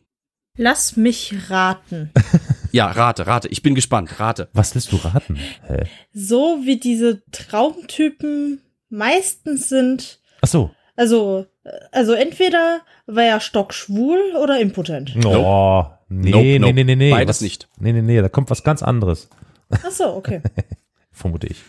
Lass 0.58 0.98
mich 0.98 1.52
raten. 1.52 2.10
ja, 2.72 2.88
rate, 2.88 3.28
rate. 3.28 3.50
Ich 3.50 3.62
bin 3.62 3.76
gespannt. 3.76 4.20
Rate. 4.20 4.50
Was 4.54 4.74
willst 4.74 4.92
du 4.92 4.96
raten? 4.96 5.38
Hä? 5.68 5.84
So 6.12 6.62
wie 6.64 6.80
diese 6.80 7.22
Traumtypen 7.30 8.60
meistens 8.90 9.70
sind. 9.70 10.22
Ach 10.42 10.48
so. 10.48 10.72
Also, 10.96 11.46
also 11.92 12.14
entweder 12.14 12.82
war 13.06 13.26
er 13.26 13.42
stockschwul 13.42 14.36
oder 14.42 14.60
impotent. 14.60 15.14
Oh, 15.18 15.20
nope. 15.20 15.92
nee, 16.10 16.32
nope, 16.32 16.44
nee, 16.44 16.58
nope. 16.58 16.74
nee, 16.74 16.84
nee, 16.84 16.96
nee. 16.96 17.12
Beides 17.12 17.38
was, 17.38 17.42
nicht. 17.42 17.70
Nee, 17.78 17.94
nee, 17.94 18.02
nee, 18.02 18.20
da 18.20 18.28
kommt 18.28 18.50
was 18.50 18.64
ganz 18.64 18.82
anderes. 18.82 19.30
Ach 19.70 19.92
so, 19.92 20.14
okay. 20.16 20.42
Vermute 21.12 21.48
ich. 21.48 21.62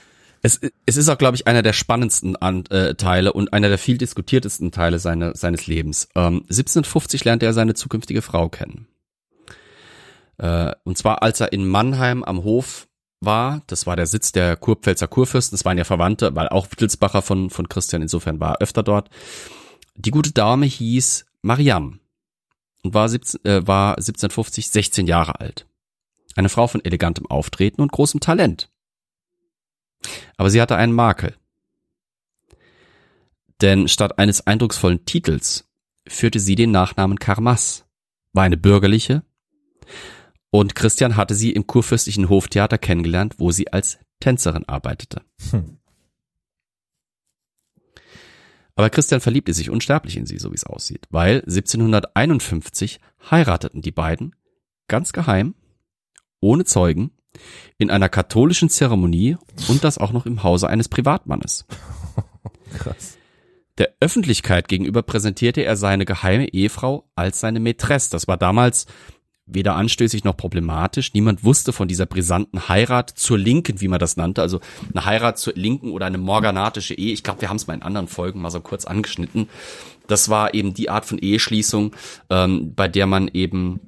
Es, 0.43 0.61
es 0.85 0.97
ist 0.99 1.09
auch, 1.09 1.17
glaube 1.17 1.37
ich, 1.37 1.47
einer 1.47 1.63
der 1.63 1.73
spannendsten 1.73 2.37
An 2.37 2.67
äh, 2.67 2.95
Teile 2.97 3.33
und 3.33 3.53
einer 3.55 3.71
der 3.71 3.79
viel 3.79 3.97
diskutiertesten 3.97 4.73
Teile 4.73 4.99
seine, 4.99 5.35
seines 5.35 5.67
Lebens. 5.67 6.09
Ähm, 6.15 6.43
1750 6.43 7.25
lernte 7.25 7.47
er 7.47 7.55
seine 7.55 7.73
zukünftige 7.73 8.21
Frau 8.21 8.51
kennen. 8.51 8.87
Äh, 10.37 10.73
und 10.85 10.99
zwar, 10.99 11.23
als 11.23 11.41
er 11.41 11.53
in 11.53 11.67
Mannheim 11.67 12.23
am 12.23 12.45
Hof 12.45 12.89
war, 13.21 13.63
das 13.69 13.87
war 13.87 13.97
der 13.97 14.07
Sitz 14.07 14.33
der 14.33 14.57
Kurpfälzer 14.57 15.09
Kurfürsten, 15.09 15.57
das 15.57 15.65
waren 15.65 15.79
ja 15.79 15.85
Verwandte, 15.85 16.35
weil 16.37 16.49
auch 16.49 16.71
Wittelsbacher 16.71 17.23
von, 17.23 17.49
von 17.49 17.69
Christian, 17.69 18.03
insofern 18.03 18.41
war 18.41 18.53
er 18.53 18.61
öfter 18.61 18.83
dort. 18.83 19.09
Die 19.97 20.11
gute 20.11 20.33
Dame 20.33 20.67
hieß 20.67 21.25
Marianne 21.41 21.99
und 22.83 22.95
war, 22.95 23.09
17, 23.09 23.45
äh, 23.45 23.67
war 23.67 23.97
1750 23.97 24.69
16 24.69 25.07
Jahre 25.07 25.41
alt. 25.41 25.67
Eine 26.37 26.49
Frau 26.49 26.67
von 26.67 26.85
elegantem 26.85 27.27
Auftreten 27.27 27.81
und 27.81 27.93
großem 27.93 28.21
Talent. 28.21 28.71
Aber 30.37 30.51
sie 30.51 30.61
hatte 30.61 30.77
einen 30.77 30.93
Makel. 30.93 31.37
Denn 33.61 33.89
statt 33.89 34.19
eines 34.19 34.47
eindrucksvollen 34.47 35.05
Titels 35.05 35.69
führte 36.07 36.41
sie 36.41 36.55
den 36.55 36.71
Nachnamen 36.71 37.19
Karmas, 37.19 37.87
war 38.33 38.45
eine 38.45 38.57
bürgerliche, 38.57 39.23
und 40.51 40.75
Christian 40.75 41.17
hatte 41.17 41.35
sie 41.35 41.53
im 41.53 41.67
kurfürstlichen 41.67 42.29
Hoftheater 42.29 42.79
kennengelernt, 42.79 43.37
wo 43.39 43.51
sie 43.51 43.73
als 43.73 43.99
Tänzerin 44.21 44.69
arbeitete. 44.69 45.23
Hm. 45.51 45.79
Aber 48.77 48.91
Christian 48.91 49.21
verliebte 49.21 49.53
sich 49.53 49.71
unsterblich 49.71 50.17
in 50.17 50.27
sie, 50.27 50.39
so 50.39 50.51
wie 50.51 50.57
es 50.57 50.65
aussieht, 50.65 51.07
weil 51.11 51.41
1751 51.41 53.01
heirateten 53.31 53.83
die 53.83 53.93
beiden 53.93 54.35
ganz 54.89 55.13
geheim 55.13 55.55
ohne 56.45 56.65
Zeugen, 56.65 57.11
in 57.79 57.91
einer 57.91 58.09
katholischen 58.09 58.69
Zeremonie 58.69 59.37
und 59.69 59.83
das 59.83 59.99
auch 59.99 60.13
noch 60.13 60.27
im 60.27 60.43
Hause 60.43 60.69
eines 60.69 60.89
Privatmannes. 60.89 61.65
Krass. 62.79 63.19
Der 63.79 63.93
Öffentlichkeit 63.99 64.69
gegenüber 64.69 65.03
präsentierte 65.03 65.63
er 65.63 65.77
seine 65.77 66.05
geheime 66.05 66.49
Ehefrau 66.49 67.11
als 67.17 67.41
seine 67.41 67.59
Mätresse. 67.59 68.11
Das 68.11 68.29
war 68.29 68.37
damals 68.37 68.87
weder 69.47 69.75
anstößig 69.75 70.23
noch 70.25 70.37
problematisch. 70.37 71.13
Niemand 71.13 71.45
wusste 71.45 71.73
von 71.73 71.89
dieser 71.89 72.07
brisanten 72.07 72.69
Heirat 72.69 73.11
zur 73.11 73.37
Linken, 73.37 73.81
wie 73.81 73.89
man 73.89 73.99
das 73.99 74.17
nannte. 74.17 74.43
Also 74.43 74.61
eine 74.93 75.05
Heirat 75.05 75.39
zur 75.39 75.55
Linken 75.55 75.91
oder 75.91 76.07
eine 76.07 76.19
morganatische 76.19 76.95
Ehe. 76.95 77.13
Ich 77.13 77.25
glaube, 77.25 77.41
wir 77.41 77.49
haben 77.49 77.57
es 77.57 77.67
mal 77.67 77.75
in 77.75 77.83
anderen 77.83 78.07
Folgen 78.07 78.41
mal 78.41 78.51
so 78.51 78.61
kurz 78.61 78.85
angeschnitten. 78.85 79.49
Das 80.07 80.29
war 80.29 80.55
eben 80.55 80.73
die 80.73 80.89
Art 80.89 81.05
von 81.05 81.19
Eheschließung, 81.19 81.97
ähm, 82.31 82.75
bei 82.75 82.87
der 82.87 83.07
man 83.07 83.29
eben 83.29 83.81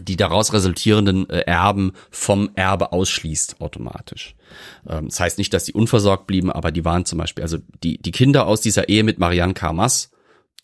die 0.00 0.16
daraus 0.16 0.52
resultierenden 0.52 1.28
äh, 1.30 1.40
Erben 1.40 1.92
vom 2.10 2.50
Erbe 2.54 2.92
ausschließt 2.92 3.60
automatisch. 3.60 4.36
Ähm, 4.88 5.08
das 5.08 5.20
heißt 5.20 5.38
nicht, 5.38 5.52
dass 5.54 5.64
die 5.64 5.72
unversorgt 5.72 6.26
blieben, 6.26 6.52
aber 6.52 6.70
die 6.70 6.84
waren 6.84 7.04
zum 7.04 7.18
Beispiel, 7.18 7.42
also 7.42 7.58
die, 7.82 7.98
die 7.98 8.12
Kinder 8.12 8.46
aus 8.46 8.60
dieser 8.60 8.88
Ehe 8.88 9.04
mit 9.04 9.18
Marianne 9.18 9.54
Karmas 9.54 10.10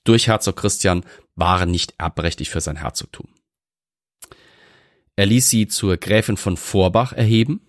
durch 0.05 0.29
Herzog 0.29 0.57
Christian 0.57 1.05
waren 1.35 1.71
nicht 1.71 1.95
erbberechtigt 1.99 2.51
für 2.51 2.61
sein 2.61 2.77
Herzogtum. 2.77 3.27
Er 5.17 5.27
ließ 5.27 5.49
sie 5.49 5.67
zur 5.67 5.97
Gräfin 5.97 6.37
von 6.37 6.57
Vorbach 6.57 7.13
erheben. 7.13 7.61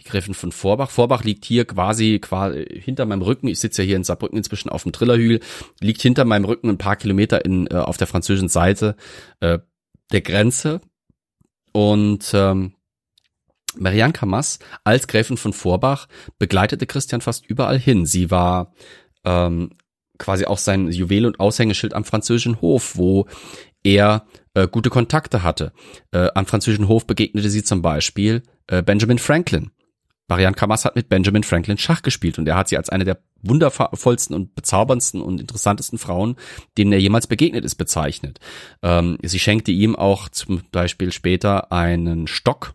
Die 0.00 0.04
Gräfin 0.04 0.34
von 0.34 0.52
Vorbach. 0.52 0.90
Vorbach 0.90 1.22
liegt 1.22 1.44
hier 1.44 1.66
quasi, 1.66 2.18
quasi 2.18 2.64
hinter 2.82 3.06
meinem 3.06 3.22
Rücken. 3.22 3.46
Ich 3.46 3.60
sitze 3.60 3.82
ja 3.82 3.86
hier 3.86 3.96
in 3.96 4.04
Saarbrücken 4.04 4.38
inzwischen 4.38 4.70
auf 4.70 4.82
dem 4.82 4.92
Trillerhügel. 4.92 5.40
Liegt 5.80 6.02
hinter 6.02 6.24
meinem 6.24 6.46
Rücken 6.46 6.68
ein 6.68 6.78
paar 6.78 6.96
Kilometer 6.96 7.44
in, 7.44 7.66
äh, 7.68 7.74
auf 7.74 7.96
der 7.96 8.06
französischen 8.06 8.48
Seite 8.48 8.96
äh, 9.40 9.58
der 10.12 10.20
Grenze 10.22 10.80
und 11.74 12.30
ähm, 12.34 12.74
Marianne 13.76 14.12
Camas 14.12 14.60
als 14.84 15.08
Gräfin 15.08 15.36
von 15.36 15.52
Vorbach 15.52 16.06
begleitete 16.38 16.86
Christian 16.86 17.20
fast 17.20 17.44
überall 17.46 17.78
hin. 17.78 18.06
Sie 18.06 18.30
war 18.30 18.72
ähm, 19.24 19.70
quasi 20.18 20.44
auch 20.44 20.58
sein 20.58 20.90
Juwel 20.90 21.26
und 21.26 21.40
Aushängeschild 21.40 21.92
am 21.92 22.04
französischen 22.04 22.60
Hof, 22.60 22.96
wo 22.96 23.26
er 23.82 24.26
äh, 24.54 24.68
gute 24.68 24.90
Kontakte 24.90 25.42
hatte. 25.42 25.72
Äh, 26.12 26.28
am 26.34 26.46
französischen 26.46 26.86
Hof 26.86 27.06
begegnete 27.06 27.50
sie 27.50 27.64
zum 27.64 27.82
Beispiel 27.82 28.44
äh, 28.68 28.82
Benjamin 28.82 29.18
Franklin. 29.18 29.72
Marianne 30.28 30.56
Camas 30.56 30.84
hat 30.84 30.96
mit 30.96 31.08
Benjamin 31.08 31.42
Franklin 31.42 31.76
Schach 31.76 32.02
gespielt 32.02 32.38
und 32.38 32.48
er 32.48 32.56
hat 32.56 32.68
sie 32.68 32.78
als 32.78 32.88
eine 32.88 33.04
der 33.04 33.18
wundervollsten 33.42 34.34
und 34.34 34.54
bezauberndsten 34.54 35.20
und 35.20 35.40
interessantesten 35.40 35.98
Frauen, 35.98 36.36
denen 36.78 36.92
er 36.92 37.00
jemals 37.00 37.26
begegnet 37.26 37.64
ist, 37.64 37.74
bezeichnet. 37.74 38.40
Ähm, 38.82 39.18
sie 39.22 39.38
schenkte 39.38 39.70
ihm 39.70 39.96
auch 39.96 40.28
zum 40.30 40.62
Beispiel 40.72 41.12
später 41.12 41.70
einen 41.72 42.26
Stock 42.26 42.74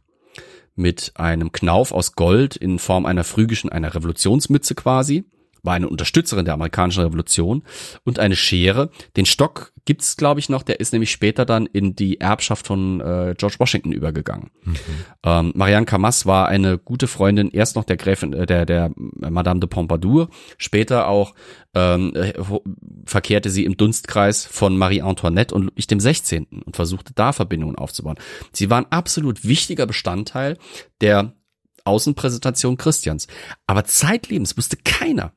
mit 0.75 1.11
einem 1.15 1.51
Knauf 1.51 1.91
aus 1.91 2.13
Gold 2.13 2.55
in 2.55 2.79
Form 2.79 3.05
einer 3.05 3.23
phrygischen, 3.23 3.69
einer 3.69 3.93
Revolutionsmütze 3.95 4.75
quasi. 4.75 5.25
War 5.63 5.73
eine 5.73 5.89
Unterstützerin 5.89 6.45
der 6.45 6.53
amerikanischen 6.53 7.03
Revolution 7.03 7.63
und 8.03 8.19
eine 8.19 8.35
Schere. 8.35 8.89
Den 9.15 9.25
Stock 9.25 9.73
gibt's 9.85 10.17
glaube 10.17 10.39
ich 10.39 10.49
noch, 10.49 10.63
der 10.63 10.79
ist 10.79 10.93
nämlich 10.93 11.11
später 11.11 11.45
dann 11.45 11.65
in 11.65 11.95
die 11.95 12.19
Erbschaft 12.19 12.67
von 12.67 13.01
äh, 13.01 13.35
George 13.37 13.55
Washington 13.59 13.91
übergegangen. 13.91 14.51
Mhm. 14.63 14.75
Ähm, 15.23 15.51
Marianne 15.55 15.85
Camas 15.85 16.25
war 16.25 16.47
eine 16.47 16.77
gute 16.77 17.07
Freundin 17.07 17.49
erst 17.49 17.75
noch 17.75 17.83
der 17.83 17.97
Gräfin 17.97 18.33
äh, 18.33 18.45
der 18.45 18.65
der 18.65 18.91
Madame 18.95 19.59
de 19.59 19.69
Pompadour, 19.69 20.29
später 20.57 21.07
auch 21.07 21.33
ähm, 21.73 22.13
äh, 22.15 22.33
verkehrte 23.05 23.49
sie 23.49 23.65
im 23.65 23.77
Dunstkreis 23.77 24.45
von 24.45 24.77
Marie 24.77 25.01
Antoinette 25.01 25.53
und 25.53 25.63
Ludwig 25.63 25.87
dem 25.87 25.99
16. 25.99 26.45
und 26.65 26.75
versuchte 26.75 27.13
da 27.13 27.31
Verbindungen 27.31 27.75
aufzubauen. 27.75 28.17
Sie 28.51 28.69
war 28.69 28.79
ein 28.79 28.91
absolut 28.91 29.45
wichtiger 29.45 29.85
Bestandteil 29.85 30.57
der 31.01 31.33
Außenpräsentation 31.85 32.77
Christians. 32.77 33.27
Aber 33.67 33.85
zeitlebens 33.85 34.57
wusste 34.57 34.77
keiner. 34.77 35.33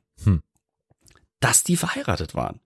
Dass 1.42 1.64
die 1.64 1.76
verheiratet 1.76 2.34
waren. 2.34 2.60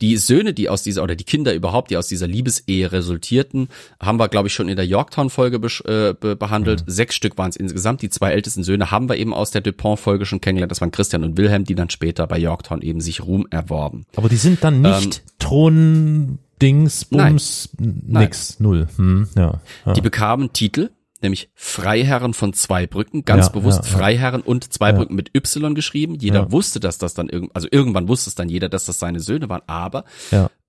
Die 0.00 0.16
Söhne, 0.16 0.54
die 0.54 0.68
aus 0.68 0.82
dieser, 0.82 1.02
oder 1.02 1.16
die 1.16 1.24
Kinder 1.24 1.54
überhaupt, 1.54 1.90
die 1.90 1.96
aus 1.96 2.06
dieser 2.06 2.26
Liebesehe 2.26 2.92
resultierten, 2.92 3.68
haben 4.00 4.18
wir, 4.18 4.28
glaube 4.28 4.48
ich, 4.48 4.54
schon 4.54 4.68
in 4.68 4.76
der 4.76 4.86
Yorktown-Folge 4.86 5.56
äh, 5.56 6.14
be 6.14 6.36
behandelt. 6.36 6.86
Mhm. 6.86 6.90
Sechs 6.90 7.14
Stück 7.14 7.36
waren 7.38 7.50
es 7.50 7.56
insgesamt. 7.56 8.02
Die 8.02 8.10
zwei 8.10 8.32
ältesten 8.32 8.62
Söhne 8.62 8.90
haben 8.90 9.08
wir 9.08 9.16
eben 9.16 9.34
aus 9.34 9.50
der 9.50 9.60
Dupont-Folge 9.62 10.26
schon 10.26 10.40
kennengelernt. 10.40 10.70
Das 10.70 10.80
waren 10.80 10.92
Christian 10.92 11.24
und 11.24 11.36
Wilhelm, 11.36 11.64
die 11.64 11.74
dann 11.74 11.90
später 11.90 12.26
bei 12.26 12.38
Yorktown 12.38 12.82
eben 12.82 13.00
sich 13.00 13.22
Ruhm 13.24 13.46
erworben. 13.50 14.06
Aber 14.16 14.28
die 14.28 14.36
sind 14.36 14.62
dann 14.62 14.80
nicht 14.80 15.18
ähm, 15.18 15.32
Thron, 15.38 16.38
Dings, 16.62 17.06
Bums, 17.06 17.70
Nein. 17.78 18.02
nix, 18.06 18.60
Nein. 18.60 18.68
null. 18.68 18.88
Hm, 18.96 19.28
ja, 19.36 19.60
ja. 19.86 19.92
Die 19.92 20.00
bekamen 20.00 20.52
Titel, 20.52 20.90
nämlich 21.24 21.50
Freiherren 21.54 22.34
von 22.34 22.52
Zweibrücken, 22.52 23.24
ganz 23.24 23.46
ja, 23.46 23.52
bewusst 23.52 23.84
ja, 23.84 23.90
Freiherren 23.90 24.42
und 24.42 24.72
Zweibrücken 24.72 25.16
mit 25.16 25.34
Y 25.34 25.74
geschrieben. 25.74 26.14
Jeder 26.14 26.52
wusste, 26.52 26.78
dass 26.78 26.98
das 26.98 27.14
dann 27.14 27.28
irgend, 27.28 27.54
also 27.54 27.66
irgendwann 27.70 28.06
wusste 28.06 28.30
es 28.30 28.36
dann 28.36 28.48
jeder, 28.48 28.68
dass 28.68 28.84
das 28.84 28.98
seine 28.98 29.20
Söhne 29.20 29.48
waren, 29.48 29.62
aber 29.66 30.04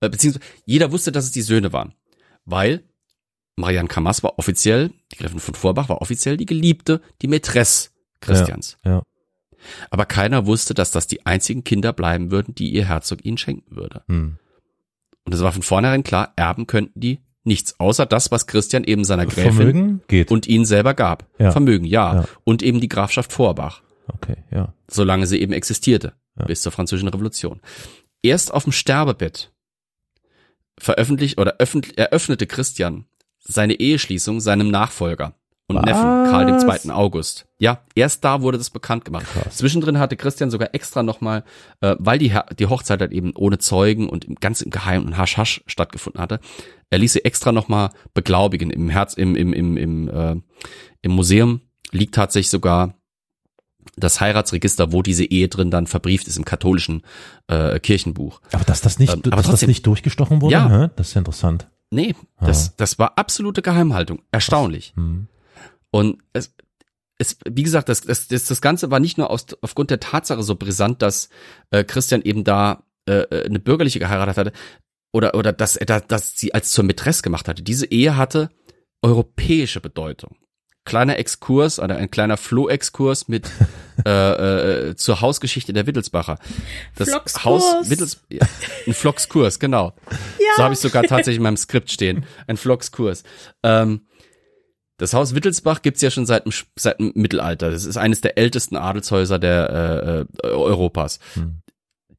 äh, 0.00 0.08
beziehungsweise 0.08 0.44
jeder 0.64 0.90
wusste, 0.90 1.12
dass 1.12 1.24
es 1.24 1.30
die 1.30 1.42
Söhne 1.42 1.72
waren, 1.72 1.94
weil 2.44 2.82
Marianne 3.56 3.88
Camas 3.88 4.22
war 4.22 4.38
offiziell, 4.38 4.90
die 5.12 5.16
Gräfin 5.16 5.40
von 5.40 5.54
Vorbach 5.54 5.88
war 5.88 6.02
offiziell 6.02 6.36
die 6.36 6.46
Geliebte, 6.46 7.00
die 7.22 7.28
Mätresse 7.28 7.90
Christians. 8.20 8.76
Ja, 8.84 9.02
Aber 9.90 10.04
keiner 10.04 10.46
wusste, 10.46 10.74
dass 10.74 10.90
das 10.90 11.06
die 11.06 11.24
einzigen 11.24 11.64
Kinder 11.64 11.92
bleiben 11.92 12.30
würden, 12.30 12.54
die 12.54 12.70
ihr 12.70 12.86
Herzog 12.86 13.24
ihnen 13.24 13.38
schenken 13.38 13.76
würde. 13.76 14.02
Hm. 14.08 14.38
Und 15.24 15.32
es 15.32 15.40
war 15.40 15.52
von 15.52 15.62
vornherein 15.62 16.04
klar, 16.04 16.32
erben 16.36 16.66
könnten 16.66 17.00
die 17.00 17.20
nichts, 17.46 17.78
außer 17.78 18.06
das, 18.06 18.30
was 18.30 18.46
Christian 18.46 18.84
eben 18.84 19.04
seiner 19.04 19.26
Gräfin 19.26 19.52
Vermögen 19.52 20.00
geht. 20.08 20.30
und 20.30 20.46
ihnen 20.46 20.64
selber 20.64 20.94
gab. 20.94 21.26
Ja. 21.38 21.52
Vermögen, 21.52 21.84
ja. 21.84 22.14
ja. 22.14 22.24
Und 22.44 22.62
eben 22.62 22.80
die 22.80 22.88
Grafschaft 22.88 23.32
Vorbach. 23.32 23.82
Okay, 24.08 24.36
ja. 24.50 24.72
Solange 24.88 25.26
sie 25.26 25.40
eben 25.40 25.52
existierte, 25.52 26.14
ja. 26.38 26.46
bis 26.46 26.62
zur 26.62 26.72
Französischen 26.72 27.08
Revolution. 27.08 27.60
Erst 28.22 28.52
auf 28.52 28.64
dem 28.64 28.72
Sterbebett 28.72 29.52
veröffentlicht 30.78 31.38
oder 31.38 31.56
eröffnete 31.58 32.46
Christian 32.46 33.06
seine 33.38 33.74
Eheschließung 33.74 34.40
seinem 34.40 34.70
Nachfolger 34.70 35.34
und 35.68 35.76
Was? 35.76 35.84
Neffen, 35.84 36.00
Karl 36.00 36.48
II. 36.48 36.90
August. 36.90 37.46
Ja, 37.58 37.82
erst 37.94 38.24
da 38.24 38.42
wurde 38.42 38.58
das 38.58 38.70
bekannt 38.70 39.04
gemacht. 39.04 39.26
Krass. 39.26 39.56
Zwischendrin 39.56 39.98
hatte 39.98 40.16
Christian 40.16 40.50
sogar 40.50 40.74
extra 40.74 41.02
nochmal, 41.02 41.44
äh, 41.80 41.96
weil 41.98 42.18
die, 42.18 42.32
die 42.58 42.66
Hochzeit 42.66 43.00
halt 43.00 43.12
eben 43.12 43.32
ohne 43.34 43.58
Zeugen 43.58 44.08
und 44.08 44.40
ganz 44.40 44.60
im 44.60 44.70
Geheimen 44.70 45.06
und 45.06 45.16
Hasch-Hasch 45.16 45.62
stattgefunden 45.66 46.20
hatte, 46.20 46.40
er 46.90 46.98
ließ 46.98 47.14
sie 47.14 47.24
extra 47.24 47.52
nochmal 47.52 47.90
beglaubigen. 48.14 48.70
Im 48.70 48.88
Herz, 48.88 49.14
im, 49.14 49.34
im, 49.36 49.52
im, 49.52 49.76
im, 49.76 50.08
äh, 50.08 50.36
im 51.02 51.12
Museum 51.12 51.60
liegt 51.90 52.14
tatsächlich 52.14 52.50
sogar 52.50 52.94
das 53.96 54.20
Heiratsregister, 54.20 54.92
wo 54.92 55.02
diese 55.02 55.24
Ehe 55.24 55.48
drin 55.48 55.70
dann 55.70 55.86
verbrieft 55.86 56.26
ist 56.28 56.36
im 56.36 56.44
katholischen 56.44 57.02
äh, 57.46 57.78
Kirchenbuch. 57.80 58.40
Aber 58.52 58.64
dass 58.64 58.80
das 58.80 58.98
nicht, 58.98 59.12
ähm, 59.12 59.22
aber 59.26 59.36
dass 59.36 59.46
trotzdem, 59.46 59.68
das 59.68 59.68
nicht 59.68 59.86
durchgestochen 59.86 60.42
wurde, 60.42 60.52
ja, 60.52 60.68
hä? 60.68 60.90
das 60.96 61.08
ist 61.08 61.14
ja 61.14 61.20
interessant. 61.20 61.68
Nee, 61.90 62.14
das, 62.40 62.70
ah. 62.70 62.74
das 62.78 62.98
war 62.98 63.16
absolute 63.16 63.62
Geheimhaltung. 63.62 64.22
Erstaunlich. 64.32 64.92
Hm. 64.96 65.28
Und 65.90 66.18
es, 66.32 66.52
es, 67.18 67.38
wie 67.48 67.62
gesagt, 67.62 67.88
das, 67.88 68.02
das, 68.02 68.28
das, 68.28 68.44
das 68.44 68.60
Ganze 68.60 68.90
war 68.90 69.00
nicht 69.00 69.18
nur 69.18 69.30
aus, 69.30 69.46
aufgrund 69.62 69.90
der 69.90 70.00
Tatsache 70.00 70.42
so 70.42 70.56
brisant, 70.56 71.00
dass 71.00 71.30
äh, 71.70 71.84
Christian 71.84 72.22
eben 72.22 72.44
da 72.44 72.82
äh, 73.08 73.20
äh 73.20 73.46
eine 73.46 73.60
bürgerliche 73.60 74.00
geheiratet 74.00 74.36
hatte 74.36 74.52
oder, 75.16 75.34
oder 75.34 75.52
dass 75.52 75.76
er 75.76 75.86
da, 75.86 76.00
dass 76.00 76.36
sie 76.36 76.52
als 76.52 76.70
zur 76.70 76.84
Mätresse 76.84 77.22
gemacht 77.22 77.48
hatte. 77.48 77.62
Diese 77.62 77.86
Ehe 77.86 78.16
hatte 78.16 78.50
europäische 79.00 79.80
Bedeutung. 79.80 80.36
Kleiner 80.84 81.18
Exkurs 81.18 81.80
oder 81.80 81.96
ein 81.96 82.10
kleiner 82.10 82.36
Floh-Exkurs 82.36 83.26
mit 83.26 83.50
äh, 84.06 84.90
äh, 84.90 84.96
zur 84.96 85.22
Hausgeschichte 85.22 85.72
der 85.72 85.86
Wittelsbacher. 85.86 86.38
Das 86.96 87.08
Floxkurs. 87.08 87.44
Haus 87.44 87.90
Wittels, 87.90 88.20
ja, 88.28 88.46
ein 88.86 88.92
Floxkurs, 88.92 89.58
genau. 89.58 89.94
Ja. 90.38 90.46
So 90.56 90.62
habe 90.62 90.74
ich 90.74 90.80
sogar 90.80 91.02
tatsächlich 91.04 91.38
in 91.38 91.42
meinem 91.42 91.56
Skript 91.56 91.90
stehen. 91.90 92.26
Ein 92.46 92.58
Floxkurs. 92.58 93.24
Ähm, 93.62 94.02
das 94.98 95.12
Haus 95.14 95.34
Wittelsbach 95.34 95.82
gibt's 95.82 96.02
ja 96.02 96.10
schon 96.10 96.26
seit 96.26 96.44
dem, 96.44 96.52
seit 96.76 96.98
dem 96.98 97.12
Mittelalter. 97.14 97.70
Das 97.70 97.84
ist 97.84 97.96
eines 97.96 98.20
der 98.20 98.38
ältesten 98.38 98.76
Adelshäuser 98.76 99.38
der 99.38 100.26
äh, 100.42 100.46
äh, 100.46 100.50
Europas. 100.50 101.20
Hm. 101.34 101.62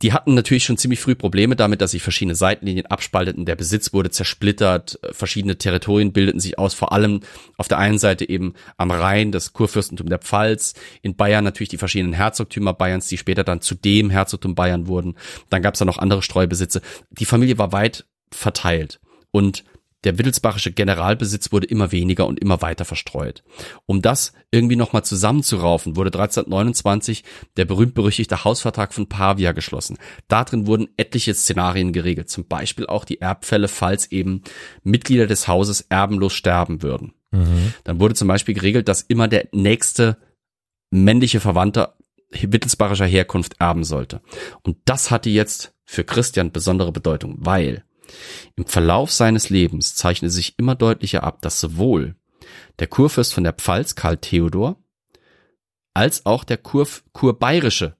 Die 0.02 0.14
hatten 0.14 0.36
natürlich 0.36 0.64
schon 0.64 0.78
ziemlich 0.78 1.00
früh 1.00 1.16
Probleme 1.16 1.56
damit, 1.56 1.82
dass 1.82 1.92
sich 1.92 2.04
verschiedene 2.04 2.36
Seitenlinien 2.36 2.86
abspalteten, 2.86 3.46
der 3.46 3.56
Besitz 3.56 3.94
wurde 3.94 4.12
zersplittert, 4.12 5.00
verschiedene 5.12 5.58
Territorien 5.58 6.14
bildeten 6.14 6.40
sich 6.40 6.60
aus, 6.60 6.74
vor 6.74 6.92
allem 6.92 7.22
auf 7.58 7.68
der 7.68 7.80
einen 7.80 7.98
Seite 7.98 8.30
eben 8.30 8.54
am 8.78 8.92
Rhein 8.92 9.32
das 9.32 9.54
Kurfürstentum 9.54 10.10
der 10.10 10.20
Pfalz, 10.20 10.76
in 11.02 11.16
Bayern 11.16 11.44
natürlich 11.44 11.70
die 11.70 11.78
verschiedenen 11.78 12.14
Herzogtümer 12.14 12.74
Bayerns, 12.74 13.08
die 13.08 13.18
später 13.18 13.44
dann 13.44 13.62
zu 13.62 13.74
dem 13.74 14.10
Herzogtum 14.10 14.54
Bayern 14.54 14.88
wurden. 14.88 15.16
Dann 15.50 15.62
gab's 15.62 15.80
da 15.80 15.86
noch 15.86 15.98
andere 15.98 16.22
Streubesitze. 16.22 16.82
Die 17.10 17.26
Familie 17.26 17.58
war 17.58 17.72
weit 17.72 18.06
verteilt 18.32 19.00
und 19.32 19.64
der 20.04 20.18
wittelsbachische 20.18 20.72
Generalbesitz 20.72 21.52
wurde 21.52 21.68
immer 21.68 21.92
weniger 21.92 22.28
und 22.28 22.40
immer 22.40 22.62
weiter 22.62 22.86
verstreut. 22.86 23.44
Um 23.86 24.02
das 24.02 24.34
irgendwie 24.52 24.76
nochmal 24.76 25.04
zusammenzuraufen, 25.04 25.96
wurde 25.96 26.10
1329 26.10 27.24
der 27.58 27.66
berühmt-berüchtigte 27.66 28.44
Hausvertrag 28.44 28.94
von 28.94 29.10
Pavia 29.10 29.54
geschlossen. 29.54 29.98
Darin 30.28 30.68
wurden 30.68 30.90
etliche 30.98 31.34
Szenarien 31.34 31.94
geregelt, 31.94 32.30
zum 32.30 32.48
Beispiel 32.48 32.86
auch 32.86 33.06
die 33.06 33.22
Erbfälle, 33.22 33.68
falls 33.68 34.12
eben 34.12 34.44
Mitglieder 34.84 35.26
des 35.26 35.48
Hauses 35.48 35.82
erbenlos 35.90 36.34
sterben 36.34 36.84
würden. 36.84 37.14
Mhm. 37.32 37.74
Dann 37.84 38.00
wurde 38.00 38.14
zum 38.14 38.28
Beispiel 38.28 38.54
geregelt, 38.54 38.88
dass 38.88 39.02
immer 39.02 39.28
der 39.28 39.50
nächste 39.52 40.18
männliche 40.92 41.40
Verwandte 41.40 41.94
wittelsbachischer 42.30 43.06
Herkunft 43.06 43.56
erben 43.60 43.84
sollte. 43.84 44.22
Und 44.62 44.78
das 44.86 45.12
hatte 45.12 45.30
jetzt 45.30 45.74
für 45.86 46.04
Christian 46.04 46.52
besondere 46.52 46.92
Bedeutung, 46.92 47.38
weil 47.40 47.84
im 48.56 48.66
Verlauf 48.66 49.12
seines 49.12 49.50
Lebens 49.50 49.96
zeichnet 49.96 50.32
sich 50.32 50.58
immer 50.58 50.76
deutlicher 50.76 51.24
ab, 51.24 51.42
dass 51.42 51.60
sowohl 51.60 52.16
der 52.80 52.88
Kurfürst 52.88 53.34
von 53.34 53.44
der 53.44 53.54
Pfalz 53.54 53.96
Karl 53.96 54.18
Theodor 54.18 54.78
als 55.94 56.26
auch 56.26 56.44
der 56.44 56.58
Kur, 56.58 56.88
kurbayerische 57.12 57.96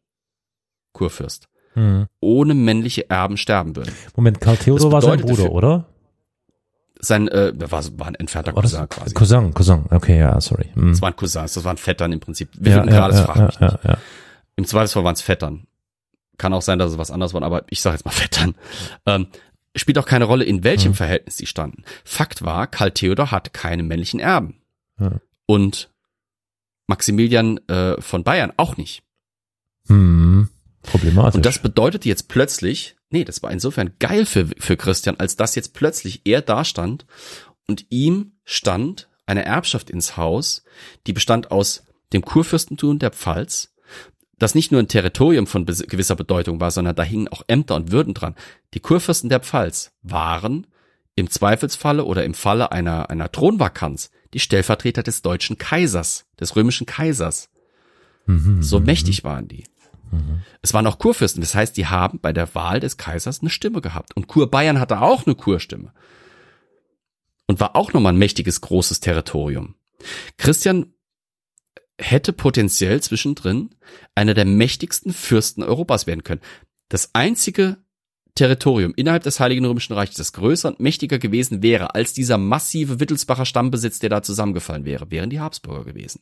Kurfürst 0.94 1.50
hm. 1.78 2.08
ohne 2.20 2.54
männliche 2.54 3.10
Erben 3.10 3.38
sterben 3.38 3.76
würden. 3.76 3.94
Moment, 4.16 4.42
Karl 4.42 4.58
Theodor 4.58 4.92
war 4.92 5.02
sein 5.02 5.22
Bruder, 5.22 5.52
oder? 5.52 5.86
Sein 7.00 7.28
äh, 7.28 7.54
war, 7.56 7.84
war 8.00 8.08
ein 8.08 8.16
entfernter 8.16 8.56
war 8.56 8.64
Cousin 8.64 8.90
quasi. 8.90 9.14
Cousin, 9.14 9.54
Cousin, 9.54 9.86
okay, 9.92 10.18
ja, 10.18 10.42
sorry. 10.42 10.72
Hm. 10.74 10.90
Das 10.90 11.02
waren 11.02 11.16
Cousins, 11.16 11.54
das 11.54 11.64
waren 11.64 11.78
Vettern 11.78 12.12
im 12.12 12.20
Prinzip. 12.20 12.50
Wir 12.54 12.78
ja, 12.78 12.84
gerade, 12.84 13.16
ja, 13.16 13.36
ja, 13.36 13.52
ja, 13.60 13.80
ja, 13.84 13.98
Im 14.56 14.66
Zweifelsfall 14.66 15.04
waren 15.04 15.14
es 15.14 15.22
Vettern. 15.22 15.68
Kann 16.40 16.54
auch 16.54 16.64
sein, 16.64 16.80
dass 16.80 16.92
es 16.92 16.98
was 16.98 17.12
anderes 17.12 17.34
war, 17.36 17.44
aber 17.44 17.64
ich 17.70 17.82
sage 17.82 17.96
jetzt 17.96 18.06
mal 18.06 18.12
Vettern. 18.12 18.56
Ähm, 19.06 19.28
spielt 19.80 19.98
auch 19.98 20.06
keine 20.06 20.26
Rolle, 20.26 20.46
in 20.46 20.64
welchem 20.64 20.92
mhm. 20.92 20.96
Verhältnis 20.96 21.38
sie 21.38 21.46
standen. 21.46 21.84
Fakt 22.04 22.44
war, 22.44 22.68
Karl 22.68 22.92
Theodor 22.92 23.32
hatte 23.32 23.52
keine 23.52 23.84
männlichen 23.84 24.20
Erben. 24.20 24.62
Ja. 25.00 25.20
Und 25.46 25.90
Maximilian 26.88 27.60
äh, 27.68 28.02
von 28.02 28.24
Bayern 28.24 28.54
auch 28.58 28.78
nicht. 28.78 29.04
Hm, 29.88 30.50
problematisch. 30.84 31.36
Und 31.36 31.46
das 31.46 31.60
bedeutete 31.60 32.08
jetzt 32.08 32.28
plötzlich, 32.28 32.96
nee, 33.10 33.24
das 33.24 33.44
war 33.44 33.52
insofern 33.52 33.94
geil 34.00 34.26
für, 34.26 34.48
für 34.58 34.78
Christian, 34.78 35.18
als 35.20 35.36
dass 35.36 35.56
jetzt 35.56 35.74
plötzlich 35.74 36.22
er 36.26 36.42
da 36.42 36.64
stand 36.64 37.06
und 37.68 37.86
ihm 37.90 38.34
stand 38.46 39.10
eine 39.26 39.46
Erbschaft 39.46 39.90
ins 39.90 40.18
Haus, 40.18 40.64
die 41.06 41.14
bestand 41.14 41.52
aus 41.52 41.84
dem 42.14 42.24
Kurfürstentum 42.24 43.00
der 43.00 43.12
Pfalz, 43.12 43.74
das 44.40 44.56
nicht 44.56 44.72
nur 44.72 44.82
ein 44.82 44.88
Territorium 44.88 45.48
von 45.48 45.66
gewisser 45.66 46.16
Bedeutung 46.16 46.60
war, 46.60 46.72
sondern 46.72 46.96
da 46.96 47.04
hingen 47.04 47.28
auch 47.28 47.42
Ämter 47.48 47.76
und 47.76 47.92
Würden 47.92 48.14
dran. 48.14 48.36
Die 48.74 48.80
Kurfürsten 48.80 49.30
der 49.30 49.40
Pfalz 49.40 49.92
waren 50.04 50.68
im 51.16 51.30
Zweifelsfalle 51.30 52.06
oder 52.06 52.24
im 52.24 52.36
Falle 52.36 52.72
einer, 52.72 53.10
einer 53.10 53.32
Thronvakanz 53.32 54.12
die 54.34 54.40
Stellvertreter 54.40 55.04
des 55.04 55.22
deutschen 55.22 55.58
Kaisers, 55.58 56.26
des 56.40 56.56
römischen 56.56 56.86
Kaisers. 56.86 57.50
Mhm, 58.28 58.62
so 58.62 58.80
mhm. 58.80 58.86
mächtig 58.86 59.24
waren 59.24 59.48
die. 59.48 59.64
Mhm. 60.12 60.42
Es 60.62 60.74
waren 60.74 60.86
auch 60.86 61.00
Kurfürsten, 61.00 61.42
das 61.42 61.56
heißt, 61.56 61.76
die 61.76 61.88
haben 61.88 62.20
bei 62.20 62.34
der 62.34 62.54
Wahl 62.54 62.80
des 62.80 62.98
Kaisers 62.98 63.42
eine 63.42 63.50
Stimme 63.50 63.82
gehabt. 63.82 64.16
Und 64.16 64.28
Kurbayern 64.28 64.80
hatte 64.80 65.02
auch 65.02 65.26
eine 65.26 65.36
Kurstimme. 65.36 65.94
Und 67.48 67.60
war 67.60 67.76
auch 67.76 67.94
nochmal 67.94 68.14
ein 68.14 68.20
mächtiges, 68.20 68.62
großes 68.62 69.00
Territorium. 69.00 69.76
Christian 70.38 70.94
hätte 72.00 72.34
potenziell 72.34 73.02
zwischendrin 73.02 73.72
einer 74.16 74.34
der 74.34 74.46
mächtigsten 74.46 75.14
Fürsten 75.14 75.64
Europas 75.64 76.08
werden 76.08 76.24
können. 76.24 76.42
Das 76.90 77.14
einzige 77.14 77.78
Territorium 78.36 78.94
innerhalb 78.96 79.24
des 79.24 79.40
Heiligen 79.40 79.66
Römischen 79.66 79.94
Reiches, 79.94 80.18
das 80.18 80.34
größer 80.34 80.70
und 80.70 80.80
mächtiger 80.80 81.18
gewesen 81.18 81.64
wäre 81.64 81.96
als 81.96 82.14
dieser 82.14 82.38
massive 82.38 83.00
Wittelsbacher 83.00 83.46
Stammbesitz, 83.46 84.00
der 84.00 84.12
da 84.12 84.22
zusammengefallen 84.22 84.86
wäre, 84.86 85.10
wären 85.10 85.32
die 85.32 85.40
Habsburger 85.40 85.86
gewesen. 85.86 86.22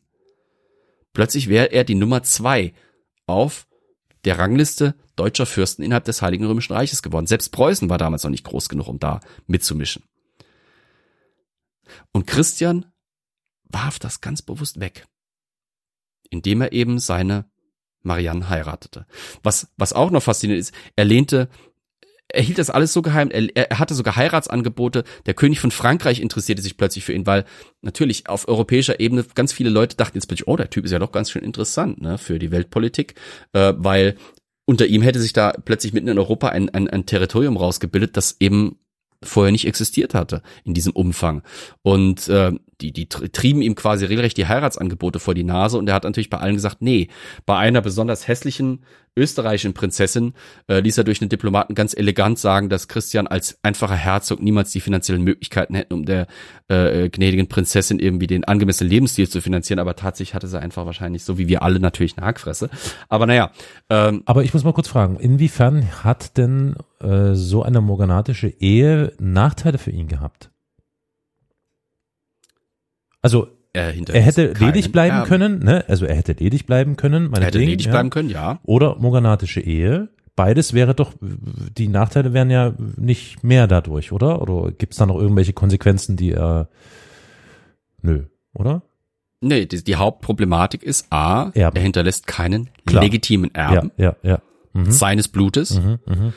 Plötzlich 1.13 1.49
wäre 1.49 1.71
er 1.71 1.83
die 1.83 1.95
Nummer 1.95 2.23
zwei 2.23 2.73
auf 3.25 3.67
der 4.23 4.39
Rangliste 4.39 4.95
deutscher 5.15 5.45
Fürsten 5.45 5.83
innerhalb 5.83 6.05
des 6.05 6.21
Heiligen 6.21 6.45
Römischen 6.45 6.73
Reiches 6.73 7.03
geworden. 7.03 7.27
Selbst 7.27 7.49
Preußen 7.51 7.89
war 7.89 7.97
damals 7.97 8.23
noch 8.23 8.31
nicht 8.31 8.45
groß 8.45 8.69
genug, 8.69 8.87
um 8.87 8.99
da 8.99 9.19
mitzumischen. 9.45 10.03
Und 12.11 12.27
Christian 12.27 12.85
warf 13.65 13.99
das 13.99 14.21
ganz 14.21 14.41
bewusst 14.41 14.79
weg, 14.79 15.05
indem 16.29 16.61
er 16.61 16.71
eben 16.71 16.99
seine 16.99 17.45
Marianne 18.01 18.49
heiratete. 18.49 19.05
Was, 19.43 19.73
was 19.77 19.93
auch 19.93 20.11
noch 20.11 20.23
faszinierend 20.23 20.61
ist, 20.61 20.73
er 20.95 21.05
lehnte 21.05 21.49
er 22.27 22.41
hielt 22.41 22.57
das 22.57 22.69
alles 22.69 22.91
so 22.93 23.01
geheim, 23.01 23.29
er, 23.31 23.55
er 23.55 23.79
hatte 23.79 23.93
sogar 23.93 24.15
Heiratsangebote. 24.15 25.03
Der 25.25 25.33
König 25.33 25.59
von 25.59 25.71
Frankreich 25.71 26.19
interessierte 26.19 26.61
sich 26.61 26.77
plötzlich 26.77 27.05
für 27.05 27.13
ihn, 27.13 27.27
weil 27.27 27.45
natürlich 27.81 28.27
auf 28.27 28.47
europäischer 28.47 28.99
Ebene 28.99 29.25
ganz 29.35 29.53
viele 29.53 29.69
Leute 29.69 29.95
dachten 29.95 30.17
jetzt 30.17 30.27
plötzlich, 30.27 30.47
oh, 30.47 30.57
der 30.57 30.69
Typ 30.69 30.85
ist 30.85 30.91
ja 30.91 30.99
doch 30.99 31.11
ganz 31.11 31.29
schön 31.29 31.43
interessant 31.43 32.01
ne, 32.01 32.17
für 32.17 32.39
die 32.39 32.51
Weltpolitik, 32.51 33.15
äh, 33.53 33.73
weil 33.77 34.15
unter 34.65 34.87
ihm 34.87 35.03
hätte 35.03 35.19
sich 35.19 35.33
da 35.33 35.51
plötzlich 35.51 35.93
mitten 35.93 36.07
in 36.07 36.17
Europa 36.17 36.49
ein, 36.49 36.69
ein, 36.69 36.89
ein 36.89 37.05
Territorium 37.05 37.57
rausgebildet, 37.57 38.17
das 38.17 38.37
eben 38.39 38.79
vorher 39.23 39.51
nicht 39.51 39.67
existiert 39.67 40.13
hatte 40.13 40.41
in 40.63 40.73
diesem 40.73 40.93
Umfang. 40.93 41.43
Und 41.83 42.27
äh, 42.27 42.53
die, 42.81 42.91
die 42.91 43.07
trieben 43.07 43.61
ihm 43.61 43.75
quasi 43.75 44.05
regelrecht 44.05 44.37
die 44.37 44.47
Heiratsangebote 44.47 45.19
vor 45.19 45.33
die 45.33 45.43
Nase 45.43 45.77
und 45.77 45.87
er 45.87 45.95
hat 45.95 46.03
natürlich 46.03 46.29
bei 46.29 46.37
allen 46.37 46.55
gesagt, 46.55 46.81
nee, 46.81 47.09
bei 47.45 47.57
einer 47.57 47.81
besonders 47.81 48.27
hässlichen 48.27 48.83
österreichischen 49.17 49.73
Prinzessin 49.73 50.33
äh, 50.67 50.79
ließ 50.79 50.97
er 50.97 51.03
durch 51.03 51.21
einen 51.21 51.29
Diplomaten 51.29 51.73
ganz 51.73 51.93
elegant 51.93 52.37
sagen, 52.37 52.69
dass 52.69 52.87
Christian 52.87 53.27
als 53.27 53.57
einfacher 53.63 53.95
Herzog 53.95 54.41
niemals 54.41 54.71
die 54.71 54.81
finanziellen 54.81 55.23
Möglichkeiten 55.23 55.73
hätten, 55.73 55.93
um 55.93 56.05
der 56.05 56.27
äh, 56.67 57.09
gnädigen 57.09 57.47
Prinzessin 57.47 57.99
irgendwie 57.99 58.27
den 58.27 58.43
angemessenen 58.43 58.91
Lebensstil 58.91 59.29
zu 59.29 59.41
finanzieren, 59.41 59.79
aber 59.79 59.95
tatsächlich 59.95 60.35
hatte 60.35 60.47
sie 60.47 60.59
einfach 60.59 60.85
wahrscheinlich, 60.85 61.23
so 61.23 61.37
wie 61.37 61.47
wir 61.47 61.63
alle, 61.63 61.79
natürlich 61.79 62.17
eine 62.17 62.25
Hackfresse. 62.25 62.69
Aber 63.07 63.25
naja. 63.25 63.51
Ähm, 63.89 64.23
aber 64.25 64.43
ich 64.43 64.53
muss 64.53 64.63
mal 64.63 64.73
kurz 64.73 64.87
fragen, 64.87 65.17
inwiefern 65.17 66.03
hat 66.03 66.37
denn 66.37 66.75
äh, 66.99 67.33
so 67.33 67.63
eine 67.63 67.81
morganatische 67.81 68.47
Ehe 68.47 69.13
Nachteile 69.19 69.77
für 69.77 69.91
ihn 69.91 70.07
gehabt? 70.07 70.49
Also 73.25 73.47
er, 73.73 73.91
er 74.13 74.21
hätte 74.21 74.53
ledig 74.53 74.91
bleiben 74.91 75.15
Erben. 75.15 75.27
können, 75.27 75.59
ne? 75.63 75.83
Also 75.87 76.05
er 76.05 76.15
hätte 76.15 76.33
ledig 76.33 76.67
bleiben 76.67 76.95
können, 76.95 77.23
meine 77.31 77.39
Er 77.39 77.47
hätte 77.47 77.57
Ding, 77.57 77.69
ledig 77.69 77.87
ja. 77.87 77.91
bleiben 77.91 78.11
können, 78.11 78.29
ja. 78.29 78.59
Oder 78.61 78.97
morganatische 78.99 79.61
Ehe. 79.61 80.09
Beides 80.35 80.73
wäre 80.73 80.93
doch, 80.93 81.13
die 81.19 81.87
Nachteile 81.87 82.33
wären 82.33 82.51
ja 82.51 82.75
nicht 82.97 83.43
mehr 83.43 83.65
dadurch, 83.65 84.11
oder? 84.11 84.43
Oder 84.43 84.71
gibt's 84.73 84.97
da 84.97 85.07
noch 85.07 85.17
irgendwelche 85.19 85.53
Konsequenzen, 85.53 86.17
die 86.17 86.33
er, 86.33 86.69
nö, 88.03 88.25
oder? 88.53 88.83
Nee, 89.41 89.65
die, 89.65 89.83
die 89.83 89.95
Hauptproblematik 89.95 90.83
ist 90.83 91.07
A, 91.11 91.49
Erben. 91.55 91.77
er 91.77 91.81
hinterlässt 91.81 92.27
keinen 92.27 92.69
Klar. 92.85 93.01
legitimen 93.01 93.55
Erben 93.55 93.89
ja, 93.97 94.15
ja, 94.21 94.29
ja. 94.29 94.39
Mhm. 94.73 94.91
seines 94.91 95.29
Blutes. 95.29 95.81
Mhm, 95.81 95.97
mh. 96.05 96.33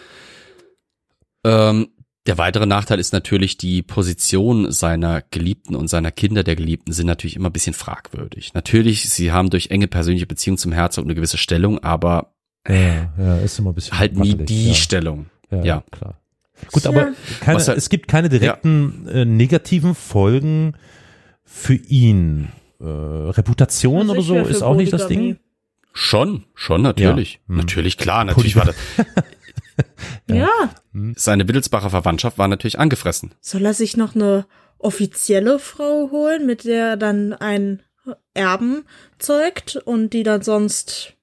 ähm, 1.44 1.89
der 2.26 2.38
weitere 2.38 2.66
Nachteil 2.66 2.98
ist 2.98 3.12
natürlich, 3.12 3.56
die 3.56 3.82
Position 3.82 4.70
seiner 4.70 5.22
Geliebten 5.30 5.74
und 5.74 5.88
seiner 5.88 6.10
Kinder 6.10 6.44
der 6.44 6.56
Geliebten 6.56 6.92
sind 6.92 7.06
natürlich 7.06 7.36
immer 7.36 7.48
ein 7.48 7.52
bisschen 7.52 7.74
fragwürdig. 7.74 8.52
Natürlich, 8.54 9.08
sie 9.08 9.32
haben 9.32 9.50
durch 9.50 9.70
enge 9.70 9.88
persönliche 9.88 10.26
Beziehung 10.26 10.58
zum 10.58 10.72
Herzog 10.72 11.04
eine 11.04 11.14
gewisse 11.14 11.38
Stellung, 11.38 11.82
aber 11.82 12.34
ja, 12.68 13.12
ja, 13.16 13.38
ist 13.38 13.58
immer 13.58 13.70
ein 13.70 13.74
bisschen 13.74 13.98
halt 13.98 14.16
nie 14.18 14.34
die 14.34 14.68
ja. 14.68 14.74
Stellung. 14.74 15.26
Ja, 15.50 15.64
ja, 15.64 15.84
klar. 15.90 16.20
Gut, 16.72 16.86
aber 16.86 17.12
keine, 17.40 17.64
halt, 17.64 17.78
es 17.78 17.88
gibt 17.88 18.08
keine 18.08 18.28
direkten 18.28 19.06
ja. 19.06 19.12
äh, 19.12 19.24
negativen 19.24 19.94
Folgen 19.94 20.74
für 21.44 21.74
ihn. 21.74 22.48
Äh, 22.80 22.84
Reputation 22.84 24.10
oder 24.10 24.22
so 24.22 24.36
ist 24.36 24.62
auch 24.62 24.76
nicht 24.76 24.92
das 24.92 25.06
Ding. 25.06 25.38
Schon, 25.92 26.44
schon 26.54 26.82
natürlich. 26.82 27.34
Ja. 27.34 27.48
Hm. 27.48 27.56
Natürlich, 27.56 27.96
klar, 27.96 28.24
natürlich 28.24 28.54
war 28.54 28.66
das. 28.66 28.76
ja. 30.28 30.48
Hm. 30.92 31.14
Seine 31.16 31.48
Wittelsbacher 31.48 31.90
Verwandtschaft 31.90 32.38
war 32.38 32.48
natürlich 32.48 32.78
angefressen. 32.78 33.32
Soll 33.40 33.64
er 33.64 33.74
sich 33.74 33.96
noch 33.96 34.14
eine 34.14 34.46
offizielle 34.78 35.59
Frau 35.59 36.10
holen, 36.10 36.46
mit 36.46 36.64
der 36.64 36.90
er 36.90 36.96
dann 36.96 37.32
ein 37.32 37.82
Erben 38.34 38.84
zeugt 39.18 39.76
und 39.76 40.12
die 40.12 40.22
dann 40.22 40.42
sonst 40.42 41.14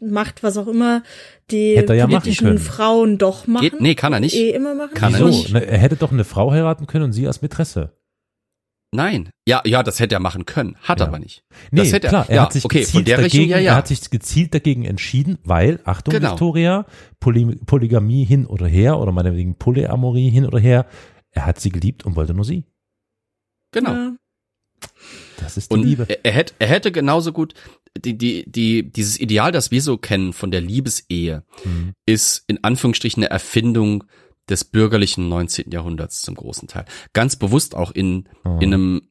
macht, 0.00 0.42
was 0.42 0.56
auch 0.56 0.66
immer 0.66 1.02
die 1.50 1.76
hätte 1.76 1.94
er 1.94 2.06
politischen 2.08 2.54
ja 2.54 2.58
Frauen 2.58 3.18
doch 3.18 3.46
machen? 3.46 3.62
Geht, 3.62 3.80
nee, 3.80 3.94
kann 3.94 4.12
er 4.12 4.20
nicht. 4.20 4.34
Eh 4.34 4.50
immer 4.50 4.74
machen. 4.74 4.94
Kann 4.94 5.14
er 5.14 5.24
nicht. 5.24 5.52
Er 5.54 5.78
hätte 5.78 5.96
doch 5.96 6.12
eine 6.12 6.24
Frau 6.24 6.50
heiraten 6.50 6.86
können 6.86 7.04
und 7.04 7.12
sie 7.12 7.26
als 7.26 7.42
Mätresse. 7.42 7.92
Nein. 8.94 9.30
Ja, 9.48 9.62
ja, 9.64 9.82
das 9.82 10.00
hätte 10.00 10.14
er 10.14 10.20
machen 10.20 10.44
können, 10.44 10.76
hat 10.82 11.00
ja. 11.00 11.06
aber 11.06 11.18
nicht. 11.18 11.44
Nee, 11.70 11.80
das 11.80 11.92
hätte 11.92 12.08
klar, 12.08 12.28
er, 12.28 12.36
ja, 12.36 12.42
hat 12.42 12.52
sich 12.52 12.64
okay, 12.64 12.80
gezielt 12.80 13.08
dagegen, 13.08 13.22
Richtung, 13.22 13.48
ja, 13.48 13.58
ja. 13.58 13.72
er 13.72 13.76
hat 13.76 13.88
sich 13.88 14.10
gezielt 14.10 14.52
dagegen 14.52 14.84
entschieden, 14.84 15.38
weil, 15.44 15.80
Achtung, 15.84 16.12
genau. 16.12 16.32
Victoria, 16.32 16.86
Poly 17.18 17.56
Polygamie 17.64 18.24
hin 18.24 18.44
oder 18.44 18.66
her, 18.66 18.98
oder 18.98 19.10
meinetwegen 19.10 19.56
Polyamorie 19.56 20.28
hin 20.28 20.44
oder 20.44 20.58
her, 20.58 20.86
er 21.30 21.46
hat 21.46 21.58
sie 21.58 21.70
geliebt 21.70 22.04
und 22.04 22.16
wollte 22.16 22.34
nur 22.34 22.44
sie. 22.44 22.64
Genau. 23.72 23.92
Ja. 23.92 24.12
Das 25.38 25.56
ist 25.56 25.70
die 25.70 25.74
und 25.74 25.84
Liebe. 25.84 26.06
Er, 26.08 26.24
er, 26.24 26.32
hätte, 26.32 26.54
er 26.58 26.68
hätte 26.68 26.92
genauso 26.92 27.32
gut, 27.32 27.54
die, 27.98 28.16
die, 28.16 28.44
die, 28.46 28.90
dieses 28.90 29.18
Ideal, 29.18 29.52
das 29.52 29.70
wir 29.70 29.80
so 29.80 29.96
kennen 29.96 30.34
von 30.34 30.50
der 30.50 30.60
Liebesehe, 30.60 31.44
mhm. 31.64 31.94
ist 32.04 32.44
in 32.46 32.62
Anführungsstrichen 32.62 33.22
eine 33.22 33.30
Erfindung 33.30 34.04
des 34.48 34.64
bürgerlichen 34.64 35.28
19. 35.28 35.70
Jahrhunderts 35.70 36.22
zum 36.22 36.34
großen 36.34 36.68
Teil. 36.68 36.84
Ganz 37.12 37.36
bewusst 37.36 37.74
auch 37.74 37.90
in, 37.90 38.28
oh. 38.44 38.58
in 38.60 38.74
einem 38.74 39.02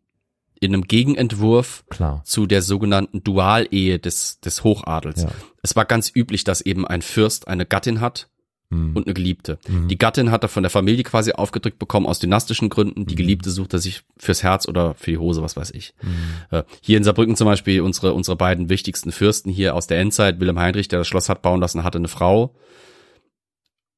in 0.62 0.76
einem 0.76 0.84
Gegenentwurf 0.84 1.84
Klar. 1.90 2.22
zu 2.24 2.45
der 2.45 2.62
sogenannten 2.62 3.24
Dualehe 3.24 3.98
des, 3.98 4.40
des 4.41 4.64
Hochadels. 4.64 5.24
Ja. 5.24 5.32
Es 5.64 5.76
war 5.76 5.86
ganz 5.86 6.12
üblich, 6.16 6.44
dass 6.44 6.62
eben 6.62 6.86
ein 6.86 7.02
Fürst 7.02 7.48
eine 7.48 7.66
Gattin 7.66 7.99
hat 7.99 8.30
mhm. 8.70 8.95
und 8.95 9.08
eine 9.08 9.16
Geliebte. 9.16 9.58
Mhm. 9.68 9.88
Die 9.88 9.98
Gattin 9.98 10.30
hat 10.30 10.44
er 10.44 10.49
von 10.49 10.62
der 10.62 10.70
Familie 10.70 11.03
quasi 11.03 11.32
aufgedrückt 11.32 11.80
bekommen 11.80 12.06
aus 12.06 12.20
dynastischen 12.20 12.70
Gründen. 12.70 13.08
Die 13.08 13.16
mhm. 13.16 13.18
Geliebte 13.18 13.49
sucht 13.49 13.74
er 13.74 13.80
sich 13.80 14.03
fürs 14.18 14.44
Herz 14.44 14.68
oder 14.68 14.94
für 14.94 15.10
die 15.10 15.18
Hose, 15.18 15.41
was 15.41 15.58
weiß 15.58 15.72
ich. 15.72 15.95
Mhm. 16.03 16.58
Äh, 16.58 16.64
hier 16.80 16.98
in 16.98 17.03
Saarbrücken 17.03 17.36
zum 17.36 17.45
Beispiel 17.45 17.82
unsere, 17.82 18.14
unsere 18.14 18.38
beiden 18.38 18.70
wichtigsten 18.70 19.12
Fürsten 19.12 19.52
hier 19.52 19.74
aus 19.74 19.88
der 19.88 19.99
Endzeit, 19.99 20.40
Wilhelm 20.40 20.60
Heinrich, 20.60 20.88
der 20.88 20.99
das 20.99 21.08
Schloss 21.08 21.28
hat 21.28 21.41
bauen 21.41 21.60
lassen, 21.60 21.84
hatte 21.84 21.98
eine 21.98 22.08
Frau 22.08 22.56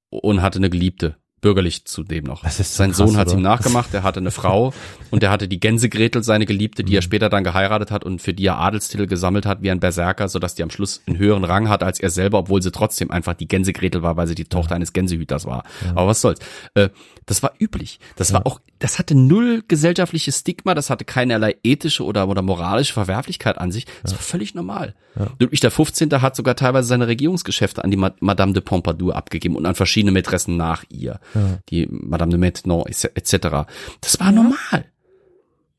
und 0.09 0.41
hatte 0.41 0.59
eine 0.59 0.69
Geliebte 0.69 1.17
bürgerlich 1.43 1.85
zudem 1.85 2.23
noch. 2.23 2.43
So 2.49 2.63
Sein 2.63 2.89
krass, 2.89 2.97
Sohn 2.97 3.17
hat 3.17 3.31
ihm 3.31 3.41
nachgemacht, 3.41 3.93
er 3.93 4.01
hatte 4.01 4.19
eine 4.19 4.31
Frau 4.31 4.73
und 5.11 5.21
er 5.21 5.29
hatte 5.29 5.47
die 5.47 5.59
Gänsegretel, 5.59 6.23
seine 6.23 6.45
Geliebte, 6.45 6.83
die 6.83 6.95
er 6.95 7.01
mhm. 7.01 7.03
später 7.03 7.29
dann 7.29 7.43
geheiratet 7.43 7.91
hat 7.91 8.03
und 8.03 8.21
für 8.21 8.33
die 8.33 8.45
er 8.45 8.57
Adelstitel 8.57 9.05
gesammelt 9.05 9.45
hat 9.45 9.61
wie 9.61 9.69
ein 9.69 9.79
Berserker, 9.79 10.29
sodass 10.29 10.55
die 10.55 10.63
am 10.63 10.69
Schluss 10.69 11.01
einen 11.05 11.17
höheren 11.17 11.43
Rang 11.43 11.69
hat 11.69 11.83
als 11.83 11.99
er 11.99 12.09
selber, 12.09 12.39
obwohl 12.39 12.61
sie 12.61 12.71
trotzdem 12.71 13.11
einfach 13.11 13.33
die 13.33 13.47
Gänsegretel 13.47 14.01
war, 14.01 14.17
weil 14.17 14.27
sie 14.27 14.35
die 14.35 14.45
Tochter 14.45 14.75
eines 14.75 14.93
Gänsehüters 14.93 15.45
war. 15.45 15.63
Ja. 15.85 15.91
Aber 15.91 16.07
was 16.07 16.21
soll's. 16.21 16.39
Äh, 16.73 16.89
das 17.25 17.43
war 17.43 17.53
üblich. 17.59 17.99
Das 18.15 18.29
ja. 18.29 18.35
war 18.35 18.47
auch, 18.47 18.59
das 18.79 18.97
hatte 18.97 19.15
null 19.15 19.63
gesellschaftliches 19.67 20.39
Stigma, 20.39 20.73
das 20.73 20.89
hatte 20.89 21.05
keinerlei 21.05 21.55
ethische 21.63 22.03
oder, 22.03 22.27
oder 22.27 22.41
moralische 22.41 22.93
Verwerflichkeit 22.93 23.57
an 23.57 23.71
sich. 23.71 23.85
Das 24.01 24.13
war 24.13 24.19
völlig 24.19 24.55
normal. 24.55 24.95
Ludwig 25.39 25.59
der 25.59 25.71
15. 25.71 26.21
hat 26.21 26.35
sogar 26.35 26.55
teilweise 26.55 26.87
seine 26.87 27.07
Regierungsgeschäfte 27.07 27.83
an 27.83 27.91
die 27.91 27.97
Madame 27.97 28.53
de 28.53 28.61
Pompadour 28.61 29.15
abgegeben 29.15 29.55
und 29.55 29.65
an 29.65 29.75
verschiedene 29.75 30.11
Mätressen 30.11 30.57
nach 30.57 30.83
ihr. 30.89 31.19
Die 31.69 31.87
Madame 31.89 32.31
de 32.31 32.39
Maintenon 32.39 32.85
etc. 32.85 33.67
Das 34.01 34.19
war 34.19 34.27
ja. 34.27 34.31
normal. 34.31 34.85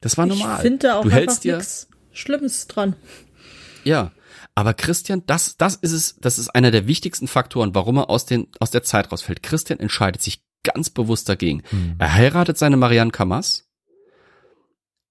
Das 0.00 0.18
war 0.18 0.26
normal. 0.26 0.56
Ich 0.56 0.62
finde 0.62 0.96
auch 0.96 1.02
du 1.02 1.10
hältst 1.10 1.44
dir 1.44 1.56
nichts 1.56 1.88
Schlimmes 2.12 2.66
dran. 2.66 2.96
Ja, 3.84 4.12
aber 4.54 4.74
Christian, 4.74 5.22
das, 5.26 5.56
das 5.56 5.76
ist 5.76 5.92
es, 5.92 6.16
das 6.20 6.38
ist 6.38 6.48
einer 6.50 6.70
der 6.70 6.86
wichtigsten 6.86 7.26
Faktoren, 7.26 7.74
warum 7.74 7.98
er 7.98 8.10
aus, 8.10 8.26
den, 8.26 8.48
aus 8.60 8.70
der 8.70 8.82
Zeit 8.82 9.10
rausfällt. 9.10 9.42
Christian 9.42 9.80
entscheidet 9.80 10.22
sich 10.22 10.44
ganz 10.62 10.90
bewusst 10.90 11.28
dagegen. 11.28 11.62
Hm. 11.70 11.96
Er 11.98 12.14
heiratet 12.14 12.56
seine 12.56 12.76
Marianne 12.76 13.10
Camas, 13.10 13.68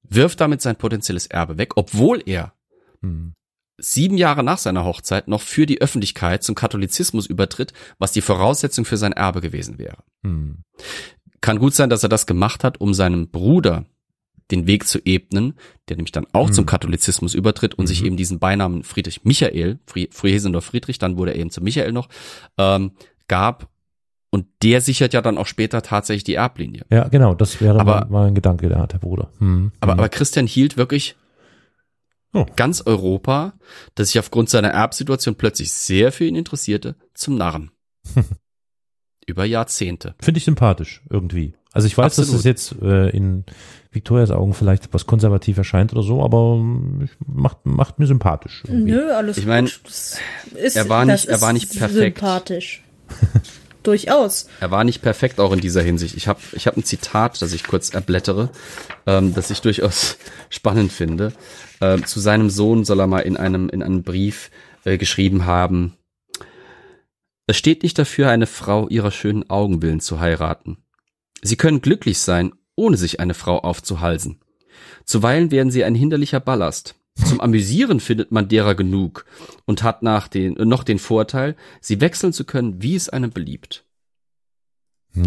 wirft 0.04 0.42
damit 0.42 0.62
sein 0.62 0.76
potenzielles 0.76 1.28
Erbe 1.28 1.58
weg, 1.58 1.74
obwohl 1.76 2.22
er 2.26 2.54
hm 3.02 3.34
sieben 3.78 4.18
Jahre 4.18 4.44
nach 4.44 4.58
seiner 4.58 4.86
Hochzeit 4.86 5.28
noch 5.28 5.42
für 5.42 5.66
die 5.66 5.82
Öffentlichkeit 5.82 6.44
zum 6.44 6.56
Katholizismus 6.56 7.26
übertritt, 7.26 7.74
was 7.98 8.12
die 8.12 8.22
Voraussetzung 8.22 8.86
für 8.86 8.98
sein 8.98 9.14
Erbe 9.14 9.42
gewesen 9.42 9.78
wäre. 9.78 9.98
Hm. 10.24 10.64
Kann 11.42 11.60
gut 11.60 11.74
sein, 11.74 11.90
dass 11.90 12.04
er 12.04 12.10
das 12.10 12.26
gemacht 12.26 12.64
hat, 12.64 12.80
um 12.80 12.94
seinem 12.94 13.30
Bruder 13.30 13.86
den 14.52 14.68
Weg 14.68 14.88
zu 14.88 15.00
ebnen, 15.04 15.56
der 15.90 15.98
nämlich 15.98 16.12
dann 16.12 16.28
auch 16.34 16.48
hm. 16.48 16.54
zum 16.54 16.66
Katholizismus 16.66 17.34
übertritt 17.34 17.76
und 17.76 17.86
mhm. 17.86 17.88
sich 17.88 18.06
eben 18.06 18.18
diesen 18.18 18.40
Beinamen 18.40 18.84
Friedrich 18.84 19.24
Michael, 19.24 19.80
nur 20.44 20.62
Friedrich, 20.62 21.00
dann 21.00 21.18
wurde 21.18 21.32
er 21.32 21.40
eben 21.40 21.50
zu 21.50 21.62
Michael 21.62 21.92
noch, 21.92 22.10
ähm, 22.58 22.92
gab. 23.28 23.70
Und 24.30 24.48
der 24.64 24.82
sichert 24.82 25.14
ja 25.14 25.22
dann 25.22 25.38
auch 25.38 25.46
später 25.46 25.84
tatsächlich 25.84 26.24
die 26.24 26.34
Erblinie. 26.34 26.86
Ja, 26.90 27.08
genau, 27.08 27.36
das 27.36 27.62
wäre 27.62 27.80
aber, 27.80 28.08
mal 28.10 28.28
ein 28.28 28.34
Gedanke, 28.34 28.68
der 28.68 28.80
hat 28.80 28.94
der 28.94 28.98
Bruder. 28.98 29.30
Hm. 29.38 29.72
Aber, 29.80 29.94
hm. 29.94 30.00
aber 30.00 30.10
Christian 30.10 30.48
hielt 30.48 30.76
wirklich 30.76 31.16
Oh. 32.34 32.46
Ganz 32.56 32.82
Europa, 32.86 33.54
das 33.96 34.08
sich 34.08 34.20
aufgrund 34.20 34.50
seiner 34.50 34.70
Erbsituation 34.70 35.36
plötzlich 35.36 35.72
sehr 35.72 36.12
für 36.12 36.26
ihn 36.26 36.36
interessierte, 36.36 36.96
zum 37.14 37.38
Narren. 37.38 37.72
Über 39.26 39.46
Jahrzehnte. 39.46 40.16
Finde 40.20 40.40
ich 40.40 40.44
sympathisch, 40.46 41.02
irgendwie. 41.10 41.54
Also 41.72 41.88
ich 41.88 41.98
weiß, 41.98 42.16
dass 42.18 42.26
Absolut. 42.26 42.40
es 42.40 42.46
jetzt 42.46 42.76
äh, 42.82 43.10
in 43.10 43.46
Victorias 43.92 44.32
Augen 44.32 44.54
vielleicht 44.54 44.86
etwas 44.86 45.06
konservativ 45.08 45.58
erscheint 45.58 45.94
oder 45.94 46.04
so, 46.04 46.24
aber 46.24 46.58
ähm, 46.60 47.02
ich- 47.06 47.12
macht, 47.26 47.66
macht 47.66 48.00
mir 48.00 48.06
sympathisch. 48.08 48.64
irgendwie. 48.68 48.92
Nö, 48.92 49.12
alles 49.14 49.38
Ich 49.38 49.46
mein, 49.46 49.66
gut. 49.66 49.80
Das 49.86 50.18
ist, 50.56 50.76
er 50.76 50.90
war 50.90 51.06
nicht- 51.06 51.26
er 51.28 51.40
war 51.42 51.54
nicht 51.54 51.76
perfekt. 51.78 52.18
Sympathisch. 52.20 52.84
Durchaus. 53.84 54.48
Er 54.60 54.72
war 54.72 54.84
nicht 54.84 55.02
perfekt 55.02 55.40
auch 55.40 55.52
in 55.52 55.60
dieser 55.60 55.82
Hinsicht. 55.82 56.16
Ich 56.16 56.28
habe 56.28 56.40
ich 56.54 56.68
hab 56.68 56.78
ein 56.78 56.84
Zitat, 56.84 57.42
das 57.42 57.54
ich 57.54 57.64
kurz 57.64 57.90
erblättere, 57.90 58.50
ähm, 59.06 59.34
das 59.34 59.50
ich 59.50 59.62
durchaus 59.62 60.18
spannend 60.50 60.92
finde. 60.92 61.34
Ähm, 61.82 62.06
zu 62.06 62.20
seinem 62.20 62.50
Sohn 62.50 62.86
soll 62.86 63.00
er 63.00 63.08
mal 63.08 63.20
in 63.20 63.38
einem, 63.38 63.70
in 63.70 63.84
einem 63.84 64.04
Brief 64.04 64.50
äh, 64.86 64.98
geschrieben 64.98 65.46
haben, 65.46 65.98
es 67.46 67.58
steht 67.58 67.84
nicht 67.84 68.00
dafür, 68.00 68.30
eine 68.30 68.48
Frau 68.48 68.88
ihrer 68.88 69.12
schönen 69.12 69.50
Augen 69.50 69.82
willen 69.82 70.00
zu 70.00 70.20
heiraten. 70.20 70.78
Sie 71.42 71.58
können 71.58 71.82
glücklich 71.82 72.20
sein, 72.20 72.54
ohne 72.76 72.96
sich 72.96 73.20
eine 73.20 73.34
Frau 73.34 73.60
aufzuhalsen. 73.60 74.40
Zuweilen 75.04 75.52
werden 75.52 75.70
sie 75.70 75.84
ein 75.84 75.96
hinderlicher 75.96 76.40
Ballast. 76.40 76.96
Zum 77.16 77.42
Amüsieren 77.42 78.00
findet 78.00 78.32
man 78.32 78.48
derer 78.48 78.76
genug 78.76 79.26
und 79.66 79.84
hat 79.84 80.02
nach 80.02 80.28
den, 80.28 80.54
noch 80.54 80.84
den 80.84 81.00
Vorteil, 81.00 81.56
sie 81.80 82.02
wechseln 82.02 82.34
zu 82.34 82.44
können, 82.44 82.82
wie 82.82 82.96
es 82.96 83.10
einem 83.10 83.30
beliebt. 83.32 83.86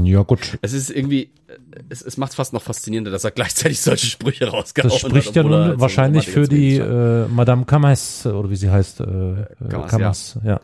Ja, 0.02 0.22
gut. 0.22 0.58
Es 0.62 0.72
ist 0.72 0.90
irgendwie, 0.90 1.30
äh, 1.46 1.58
es, 1.88 2.02
es 2.02 2.16
macht 2.16 2.34
fast 2.34 2.52
noch 2.52 2.62
faszinierender, 2.62 3.12
dass 3.12 3.22
er 3.22 3.30
gleichzeitig 3.30 3.80
solche 3.80 4.06
Sprüche 4.06 4.48
rausgehauen 4.48 4.90
Das 4.90 5.02
hat. 5.04 5.10
spricht 5.10 5.36
ja 5.36 5.42
obwohl 5.42 5.54
er 5.54 5.68
nun 5.68 5.80
wahrscheinlich 5.80 6.26
ein 6.26 6.32
für 6.32 6.48
die 6.48 6.76
äh, 6.76 7.28
Madame 7.28 7.64
Camas, 7.66 8.26
oder 8.26 8.50
wie 8.50 8.56
sie 8.56 8.70
heißt. 8.70 9.00
Äh, 9.00 9.04
äh, 9.04 9.46
Camas, 9.68 9.90
Camas, 9.90 10.38
ja. 10.44 10.60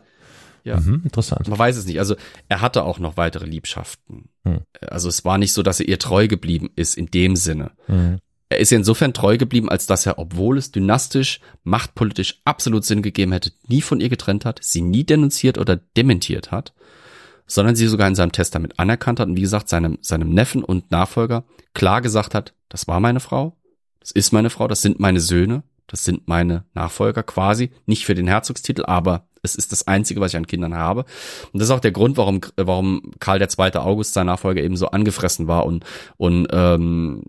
Ja. 0.65 0.79
Mhm, 0.79 1.01
interessant. 1.03 1.47
Man 1.49 1.59
weiß 1.59 1.75
es 1.75 1.85
nicht. 1.85 1.99
Also 1.99 2.15
er 2.47 2.61
hatte 2.61 2.83
auch 2.83 2.97
noch 2.97 3.17
weitere 3.17 3.45
Liebschaften. 3.45 4.29
Hm. 4.45 4.61
Also 4.81 5.09
es 5.09 5.25
war 5.25 5.37
nicht 5.37 5.51
so, 5.51 5.61
dass 5.61 5.81
er 5.81 5.89
ihr 5.89 5.99
treu 5.99 6.29
geblieben 6.29 6.69
ist 6.77 6.95
in 6.95 7.07
dem 7.07 7.35
Sinne. 7.35 7.71
Mhm. 7.87 8.19
Er 8.53 8.59
ist 8.59 8.71
insofern 8.71 9.15
treu 9.15 9.37
geblieben, 9.37 9.67
als 9.67 9.87
dass 9.87 10.05
er, 10.05 10.19
obwohl 10.19 10.59
es 10.59 10.71
dynastisch, 10.71 11.39
machtpolitisch 11.63 12.39
absolut 12.45 12.85
Sinn 12.85 13.01
gegeben 13.01 13.31
hätte, 13.31 13.51
nie 13.67 13.81
von 13.81 13.99
ihr 13.99 14.09
getrennt 14.09 14.45
hat, 14.45 14.59
sie 14.61 14.81
nie 14.81 15.03
denunziert 15.03 15.57
oder 15.57 15.75
dementiert 15.75 16.51
hat, 16.51 16.71
sondern 17.47 17.75
sie 17.75 17.87
sogar 17.87 18.07
in 18.07 18.13
seinem 18.13 18.31
Testament 18.31 18.79
anerkannt 18.79 19.19
hat 19.19 19.27
und 19.27 19.37
wie 19.37 19.41
gesagt 19.41 19.69
seinem, 19.69 19.97
seinem 20.01 20.29
Neffen 20.29 20.63
und 20.63 20.91
Nachfolger 20.91 21.45
klar 21.73 22.01
gesagt 22.01 22.35
hat, 22.35 22.53
das 22.69 22.87
war 22.87 22.99
meine 22.99 23.19
Frau, 23.19 23.57
das 23.99 24.11
ist 24.11 24.33
meine 24.33 24.51
Frau, 24.51 24.67
das 24.67 24.81
sind 24.81 24.99
meine 24.99 25.19
Söhne, 25.19 25.63
das 25.87 26.03
sind 26.03 26.27
meine 26.27 26.65
Nachfolger 26.75 27.23
quasi, 27.23 27.71
nicht 27.87 28.05
für 28.05 28.13
den 28.13 28.27
Herzogstitel, 28.27 28.85
aber 28.85 29.27
es 29.41 29.55
ist 29.55 29.71
das 29.71 29.87
Einzige, 29.87 30.21
was 30.21 30.31
ich 30.31 30.37
an 30.37 30.45
Kindern 30.45 30.75
habe. 30.75 31.05
Und 31.51 31.59
das 31.59 31.69
ist 31.69 31.71
auch 31.71 31.79
der 31.79 31.91
Grund, 31.91 32.17
warum, 32.17 32.41
warum 32.55 33.11
Karl 33.19 33.41
II. 33.41 33.75
August, 33.77 34.13
sein 34.13 34.27
Nachfolger, 34.27 34.61
eben 34.61 34.77
so 34.77 34.91
angefressen 34.91 35.47
war 35.47 35.65
und, 35.65 35.83
und 36.17 36.47
ähm, 36.51 37.23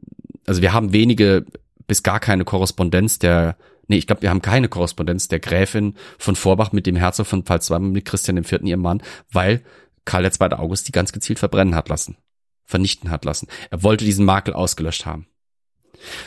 also 0.47 0.63
wir 0.63 0.73
haben 0.73 0.93
wenige 0.93 1.45
bis 1.87 2.03
gar 2.03 2.21
keine 2.21 2.45
Korrespondenz 2.45 3.19
der, 3.19 3.57
nee, 3.89 3.97
ich 3.97 4.07
glaube, 4.07 4.23
wir 4.23 4.31
haben 4.31 4.43
keine 4.43 4.69
Korrespondenz 4.69 5.29
der 5.29 5.41
Gräfin 5.41 5.95
von 6.19 6.37
Vorbach 6.37 6.73
mit 6.73 6.87
dem 6.87 6.97
Herzog 6.97 7.27
von 7.27 7.43
Pfalz 7.45 7.71
II 7.71 7.81
mit 7.81 8.05
Christian 8.05 8.37
IV. 8.37 8.61
ihrem 8.63 8.81
Mann, 8.81 9.03
weil 9.31 9.63
Karl 10.05 10.25
II. 10.25 10.53
August 10.53 10.89
die 10.89 10.93
ganz 10.93 11.13
gezielt 11.13 11.39
verbrennen 11.39 11.75
hat 11.75 11.89
lassen, 11.89 12.17
vernichten 12.65 13.11
hat 13.11 13.25
lassen. 13.25 13.49
Er 13.71 13.83
wollte 13.83 14.05
diesen 14.05 14.25
Makel 14.25 14.55
ausgelöscht 14.55 15.07
haben. 15.07 15.27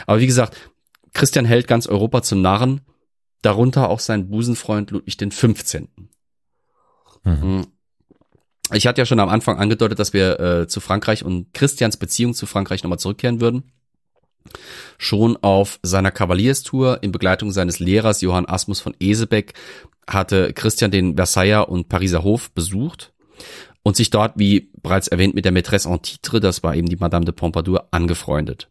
Aber 0.06 0.20
wie 0.20 0.28
gesagt, 0.28 0.58
Christian 1.14 1.46
hält 1.46 1.68
ganz 1.68 1.88
Europa 1.88 2.22
zum 2.22 2.42
Narren, 2.42 2.82
darunter 3.42 3.90
auch 3.90 4.00
sein 4.00 4.30
Busenfreund 4.30 4.92
Ludwig 4.92 5.18
den 5.18 5.32
15. 5.32 6.10
Mhm. 7.24 7.68
Ich 8.74 8.86
hatte 8.86 9.02
ja 9.02 9.06
schon 9.06 9.20
am 9.20 9.30
Anfang 9.30 9.58
angedeutet, 9.58 10.00
dass 10.00 10.14
wir 10.14 10.40
äh, 10.40 10.68
zu 10.68 10.80
Frankreich 10.80 11.24
und 11.24 11.54
Christians 11.54 11.98
Beziehung 11.98 12.34
zu 12.34 12.46
Frankreich 12.46 12.84
nochmal 12.84 13.00
zurückkehren 13.00 13.40
würden. 13.40 13.72
Schon 14.98 15.38
auf 15.38 15.80
seiner 15.84 16.12
Kavalierstour 16.12 17.02
in 17.02 17.12
Begleitung 17.12 17.52
seines 17.52 17.80
Lehrers 17.80 18.22
Johann 18.22 18.48
Asmus 18.48 18.80
von 18.80 18.96
Esebeck 19.00 19.54
hatte 20.08 20.54
Christian 20.54 20.92
den 20.92 21.16
Versailler 21.16 21.70
und 21.70 21.90
Pariser 21.90 22.24
Hof 22.24 22.52
besucht 22.52 23.14
und 23.84 23.96
sich 23.96 24.10
dort, 24.10 24.34
wie 24.36 24.70
bereits 24.82 25.08
erwähnt, 25.08 25.36
mit 25.36 25.46
der 25.46 25.54
Maîtresse 25.54 25.90
en 25.90 26.02
Titre, 26.02 26.40
das 26.40 26.64
war 26.64 26.76
eben 26.76 26.90
die 26.90 26.98
Madame 26.98 27.26
de 27.26 27.34
Pompadour, 27.34 27.88
angefreundet. 27.92 28.70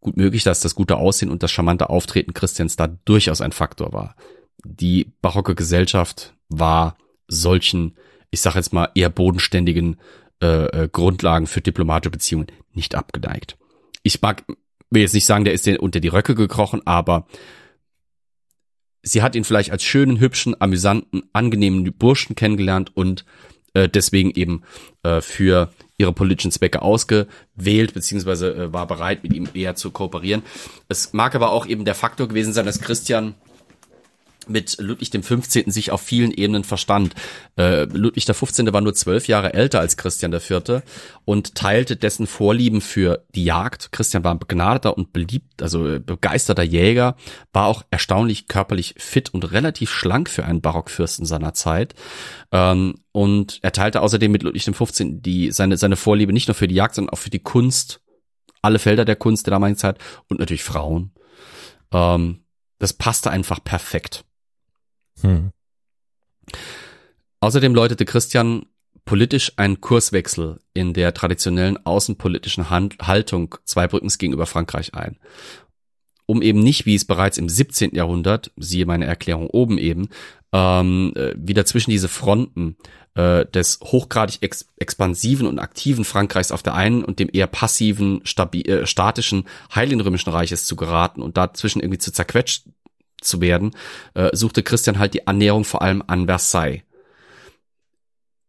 Gut 0.00 0.16
möglich, 0.16 0.44
dass 0.44 0.60
das 0.60 0.74
gute 0.74 0.96
Aussehen 0.96 1.30
und 1.30 1.42
das 1.42 1.50
charmante 1.50 1.90
Auftreten 1.90 2.34
Christians 2.34 2.76
da 2.76 2.86
durchaus 2.86 3.40
ein 3.40 3.52
Faktor 3.52 3.92
war. 3.92 4.16
Die 4.64 5.12
barocke 5.22 5.54
Gesellschaft 5.54 6.34
war 6.48 6.96
solchen, 7.28 7.96
ich 8.30 8.40
sage 8.40 8.56
jetzt 8.56 8.72
mal, 8.72 8.90
eher 8.94 9.10
bodenständigen 9.10 9.98
äh, 10.42 10.66
äh, 10.66 10.88
Grundlagen 10.90 11.46
für 11.46 11.60
diplomatische 11.60 12.10
Beziehungen 12.10 12.46
nicht 12.72 12.94
abgeneigt. 12.94 13.58
Ich 14.02 14.22
mag, 14.22 14.44
will 14.90 15.02
jetzt 15.02 15.14
nicht 15.14 15.26
sagen, 15.26 15.44
der 15.44 15.54
ist 15.54 15.66
dir 15.66 15.82
unter 15.82 16.00
die 16.00 16.08
Röcke 16.08 16.34
gekrochen, 16.34 16.86
aber 16.86 17.26
sie 19.02 19.22
hat 19.22 19.34
ihn 19.34 19.44
vielleicht 19.44 19.70
als 19.70 19.82
schönen, 19.82 20.20
hübschen, 20.20 20.60
amüsanten, 20.60 21.22
angenehmen 21.32 21.92
Burschen 21.92 22.36
kennengelernt 22.36 22.94
und 22.94 23.24
äh, 23.74 23.88
deswegen 23.88 24.30
eben 24.32 24.62
äh, 25.02 25.20
für 25.20 25.72
ihre 25.96 26.12
politischen 26.12 26.50
Zwecke 26.50 26.82
ausgewählt, 26.82 27.94
beziehungsweise 27.94 28.54
äh, 28.54 28.72
war 28.72 28.86
bereit, 28.86 29.22
mit 29.22 29.32
ihm 29.32 29.48
eher 29.54 29.74
zu 29.76 29.90
kooperieren. 29.90 30.42
Es 30.88 31.12
mag 31.12 31.34
aber 31.34 31.50
auch 31.50 31.66
eben 31.66 31.84
der 31.84 31.94
Faktor 31.94 32.28
gewesen 32.28 32.52
sein, 32.52 32.66
dass 32.66 32.80
Christian 32.80 33.34
mit 34.48 34.78
Ludwig 34.78 35.10
dem 35.10 35.22
15. 35.22 35.70
sich 35.70 35.90
auf 35.90 36.00
vielen 36.00 36.32
Ebenen 36.32 36.64
verstand. 36.64 37.14
Äh, 37.56 37.84
Ludwig 37.84 38.24
der 38.24 38.34
15. 38.34 38.72
war 38.72 38.80
nur 38.80 38.94
zwölf 38.94 39.28
Jahre 39.28 39.54
älter 39.54 39.80
als 39.80 39.96
Christian 39.96 40.38
Vierte 40.40 40.82
und 41.24 41.54
teilte 41.54 41.96
dessen 41.96 42.26
Vorlieben 42.26 42.80
für 42.80 43.24
die 43.34 43.44
Jagd. 43.44 43.92
Christian 43.92 44.24
war 44.24 44.32
ein 44.32 44.38
begnadeter 44.38 44.96
und 44.96 45.12
beliebt, 45.12 45.62
also 45.62 45.86
äh, 45.86 45.98
begeisterter 45.98 46.62
Jäger, 46.62 47.16
war 47.52 47.66
auch 47.66 47.82
erstaunlich 47.90 48.46
körperlich 48.48 48.94
fit 48.98 49.32
und 49.32 49.52
relativ 49.52 49.90
schlank 49.90 50.30
für 50.30 50.44
einen 50.44 50.60
Barockfürsten 50.60 51.26
seiner 51.26 51.54
Zeit. 51.54 51.94
Ähm, 52.52 52.94
und 53.12 53.58
er 53.62 53.72
teilte 53.72 54.02
außerdem 54.02 54.30
mit 54.30 54.42
Ludwig 54.42 54.64
dem 54.64 54.74
15. 54.74 55.22
die 55.22 55.50
seine 55.52 55.76
seine 55.76 55.96
Vorliebe 55.96 56.32
nicht 56.32 56.48
nur 56.48 56.54
für 56.54 56.68
die 56.68 56.74
Jagd, 56.74 56.94
sondern 56.94 57.12
auch 57.12 57.18
für 57.18 57.30
die 57.30 57.40
Kunst, 57.40 58.00
alle 58.62 58.78
Felder 58.78 59.04
der 59.04 59.16
Kunst 59.16 59.46
der 59.46 59.52
damaligen 59.52 59.78
Zeit 59.78 59.98
und 60.28 60.40
natürlich 60.40 60.62
Frauen. 60.62 61.12
Ähm, 61.92 62.44
das 62.78 62.94
passte 62.94 63.30
einfach 63.30 63.62
perfekt. 63.62 64.24
Hm. 65.22 65.50
Außerdem 67.40 67.74
läutete 67.74 68.04
Christian 68.04 68.66
politisch 69.04 69.52
einen 69.56 69.80
Kurswechsel 69.80 70.60
in 70.74 70.92
der 70.92 71.14
traditionellen 71.14 71.84
außenpolitischen 71.84 72.70
Hand 72.70 72.96
Haltung 73.00 73.56
Zweibrückens 73.64 74.18
gegenüber 74.18 74.46
Frankreich 74.46 74.94
ein. 74.94 75.18
Um 76.26 76.42
eben 76.42 76.60
nicht, 76.60 76.86
wie 76.86 76.94
es 76.94 77.04
bereits 77.04 77.38
im 77.38 77.48
17. 77.48 77.94
Jahrhundert, 77.94 78.52
siehe 78.56 78.86
meine 78.86 79.06
Erklärung 79.06 79.48
oben 79.48 79.78
eben, 79.78 80.10
ähm, 80.52 81.12
äh, 81.16 81.32
wieder 81.36 81.64
zwischen 81.64 81.90
diese 81.90 82.08
Fronten 82.08 82.76
äh, 83.14 83.46
des 83.46 83.80
hochgradig 83.82 84.42
ex 84.42 84.66
expansiven 84.76 85.48
und 85.48 85.58
aktiven 85.58 86.04
Frankreichs 86.04 86.52
auf 86.52 86.62
der 86.62 86.74
einen 86.74 87.04
und 87.04 87.18
dem 87.18 87.30
eher 87.32 87.48
passiven, 87.48 88.22
äh, 88.22 88.86
statischen 88.86 89.44
Heiligen 89.74 90.00
Römischen 90.00 90.30
Reiches 90.30 90.66
zu 90.66 90.76
geraten 90.76 91.20
und 91.20 91.36
dazwischen 91.36 91.80
irgendwie 91.80 91.98
zu 91.98 92.12
zerquetscht 92.12 92.66
zu 93.20 93.40
werden, 93.40 93.72
äh, 94.14 94.34
suchte 94.34 94.62
Christian 94.62 94.98
halt 94.98 95.14
die 95.14 95.26
Annäherung 95.26 95.64
vor 95.64 95.82
allem 95.82 96.02
an 96.06 96.26
Versailles. 96.26 96.82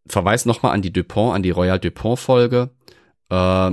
Verweis 0.08 0.46
nochmal 0.46 0.74
an 0.74 0.82
die 0.82 0.92
Dupont, 0.92 1.36
an 1.36 1.44
die 1.44 1.52
Royal 1.52 1.80
Dupont-Folge. 1.80 2.72
Äh, 3.30 3.72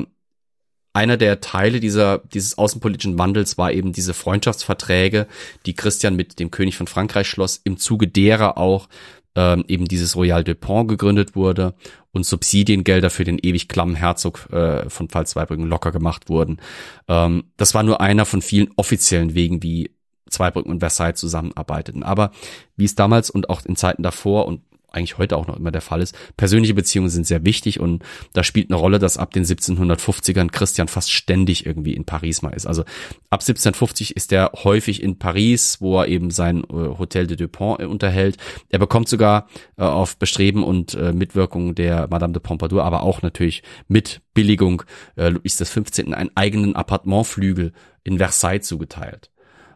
einer 0.92 1.16
der 1.16 1.40
Teile 1.40 1.80
dieser, 1.80 2.18
dieses 2.18 2.58
außenpolitischen 2.58 3.18
Wandels 3.18 3.56
war 3.56 3.72
eben 3.72 3.92
diese 3.92 4.14
Freundschaftsverträge, 4.14 5.26
die 5.64 5.74
Christian 5.74 6.16
mit 6.16 6.40
dem 6.40 6.50
König 6.50 6.76
von 6.76 6.86
Frankreich 6.86 7.28
schloss, 7.28 7.60
im 7.62 7.76
Zuge 7.76 8.08
derer 8.08 8.58
auch 8.58 8.88
ähm, 9.36 9.64
eben 9.68 9.86
dieses 9.86 10.16
Royal 10.16 10.42
Dupont 10.42 10.88
gegründet 10.88 11.36
wurde 11.36 11.74
und 12.10 12.26
Subsidiengelder 12.26 13.10
für 13.10 13.22
den 13.22 13.38
ewig 13.38 13.68
klammen 13.68 13.94
Herzog 13.94 14.50
äh, 14.50 14.90
von 14.90 15.08
Pfalz-Zweibrücken 15.08 15.66
locker 15.66 15.92
gemacht 15.92 16.28
wurden. 16.28 16.58
Ähm, 17.06 17.44
das 17.56 17.74
war 17.74 17.84
nur 17.84 18.00
einer 18.00 18.24
von 18.24 18.42
vielen 18.42 18.70
offiziellen 18.76 19.34
Wegen, 19.34 19.62
wie 19.62 19.92
Zweibrücken 20.30 20.70
und 20.70 20.80
Versailles 20.80 21.18
zusammenarbeiteten. 21.18 22.02
Aber 22.02 22.30
wie 22.76 22.84
es 22.84 22.94
damals 22.94 23.30
und 23.30 23.50
auch 23.50 23.64
in 23.64 23.76
Zeiten 23.76 24.02
davor 24.02 24.46
und 24.46 24.60
eigentlich 24.90 25.18
heute 25.18 25.36
auch 25.36 25.46
noch 25.46 25.56
immer 25.56 25.70
der 25.70 25.80
Fall 25.80 26.00
ist, 26.00 26.16
persönliche 26.36 26.74
Beziehungen 26.74 27.10
sind 27.10 27.26
sehr 27.26 27.44
wichtig 27.44 27.78
und 27.78 28.02
da 28.32 28.42
spielt 28.42 28.70
eine 28.70 28.80
Rolle, 28.80 28.98
dass 28.98 29.18
ab 29.18 29.32
den 29.32 29.44
1750ern 29.44 30.50
Christian 30.50 30.88
fast 30.88 31.12
ständig 31.12 31.66
irgendwie 31.66 31.94
in 31.94 32.05
Paris 32.05 32.42
mal 32.42 32.50
ist. 32.50 32.66
Also 32.66 32.82
ab 33.30 33.40
1750 33.40 34.16
ist 34.16 34.32
er 34.32 34.52
häufig 34.64 35.02
in 35.02 35.18
Paris, 35.18 35.80
wo 35.80 36.00
er 36.00 36.09
eben 36.09 36.30
sein 36.30 36.64
äh, 36.64 36.98
Hotel 36.98 37.26
de 37.26 37.36
Dupont 37.36 37.80
äh, 37.80 37.84
unterhält. 37.84 38.38
Er 38.70 38.78
bekommt 38.78 39.09
sogar 39.09 39.48
äh, 39.76 39.82
auf 39.82 40.16
Bestreben 40.16 40.64
und 40.64 40.94
äh, 40.94 41.12
Mitwirkung 41.12 41.74
der 41.74 42.09
Madame 42.09 42.32
de 42.32 42.40
Pompadour, 42.40 42.84
aber 42.84 43.02
auch 43.02 43.20
natürlich 43.20 43.62
mit 43.88 44.22
Billigung 44.32 44.82
äh, 45.16 45.28
Louis 45.28 45.56
15. 45.56 46.14
einen 46.14 46.30
eigenen 46.34 46.76
Appartementflügel 46.76 47.72
in 48.05 48.18
Versailles 48.18 48.66
zugeteilt. 48.66 49.30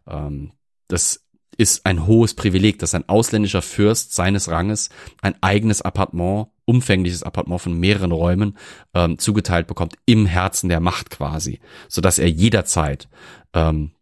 Ähm, 0.06 0.52
das 0.88 1.26
ist 1.56 1.84
ein 1.86 2.06
hohes 2.06 2.34
Privileg, 2.34 2.78
dass 2.78 2.94
ein 2.94 3.08
ausländischer 3.08 3.62
Fürst 3.62 4.14
seines 4.14 4.48
Ranges 4.48 4.88
ein 5.20 5.34
eigenes 5.42 5.82
Appartement, 5.82 6.48
umfängliches 6.64 7.22
Appartement 7.22 7.60
von 7.60 7.78
mehreren 7.78 8.12
Räumen 8.12 8.56
ähm, 8.94 9.18
zugeteilt 9.18 9.66
bekommt 9.66 9.96
im 10.06 10.26
Herzen 10.26 10.68
der 10.68 10.80
Macht 10.80 11.10
quasi, 11.10 11.60
so 11.88 12.00
dass 12.00 12.18
er 12.18 12.28
jederzeit 12.28 13.08
ähm, 13.52 13.92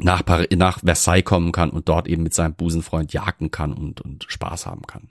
nach, 0.00 0.22
nach 0.50 0.80
Versailles 0.80 1.24
kommen 1.24 1.52
kann 1.52 1.70
und 1.70 1.88
dort 1.88 2.08
eben 2.08 2.22
mit 2.22 2.34
seinem 2.34 2.54
Busenfreund 2.54 3.12
jagen 3.12 3.50
kann 3.50 3.72
und, 3.72 4.00
und 4.00 4.26
Spaß 4.28 4.66
haben 4.66 4.82
kann. 4.82 5.10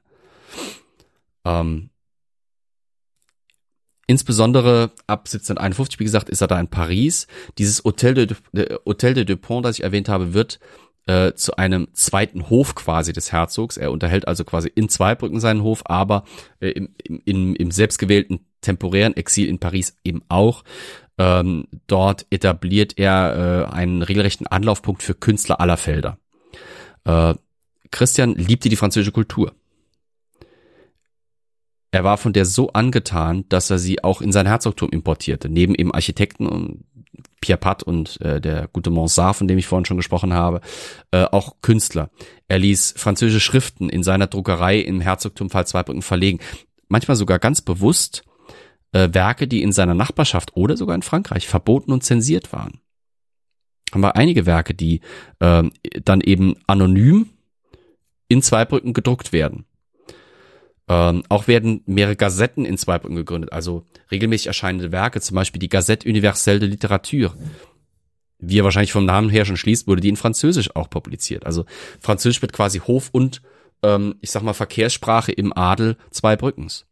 Ähm, 1.46 1.90
Insbesondere 4.08 4.92
ab 5.06 5.26
1751, 5.26 6.00
wie 6.00 6.06
gesagt, 6.06 6.30
ist 6.30 6.42
er 6.42 6.48
da 6.48 6.60
in 6.60 6.70
Paris. 6.70 7.28
Dieses 7.58 7.84
Hotel 7.84 8.14
de, 8.14 8.28
de 8.54 8.78
Hotel 8.86 9.14
de 9.14 9.26
Dupont, 9.26 9.66
das 9.66 9.78
ich 9.78 9.84
erwähnt 9.84 10.08
habe, 10.08 10.34
wird 10.34 10.60
äh, 11.08 11.34
zu 11.34 11.58
einem 11.58 11.90
zweiten 11.94 12.50
Hof 12.50 12.74
quasi 12.76 13.12
des 13.12 13.34
Herzogs. 13.34 13.76
Er 13.76 13.92
unterhält 13.92 14.28
also 14.28 14.46
quasi 14.46 14.72
in 14.74 14.88
Zweibrücken 14.88 15.40
seinen 15.40 15.62
Hof, 15.62 15.82
aber 15.86 16.24
äh, 16.60 16.70
im, 16.70 16.90
im, 17.26 17.56
im 17.56 17.72
selbstgewählten 17.72 18.40
temporären 18.62 19.16
Exil 19.16 19.48
in 19.48 19.60
Paris 19.60 19.98
eben 20.04 20.22
auch. 20.30 20.64
Ähm, 21.18 21.68
dort 21.88 22.26
etabliert 22.30 22.98
er 22.98 23.68
äh, 23.72 23.74
einen 23.74 24.04
regelrechten 24.04 24.48
Anlaufpunkt 24.48 25.04
für 25.04 25.16
Künstler 25.16 25.60
aller 25.60 25.78
Felder. 25.78 26.18
Äh, 27.06 27.34
Christian 27.92 28.36
liebte 28.36 28.70
die 28.70 28.76
französische 28.76 29.12
Kultur. 29.12 29.54
Er 31.98 32.04
war 32.04 32.20
von 32.20 32.32
der 32.32 32.46
so 32.46 32.70
angetan, 32.74 33.46
dass 33.50 33.72
er 33.72 33.80
sie 33.80 34.04
auch 34.04 34.22
in 34.22 34.32
sein 34.32 34.46
Herzogtum 34.46 34.92
importierte. 34.92 35.50
Neben 35.50 35.74
eben 35.74 35.92
Architekten 35.92 36.46
und 36.46 36.84
Pierre 37.42 37.58
Pat 37.58 37.82
und 37.82 38.22
äh, 38.22 38.40
der 38.40 38.68
gute 38.68 38.92
Monsart, 38.92 39.36
von 39.36 39.48
dem 39.48 39.58
ich 39.58 39.66
vorhin 39.66 39.86
schon 39.86 39.98
gesprochen 39.98 40.32
habe, 40.32 40.62
äh, 41.10 41.24
auch 41.24 41.56
Künstler. 41.64 42.12
Er 42.48 42.60
ließ 42.60 42.94
französische 42.98 43.40
Schriften 43.40 43.90
in 43.90 44.04
seiner 44.04 44.28
Druckerei 44.28 44.78
im 44.78 45.02
Herzogtum 45.02 45.50
Pfalz-Zweibrücken 45.50 46.04
verlegen. 46.04 46.38
Manchmal 46.88 47.18
sogar 47.18 47.40
ganz 47.40 47.62
bewusst 47.62 48.24
äh, 48.92 49.10
Werke, 49.12 49.48
die 49.48 49.64
in 49.64 49.72
seiner 49.72 49.96
Nachbarschaft 49.96 50.56
oder 50.56 50.78
sogar 50.78 50.94
in 50.94 51.02
Frankreich 51.02 51.48
verboten 51.48 51.92
und 51.92 52.04
zensiert 52.04 52.54
waren. 52.54 52.80
Haben 53.92 54.02
wir 54.02 54.16
einige 54.16 54.46
Werke, 54.46 54.76
die 54.76 55.02
äh, 55.40 55.64
dann 56.04 56.22
eben 56.22 56.58
anonym 56.68 57.30
in 58.28 58.44
Zweibrücken 58.44 58.94
gedruckt 58.94 59.34
werden. 59.34 59.66
Ähm, 60.90 61.24
auch 61.28 61.48
werden 61.48 61.82
mehrere 61.86 62.16
Gazetten 62.16 62.64
in 62.66 62.78
Zweibrücken 62.78 63.18
gegründet, 63.18 63.52
also 63.52 63.86
regelmäßig 64.10 64.48
erscheinende 64.48 64.92
Werke, 64.92 65.20
zum 65.20 65.36
Beispiel 65.36 65.60
die 65.60 65.70
Gazette 65.70 66.08
Universelle 66.08 66.60
de 66.60 66.70
Littérature. 66.70 67.34
Wie 68.40 68.56
ihr 68.56 68.64
wahrscheinlich 68.64 68.94
vom 68.94 69.06
Namen 69.06 69.30
her 69.30 69.46
schon 69.46 69.58
schließt, 69.58 69.88
wurde 69.88 70.02
die 70.02 70.10
in 70.10 70.16
Französisch 70.16 70.76
auch 70.76 70.90
publiziert. 70.90 71.46
Also 71.46 71.66
Französisch 72.00 72.42
wird 72.42 72.54
quasi 72.54 72.80
Hof- 72.80 73.10
und, 73.12 73.42
ähm, 73.84 74.16
ich 74.22 74.32
sag 74.32 74.44
mal, 74.44 74.54
Verkehrssprache 74.54 75.32
im 75.32 75.52
Adel 75.52 75.98
Zweibrückens. 76.12 76.86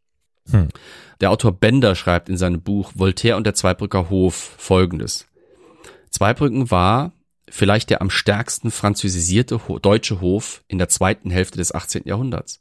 Hm. 0.50 0.70
Der 1.22 1.32
Autor 1.32 1.54
Bender 1.54 1.96
schreibt 1.96 2.28
in 2.28 2.38
seinem 2.38 2.62
Buch 2.62 2.92
Voltaire 2.96 3.38
und 3.38 3.46
der 3.46 3.54
Zweibrücker 3.54 4.10
Hof 4.10 4.56
folgendes. 4.58 5.28
Zweibrücken 6.10 6.70
war 6.72 7.14
vielleicht 7.50 7.90
der 7.90 8.02
am 8.02 8.10
stärksten 8.10 8.72
französisierte 8.72 9.60
deutsche 9.82 10.20
Hof 10.20 10.64
in 10.68 10.78
der 10.78 10.90
zweiten 10.90 11.30
Hälfte 11.30 11.58
des 11.58 11.74
18. 11.74 12.04
Jahrhunderts. 12.06 12.60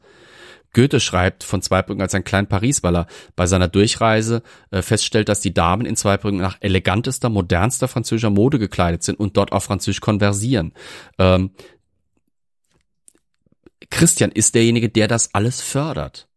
Goethe 0.74 1.00
schreibt 1.00 1.44
von 1.44 1.62
Zweibrücken 1.62 2.02
als 2.02 2.14
ein 2.14 2.24
klein 2.24 2.46
Paris, 2.46 2.82
weil 2.82 2.96
er 2.96 3.06
bei 3.36 3.46
seiner 3.46 3.68
Durchreise 3.68 4.42
äh, 4.70 4.82
feststellt, 4.82 5.28
dass 5.28 5.40
die 5.40 5.54
Damen 5.54 5.86
in 5.86 5.96
Zweibrücken 5.96 6.38
nach 6.38 6.58
elegantester, 6.60 7.30
modernster 7.30 7.88
französischer 7.88 8.30
Mode 8.30 8.58
gekleidet 8.58 9.02
sind 9.02 9.18
und 9.18 9.36
dort 9.36 9.52
auf 9.52 9.64
Französisch 9.64 10.00
konversieren. 10.00 10.74
Ähm, 11.18 11.52
Christian 13.90 14.30
ist 14.30 14.54
derjenige, 14.54 14.88
der 14.88 15.08
das 15.08 15.34
alles 15.34 15.60
fördert 15.60 16.28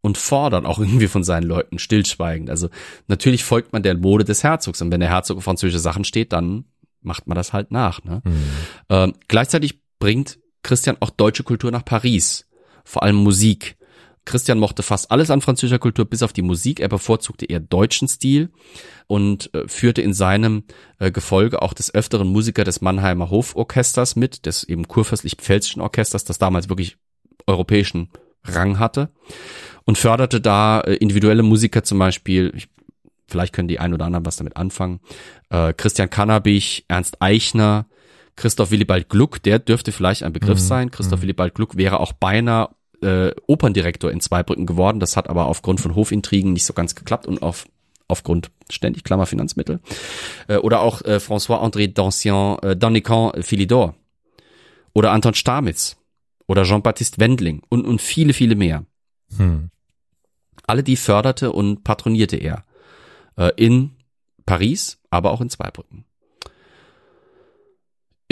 und 0.00 0.18
fordert 0.18 0.66
auch 0.66 0.78
irgendwie 0.78 1.08
von 1.08 1.24
seinen 1.24 1.44
Leuten 1.44 1.78
stillschweigend. 1.78 2.50
Also 2.50 2.68
natürlich 3.06 3.44
folgt 3.44 3.72
man 3.72 3.82
der 3.82 3.96
Mode 3.96 4.24
des 4.24 4.42
Herzogs 4.42 4.80
und 4.82 4.90
wenn 4.90 5.00
der 5.00 5.10
Herzog 5.10 5.38
auf 5.38 5.44
französische 5.44 5.78
Sachen 5.78 6.04
steht, 6.04 6.32
dann 6.32 6.64
macht 7.00 7.26
man 7.26 7.36
das 7.36 7.52
halt 7.52 7.70
nach. 7.70 8.04
Ne? 8.04 8.22
Mhm. 8.24 8.44
Ähm, 8.88 9.14
gleichzeitig 9.28 9.80
bringt 9.98 10.38
Christian 10.62 10.96
auch 11.00 11.10
deutsche 11.10 11.42
Kultur 11.42 11.70
nach 11.70 11.84
Paris 11.84 12.48
vor 12.84 13.02
allem 13.02 13.16
Musik. 13.16 13.76
Christian 14.24 14.58
mochte 14.58 14.84
fast 14.84 15.10
alles 15.10 15.30
an 15.30 15.40
französischer 15.40 15.80
Kultur, 15.80 16.04
bis 16.04 16.22
auf 16.22 16.32
die 16.32 16.42
Musik. 16.42 16.78
Er 16.78 16.88
bevorzugte 16.88 17.46
eher 17.46 17.58
deutschen 17.58 18.06
Stil 18.06 18.50
und 19.08 19.52
äh, 19.52 19.66
führte 19.66 20.00
in 20.00 20.14
seinem 20.14 20.64
äh, 21.00 21.10
Gefolge 21.10 21.60
auch 21.60 21.72
des 21.72 21.92
öfteren 21.92 22.28
Musiker 22.28 22.62
des 22.62 22.80
Mannheimer 22.80 23.30
Hoforchesters 23.30 24.14
mit, 24.14 24.46
des 24.46 24.62
eben 24.64 24.86
kurfürstlich-pfälzischen 24.86 25.82
Orchesters, 25.82 26.24
das 26.24 26.38
damals 26.38 26.68
wirklich 26.68 26.98
europäischen 27.46 28.10
Rang 28.44 28.78
hatte 28.78 29.10
und 29.84 29.98
förderte 29.98 30.40
da 30.40 30.80
äh, 30.80 30.94
individuelle 30.94 31.42
Musiker 31.42 31.82
zum 31.82 31.98
Beispiel, 31.98 32.52
ich, 32.54 32.68
vielleicht 33.28 33.52
können 33.52 33.68
die 33.68 33.78
ein 33.78 33.94
oder 33.94 34.04
anderen 34.04 34.26
was 34.26 34.36
damit 34.36 34.56
anfangen, 34.56 35.00
äh, 35.50 35.72
Christian 35.72 36.10
Kannabich, 36.10 36.84
Ernst 36.88 37.20
Eichner, 37.20 37.86
Christoph 38.42 38.72
Willibald 38.72 39.08
Gluck, 39.08 39.40
der 39.40 39.60
dürfte 39.60 39.92
vielleicht 39.92 40.24
ein 40.24 40.32
Begriff 40.32 40.58
mhm. 40.58 40.64
sein. 40.64 40.90
Christoph 40.90 41.20
mhm. 41.20 41.22
Willibald 41.22 41.54
Gluck 41.54 41.76
wäre 41.76 42.00
auch 42.00 42.12
beinahe 42.12 42.70
äh, 43.00 43.30
Operndirektor 43.46 44.10
in 44.10 44.20
Zweibrücken 44.20 44.66
geworden. 44.66 44.98
Das 44.98 45.16
hat 45.16 45.30
aber 45.30 45.46
aufgrund 45.46 45.80
von 45.80 45.94
Hofintrigen 45.94 46.52
nicht 46.52 46.64
so 46.64 46.72
ganz 46.72 46.96
geklappt 46.96 47.28
und 47.28 47.40
auf 47.40 47.68
aufgrund 48.08 48.50
ständig 48.68 49.04
Klammer 49.04 49.26
Finanzmittel 49.26 49.78
äh, 50.48 50.56
oder 50.56 50.80
auch 50.80 51.02
äh, 51.02 51.20
François-André 51.20 51.94
Dancien 51.94 52.58
äh, 52.62 52.76
Danican 52.76 53.44
Philidor 53.44 53.94
oder 54.92 55.12
Anton 55.12 55.34
Stamitz 55.34 55.96
oder 56.48 56.64
Jean-Baptiste 56.64 57.20
Wendling 57.20 57.62
und 57.68 57.86
und 57.86 58.00
viele 58.00 58.32
viele 58.32 58.56
mehr. 58.56 58.84
Hm. 59.36 59.70
Alle 60.66 60.82
die 60.82 60.96
förderte 60.96 61.52
und 61.52 61.84
patronierte 61.84 62.38
er 62.38 62.64
äh, 63.36 63.52
in 63.54 63.92
Paris, 64.46 64.98
aber 65.10 65.30
auch 65.30 65.40
in 65.40 65.48
Zweibrücken. 65.48 66.06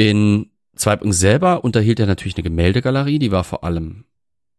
In 0.00 0.50
Zweibrücken 0.76 1.12
selber 1.12 1.62
unterhielt 1.62 2.00
er 2.00 2.06
natürlich 2.06 2.34
eine 2.34 2.42
Gemäldegalerie, 2.42 3.18
die 3.18 3.32
war 3.32 3.44
vor 3.44 3.64
allem 3.64 4.06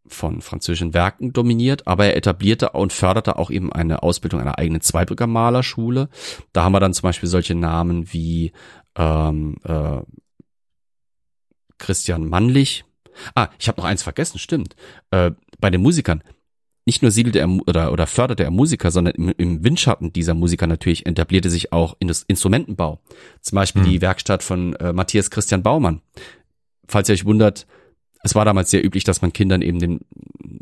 von 0.06 0.40
französischen 0.40 0.94
Werken 0.94 1.32
dominiert, 1.32 1.88
aber 1.88 2.06
er 2.06 2.16
etablierte 2.16 2.70
und 2.70 2.92
förderte 2.92 3.36
auch 3.40 3.50
eben 3.50 3.72
eine 3.72 4.04
Ausbildung 4.04 4.40
einer 4.40 4.56
eigenen 4.56 4.82
Zweibrücker 4.82 5.26
Malerschule. 5.26 6.10
Da 6.52 6.62
haben 6.62 6.70
wir 6.70 6.78
dann 6.78 6.94
zum 6.94 7.08
Beispiel 7.08 7.28
solche 7.28 7.56
Namen 7.56 8.12
wie 8.12 8.52
ähm, 8.94 9.56
äh, 9.64 10.02
Christian 11.78 12.28
Mannlich. 12.28 12.84
Ah, 13.34 13.48
ich 13.58 13.66
habe 13.66 13.80
noch 13.80 13.88
eins 13.88 14.04
vergessen, 14.04 14.38
stimmt. 14.38 14.76
Äh, 15.10 15.32
bei 15.58 15.70
den 15.70 15.82
Musikern 15.82 16.22
nicht 16.84 17.02
nur 17.02 17.10
siedelte 17.10 17.38
er 17.38 17.48
oder, 17.48 17.92
oder 17.92 18.06
förderte 18.06 18.44
er 18.44 18.50
Musiker, 18.50 18.90
sondern 18.90 19.14
im, 19.14 19.32
im 19.36 19.64
Windschatten 19.64 20.12
dieser 20.12 20.34
Musiker 20.34 20.66
natürlich 20.66 21.06
etablierte 21.06 21.50
sich 21.50 21.72
auch 21.72 21.96
Instrumentenbau. 22.00 23.00
Zum 23.40 23.56
Beispiel 23.56 23.82
mhm. 23.82 23.86
die 23.86 24.00
Werkstatt 24.00 24.42
von 24.42 24.74
äh, 24.74 24.92
Matthias 24.92 25.30
Christian 25.30 25.62
Baumann. 25.62 26.00
Falls 26.88 27.08
ihr 27.08 27.14
euch 27.14 27.24
wundert, 27.24 27.66
es 28.22 28.34
war 28.34 28.44
damals 28.44 28.70
sehr 28.70 28.84
üblich, 28.84 29.04
dass 29.04 29.20
man 29.20 29.32
Kindern 29.32 29.62
eben 29.62 29.80
den, 29.80 30.00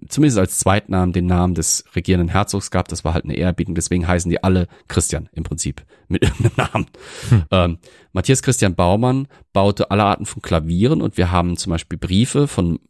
zumindest 0.08 0.38
als 0.38 0.58
Zweitnamen, 0.58 1.12
den 1.12 1.26
Namen 1.26 1.54
des 1.54 1.84
regierenden 1.94 2.30
Herzogs 2.30 2.70
gab. 2.70 2.88
Das 2.88 3.04
war 3.04 3.12
halt 3.12 3.24
eine 3.24 3.34
Ehrerbietung. 3.34 3.74
Deswegen 3.74 4.08
heißen 4.08 4.30
die 4.30 4.42
alle 4.42 4.66
Christian 4.88 5.28
im 5.32 5.44
Prinzip 5.44 5.84
mit 6.08 6.22
irgendeinem 6.22 6.52
Namen. 6.56 6.86
Hm. 7.28 7.42
Ähm, 7.50 7.78
Matthias 8.12 8.42
Christian 8.42 8.74
Baumann 8.74 9.28
baute 9.52 9.90
alle 9.90 10.04
Arten 10.04 10.26
von 10.26 10.42
Klavieren 10.42 11.02
und 11.02 11.16
wir 11.16 11.30
haben 11.30 11.56
zum 11.56 11.70
Beispiel 11.70 11.98
Briefe 11.98 12.48
von 12.48 12.80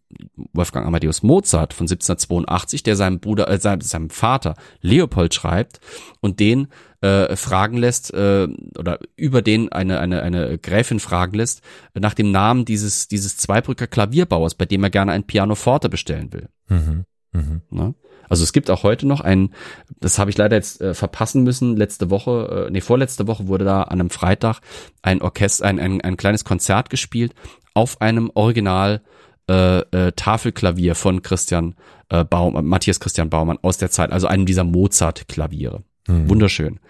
Wolfgang 0.53 0.87
Amadeus 0.87 1.23
Mozart 1.23 1.75
von 1.75 1.85
1782, 1.85 2.83
der 2.83 2.97
seinem 2.97 3.21
Bruder, 3.21 3.49
äh, 3.49 3.59
seinem, 3.59 3.81
seinem 3.81 4.11
Vater 4.11 4.55
Leopold 4.81 5.35
schreibt 5.35 5.81
und 6.21 6.41
den 6.41 6.69
äh, 7.01 7.37
fragen 7.37 7.77
lässt 7.77 8.13
äh, 8.13 8.49
oder 8.79 8.99
über 9.17 9.43
den 9.43 9.73
eine 9.73 10.01
eine 10.01 10.23
eine 10.23 10.59
Gräfin 10.59 11.01
fragen 11.01 11.37
lässt 11.37 11.63
nach 11.95 12.15
dem 12.15 12.31
Namen 12.31 12.65
dieses 12.65 13.09
dieses 13.09 13.37
Zweibrücker 13.37 13.87
Klavierbauers, 13.87 14.55
bei 14.55 14.67
dem 14.67 14.85
er 14.85 14.91
gerne 14.91 15.13
ein 15.13 15.25
Pianoforte 15.25 15.89
bestellen 15.89 16.33
will. 16.33 16.49
Mhm. 16.69 17.05
Mhm. 17.33 17.63
Ne? 17.71 17.95
Also 18.29 18.45
es 18.45 18.53
gibt 18.53 18.71
auch 18.71 18.85
heute 18.85 19.07
noch 19.09 19.21
ein, 19.21 19.53
das 19.99 20.19
habe 20.21 20.31
ich 20.31 20.39
leider 20.39 20.57
jetzt 20.57 20.81
äh, 20.81 20.95
verpassen 20.95 21.43
müssen, 21.43 21.77
letzte 21.77 22.11
Woche, 22.11 22.67
äh, 22.69 22.71
nee, 22.71 22.81
vorletzte 22.81 23.27
Woche 23.27 23.49
wurde 23.49 23.65
da 23.65 23.83
an 23.83 24.01
einem 24.01 24.11
Freitag 24.11 24.61
ein 25.03 25.21
Orchester, 25.21 25.67
ein, 25.67 25.81
ein, 25.81 26.01
ein 26.01 26.17
kleines 26.17 26.45
Konzert 26.45 26.91
gespielt 26.91 27.35
auf 27.75 28.01
einem 28.01 28.31
Original 28.35 29.03
äh, 29.49 29.81
äh, 29.81 30.13
Tafelklavier 30.13 30.95
von 30.95 31.23
Christian 31.23 31.75
äh, 32.09 32.25
Baum, 32.25 32.65
Matthias 32.69 33.01
Christian 33.01 33.31
Baumann 33.31 33.59
aus 33.63 33.79
der 33.79 33.91
Zeit, 33.91 34.13
also 34.13 34.29
einem 34.29 34.47
dieser 34.47 34.63
Mozart-Klaviere. 34.63 35.83
Mhm. 36.11 36.29
Wunderschön. 36.29 36.81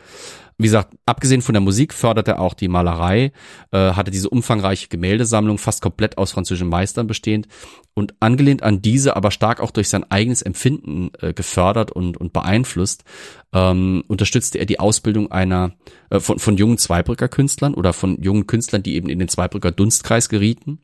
Wie 0.61 0.67
gesagt, 0.67 0.95
abgesehen 1.07 1.41
von 1.41 1.55
der 1.55 1.63
Musik 1.63 1.95
fördert 1.95 2.29
er 2.29 2.39
auch 2.39 2.53
die 2.53 2.69
Malerei, 2.69 3.33
äh, 3.73 3.93
hatte 3.93 4.11
diese 4.11 4.29
umfangreiche 4.29 4.89
Gemäldesammlung 4.89 5.57
fast 5.57 5.81
komplett 5.81 6.19
aus 6.19 6.33
französischen 6.33 6.69
Meistern 6.69 7.07
bestehend 7.07 7.49
und 7.95 8.15
angelehnt 8.21 8.63
an 8.63 8.83
diese, 8.83 9.17
aber 9.17 9.31
stark 9.31 9.61
auch 9.61 9.71
durch 9.71 9.89
sein 9.89 10.05
eigenes 10.11 10.43
Empfinden 10.43 11.13
äh, 11.21 11.33
gefördert 11.33 11.93
und, 11.93 12.19
und 12.19 12.35
beeinflusst, 12.35 13.05
ähm, 13.55 14.05
unterstützte 14.07 14.59
er 14.59 14.67
die 14.67 14.81
Ausbildung 14.81 15.33
einer 15.33 15.73
äh, 16.11 16.21
von, 16.21 16.39
von 16.39 16.59
jungen 16.59 16.77
Zweibrücker 16.77 17.29
Künstlern 17.29 17.73
oder 17.73 17.95
von 17.95 18.23
jungen 18.23 18.47
Künstlern, 18.47 18.83
die 18.83 18.97
eben 18.97 19.09
in 19.09 19.19
den 19.19 19.29
Zweibrücker 19.29 19.73
Dunstkreis 19.73 20.29
gerieten 20.29 20.81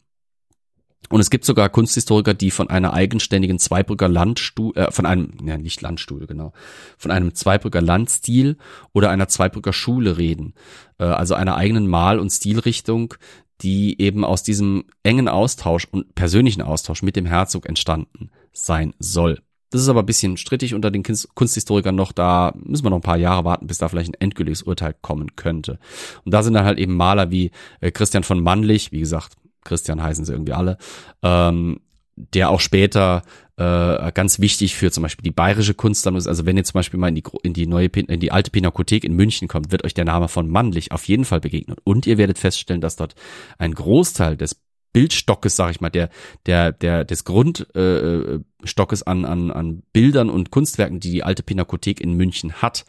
Und 1.09 1.21
es 1.21 1.31
gibt 1.31 1.45
sogar 1.45 1.69
Kunsthistoriker, 1.69 2.35
die 2.35 2.51
von 2.51 2.69
einer 2.69 2.93
eigenständigen 2.93 3.59
Zweibrücker 3.59 4.09
Landstuhl, 4.09 4.73
äh, 4.77 4.91
von 4.91 5.07
einem, 5.07 5.33
ja 5.45 5.57
nicht 5.57 5.81
Landstuhl, 5.83 6.27
genau, 6.27 6.53
von 6.99 7.11
einem 7.11 7.35
Zweibrücker 7.35 7.81
Landstil 7.81 8.57
oder 8.93 9.11
einer 9.11 9.29
Zweibrücker 9.29 9.73
Schule 9.73 10.19
reden. 10.19 10.55
Äh, 10.99 11.05
also 11.05 11.35
einer 11.35 11.57
eigenen 11.57 11.87
Mal- 11.87 12.19
und 12.19 12.31
Stilrichtung, 12.31 13.15
die 13.63 14.01
eben 14.01 14.25
aus 14.25 14.43
diesem 14.43 14.85
engen 15.03 15.29
Austausch 15.29 15.87
und 15.91 16.15
persönlichen 16.15 16.63
Austausch 16.63 17.03
mit 17.03 17.17
dem 17.17 17.27
Herzog 17.27 17.67
entstanden 17.67 18.31
sein 18.53 18.95
soll. 18.99 19.41
Das 19.71 19.83
ist 19.83 19.89
aber 19.89 20.03
ein 20.03 20.07
bisschen 20.07 20.37
strittig 20.37 20.75
unter 20.75 20.91
den 20.91 21.03
Kunsthistorikern 21.03 21.95
noch. 21.95 22.13
Da 22.13 22.55
müssen 22.57 22.85
wir 22.85 22.91
noch 22.91 22.99
ein 22.99 23.03
paar 23.03 23.17
Jahre 23.17 23.45
warten, 23.45 23.67
bis 23.67 23.79
da 23.79 23.89
vielleicht 23.89 24.11
ein 24.11 24.21
endgültiges 24.21 24.63
Urteil 24.63 24.95
kommen 25.03 25.35
könnte. 25.35 25.79
Und 26.25 26.33
da 26.33 26.43
sind 26.43 26.55
dann 26.55 26.65
halt 26.65 26.79
eben 26.79 26.95
Maler 26.95 27.31
wie 27.31 27.51
äh, 27.81 27.91
Christian 27.91 28.23
von 28.23 28.41
Mannlich, 28.41 28.93
wie 28.93 29.01
gesagt, 29.01 29.35
Christian 29.67 30.03
heißen 30.03 30.25
sie 30.25 30.33
irgendwie 30.33 30.55
alle, 30.55 30.79
ähm, 31.23 31.81
der 32.17 32.49
auch 32.49 32.61
später 32.61 33.23
äh, 33.57 34.13
ganz 34.13 34.39
wichtig 34.39 34.75
für 34.75 34.91
zum 34.91 35.03
Beispiel 35.03 35.23
die 35.23 35.31
bayerische 35.31 35.75
Kunst 35.75 36.05
dann 36.07 36.17
ist. 36.17 36.27
Also 36.27 36.47
wenn 36.47 36.57
ihr 36.57 36.65
zum 36.65 36.75
Beispiel 36.75 36.99
mal 36.99 37.09
in 37.09 37.15
die, 37.15 37.25
in 37.43 37.53
die 37.53 37.67
neue, 37.67 37.87
in 37.87 38.21
die 38.21 38.33
alte 38.33 38.51
Pinakothek 38.51 39.05
in 39.05 39.15
München 39.15 39.49
kommt, 39.49 39.71
wird 39.73 39.85
euch 39.85 39.95
der 39.95 40.05
Name 40.05 40.29
von 40.29 40.49
Mannlich 40.49 40.93
auf 40.93 41.05
jeden 41.05 41.25
Fall 41.25 41.41
begegnen. 41.41 41.77
Und 41.85 42.07
ihr 42.07 42.19
werdet 42.19 42.39
feststellen, 42.39 42.81
dass 42.81 42.97
dort 42.97 43.15
ein 43.59 43.75
Großteil 43.75 44.37
des 44.37 44.61
Bildstockes, 44.93 45.57
sag 45.57 45.71
ich 45.71 45.81
mal, 45.81 45.91
der, 45.91 46.09
der, 46.47 46.73
der, 46.73 47.05
des 47.05 47.25
Grundstockes 47.25 49.03
äh, 49.03 49.05
an, 49.05 49.25
an, 49.27 49.51
an 49.51 49.83
Bildern 49.93 50.31
und 50.31 50.51
Kunstwerken, 50.51 51.01
die 51.01 51.11
die 51.11 51.23
alte 51.23 51.43
Pinakothek 51.43 52.01
in 52.01 52.15
München 52.15 52.63
hat, 52.63 52.87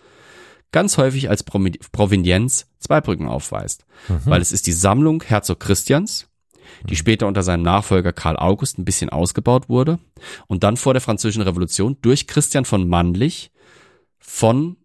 ganz 0.72 0.98
häufig 0.98 1.30
als 1.30 1.44
Provenienz 1.44 2.68
Zweibrücken 2.80 3.28
aufweist. 3.28 3.86
Mhm. 4.08 4.22
Weil 4.24 4.42
es 4.42 4.52
ist 4.52 4.68
die 4.68 4.72
Sammlung 4.72 5.24
Herzog 5.24 5.60
Christians, 5.60 6.30
die 6.90 6.96
später 6.96 7.28
unter 7.28 7.44
seinem 7.44 7.64
Nachfolger 7.64 8.14
Karl 8.14 8.38
August 8.38 8.78
ein 8.78 8.86
bisschen 8.86 9.10
ausgebaut 9.10 9.70
wurde 9.70 10.00
und 10.48 10.64
dann 10.64 10.78
vor 10.78 10.94
der 10.94 11.02
Französischen 11.02 11.44
Revolution 11.44 11.98
durch 12.02 12.28
Christian 12.28 12.66
von 12.66 12.88
Mannlich 12.88 13.52
von 14.20 14.78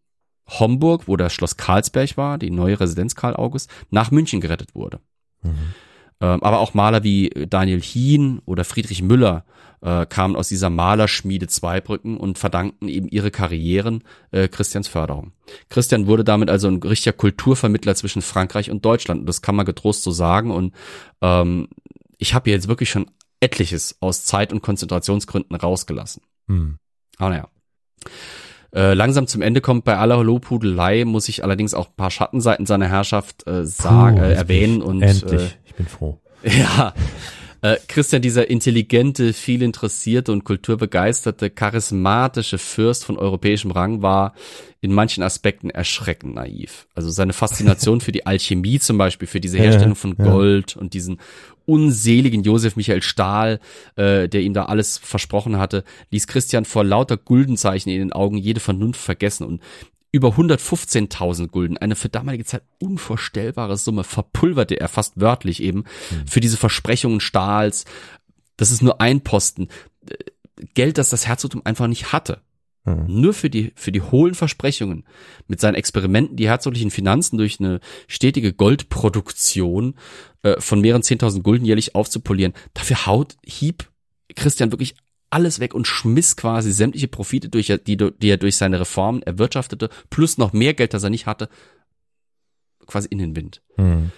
Homburg, 0.48 1.08
wo 1.08 1.16
das 1.16 1.32
Schloss 1.32 1.56
Karlsberg 1.56 2.16
war, 2.16 2.38
die 2.38 2.50
neue 2.50 2.78
Residenz 2.78 3.14
Karl 3.14 3.36
August, 3.36 3.70
nach 3.90 4.10
München 4.10 4.40
gerettet 4.40 4.74
wurde. 4.74 5.00
Mhm. 5.42 5.74
Ähm, 6.22 6.42
aber 6.42 6.60
auch 6.60 6.72
Maler 6.72 7.02
wie 7.02 7.30
Daniel 7.30 7.82
Hien 7.82 8.40
oder 8.46 8.64
Friedrich 8.64 9.02
Müller 9.02 9.44
äh, 9.80 10.06
kamen 10.06 10.36
aus 10.36 10.48
dieser 10.48 10.70
Malerschmiede 10.70 11.48
Zweibrücken 11.48 12.16
und 12.16 12.38
verdankten 12.38 12.88
eben 12.88 13.08
ihre 13.08 13.32
Karrieren 13.32 14.04
äh, 14.30 14.46
Christians 14.46 14.86
Förderung. 14.86 15.32
Christian 15.68 16.06
wurde 16.06 16.22
damit 16.22 16.48
also 16.48 16.68
ein 16.68 16.80
richtiger 16.80 17.12
Kulturvermittler 17.12 17.96
zwischen 17.96 18.22
Frankreich 18.22 18.70
und 18.70 18.84
Deutschland. 18.84 19.20
Und 19.20 19.26
das 19.26 19.42
kann 19.42 19.56
man 19.56 19.66
getrost 19.66 20.04
so 20.04 20.12
sagen. 20.12 20.52
Und 20.52 20.72
ähm, 21.20 21.68
ich 22.18 22.34
habe 22.34 22.50
jetzt 22.50 22.68
wirklich 22.68 22.90
schon 22.90 23.10
etliches 23.40 23.96
aus 24.00 24.24
Zeit- 24.24 24.52
und 24.52 24.62
Konzentrationsgründen 24.62 25.56
rausgelassen. 25.56 26.22
Hm. 26.46 26.78
Aber 27.18 27.30
naja. 27.30 27.48
Äh, 28.74 28.94
langsam 28.94 29.26
zum 29.26 29.42
Ende 29.42 29.60
kommt. 29.60 29.84
Bei 29.84 29.98
aller 29.98 30.22
Lobhudelei, 30.24 31.04
muss 31.04 31.28
ich 31.28 31.44
allerdings 31.44 31.74
auch 31.74 31.88
ein 31.88 31.96
paar 31.96 32.10
Schattenseiten 32.10 32.64
seiner 32.64 32.88
Herrschaft 32.88 33.46
äh, 33.46 33.66
sagen, 33.66 34.16
äh, 34.16 34.32
erwähnen 34.32 34.80
und 34.80 35.02
endlich, 35.02 35.42
äh, 35.42 35.48
ich 35.64 35.74
bin 35.74 35.86
froh. 35.86 36.18
Ja, 36.44 36.92
äh, 37.62 37.76
Christian, 37.86 38.22
dieser 38.22 38.50
intelligente, 38.50 39.32
viel 39.32 39.62
interessierte 39.62 40.32
und 40.32 40.44
kulturbegeisterte, 40.44 41.48
charismatische 41.48 42.58
Fürst 42.58 43.04
von 43.04 43.16
europäischem 43.16 43.70
Rang 43.70 44.02
war 44.02 44.34
in 44.80 44.92
manchen 44.92 45.22
Aspekten 45.22 45.70
erschreckend 45.70 46.34
naiv. 46.34 46.88
Also 46.96 47.10
seine 47.10 47.32
Faszination 47.32 48.00
für 48.00 48.10
die 48.10 48.26
Alchemie 48.26 48.80
zum 48.80 48.98
Beispiel, 48.98 49.28
für 49.28 49.40
diese 49.40 49.58
Herstellung 49.58 49.94
von 49.94 50.16
Gold 50.16 50.76
und 50.76 50.92
diesen 50.92 51.20
unseligen 51.64 52.42
Josef 52.42 52.74
Michael 52.74 53.02
Stahl, 53.02 53.60
äh, 53.94 54.28
der 54.28 54.40
ihm 54.40 54.54
da 54.54 54.64
alles 54.64 54.98
versprochen 54.98 55.58
hatte, 55.58 55.84
ließ 56.10 56.26
Christian 56.26 56.64
vor 56.64 56.82
lauter 56.82 57.16
Guldenzeichen 57.16 57.90
in 57.90 58.00
den 58.00 58.12
Augen 58.12 58.38
jede 58.38 58.58
Vernunft 58.58 59.00
vergessen 59.00 59.46
und 59.46 59.62
über 60.12 60.28
115.000 60.28 61.48
Gulden, 61.48 61.78
eine 61.78 61.96
für 61.96 62.10
damalige 62.10 62.44
Zeit 62.44 62.62
unvorstellbare 62.78 63.78
Summe, 63.78 64.04
verpulverte 64.04 64.78
er 64.78 64.88
fast 64.88 65.18
wörtlich 65.20 65.62
eben 65.62 65.84
mhm. 66.10 66.26
für 66.26 66.40
diese 66.40 66.58
Versprechungen 66.58 67.20
Stahls. 67.20 67.86
Das 68.58 68.70
ist 68.70 68.82
nur 68.82 69.00
ein 69.00 69.22
Posten. 69.22 69.68
Geld, 70.74 70.98
das 70.98 71.08
das 71.08 71.26
Herzogtum 71.26 71.62
einfach 71.64 71.86
nicht 71.86 72.12
hatte. 72.12 72.42
Mhm. 72.84 73.04
Nur 73.08 73.32
für 73.32 73.48
die, 73.48 73.72
für 73.74 73.90
die 73.90 74.02
hohlen 74.02 74.34
Versprechungen. 74.34 75.04
Mit 75.48 75.60
seinen 75.60 75.76
Experimenten 75.76 76.36
die 76.36 76.48
herzoglichen 76.48 76.90
Finanzen 76.90 77.38
durch 77.38 77.58
eine 77.58 77.80
stetige 78.06 78.52
Goldproduktion 78.52 79.94
äh, 80.42 80.60
von 80.60 80.80
mehreren 80.82 81.02
10.000 81.02 81.40
Gulden 81.42 81.64
jährlich 81.64 81.94
aufzupolieren. 81.94 82.52
Dafür 82.74 83.06
haut, 83.06 83.36
hieb 83.44 83.90
Christian 84.34 84.72
wirklich 84.72 84.94
alles 85.32 85.60
weg 85.60 85.74
und 85.74 85.86
schmiss 85.86 86.36
quasi 86.36 86.72
sämtliche 86.72 87.08
Profite, 87.08 87.48
durch, 87.48 87.72
die, 87.86 87.96
die 87.96 88.28
er 88.28 88.36
durch 88.36 88.56
seine 88.56 88.80
Reformen 88.80 89.22
erwirtschaftete, 89.22 89.88
plus 90.10 90.38
noch 90.38 90.52
mehr 90.52 90.74
Geld, 90.74 90.94
das 90.94 91.02
er 91.02 91.10
nicht 91.10 91.26
hatte, 91.26 91.48
quasi 92.86 93.08
in 93.08 93.18
den 93.18 93.34
Wind. 93.36 93.62
Mhm. 93.76 94.12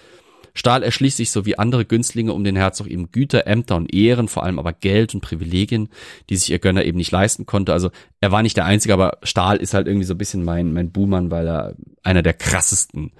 Stahl 0.57 0.83
erschließt 0.83 1.17
sich 1.17 1.31
so 1.31 1.45
wie 1.45 1.59
andere 1.59 1.83
Günstlinge 1.85 2.31
um 2.31 2.43
den 2.45 2.55
Herzog 2.55 2.87
eben 2.87 3.11
Güter, 3.11 3.45
Ämter 3.45 3.75
und 3.75 3.93
Ehren, 3.93 4.29
vor 4.29 4.43
allem 4.43 4.57
aber 4.57 4.71
Geld 4.71 5.13
und 5.13 5.19
Privilegien, 5.21 5.89
die 6.29 6.37
sich 6.37 6.49
ihr 6.49 6.59
Gönner 6.59 6.85
eben 6.85 6.97
nicht 6.97 7.11
leisten 7.11 7.45
konnte. 7.45 7.73
Also 7.73 7.91
er 8.21 8.31
war 8.31 8.41
nicht 8.41 8.55
der 8.55 8.65
Einzige, 8.65 8.93
aber 8.93 9.17
Stahl 9.23 9.57
ist 9.57 9.73
halt 9.73 9.87
irgendwie 9.87 10.05
so 10.05 10.13
ein 10.13 10.17
bisschen 10.17 10.45
mein, 10.45 10.71
mein 10.71 10.91
Buhmann, 10.91 11.29
weil 11.29 11.47
er 11.47 11.75
einer 12.03 12.23
der 12.23 12.33
krassesten 12.33 13.11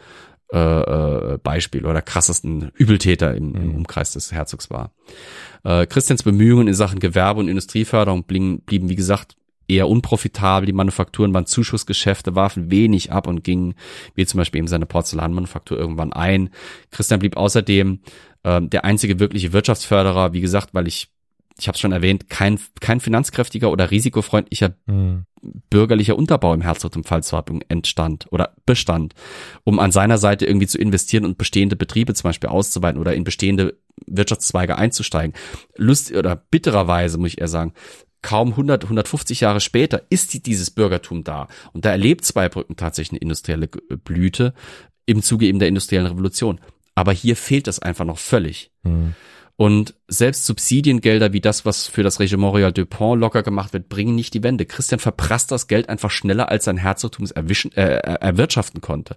äh, 0.54 0.58
äh, 0.58 1.38
Beispiele 1.40 1.88
oder 1.88 2.02
krassesten 2.02 2.72
Übeltäter 2.76 3.36
im, 3.36 3.56
im 3.56 3.68
mhm. 3.70 3.76
Umkreis 3.76 4.14
des 4.14 4.32
Herzogs 4.32 4.70
war. 4.70 4.92
Äh, 5.64 5.88
Christians 5.88 6.24
Bemühungen 6.24 6.68
in 6.68 6.74
Sachen 6.74 7.00
Gewerbe 7.00 7.40
und 7.40 7.48
Industrieförderung 7.48 8.24
blieben, 8.26 8.62
blieben, 8.62 8.90
wie 8.90 8.96
gesagt, 8.96 9.36
eher 9.68 9.88
unprofitabel. 9.88 10.68
Die 10.68 10.74
Manufakturen 10.74 11.34
waren 11.34 11.46
Zuschussgeschäfte, 11.46 12.36
warfen 12.36 12.70
wenig 12.70 13.12
ab 13.12 13.28
und 13.28 13.44
gingen, 13.44 13.74
wie 14.14 14.26
zum 14.26 14.38
Beispiel 14.38 14.60
eben 14.60 14.68
seine 14.68 14.86
Porzellanmanufaktur, 14.86 15.78
irgendwann 15.78 16.14
ein. 16.14 16.50
Christian 16.92 17.20
blieb 17.20 17.38
außerdem 17.38 18.02
äh, 18.44 18.62
der 18.62 18.86
einzige 18.86 19.20
wirkliche 19.20 19.54
Wirtschaftsförderer, 19.54 20.34
wie 20.34 20.42
gesagt, 20.42 20.74
weil 20.74 20.88
ich 20.88 21.10
ich 21.58 21.68
habe 21.68 21.76
es 21.76 21.80
schon 21.80 21.92
erwähnt, 21.92 22.30
kein, 22.30 22.60
kein 22.82 23.00
finanzkräftiger 23.00 23.72
oder 23.72 23.90
risikofreundlicher 23.90 24.76
mhm. 24.88 25.26
bürgerlicher 25.70 26.18
Unterbau 26.18 26.54
im 26.54 26.62
Herzogtum 26.62 27.04
Pfalz-Zweibrücken 27.04 27.64
entstand 27.70 28.28
oder 28.32 28.56
bestand, 28.66 29.14
um 29.64 29.80
an 29.80 29.92
seiner 29.92 30.18
Seite 30.18 30.46
irgendwie 30.46 30.68
zu 30.68 30.78
investieren 30.78 31.24
und 31.24 31.38
bestehende 31.38 31.76
Betriebe 31.76 32.14
zum 32.14 32.30
Beispiel 32.30 32.50
auszuweiten 32.50 33.00
oder 33.00 33.14
in 33.14 33.24
bestehende 33.24 33.78
Wirtschaftszweige 34.06 34.78
einzusteigen. 34.78 35.34
Lust 35.78 36.12
oder 36.12 36.36
bittererweise 36.36 37.18
muss 37.18 37.30
ich 37.30 37.42
eher 37.42 37.48
sagen, 37.48 37.74
kaum 38.22 38.50
100, 38.50 38.84
150 38.84 39.42
Jahre 39.42 39.62
später 39.62 40.02
ist 40.10 40.34
die, 40.34 40.42
dieses 40.42 40.72
Bürgertum 40.72 41.24
da. 41.24 41.48
Und 41.74 41.86
da 41.86 41.92
erlebt 41.92 42.26
Zweibrücken 42.26 42.76
tatsächlich 42.76 43.12
eine 43.14 43.22
industrielle 43.22 43.68
Blüte 43.68 44.54
im 45.06 45.22
Zuge 45.22 45.46
eben 45.46 45.60
der 45.60 45.68
industriellen 45.68 46.08
Revolution. 46.08 46.60
Aber 46.96 47.12
hier 47.12 47.36
fehlt 47.36 47.68
das 47.68 47.80
einfach 47.80 48.04
noch 48.06 48.18
völlig. 48.18 48.72
Mhm. 48.84 49.14
Und 49.58 49.96
selbst 50.08 50.46
Subsidiengelder 50.46 51.32
wie 51.32 51.40
das, 51.40 51.66
was 51.66 51.88
für 51.88 52.04
das 52.04 52.20
Regiment 52.20 52.54
Royal 52.54 52.74
de 52.74 52.84
Pont 52.84 53.22
locker 53.22 53.42
gemacht 53.42 53.72
wird, 53.72 53.88
bringen 53.88 54.14
nicht 54.14 54.34
die 54.34 54.44
Wende. 54.44 54.66
Christian 54.66 55.00
verprasst 55.00 55.50
das 55.52 55.68
Geld 55.68 55.88
einfach 55.88 56.12
schneller, 56.12 56.50
als 56.50 56.66
sein 56.66 56.76
Herzogtum 56.76 57.24
es 57.24 57.32
erwischen, 57.32 57.72
äh, 57.72 58.00
erwirtschaften 58.00 58.82
konnte. 58.82 59.16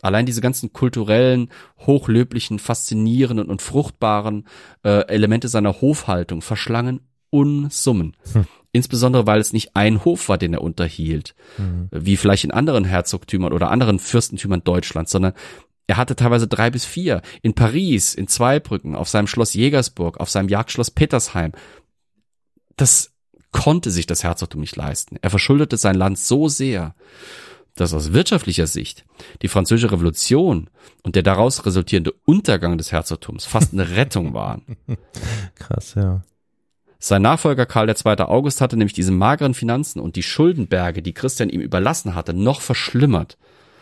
Allein 0.00 0.26
diese 0.26 0.40
ganzen 0.40 0.72
kulturellen, 0.72 1.50
hochlöblichen, 1.86 2.60
faszinierenden 2.60 3.48
und 3.48 3.62
fruchtbaren 3.62 4.46
äh, 4.84 5.06
Elemente 5.08 5.48
seiner 5.48 5.80
Hofhaltung 5.80 6.40
verschlangen 6.40 7.00
Unsummen. 7.30 8.16
Hm. 8.32 8.44
Insbesondere, 8.72 9.26
weil 9.26 9.40
es 9.40 9.52
nicht 9.52 9.74
ein 9.74 10.04
Hof 10.04 10.28
war, 10.28 10.38
den 10.38 10.54
er 10.54 10.62
unterhielt, 10.62 11.34
mhm. 11.58 11.88
wie 11.90 12.16
vielleicht 12.16 12.44
in 12.44 12.52
anderen 12.52 12.84
Herzogtümern 12.84 13.52
oder 13.52 13.68
anderen 13.68 13.98
Fürstentümern 13.98 14.62
Deutschlands, 14.62 15.10
sondern 15.10 15.32
er 15.86 15.96
hatte 15.96 16.16
teilweise 16.16 16.46
drei 16.46 16.70
bis 16.70 16.84
vier. 16.84 17.22
In 17.42 17.54
Paris, 17.54 18.14
in 18.14 18.28
Zweibrücken, 18.28 18.94
auf 18.94 19.08
seinem 19.08 19.26
Schloss 19.26 19.54
Jägersburg, 19.54 20.20
auf 20.20 20.30
seinem 20.30 20.48
Jagdschloss 20.48 20.90
Petersheim. 20.90 21.52
Das 22.76 23.12
konnte 23.52 23.90
sich 23.90 24.06
das 24.06 24.22
Herzogtum 24.22 24.60
nicht 24.60 24.76
leisten. 24.76 25.16
Er 25.20 25.30
verschuldete 25.30 25.76
sein 25.76 25.96
Land 25.96 26.18
so 26.18 26.48
sehr, 26.48 26.94
dass 27.74 27.94
aus 27.94 28.12
wirtschaftlicher 28.12 28.66
Sicht 28.66 29.04
die 29.42 29.48
französische 29.48 29.92
Revolution 29.92 30.70
und 31.02 31.16
der 31.16 31.22
daraus 31.22 31.64
resultierende 31.66 32.12
Untergang 32.24 32.78
des 32.78 32.92
Herzogtums 32.92 33.44
fast 33.44 33.72
eine 33.72 33.90
Rettung 33.90 34.34
waren. 34.34 34.76
Krass, 35.56 35.94
ja. 35.94 36.22
Sein 36.98 37.22
Nachfolger 37.22 37.64
Karl 37.64 37.88
II. 37.88 38.20
August 38.20 38.60
hatte 38.60 38.76
nämlich 38.76 38.92
diese 38.92 39.12
mageren 39.12 39.54
Finanzen 39.54 40.00
und 40.00 40.16
die 40.16 40.22
Schuldenberge, 40.22 41.00
die 41.00 41.14
Christian 41.14 41.48
ihm 41.48 41.62
überlassen 41.62 42.14
hatte, 42.14 42.34
noch 42.34 42.60
verschlimmert. 42.60 43.38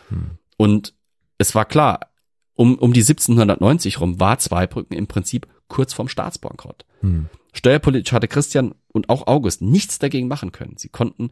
Hm. 0.07 0.31
Und 0.55 0.93
es 1.39 1.55
war 1.55 1.65
klar, 1.65 2.11
um, 2.53 2.77
um 2.77 2.93
die 2.93 2.99
1790 2.99 3.99
rum 3.99 4.19
war 4.19 4.37
Zweibrücken 4.37 4.95
im 4.95 5.07
Prinzip 5.07 5.47
kurz 5.67 5.93
vorm 5.93 6.09
Staatsbankrott. 6.09 6.85
Hm. 6.99 7.29
Steuerpolitisch 7.53 8.13
hatte 8.13 8.27
Christian 8.27 8.75
und 8.91 9.09
auch 9.09 9.25
August 9.25 9.61
nichts 9.61 9.97
dagegen 9.97 10.27
machen 10.27 10.51
können. 10.51 10.75
Sie 10.77 10.89
konnten 10.89 11.31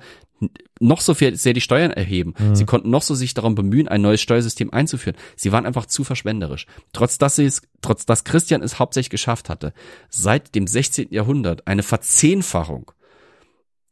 noch 0.79 1.01
so 1.01 1.13
viel, 1.13 1.35
sehr 1.35 1.53
die 1.53 1.61
Steuern 1.61 1.91
erheben. 1.91 2.33
Mhm. 2.37 2.55
Sie 2.55 2.65
konnten 2.65 2.89
noch 2.89 3.03
so 3.03 3.13
sich 3.13 3.33
darum 3.33 3.55
bemühen, 3.55 3.87
ein 3.87 4.01
neues 4.01 4.21
Steuersystem 4.21 4.73
einzuführen. 4.73 5.17
Sie 5.35 5.51
waren 5.51 5.65
einfach 5.65 5.85
zu 5.85 6.03
verschwenderisch. 6.03 6.65
Trotz 6.91 7.17
dass 7.17 7.35
sie 7.35 7.45
es, 7.45 7.61
trotz 7.81 8.05
dass 8.05 8.23
Christian 8.23 8.63
es 8.63 8.79
hauptsächlich 8.79 9.11
geschafft 9.11 9.49
hatte, 9.49 9.73
seit 10.09 10.55
dem 10.55 10.65
16. 10.65 11.07
Jahrhundert 11.11 11.67
eine 11.67 11.83
Verzehnfachung 11.83 12.91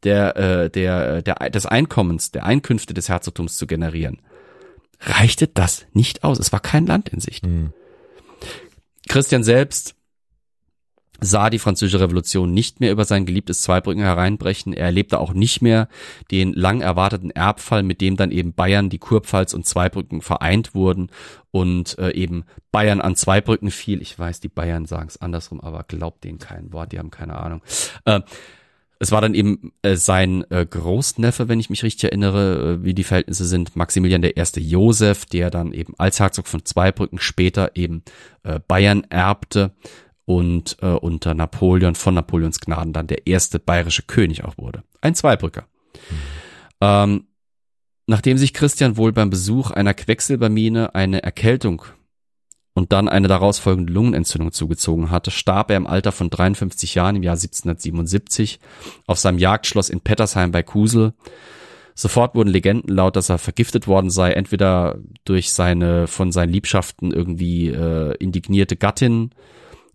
der, 0.02 0.36
äh, 0.36 0.70
der, 0.70 1.22
der, 1.22 1.50
des 1.50 1.66
Einkommens, 1.66 2.32
der 2.32 2.44
Einkünfte 2.44 2.94
des 2.94 3.08
Herzogtums 3.08 3.56
zu 3.56 3.66
generieren, 3.66 4.20
reichte 5.00 5.48
das 5.48 5.86
nicht 5.92 6.24
aus. 6.24 6.38
Es 6.38 6.52
war 6.52 6.60
kein 6.60 6.86
Land 6.86 7.08
in 7.08 7.20
Sicht. 7.20 7.46
Mhm. 7.46 7.72
Christian 9.08 9.44
selbst 9.44 9.94
sah 11.20 11.50
die 11.50 11.58
französische 11.58 12.00
Revolution 12.00 12.52
nicht 12.52 12.80
mehr 12.80 12.92
über 12.92 13.04
sein 13.04 13.24
geliebtes 13.26 13.62
Zweibrücken 13.62 14.02
hereinbrechen. 14.02 14.72
Er 14.72 14.86
erlebte 14.86 15.18
auch 15.18 15.32
nicht 15.32 15.62
mehr 15.62 15.88
den 16.30 16.52
lang 16.52 16.80
erwarteten 16.80 17.30
Erbfall, 17.30 17.82
mit 17.82 18.00
dem 18.00 18.16
dann 18.16 18.30
eben 18.30 18.52
Bayern, 18.52 18.90
die 18.90 18.98
Kurpfalz 18.98 19.54
und 19.54 19.66
Zweibrücken 19.66 20.20
vereint 20.20 20.74
wurden 20.74 21.10
und 21.50 21.98
äh, 21.98 22.10
eben 22.10 22.44
Bayern 22.70 23.00
an 23.00 23.16
Zweibrücken 23.16 23.70
fiel. 23.70 24.02
Ich 24.02 24.18
weiß, 24.18 24.40
die 24.40 24.48
Bayern 24.48 24.86
sagen 24.86 25.08
es 25.08 25.20
andersrum, 25.20 25.60
aber 25.60 25.84
glaubt 25.84 26.24
denen 26.24 26.38
kein 26.38 26.72
Wort, 26.72 26.92
die 26.92 26.98
haben 26.98 27.10
keine 27.10 27.38
Ahnung. 27.38 27.62
Äh, 28.04 28.20
es 28.98 29.12
war 29.12 29.20
dann 29.20 29.34
eben 29.34 29.72
äh, 29.82 29.96
sein 29.96 30.44
äh, 30.50 30.64
Großneffe, 30.64 31.48
wenn 31.48 31.60
ich 31.60 31.70
mich 31.70 31.82
richtig 31.82 32.04
erinnere, 32.04 32.78
äh, 32.80 32.84
wie 32.84 32.94
die 32.94 33.04
Verhältnisse 33.04 33.44
sind, 33.44 33.76
Maximilian 33.76 34.22
der 34.22 34.36
erste 34.36 34.60
Josef, 34.60 35.26
der 35.26 35.50
dann 35.50 35.72
eben 35.72 35.94
als 35.98 36.20
Herzog 36.20 36.46
von 36.46 36.64
Zweibrücken 36.64 37.18
später 37.18 37.72
eben 37.74 38.02
äh, 38.42 38.60
Bayern 38.66 39.04
erbte 39.10 39.72
und 40.24 40.76
äh, 40.80 40.86
unter 40.86 41.34
Napoleon 41.34 41.94
von 41.94 42.14
Napoleons 42.14 42.60
Gnaden 42.60 42.92
dann 42.92 43.06
der 43.06 43.26
erste 43.26 43.58
bayerische 43.58 44.02
König 44.02 44.44
auch 44.44 44.56
wurde. 44.58 44.82
Ein 45.00 45.14
Zweibrücker. 45.14 45.66
Mhm. 45.92 46.16
Ähm, 46.80 47.24
nachdem 48.06 48.38
sich 48.38 48.54
Christian 48.54 48.96
wohl 48.96 49.12
beim 49.12 49.30
Besuch 49.30 49.70
einer 49.70 49.94
Quecksilbermine 49.94 50.94
eine 50.94 51.22
Erkältung 51.22 51.84
und 52.76 52.92
dann 52.92 53.08
eine 53.08 53.26
daraus 53.26 53.58
folgende 53.58 53.90
Lungenentzündung 53.90 54.52
zugezogen 54.52 55.10
hatte, 55.10 55.30
starb 55.30 55.70
er 55.70 55.78
im 55.78 55.86
Alter 55.86 56.12
von 56.12 56.28
53 56.28 56.94
Jahren 56.94 57.16
im 57.16 57.22
Jahr 57.22 57.32
1777 57.32 58.60
auf 59.06 59.18
seinem 59.18 59.38
Jagdschloss 59.38 59.88
in 59.88 60.02
Pettersheim 60.02 60.52
bei 60.52 60.62
Kusel. 60.62 61.14
Sofort 61.94 62.34
wurden 62.34 62.50
Legenden 62.50 62.94
laut, 62.94 63.16
dass 63.16 63.30
er 63.30 63.38
vergiftet 63.38 63.88
worden 63.88 64.10
sei, 64.10 64.32
entweder 64.32 64.98
durch 65.24 65.52
seine 65.52 66.06
von 66.06 66.32
seinen 66.32 66.50
Liebschaften 66.52 67.12
irgendwie 67.12 67.68
äh, 67.68 68.14
indignierte 68.18 68.76
Gattin 68.76 69.30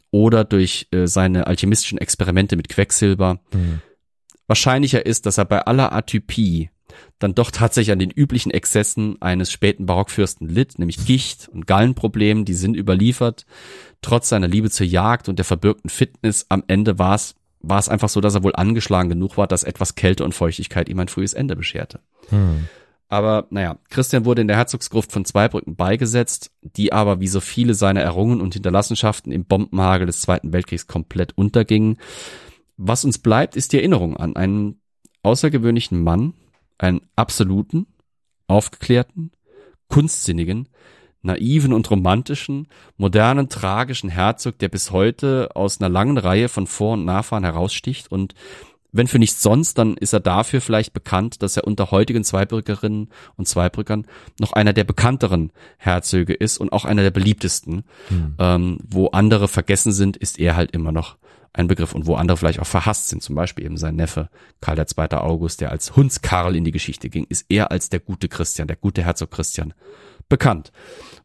oder 0.09 0.43
durch 0.43 0.87
äh, 0.89 1.05
seine 1.05 1.45
alchemistischen 1.45 1.99
Experimente 1.99 2.55
mit 2.55 2.67
Quecksilber. 2.67 3.39
Mhm. 3.53 3.81
Wahrscheinlicher 4.47 5.05
ist, 5.05 5.27
dass 5.27 5.37
er 5.37 5.45
bei 5.45 5.61
aller 5.61 5.93
Atypie 5.93 6.71
dann 7.19 7.35
doch 7.35 7.51
tatsächlich 7.51 7.91
an 7.91 7.99
den 7.99 8.11
üblichen 8.11 8.51
Exzessen 8.51 9.22
eines 9.22 9.51
späten 9.51 9.85
Barockfürsten 9.85 10.47
litt, 10.47 10.80
nämlich 10.80 11.05
Gicht 11.05 11.49
und 11.49 11.68
Gallenproblemen, 11.68 12.45
die 12.45 12.53
sind 12.53 12.76
überliefert. 12.76 13.45
Trotz 14.01 14.30
seiner 14.30 14.47
Liebe 14.47 14.69
zur 14.69 14.85
Jagd 14.85 15.30
und 15.30 15.38
der 15.38 15.45
verbürgten 15.45 15.89
Fitness, 15.89 16.45
am 16.49 16.63
Ende 16.68 16.97
war 16.99 17.15
es 17.15 17.35
war 17.63 17.80
es 17.80 17.89
einfach 17.89 18.09
so, 18.09 18.22
dass 18.22 18.35
er 18.35 18.43
wohl 18.43 18.55
angeschlagen 18.55 19.09
genug 19.09 19.38
war, 19.38 19.47
dass 19.47 19.63
etwas 19.63 19.95
Kälte 19.95 20.23
und 20.23 20.34
Feuchtigkeit 20.34 20.89
ihm 20.89 20.99
ein 20.99 21.07
frühes 21.07 21.34
Ende 21.34 21.55
bescherte. 21.55 21.99
Hm. 22.30 22.68
Aber 23.07 23.47
naja, 23.49 23.77
Christian 23.89 24.23
wurde 24.23 24.41
in 24.41 24.47
der 24.47 24.55
Herzogsgruft 24.57 25.11
von 25.11 25.26
Zweibrücken 25.26 25.76
beigesetzt, 25.76 26.51
die 26.61 26.93
aber 26.93 27.19
wie 27.19 27.27
so 27.27 27.41
viele 27.41 27.73
seiner 27.73 28.01
Errungen 28.01 28.39
und 28.39 28.53
Hinterlassenschaften 28.53 29.34
im 29.34 29.45
Bombenhagel 29.45 30.07
des 30.07 30.22
Zweiten 30.22 30.53
Weltkriegs 30.53 30.88
komplett 30.88 31.38
untergingen. 31.38 31.97
Was 32.77 33.03
uns 33.03 33.19
bleibt, 33.19 33.57
ist 33.57 33.73
die 33.73 33.77
Erinnerung 33.77 34.15
an 34.15 34.35
einen 34.38 34.80
außergewöhnlichen 35.23 36.01
Mann, 36.01 36.34
einen 36.81 37.01
absoluten, 37.15 37.87
aufgeklärten, 38.47 39.31
kunstsinnigen, 39.87 40.67
naiven 41.21 41.73
und 41.73 41.89
romantischen, 41.91 42.67
modernen, 42.97 43.49
tragischen 43.49 44.09
Herzog, 44.09 44.57
der 44.59 44.69
bis 44.69 44.91
heute 44.91 45.49
aus 45.55 45.79
einer 45.79 45.89
langen 45.89 46.17
Reihe 46.17 46.49
von 46.49 46.65
Vor- 46.65 46.93
und 46.93 47.05
Nachfahren 47.05 47.43
heraussticht 47.43 48.11
und 48.11 48.33
wenn 48.93 49.07
für 49.07 49.19
nichts 49.19 49.41
sonst, 49.41 49.77
dann 49.77 49.95
ist 49.95 50.11
er 50.11 50.19
dafür 50.19 50.59
vielleicht 50.59 50.91
bekannt, 50.91 51.41
dass 51.41 51.55
er 51.55 51.65
unter 51.65 51.91
heutigen 51.91 52.25
Zweibrückerinnen 52.25 53.07
und 53.37 53.47
Zweibrückern 53.47 54.05
noch 54.37 54.51
einer 54.51 54.73
der 54.73 54.83
bekannteren 54.83 55.53
Herzöge 55.77 56.33
ist 56.33 56.57
und 56.57 56.73
auch 56.73 56.83
einer 56.83 57.01
der 57.01 57.11
beliebtesten. 57.11 57.85
Mhm. 58.09 58.35
Ähm, 58.37 58.77
wo 58.85 59.07
andere 59.07 59.47
vergessen 59.47 59.93
sind, 59.93 60.17
ist 60.17 60.39
er 60.39 60.57
halt 60.57 60.71
immer 60.71 60.91
noch 60.91 61.15
ein 61.53 61.68
Begriff 61.68 61.94
und 61.94 62.06
wo 62.06 62.15
andere 62.15 62.38
vielleicht 62.38 62.60
auch 62.60 62.68
verhasst 62.68 63.10
sind, 63.10 63.22
zum 63.22 63.36
Beispiel 63.36 63.65
eben 63.65 63.78
sein 63.78 63.95
Neffe 63.95 64.30
Karl 64.61 64.80
II. 64.80 65.18
August, 65.18 65.61
der 65.61 65.72
als 65.72 65.95
Hundskarl 65.95 66.56
in 66.56 66.64
die 66.64 66.72
Geschichte 66.72 67.10
ging, 67.10 67.26
ist 67.28 67.45
er 67.49 67.72
als 67.72 67.90
der 67.90 67.99
gute 67.99 68.30
Christian, 68.30 68.68
der 68.68 68.78
gute 68.78 69.03
Herzog 69.03 69.32
Christian 69.32 69.73
bekannt. 70.30 70.72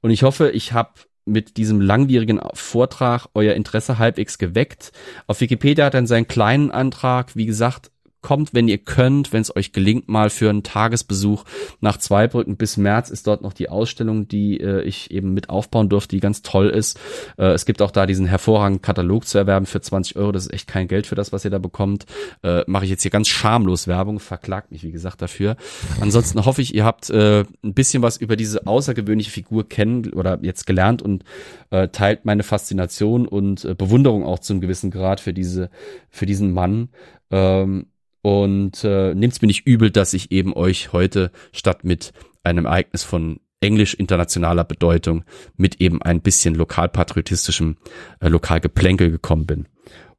Und 0.01 0.11
ich 0.11 0.23
hoffe, 0.23 0.51
ich 0.51 0.73
habe 0.73 0.91
mit 1.27 1.57
diesem 1.57 1.81
langwierigen 1.81 2.41
Vortrag 2.55 3.27
euer 3.35 3.55
Interesse 3.55 3.99
halbwegs 3.99 4.39
geweckt. 4.39 4.93
Auf 5.27 5.41
Wikipedia 5.41 5.85
hat 5.85 5.95
er 5.95 6.07
seinen 6.07 6.29
kleinen 6.29 6.71
Antrag, 6.71 7.35
wie 7.35 7.47
gesagt, 7.47 7.91
kommt, 8.27 8.55
wenn 8.55 8.67
ihr 8.67 8.79
könnt, 8.79 9.33
wenn 9.33 9.41
es 9.41 9.55
euch 9.55 9.71
gelingt, 9.71 10.09
mal 10.09 10.31
für 10.31 10.51
einen 10.51 10.65
Tagesbesuch 10.65 11.45
nach 11.81 11.97
Zweibrücken. 11.97 12.57
Bis 12.57 12.77
März 12.77 13.09
ist 13.09 13.29
dort 13.29 13.41
noch 13.41 13.53
die 13.53 13.69
Ausstellung, 13.69 14.27
die 14.27 14.59
äh, 14.59 14.83
ich 14.83 15.13
eben 15.13 15.33
mit 15.33 15.49
aufbauen 15.49 15.89
durfte, 15.89 16.17
die 16.17 16.21
ganz 16.21 16.43
toll 16.43 16.69
ist. 16.69 16.99
Äh, 17.39 17.53
es 17.53 17.67
gibt 17.67 17.81
auch 17.81 17.93
da 17.93 18.05
diesen 18.05 18.27
hervorragenden 18.27 18.83
Katalog 18.83 19.29
zu 19.29 19.39
erwerben 19.39 19.65
für 19.65 19.81
20 19.81 20.17
Euro. 20.17 20.33
Das 20.33 20.47
ist 20.47 20.53
echt 20.53 20.67
kein 20.67 20.89
Geld 20.89 21.07
für 21.07 21.15
das, 21.15 21.33
was 21.33 21.45
ihr 21.45 21.53
da 21.53 21.59
bekommt. 21.59 22.07
Äh, 22.43 22.65
Mache 22.67 22.83
ich 22.87 22.91
jetzt 22.91 23.03
hier 23.03 23.13
ganz 23.13 23.29
schamlos 23.29 23.87
Werbung, 23.87 24.19
verklagt 24.19 24.73
mich, 24.73 24.83
wie 24.83 24.91
gesagt, 24.91 25.23
dafür. 25.23 25.57
Ansonsten 26.01 26.45
hoffe 26.45 26.63
ich, 26.63 26.75
ihr 26.75 26.85
habt 26.85 27.09
äh, 27.11 27.45
ein 27.63 27.75
bisschen 27.75 28.03
was 28.03 28.17
über 28.17 28.35
diese 28.35 28.67
außergewöhnliche 28.67 29.31
Figur 29.31 29.69
kennen 29.69 30.13
oder 30.15 30.41
jetzt 30.43 30.67
gelernt 30.67 31.01
und 31.01 31.23
äh, 31.71 31.87
teilt 31.91 32.25
meine 32.25 32.43
Faszination 32.43 33.29
und 33.29 33.65
äh, 33.65 33.77
Bewunderung 33.77 34.25
auch 34.25 34.41
zu 34.41 34.53
einem 34.53 34.63
gewissen 34.63 34.91
Grad 34.91 35.21
für 35.21 35.33
diese, 35.33 35.71
für 36.11 36.27
diesen 36.27 36.51
Mann. 36.51 36.89
Ähm, 37.31 37.87
und 38.27 38.83
äh, 38.83 39.15
nehmt 39.15 39.41
mir 39.41 39.47
nicht 39.47 39.69
übel, 39.69 39.93
dass 39.93 40.13
ich 40.13 40.33
eben 40.33 40.53
euch 40.53 40.93
heute 40.93 41.31
statt 41.53 41.85
mit 41.85 42.13
einem 42.43 42.65
Ereignis 42.65 43.05
von 43.05 43.39
englisch 43.61 43.95
internationaler 43.95 44.65
Bedeutung 44.65 45.23
mit 45.57 45.81
eben 45.81 46.03
ein 46.03 46.23
bisschen 46.23 46.57
lokalpatriotistischem 46.57 47.77
äh, 48.19 48.27
Lokalgeplänkel 48.27 49.13
gekommen 49.13 49.47
bin. 49.47 49.69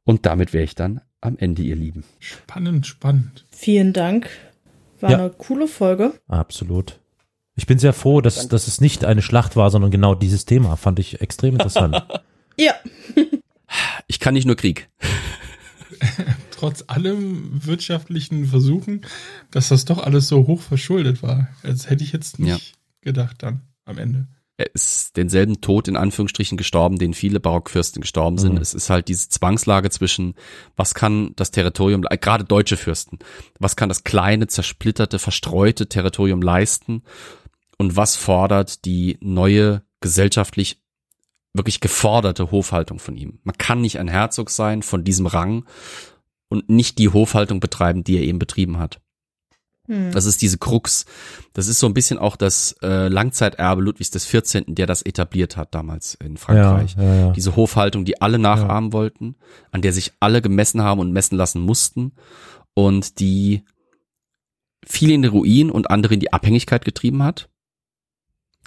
Und 0.04 0.24
damit 0.24 0.54
wäre 0.54 0.64
ich 0.64 0.74
dann 0.74 1.02
am 1.20 1.36
Ende, 1.36 1.60
ihr 1.60 1.76
Lieben. 1.76 2.02
Spannend, 2.18 2.86
spannend. 2.86 3.44
Vielen 3.50 3.92
Dank. 3.92 4.30
War 5.00 5.10
ja. 5.10 5.18
eine 5.18 5.28
coole 5.28 5.68
Folge. 5.68 6.14
Absolut. 6.28 7.00
Ich 7.56 7.66
bin 7.66 7.78
sehr 7.78 7.92
froh, 7.92 8.22
dass, 8.22 8.48
dass 8.48 8.68
es 8.68 8.80
nicht 8.80 9.04
eine 9.04 9.20
Schlacht 9.20 9.54
war, 9.54 9.70
sondern 9.70 9.90
genau 9.90 10.14
dieses 10.14 10.46
Thema. 10.46 10.76
Fand 10.76 10.98
ich 10.98 11.20
extrem 11.20 11.56
interessant. 11.56 12.02
ja. 12.56 12.72
ich 14.06 14.18
kann 14.18 14.32
nicht 14.32 14.46
nur 14.46 14.56
Krieg. 14.56 14.88
trotz 16.50 16.84
allem 16.86 17.64
wirtschaftlichen 17.64 18.46
Versuchen, 18.46 19.02
dass 19.50 19.68
das 19.68 19.84
doch 19.84 19.98
alles 19.98 20.28
so 20.28 20.46
hoch 20.46 20.60
verschuldet 20.60 21.22
war. 21.22 21.48
Das 21.62 21.88
hätte 21.90 22.04
ich 22.04 22.12
jetzt 22.12 22.38
nicht 22.38 22.48
ja. 22.48 22.58
gedacht 23.00 23.42
dann 23.42 23.62
am 23.84 23.98
Ende. 23.98 24.28
Er 24.60 24.74
ist 24.74 25.16
denselben 25.16 25.60
Tod 25.60 25.86
in 25.86 25.96
Anführungsstrichen 25.96 26.58
gestorben, 26.58 26.98
den 26.98 27.14
viele 27.14 27.38
Barockfürsten 27.38 28.00
gestorben 28.00 28.38
sind. 28.38 28.54
Mhm. 28.54 28.60
Es 28.60 28.74
ist 28.74 28.90
halt 28.90 29.06
diese 29.06 29.28
Zwangslage 29.28 29.88
zwischen, 29.90 30.34
was 30.74 30.94
kann 30.94 31.32
das 31.36 31.52
Territorium, 31.52 32.02
gerade 32.02 32.42
deutsche 32.42 32.76
Fürsten, 32.76 33.20
was 33.60 33.76
kann 33.76 33.88
das 33.88 34.02
kleine, 34.02 34.48
zersplitterte, 34.48 35.20
verstreute 35.20 35.88
Territorium 35.88 36.42
leisten 36.42 37.04
und 37.78 37.94
was 37.94 38.16
fordert 38.16 38.84
die 38.84 39.16
neue 39.20 39.82
gesellschaftlich 40.00 40.82
wirklich 41.58 41.80
geforderte 41.80 42.50
Hofhaltung 42.50 42.98
von 42.98 43.16
ihm. 43.16 43.38
Man 43.44 43.58
kann 43.58 43.82
nicht 43.82 43.98
ein 43.98 44.08
Herzog 44.08 44.48
sein 44.50 44.82
von 44.82 45.04
diesem 45.04 45.26
Rang 45.26 45.66
und 46.48 46.70
nicht 46.70 46.98
die 46.98 47.10
Hofhaltung 47.10 47.60
betreiben, 47.60 48.04
die 48.04 48.16
er 48.16 48.22
eben 48.22 48.38
betrieben 48.38 48.78
hat. 48.78 49.00
Hm. 49.86 50.12
Das 50.12 50.24
ist 50.24 50.40
diese 50.42 50.58
Krux. 50.58 51.04
Das 51.52 51.68
ist 51.68 51.78
so 51.78 51.86
ein 51.86 51.94
bisschen 51.94 52.18
auch 52.18 52.36
das 52.36 52.76
äh, 52.82 53.08
Langzeiterbe 53.08 53.82
Ludwigs 53.82 54.10
des 54.10 54.26
14., 54.26 54.74
der 54.74 54.86
das 54.86 55.02
etabliert 55.02 55.56
hat 55.56 55.74
damals 55.74 56.14
in 56.14 56.36
Frankreich. 56.36 56.94
Ja, 56.96 57.02
ja, 57.02 57.14
ja. 57.14 57.32
Diese 57.32 57.56
Hofhaltung, 57.56 58.04
die 58.04 58.20
alle 58.20 58.38
nachahmen 58.38 58.92
wollten, 58.92 59.36
an 59.70 59.82
der 59.82 59.92
sich 59.92 60.12
alle 60.20 60.40
gemessen 60.40 60.82
haben 60.82 61.00
und 61.00 61.12
messen 61.12 61.36
lassen 61.36 61.60
mussten 61.60 62.12
und 62.74 63.18
die 63.20 63.64
viele 64.86 65.14
in 65.14 65.22
den 65.22 65.32
Ruin 65.32 65.70
und 65.70 65.90
andere 65.90 66.14
in 66.14 66.20
die 66.20 66.32
Abhängigkeit 66.32 66.84
getrieben 66.84 67.22
hat 67.22 67.48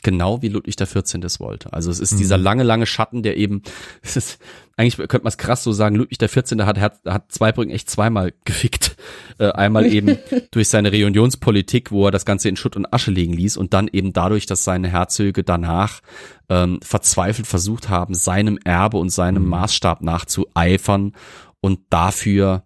genau 0.04 0.42
wie 0.42 0.50
Ludwig 0.50 0.76
der 0.76 0.88
14. 0.88 1.24
es 1.24 1.40
wollte. 1.40 1.74
Also 1.74 1.92
es 1.92 2.00
ist 2.00 2.14
mhm. 2.14 2.18
dieser 2.18 2.38
lange, 2.38 2.64
lange 2.64 2.86
Schatten, 2.86 3.24
der 3.24 3.38
eben, 3.38 3.62
es 4.02 4.18
ist, 4.18 4.40
eigentlich 4.78 4.98
könnte 4.98 5.24
man 5.24 5.30
es 5.30 5.38
krass 5.38 5.64
so 5.64 5.72
sagen, 5.72 5.96
Ludwig 5.96 6.18
der 6.18 6.30
14. 6.30 6.66
hat, 6.66 6.80
hat, 6.80 7.02
hat 7.06 7.32
Zweibrücken 7.32 7.72
echt 7.72 7.90
zweimal 7.90 8.34
gefickt. 8.46 8.96
Äh, 9.38 9.52
einmal 9.52 9.86
eben 9.86 10.18
durch 10.52 10.70
seine 10.70 10.92
Reunionspolitik, 10.92 11.92
wo 11.92 12.08
er 12.08 12.12
das 12.12 12.26
Ganze 12.26 12.50
in 12.50 12.56
Schutt 12.56 12.76
und 12.76 12.92
Asche 12.94 13.12
legen 13.12 13.34
ließ 13.34 13.58
und 13.58 13.74
dann 13.74 13.88
eben 13.88 14.14
dadurch, 14.14 14.46
dass 14.46 14.64
seine 14.64 14.88
Herzöge 14.90 15.44
danach 15.44 16.02
ähm, 16.50 16.80
verzweifelt 16.82 17.48
versucht 17.48 17.90
haben, 17.90 18.14
seinem 18.14 18.58
Erbe 18.64 18.98
und 18.98 19.10
seinem 19.10 19.44
mhm. 19.44 19.50
Maßstab 19.50 20.02
nachzueifern 20.02 21.14
und 21.60 21.80
dafür 21.90 22.66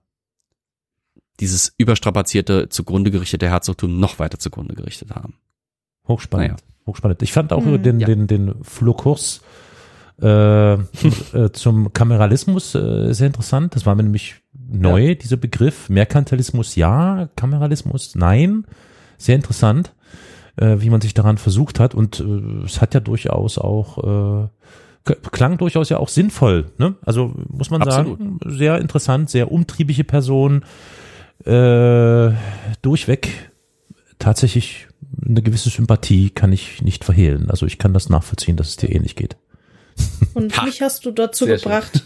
dieses 1.40 1.74
überstrapazierte, 1.78 2.70
zugrunde 2.70 3.12
gerichtete 3.12 3.50
Herzogtum 3.50 4.00
noch 4.00 4.20
weiter 4.20 4.40
zugrunde 4.40 4.74
gerichtet 4.74 5.12
haben. 5.12 5.36
Hochspannend. 6.08 6.52
Naja. 6.52 6.75
Hochspannend. 6.88 7.22
Ich 7.22 7.34
fand 7.34 7.52
auch 7.54 7.66
Hm. 7.66 7.82
den, 7.82 8.00
Ja. 8.00 8.08
den, 8.08 8.28
den 8.28 8.54
Flurkurs 8.64 9.42
äh, 10.22 10.74
äh, 10.74 10.78
zum 11.52 11.92
Kameralismus 11.94 12.76
äh, 12.76 13.12
sehr 13.14 13.28
interessant. 13.28 13.76
Das 13.76 13.86
war 13.86 13.96
mir 13.96 14.04
nämlich 14.04 14.36
neu, 14.70 15.16
dieser 15.16 15.38
Begriff. 15.38 15.90
Merkantilismus 15.90 16.76
ja, 16.76 17.28
Kameralismus 17.36 18.16
nein. 18.16 18.66
Sehr 19.18 19.36
interessant, 19.36 19.94
äh, 20.58 20.78
wie 20.80 20.90
man 20.90 21.02
sich 21.02 21.14
daran 21.14 21.38
versucht 21.38 21.80
hat. 21.80 21.96
Und 21.96 22.20
äh, 22.20 22.66
es 22.66 22.82
hat 22.82 22.94
ja 22.94 23.00
durchaus 23.00 23.58
auch, 23.58 24.48
äh, 25.06 25.14
klang 25.32 25.58
durchaus 25.58 25.90
ja 25.90 25.98
auch 25.98 26.10
sinnvoll. 26.10 26.66
Ne? 26.78 26.96
Also 27.06 27.34
muss 27.48 27.70
man 27.70 27.82
Absolut. 27.82 28.18
sagen, 28.20 28.40
sehr 28.46 28.80
interessant, 28.80 29.30
sehr 29.30 29.52
umtriebige 29.52 30.04
Person. 30.04 30.64
Äh, 31.46 32.32
durchweg 32.82 33.52
tatsächlich 34.20 34.88
eine 35.24 35.42
gewisse 35.42 35.70
Sympathie 35.70 36.30
kann 36.30 36.52
ich 36.52 36.82
nicht 36.82 37.04
verhehlen. 37.04 37.50
Also 37.50 37.66
ich 37.66 37.78
kann 37.78 37.94
das 37.94 38.10
nachvollziehen, 38.10 38.58
dass 38.58 38.70
es 38.70 38.78
dir 38.78 38.92
ähnlich 38.92 39.16
geht. 39.16 39.38
Und 40.34 40.58
Ha. 40.58 40.66
mich 40.66 40.82
hast 40.82 41.06
du 41.06 41.12
dazu 41.12 41.46
Sehr 41.46 41.58
gebracht, 41.58 42.04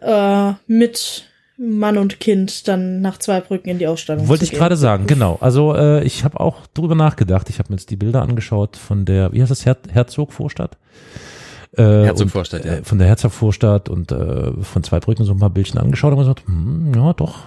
äh, 0.00 0.52
mit 0.66 1.26
Mann 1.56 1.98
und 1.98 2.20
Kind 2.20 2.68
dann 2.68 3.02
nach 3.02 3.18
Zweibrücken 3.18 3.70
in 3.70 3.78
die 3.78 3.86
Ausstellung 3.86 4.28
Wollte 4.28 4.46
zu 4.46 4.52
ich 4.52 4.58
gerade 4.58 4.76
sagen, 4.76 5.06
genau. 5.06 5.36
Also 5.40 5.74
äh, 5.76 6.02
ich 6.04 6.24
habe 6.24 6.40
auch 6.40 6.66
drüber 6.68 6.94
nachgedacht. 6.94 7.50
Ich 7.50 7.58
habe 7.58 7.70
mir 7.70 7.76
jetzt 7.76 7.90
die 7.90 7.96
Bilder 7.96 8.22
angeschaut 8.22 8.76
von 8.76 9.04
der, 9.04 9.32
wie 9.32 9.42
heißt 9.42 9.50
das, 9.50 9.66
Her 9.66 9.76
Herzogvorstadt? 9.90 10.78
Äh, 11.76 11.82
Herzogvorstadt, 11.82 12.64
und, 12.64 12.66
ja. 12.66 12.76
äh, 12.78 12.82
Von 12.82 12.98
der 12.98 13.08
Herzogvorstadt 13.08 13.88
und 13.88 14.10
äh, 14.10 14.52
von 14.62 14.82
Zweibrücken 14.82 15.24
so 15.24 15.32
ein 15.32 15.38
paar 15.38 15.50
Bildchen 15.50 15.78
angeschaut 15.78 16.12
und 16.12 16.18
gesagt, 16.18 16.46
hm, 16.46 16.92
ja 16.94 17.12
doch, 17.12 17.40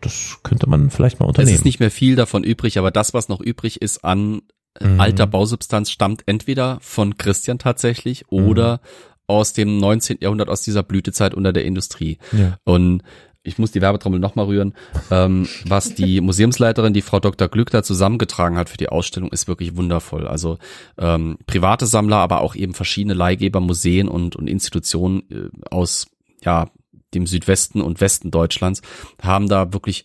das 0.00 0.38
könnte 0.42 0.68
man 0.68 0.90
vielleicht 0.90 1.20
mal 1.20 1.26
Es 1.26 1.28
unternehmen. 1.30 1.54
ist 1.56 1.64
nicht 1.64 1.80
mehr 1.80 1.90
viel 1.90 2.16
davon 2.16 2.44
übrig, 2.44 2.78
aber 2.78 2.90
das, 2.90 3.14
was 3.14 3.28
noch 3.28 3.40
übrig 3.40 3.80
ist 3.82 4.04
an 4.04 4.42
äh, 4.80 4.86
Mhm. 4.86 5.00
alter 5.00 5.26
Bausubstanz, 5.26 5.90
stammt 5.90 6.22
entweder 6.26 6.78
von 6.82 7.16
Christian 7.16 7.58
tatsächlich 7.58 8.28
oder 8.30 8.80
aus 9.26 9.52
dem 9.54 9.78
19. 9.78 10.18
Jahrhundert, 10.20 10.48
aus 10.50 10.62
dieser 10.62 10.82
Blütezeit 10.82 11.34
unter 11.34 11.52
der 11.52 11.64
Industrie. 11.64 12.18
ja. 12.32 12.58
Und 12.64 13.02
ich 13.42 13.58
muss 13.58 13.70
die 13.70 13.80
Werbetrommel 13.80 14.18
nochmal 14.18 14.46
rühren. 14.46 14.74
Ähm, 15.10 15.46
was 15.66 15.94
die 15.94 16.20
Museumsleiterin, 16.20 16.92
die 16.92 17.00
Frau 17.02 17.20
Dr. 17.20 17.46
Glück, 17.48 17.70
da 17.70 17.84
zusammengetragen 17.84 18.56
hat 18.58 18.68
für 18.68 18.76
die 18.76 18.88
Ausstellung, 18.88 19.30
ist 19.30 19.46
wirklich 19.46 19.76
wundervoll. 19.76 20.26
Also 20.26 20.58
ähm, 20.98 21.38
private 21.46 21.86
Sammler, 21.86 22.16
aber 22.16 22.40
auch 22.40 22.56
eben 22.56 22.74
verschiedene 22.74 23.14
Leihgeber, 23.14 23.60
Museen 23.60 24.08
und, 24.08 24.34
und 24.34 24.48
Institutionen 24.48 25.22
äh, 25.30 25.48
aus 25.70 26.08
ja 26.44 26.68
dem 27.16 27.26
Südwesten 27.26 27.80
und 27.80 28.00
Westen 28.00 28.30
Deutschlands 28.30 28.82
haben 29.20 29.48
da 29.48 29.72
wirklich 29.72 30.04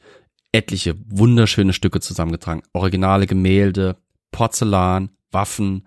etliche 0.52 0.96
wunderschöne 1.08 1.74
Stücke 1.74 2.00
zusammengetragen. 2.00 2.64
Originale 2.74 3.28
Gemälde, 3.28 3.98
Porzellan, 4.32 5.10
Waffen, 5.32 5.86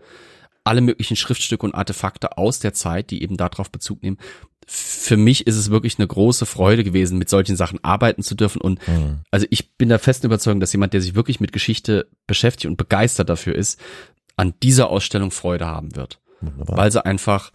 alle 0.65 0.81
möglichen 0.81 1.17
Schriftstücke 1.17 1.67
und 1.67 1.75
Artefakte 1.75 2.39
aus 2.39 2.59
der 2.59 2.73
Zeit, 2.73 3.11
die 3.11 3.23
eben 3.23 3.37
darauf 3.37 3.71
Bezug 3.71 4.03
nehmen. 4.03 4.19
Für 4.67 5.19
mich 5.19 5.47
ist 5.47 5.57
es 5.57 5.71
wirklich 5.71 5.99
eine 5.99 6.07
große 6.07 6.47
Freude 6.47 6.85
gewesen, 6.85 7.19
mit 7.19 7.29
solchen 7.29 7.57
Sachen 7.57 7.85
arbeiten 7.85 8.23
zu 8.23 8.35
dürfen. 8.35 8.63
Und 8.63 8.81
Mhm. 8.89 9.21
also 9.31 9.47
ich 9.51 9.77
bin 9.77 9.91
der 9.91 9.99
festen 9.99 10.27
Überzeugung, 10.27 10.61
dass 10.61 10.73
jemand, 10.73 10.95
der 10.95 11.03
sich 11.03 11.15
wirklich 11.15 11.39
mit 11.41 11.53
Geschichte 11.53 12.09
beschäftigt 12.27 12.71
und 12.71 12.79
begeistert 12.79 13.29
dafür 13.29 13.55
ist, 13.55 13.79
an 14.37 14.55
dieser 14.63 14.89
Ausstellung 14.89 15.31
Freude 15.31 15.67
haben 15.67 15.95
wird. 15.97 16.19
Wunderbar. 16.41 16.79
Weil 16.79 16.93
sie 16.93 17.05
einfach 17.05 17.53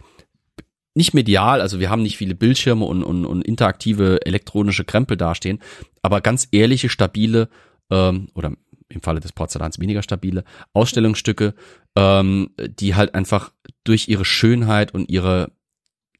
nicht 1.00 1.14
medial, 1.14 1.62
also 1.62 1.80
wir 1.80 1.88
haben 1.88 2.02
nicht 2.02 2.18
viele 2.18 2.34
Bildschirme 2.34 2.84
und, 2.84 3.02
und, 3.02 3.24
und 3.24 3.42
interaktive 3.42 4.18
elektronische 4.26 4.84
Krempel 4.84 5.16
dastehen, 5.16 5.58
aber 6.02 6.20
ganz 6.20 6.46
ehrliche, 6.52 6.90
stabile 6.90 7.48
ähm, 7.90 8.28
oder 8.34 8.52
im 8.90 9.00
Falle 9.00 9.20
des 9.20 9.32
Porzellans 9.32 9.78
weniger 9.78 10.02
stabile 10.02 10.44
Ausstellungsstücke, 10.74 11.54
ähm, 11.96 12.50
die 12.58 12.96
halt 12.96 13.14
einfach 13.14 13.50
durch 13.82 14.08
ihre 14.08 14.26
Schönheit 14.26 14.92
und 14.92 15.08
ihre 15.08 15.52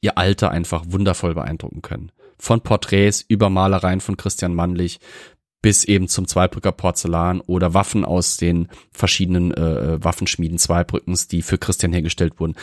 ihr 0.01 0.17
Alter 0.17 0.51
einfach 0.51 0.85
wundervoll 0.87 1.35
beeindrucken 1.35 1.83
können. 1.83 2.11
Von 2.39 2.63
Porträts 2.63 3.21
über 3.21 3.51
Malereien 3.51 4.01
von 4.01 4.17
Christian 4.17 4.55
Mannlich 4.55 4.99
bis 5.61 5.85
eben 5.85 6.09
zum 6.09 6.27
Zweibrücker 6.27 6.73
Porzellan 6.73 7.43
oder 7.43 7.75
Waffen 7.75 8.07
aus 8.07 8.39
den 8.39 8.69
verschiedenen 8.93 9.53
äh, 9.53 10.03
Waffenschmieden 10.03 10.57
Zweibrückens, 10.57 11.29
die 11.29 11.43
für 11.43 11.59
Christian 11.59 11.93
hergestellt 11.93 12.41
wurden, 12.41 12.55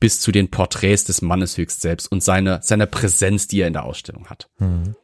bis 0.00 0.20
zu 0.20 0.32
den 0.32 0.50
Porträts 0.50 1.04
des 1.04 1.22
Mannes 1.22 1.56
höchst 1.56 1.80
selbst 1.80 2.10
und 2.10 2.22
seine, 2.22 2.60
seiner 2.62 2.86
Präsenz, 2.86 3.48
die 3.48 3.60
er 3.60 3.66
in 3.66 3.72
der 3.72 3.84
Ausstellung 3.84 4.26
hat. 4.26 4.48
Mhm. 4.58 4.94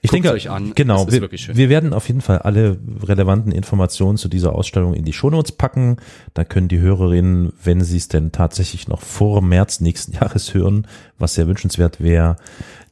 Ich 0.00 0.10
Guckt's 0.10 0.12
denke, 0.12 0.30
euch 0.32 0.50
an. 0.50 0.72
genau, 0.74 1.10
wir, 1.10 1.20
wirklich 1.20 1.42
schön. 1.42 1.56
wir 1.56 1.68
werden 1.68 1.92
auf 1.92 2.06
jeden 2.06 2.20
Fall 2.20 2.38
alle 2.38 2.78
relevanten 3.02 3.50
Informationen 3.50 4.16
zu 4.16 4.28
dieser 4.28 4.54
Ausstellung 4.54 4.94
in 4.94 5.04
die 5.04 5.12
Shownotes 5.12 5.52
packen. 5.52 5.96
Da 6.34 6.44
können 6.44 6.68
die 6.68 6.78
Hörerinnen, 6.78 7.52
wenn 7.64 7.82
sie 7.82 7.96
es 7.96 8.08
denn 8.08 8.30
tatsächlich 8.30 8.86
noch 8.86 9.00
vor 9.00 9.42
März 9.42 9.80
nächsten 9.80 10.12
Jahres 10.20 10.54
hören, 10.54 10.86
was 11.18 11.34
sehr 11.34 11.48
wünschenswert 11.48 12.00
wäre, 12.00 12.36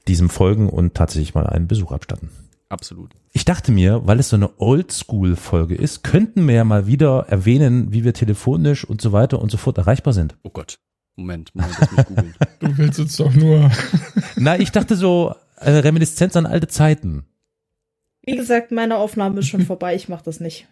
diesem 0.09 0.31
folgen 0.31 0.69
und 0.69 0.95
tatsächlich 0.95 1.35
mal 1.35 1.47
einen 1.47 1.69
Besuch 1.69 1.93
abstatten. 1.93 2.31
Absolut. 2.69 3.13
Ich 3.33 3.45
dachte 3.45 3.71
mir, 3.71 4.07
weil 4.07 4.19
es 4.19 4.31
so 4.31 4.37
eine 4.37 4.59
Oldschool-Folge 4.59 5.77
ist, 5.77 6.03
könnten 6.03 6.49
wir 6.49 6.55
ja 6.57 6.65
mal 6.65 6.87
wieder 6.87 7.27
erwähnen, 7.29 7.93
wie 7.93 8.03
wir 8.05 8.15
telefonisch 8.15 8.85
und 8.85 9.01
so 9.01 9.13
weiter 9.13 9.41
und 9.41 9.51
so 9.51 9.59
fort 9.59 9.79
erreichbar 9.79 10.13
sind. 10.13 10.37
Oh 10.43 10.51
Gott. 10.51 10.79
Moment, 11.17 11.55
Moment, 11.55 11.77
das 11.79 11.91
muss 11.91 12.01
ich 12.01 12.07
googeln. 12.07 12.35
Du 12.61 12.79
willst 12.79 12.99
uns 13.01 13.17
doch 13.17 13.33
nur. 13.35 13.71
Na, 14.37 14.59
ich 14.59 14.73
dachte 14.73 14.97
so, 14.97 15.35
eine 15.57 15.85
Reminiszenz 15.85 16.37
an 16.37 16.47
alte 16.47 16.69
Zeiten. 16.69 17.25
Wie 18.23 18.37
gesagt, 18.37 18.73
meine 18.73 18.97
Aufnahme 18.97 19.41
ist 19.41 19.49
schon 19.49 19.67
vorbei, 19.67 19.95
ich 19.95 20.09
mache 20.09 20.25
das 20.25 20.41
nicht. 20.41 20.67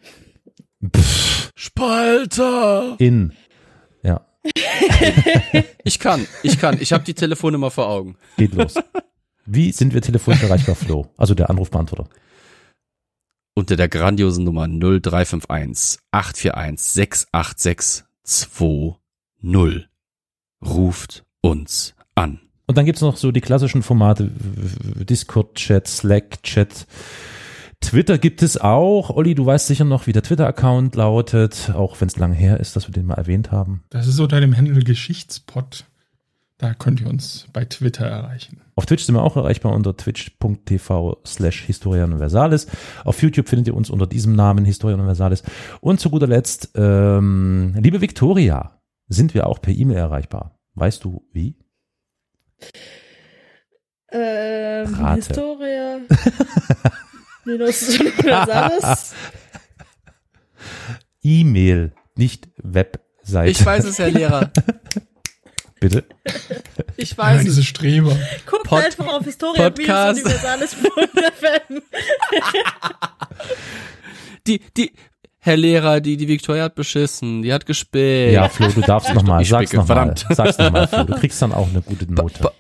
Pff, 0.84 1.52
Spalter! 1.54 2.96
in. 2.98 3.32
Ja, 4.02 4.26
Ich 5.84 5.98
kann, 5.98 6.26
ich 6.42 6.58
kann. 6.58 6.80
Ich 6.80 6.92
habe 6.92 7.04
die 7.04 7.14
Telefonnummer 7.14 7.70
vor 7.70 7.88
Augen. 7.88 8.16
geht 8.36 8.54
los. 8.54 8.74
Wie 9.44 9.72
sind 9.72 9.94
wir 9.94 10.02
telefonisch 10.02 10.42
erreichbar, 10.42 10.74
Flo? 10.74 11.08
Also 11.16 11.34
der 11.34 11.50
Anrufbeantworter. 11.50 12.08
Unter 13.54 13.76
der 13.76 13.88
grandiosen 13.88 14.44
Nummer 14.44 14.66
0351 14.66 16.00
841 16.10 16.80
686 16.80 18.04
20 18.24 19.91
ruft 20.64 21.24
uns 21.40 21.94
an. 22.14 22.40
Und 22.66 22.78
dann 22.78 22.86
gibt's 22.86 23.00
noch 23.02 23.16
so 23.16 23.32
die 23.32 23.40
klassischen 23.40 23.82
Formate, 23.82 24.30
Discord-Chat, 24.30 25.86
Slack-Chat. 25.86 26.86
Twitter 27.80 28.16
gibt 28.16 28.42
es 28.42 28.56
auch. 28.56 29.10
Olli, 29.10 29.34
du 29.34 29.44
weißt 29.44 29.66
sicher 29.66 29.84
noch, 29.84 30.06
wie 30.06 30.12
der 30.12 30.22
Twitter-Account 30.22 30.94
lautet, 30.94 31.72
auch 31.74 32.00
wenn 32.00 32.08
es 32.08 32.16
lang 32.16 32.32
her 32.32 32.60
ist, 32.60 32.76
dass 32.76 32.88
wir 32.88 32.92
den 32.92 33.06
mal 33.06 33.14
erwähnt 33.14 33.50
haben. 33.50 33.82
Das 33.90 34.06
ist 34.06 34.20
unter 34.20 34.40
dem 34.40 34.56
Handel 34.56 34.84
Geschichtspot. 34.84 35.84
Da 36.58 36.74
könnt 36.74 37.00
ihr 37.00 37.08
uns 37.08 37.48
bei 37.52 37.64
Twitter 37.64 38.06
erreichen. 38.06 38.60
Auf 38.76 38.86
Twitch 38.86 39.02
sind 39.02 39.16
wir 39.16 39.22
auch 39.22 39.36
erreichbar 39.36 39.72
unter 39.72 39.96
twitch.tv 39.96 41.18
slash 41.26 41.62
Historia 41.62 42.04
Universalis. 42.04 42.68
Auf 43.04 43.20
YouTube 43.20 43.48
findet 43.48 43.66
ihr 43.66 43.74
uns 43.74 43.90
unter 43.90 44.06
diesem 44.06 44.36
Namen 44.36 44.64
Historia 44.64 44.96
Universalis. 44.96 45.42
Und 45.80 45.98
zu 45.98 46.08
guter 46.08 46.28
Letzt, 46.28 46.70
ähm, 46.76 47.74
liebe 47.80 48.00
Victoria, 48.00 48.78
sind 49.12 49.34
wir 49.34 49.46
auch 49.46 49.60
per 49.60 49.72
E-Mail 49.72 49.98
erreichbar. 49.98 50.58
Weißt 50.74 51.04
du 51.04 51.26
wie? 51.32 51.56
Ähm, 54.10 54.94
Rate. 54.94 55.16
Historia. 55.16 56.00
Minus 57.44 57.98
Universalis. 57.98 59.14
E-Mail, 61.22 61.92
nicht 62.16 62.48
Webseite. 62.58 63.50
Ich 63.50 63.64
weiß 63.64 63.84
es, 63.84 63.98
Herr 63.98 64.10
Lehrer. 64.10 64.50
Bitte. 65.80 66.04
Ich 66.96 67.16
weiß 67.18 67.38
es. 67.40 67.44
diese 67.44 67.64
Streber. 67.64 68.16
Guckt 68.46 68.64
Pod- 68.64 68.84
einfach 68.84 69.06
auf 69.08 69.24
Historia 69.24 69.70
Podcast. 69.70 70.24
Universalis.fm. 70.24 71.82
Die, 74.46 74.60
die, 74.76 74.92
Herr 75.44 75.56
Lehrer, 75.56 76.00
die, 76.00 76.16
die 76.16 76.28
Victoria 76.28 76.62
hat 76.64 76.76
beschissen. 76.76 77.42
Die 77.42 77.52
hat 77.52 77.66
gespäht. 77.66 78.32
Ja, 78.32 78.48
Flo, 78.48 78.68
du 78.68 78.80
darfst 78.80 79.12
nochmal. 79.12 79.42
Ich 79.42 79.48
Sag's 79.48 79.70
spicke, 79.70 79.80
nochmal. 79.82 80.14
verdammt. 80.14 80.24
Sag's 80.36 80.56
nochmal, 80.58 80.86
Flo. 80.86 81.02
Du 81.02 81.14
kriegst 81.16 81.42
dann 81.42 81.52
auch 81.52 81.68
eine 81.68 81.82
gute 81.82 82.10
Note. 82.12 82.38
Pa- 82.40 82.52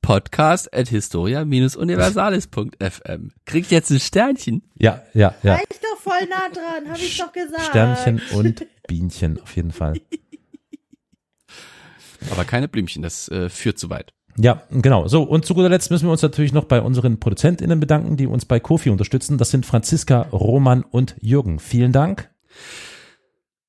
Podcast 0.00 0.72
at 0.72 0.88
historia-universalis.fm. 0.88 3.32
Kriegt 3.44 3.70
jetzt 3.70 3.90
ein 3.90 4.00
Sternchen. 4.00 4.62
Ja, 4.78 5.02
ja, 5.12 5.34
ja. 5.42 5.52
War 5.52 5.60
ich 5.60 5.78
doch 5.80 5.98
voll 6.00 6.26
nah 6.30 6.48
dran, 6.48 6.88
habe 6.90 6.98
ich 6.98 7.18
doch 7.18 7.30
gesagt. 7.32 7.64
Sternchen 7.66 8.22
und 8.32 8.64
Bienchen 8.86 9.38
auf 9.42 9.54
jeden 9.54 9.72
Fall. 9.72 10.00
Aber 12.30 12.46
keine 12.46 12.68
Blümchen, 12.68 13.02
das 13.02 13.28
äh, 13.28 13.50
führt 13.50 13.78
zu 13.78 13.90
weit. 13.90 14.14
Ja, 14.36 14.62
genau. 14.70 15.08
So, 15.08 15.22
und 15.22 15.44
zu 15.44 15.54
guter 15.54 15.68
Letzt 15.68 15.90
müssen 15.90 16.06
wir 16.06 16.12
uns 16.12 16.22
natürlich 16.22 16.52
noch 16.52 16.64
bei 16.64 16.80
unseren 16.80 17.18
ProduzentInnen 17.18 17.80
bedanken, 17.80 18.16
die 18.16 18.26
uns 18.26 18.44
bei 18.44 18.60
Kofi 18.60 18.90
unterstützen. 18.90 19.38
Das 19.38 19.50
sind 19.50 19.66
Franziska, 19.66 20.22
Roman 20.32 20.84
und 20.84 21.16
Jürgen. 21.20 21.58
Vielen 21.58 21.92
Dank. 21.92 22.30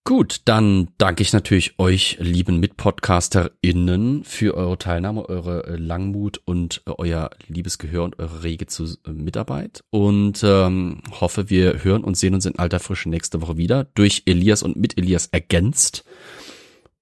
Gut, 0.10 0.42
dann 0.46 0.88
danke 0.98 1.22
ich 1.22 1.34
natürlich 1.34 1.78
euch, 1.78 2.18
lieben 2.20 2.60
MitpodcasterInnen, 2.60 4.24
für 4.24 4.56
eure 4.56 4.78
Teilnahme, 4.78 5.28
eure 5.30 5.68
äh, 5.68 5.76
Langmut 5.76 6.42
und 6.46 6.82
äh, 6.88 6.92
euer 6.98 7.30
liebes 7.48 7.78
Gehör 7.78 8.06
und 8.06 8.18
eure 8.18 8.42
rege 8.44 8.66
zu, 8.66 8.86
äh, 9.06 9.12
Mitarbeit. 9.12 9.84
Und 9.92 10.44
ähm, 10.44 11.04
hoffe, 11.20 11.52
wir 11.52 11.84
hören 11.84 12.04
und 12.04 12.18
sehen 12.18 12.34
uns 12.34 12.48
in 12.48 12.58
alter 12.58 12.80
Frische 12.80 13.10
nächste 13.10 13.42
Woche 13.44 13.58
wieder, 13.58 13.84
durch 13.94 14.24
Elias 14.26 14.64
und 14.64 14.78
mit 14.78 14.98
Elias 14.98 15.28
ergänzt. 15.28 16.06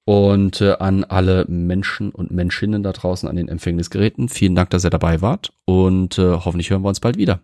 Und 0.08 0.62
äh, 0.62 0.72
an 0.80 1.04
alle 1.04 1.44
Menschen 1.50 2.12
und 2.12 2.32
Menschinnen 2.32 2.82
da 2.82 2.94
draußen 2.94 3.28
an 3.28 3.36
den 3.36 3.50
Empfängnisgeräten, 3.50 4.30
vielen 4.30 4.56
Dank, 4.56 4.70
dass 4.70 4.86
ihr 4.86 4.90
dabei 4.90 5.22
wart. 5.22 5.52
Und 5.66 6.18
äh, 6.18 6.32
hoffentlich 6.32 6.70
hören 6.70 6.82
wir 6.82 6.88
uns 6.88 7.02
bald 7.02 7.18
wieder. 7.18 7.42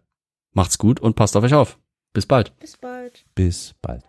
Macht's 0.54 0.78
gut 0.78 1.02
und 1.02 1.18
passt 1.18 1.36
auf 1.36 1.44
euch 1.44 1.54
auf. 1.54 1.78
Bis 2.14 2.26
bald. 2.26 2.58
Bis 2.60 2.78
bald. 2.78 3.26
Bis 3.36 3.76
bald. 3.82 4.06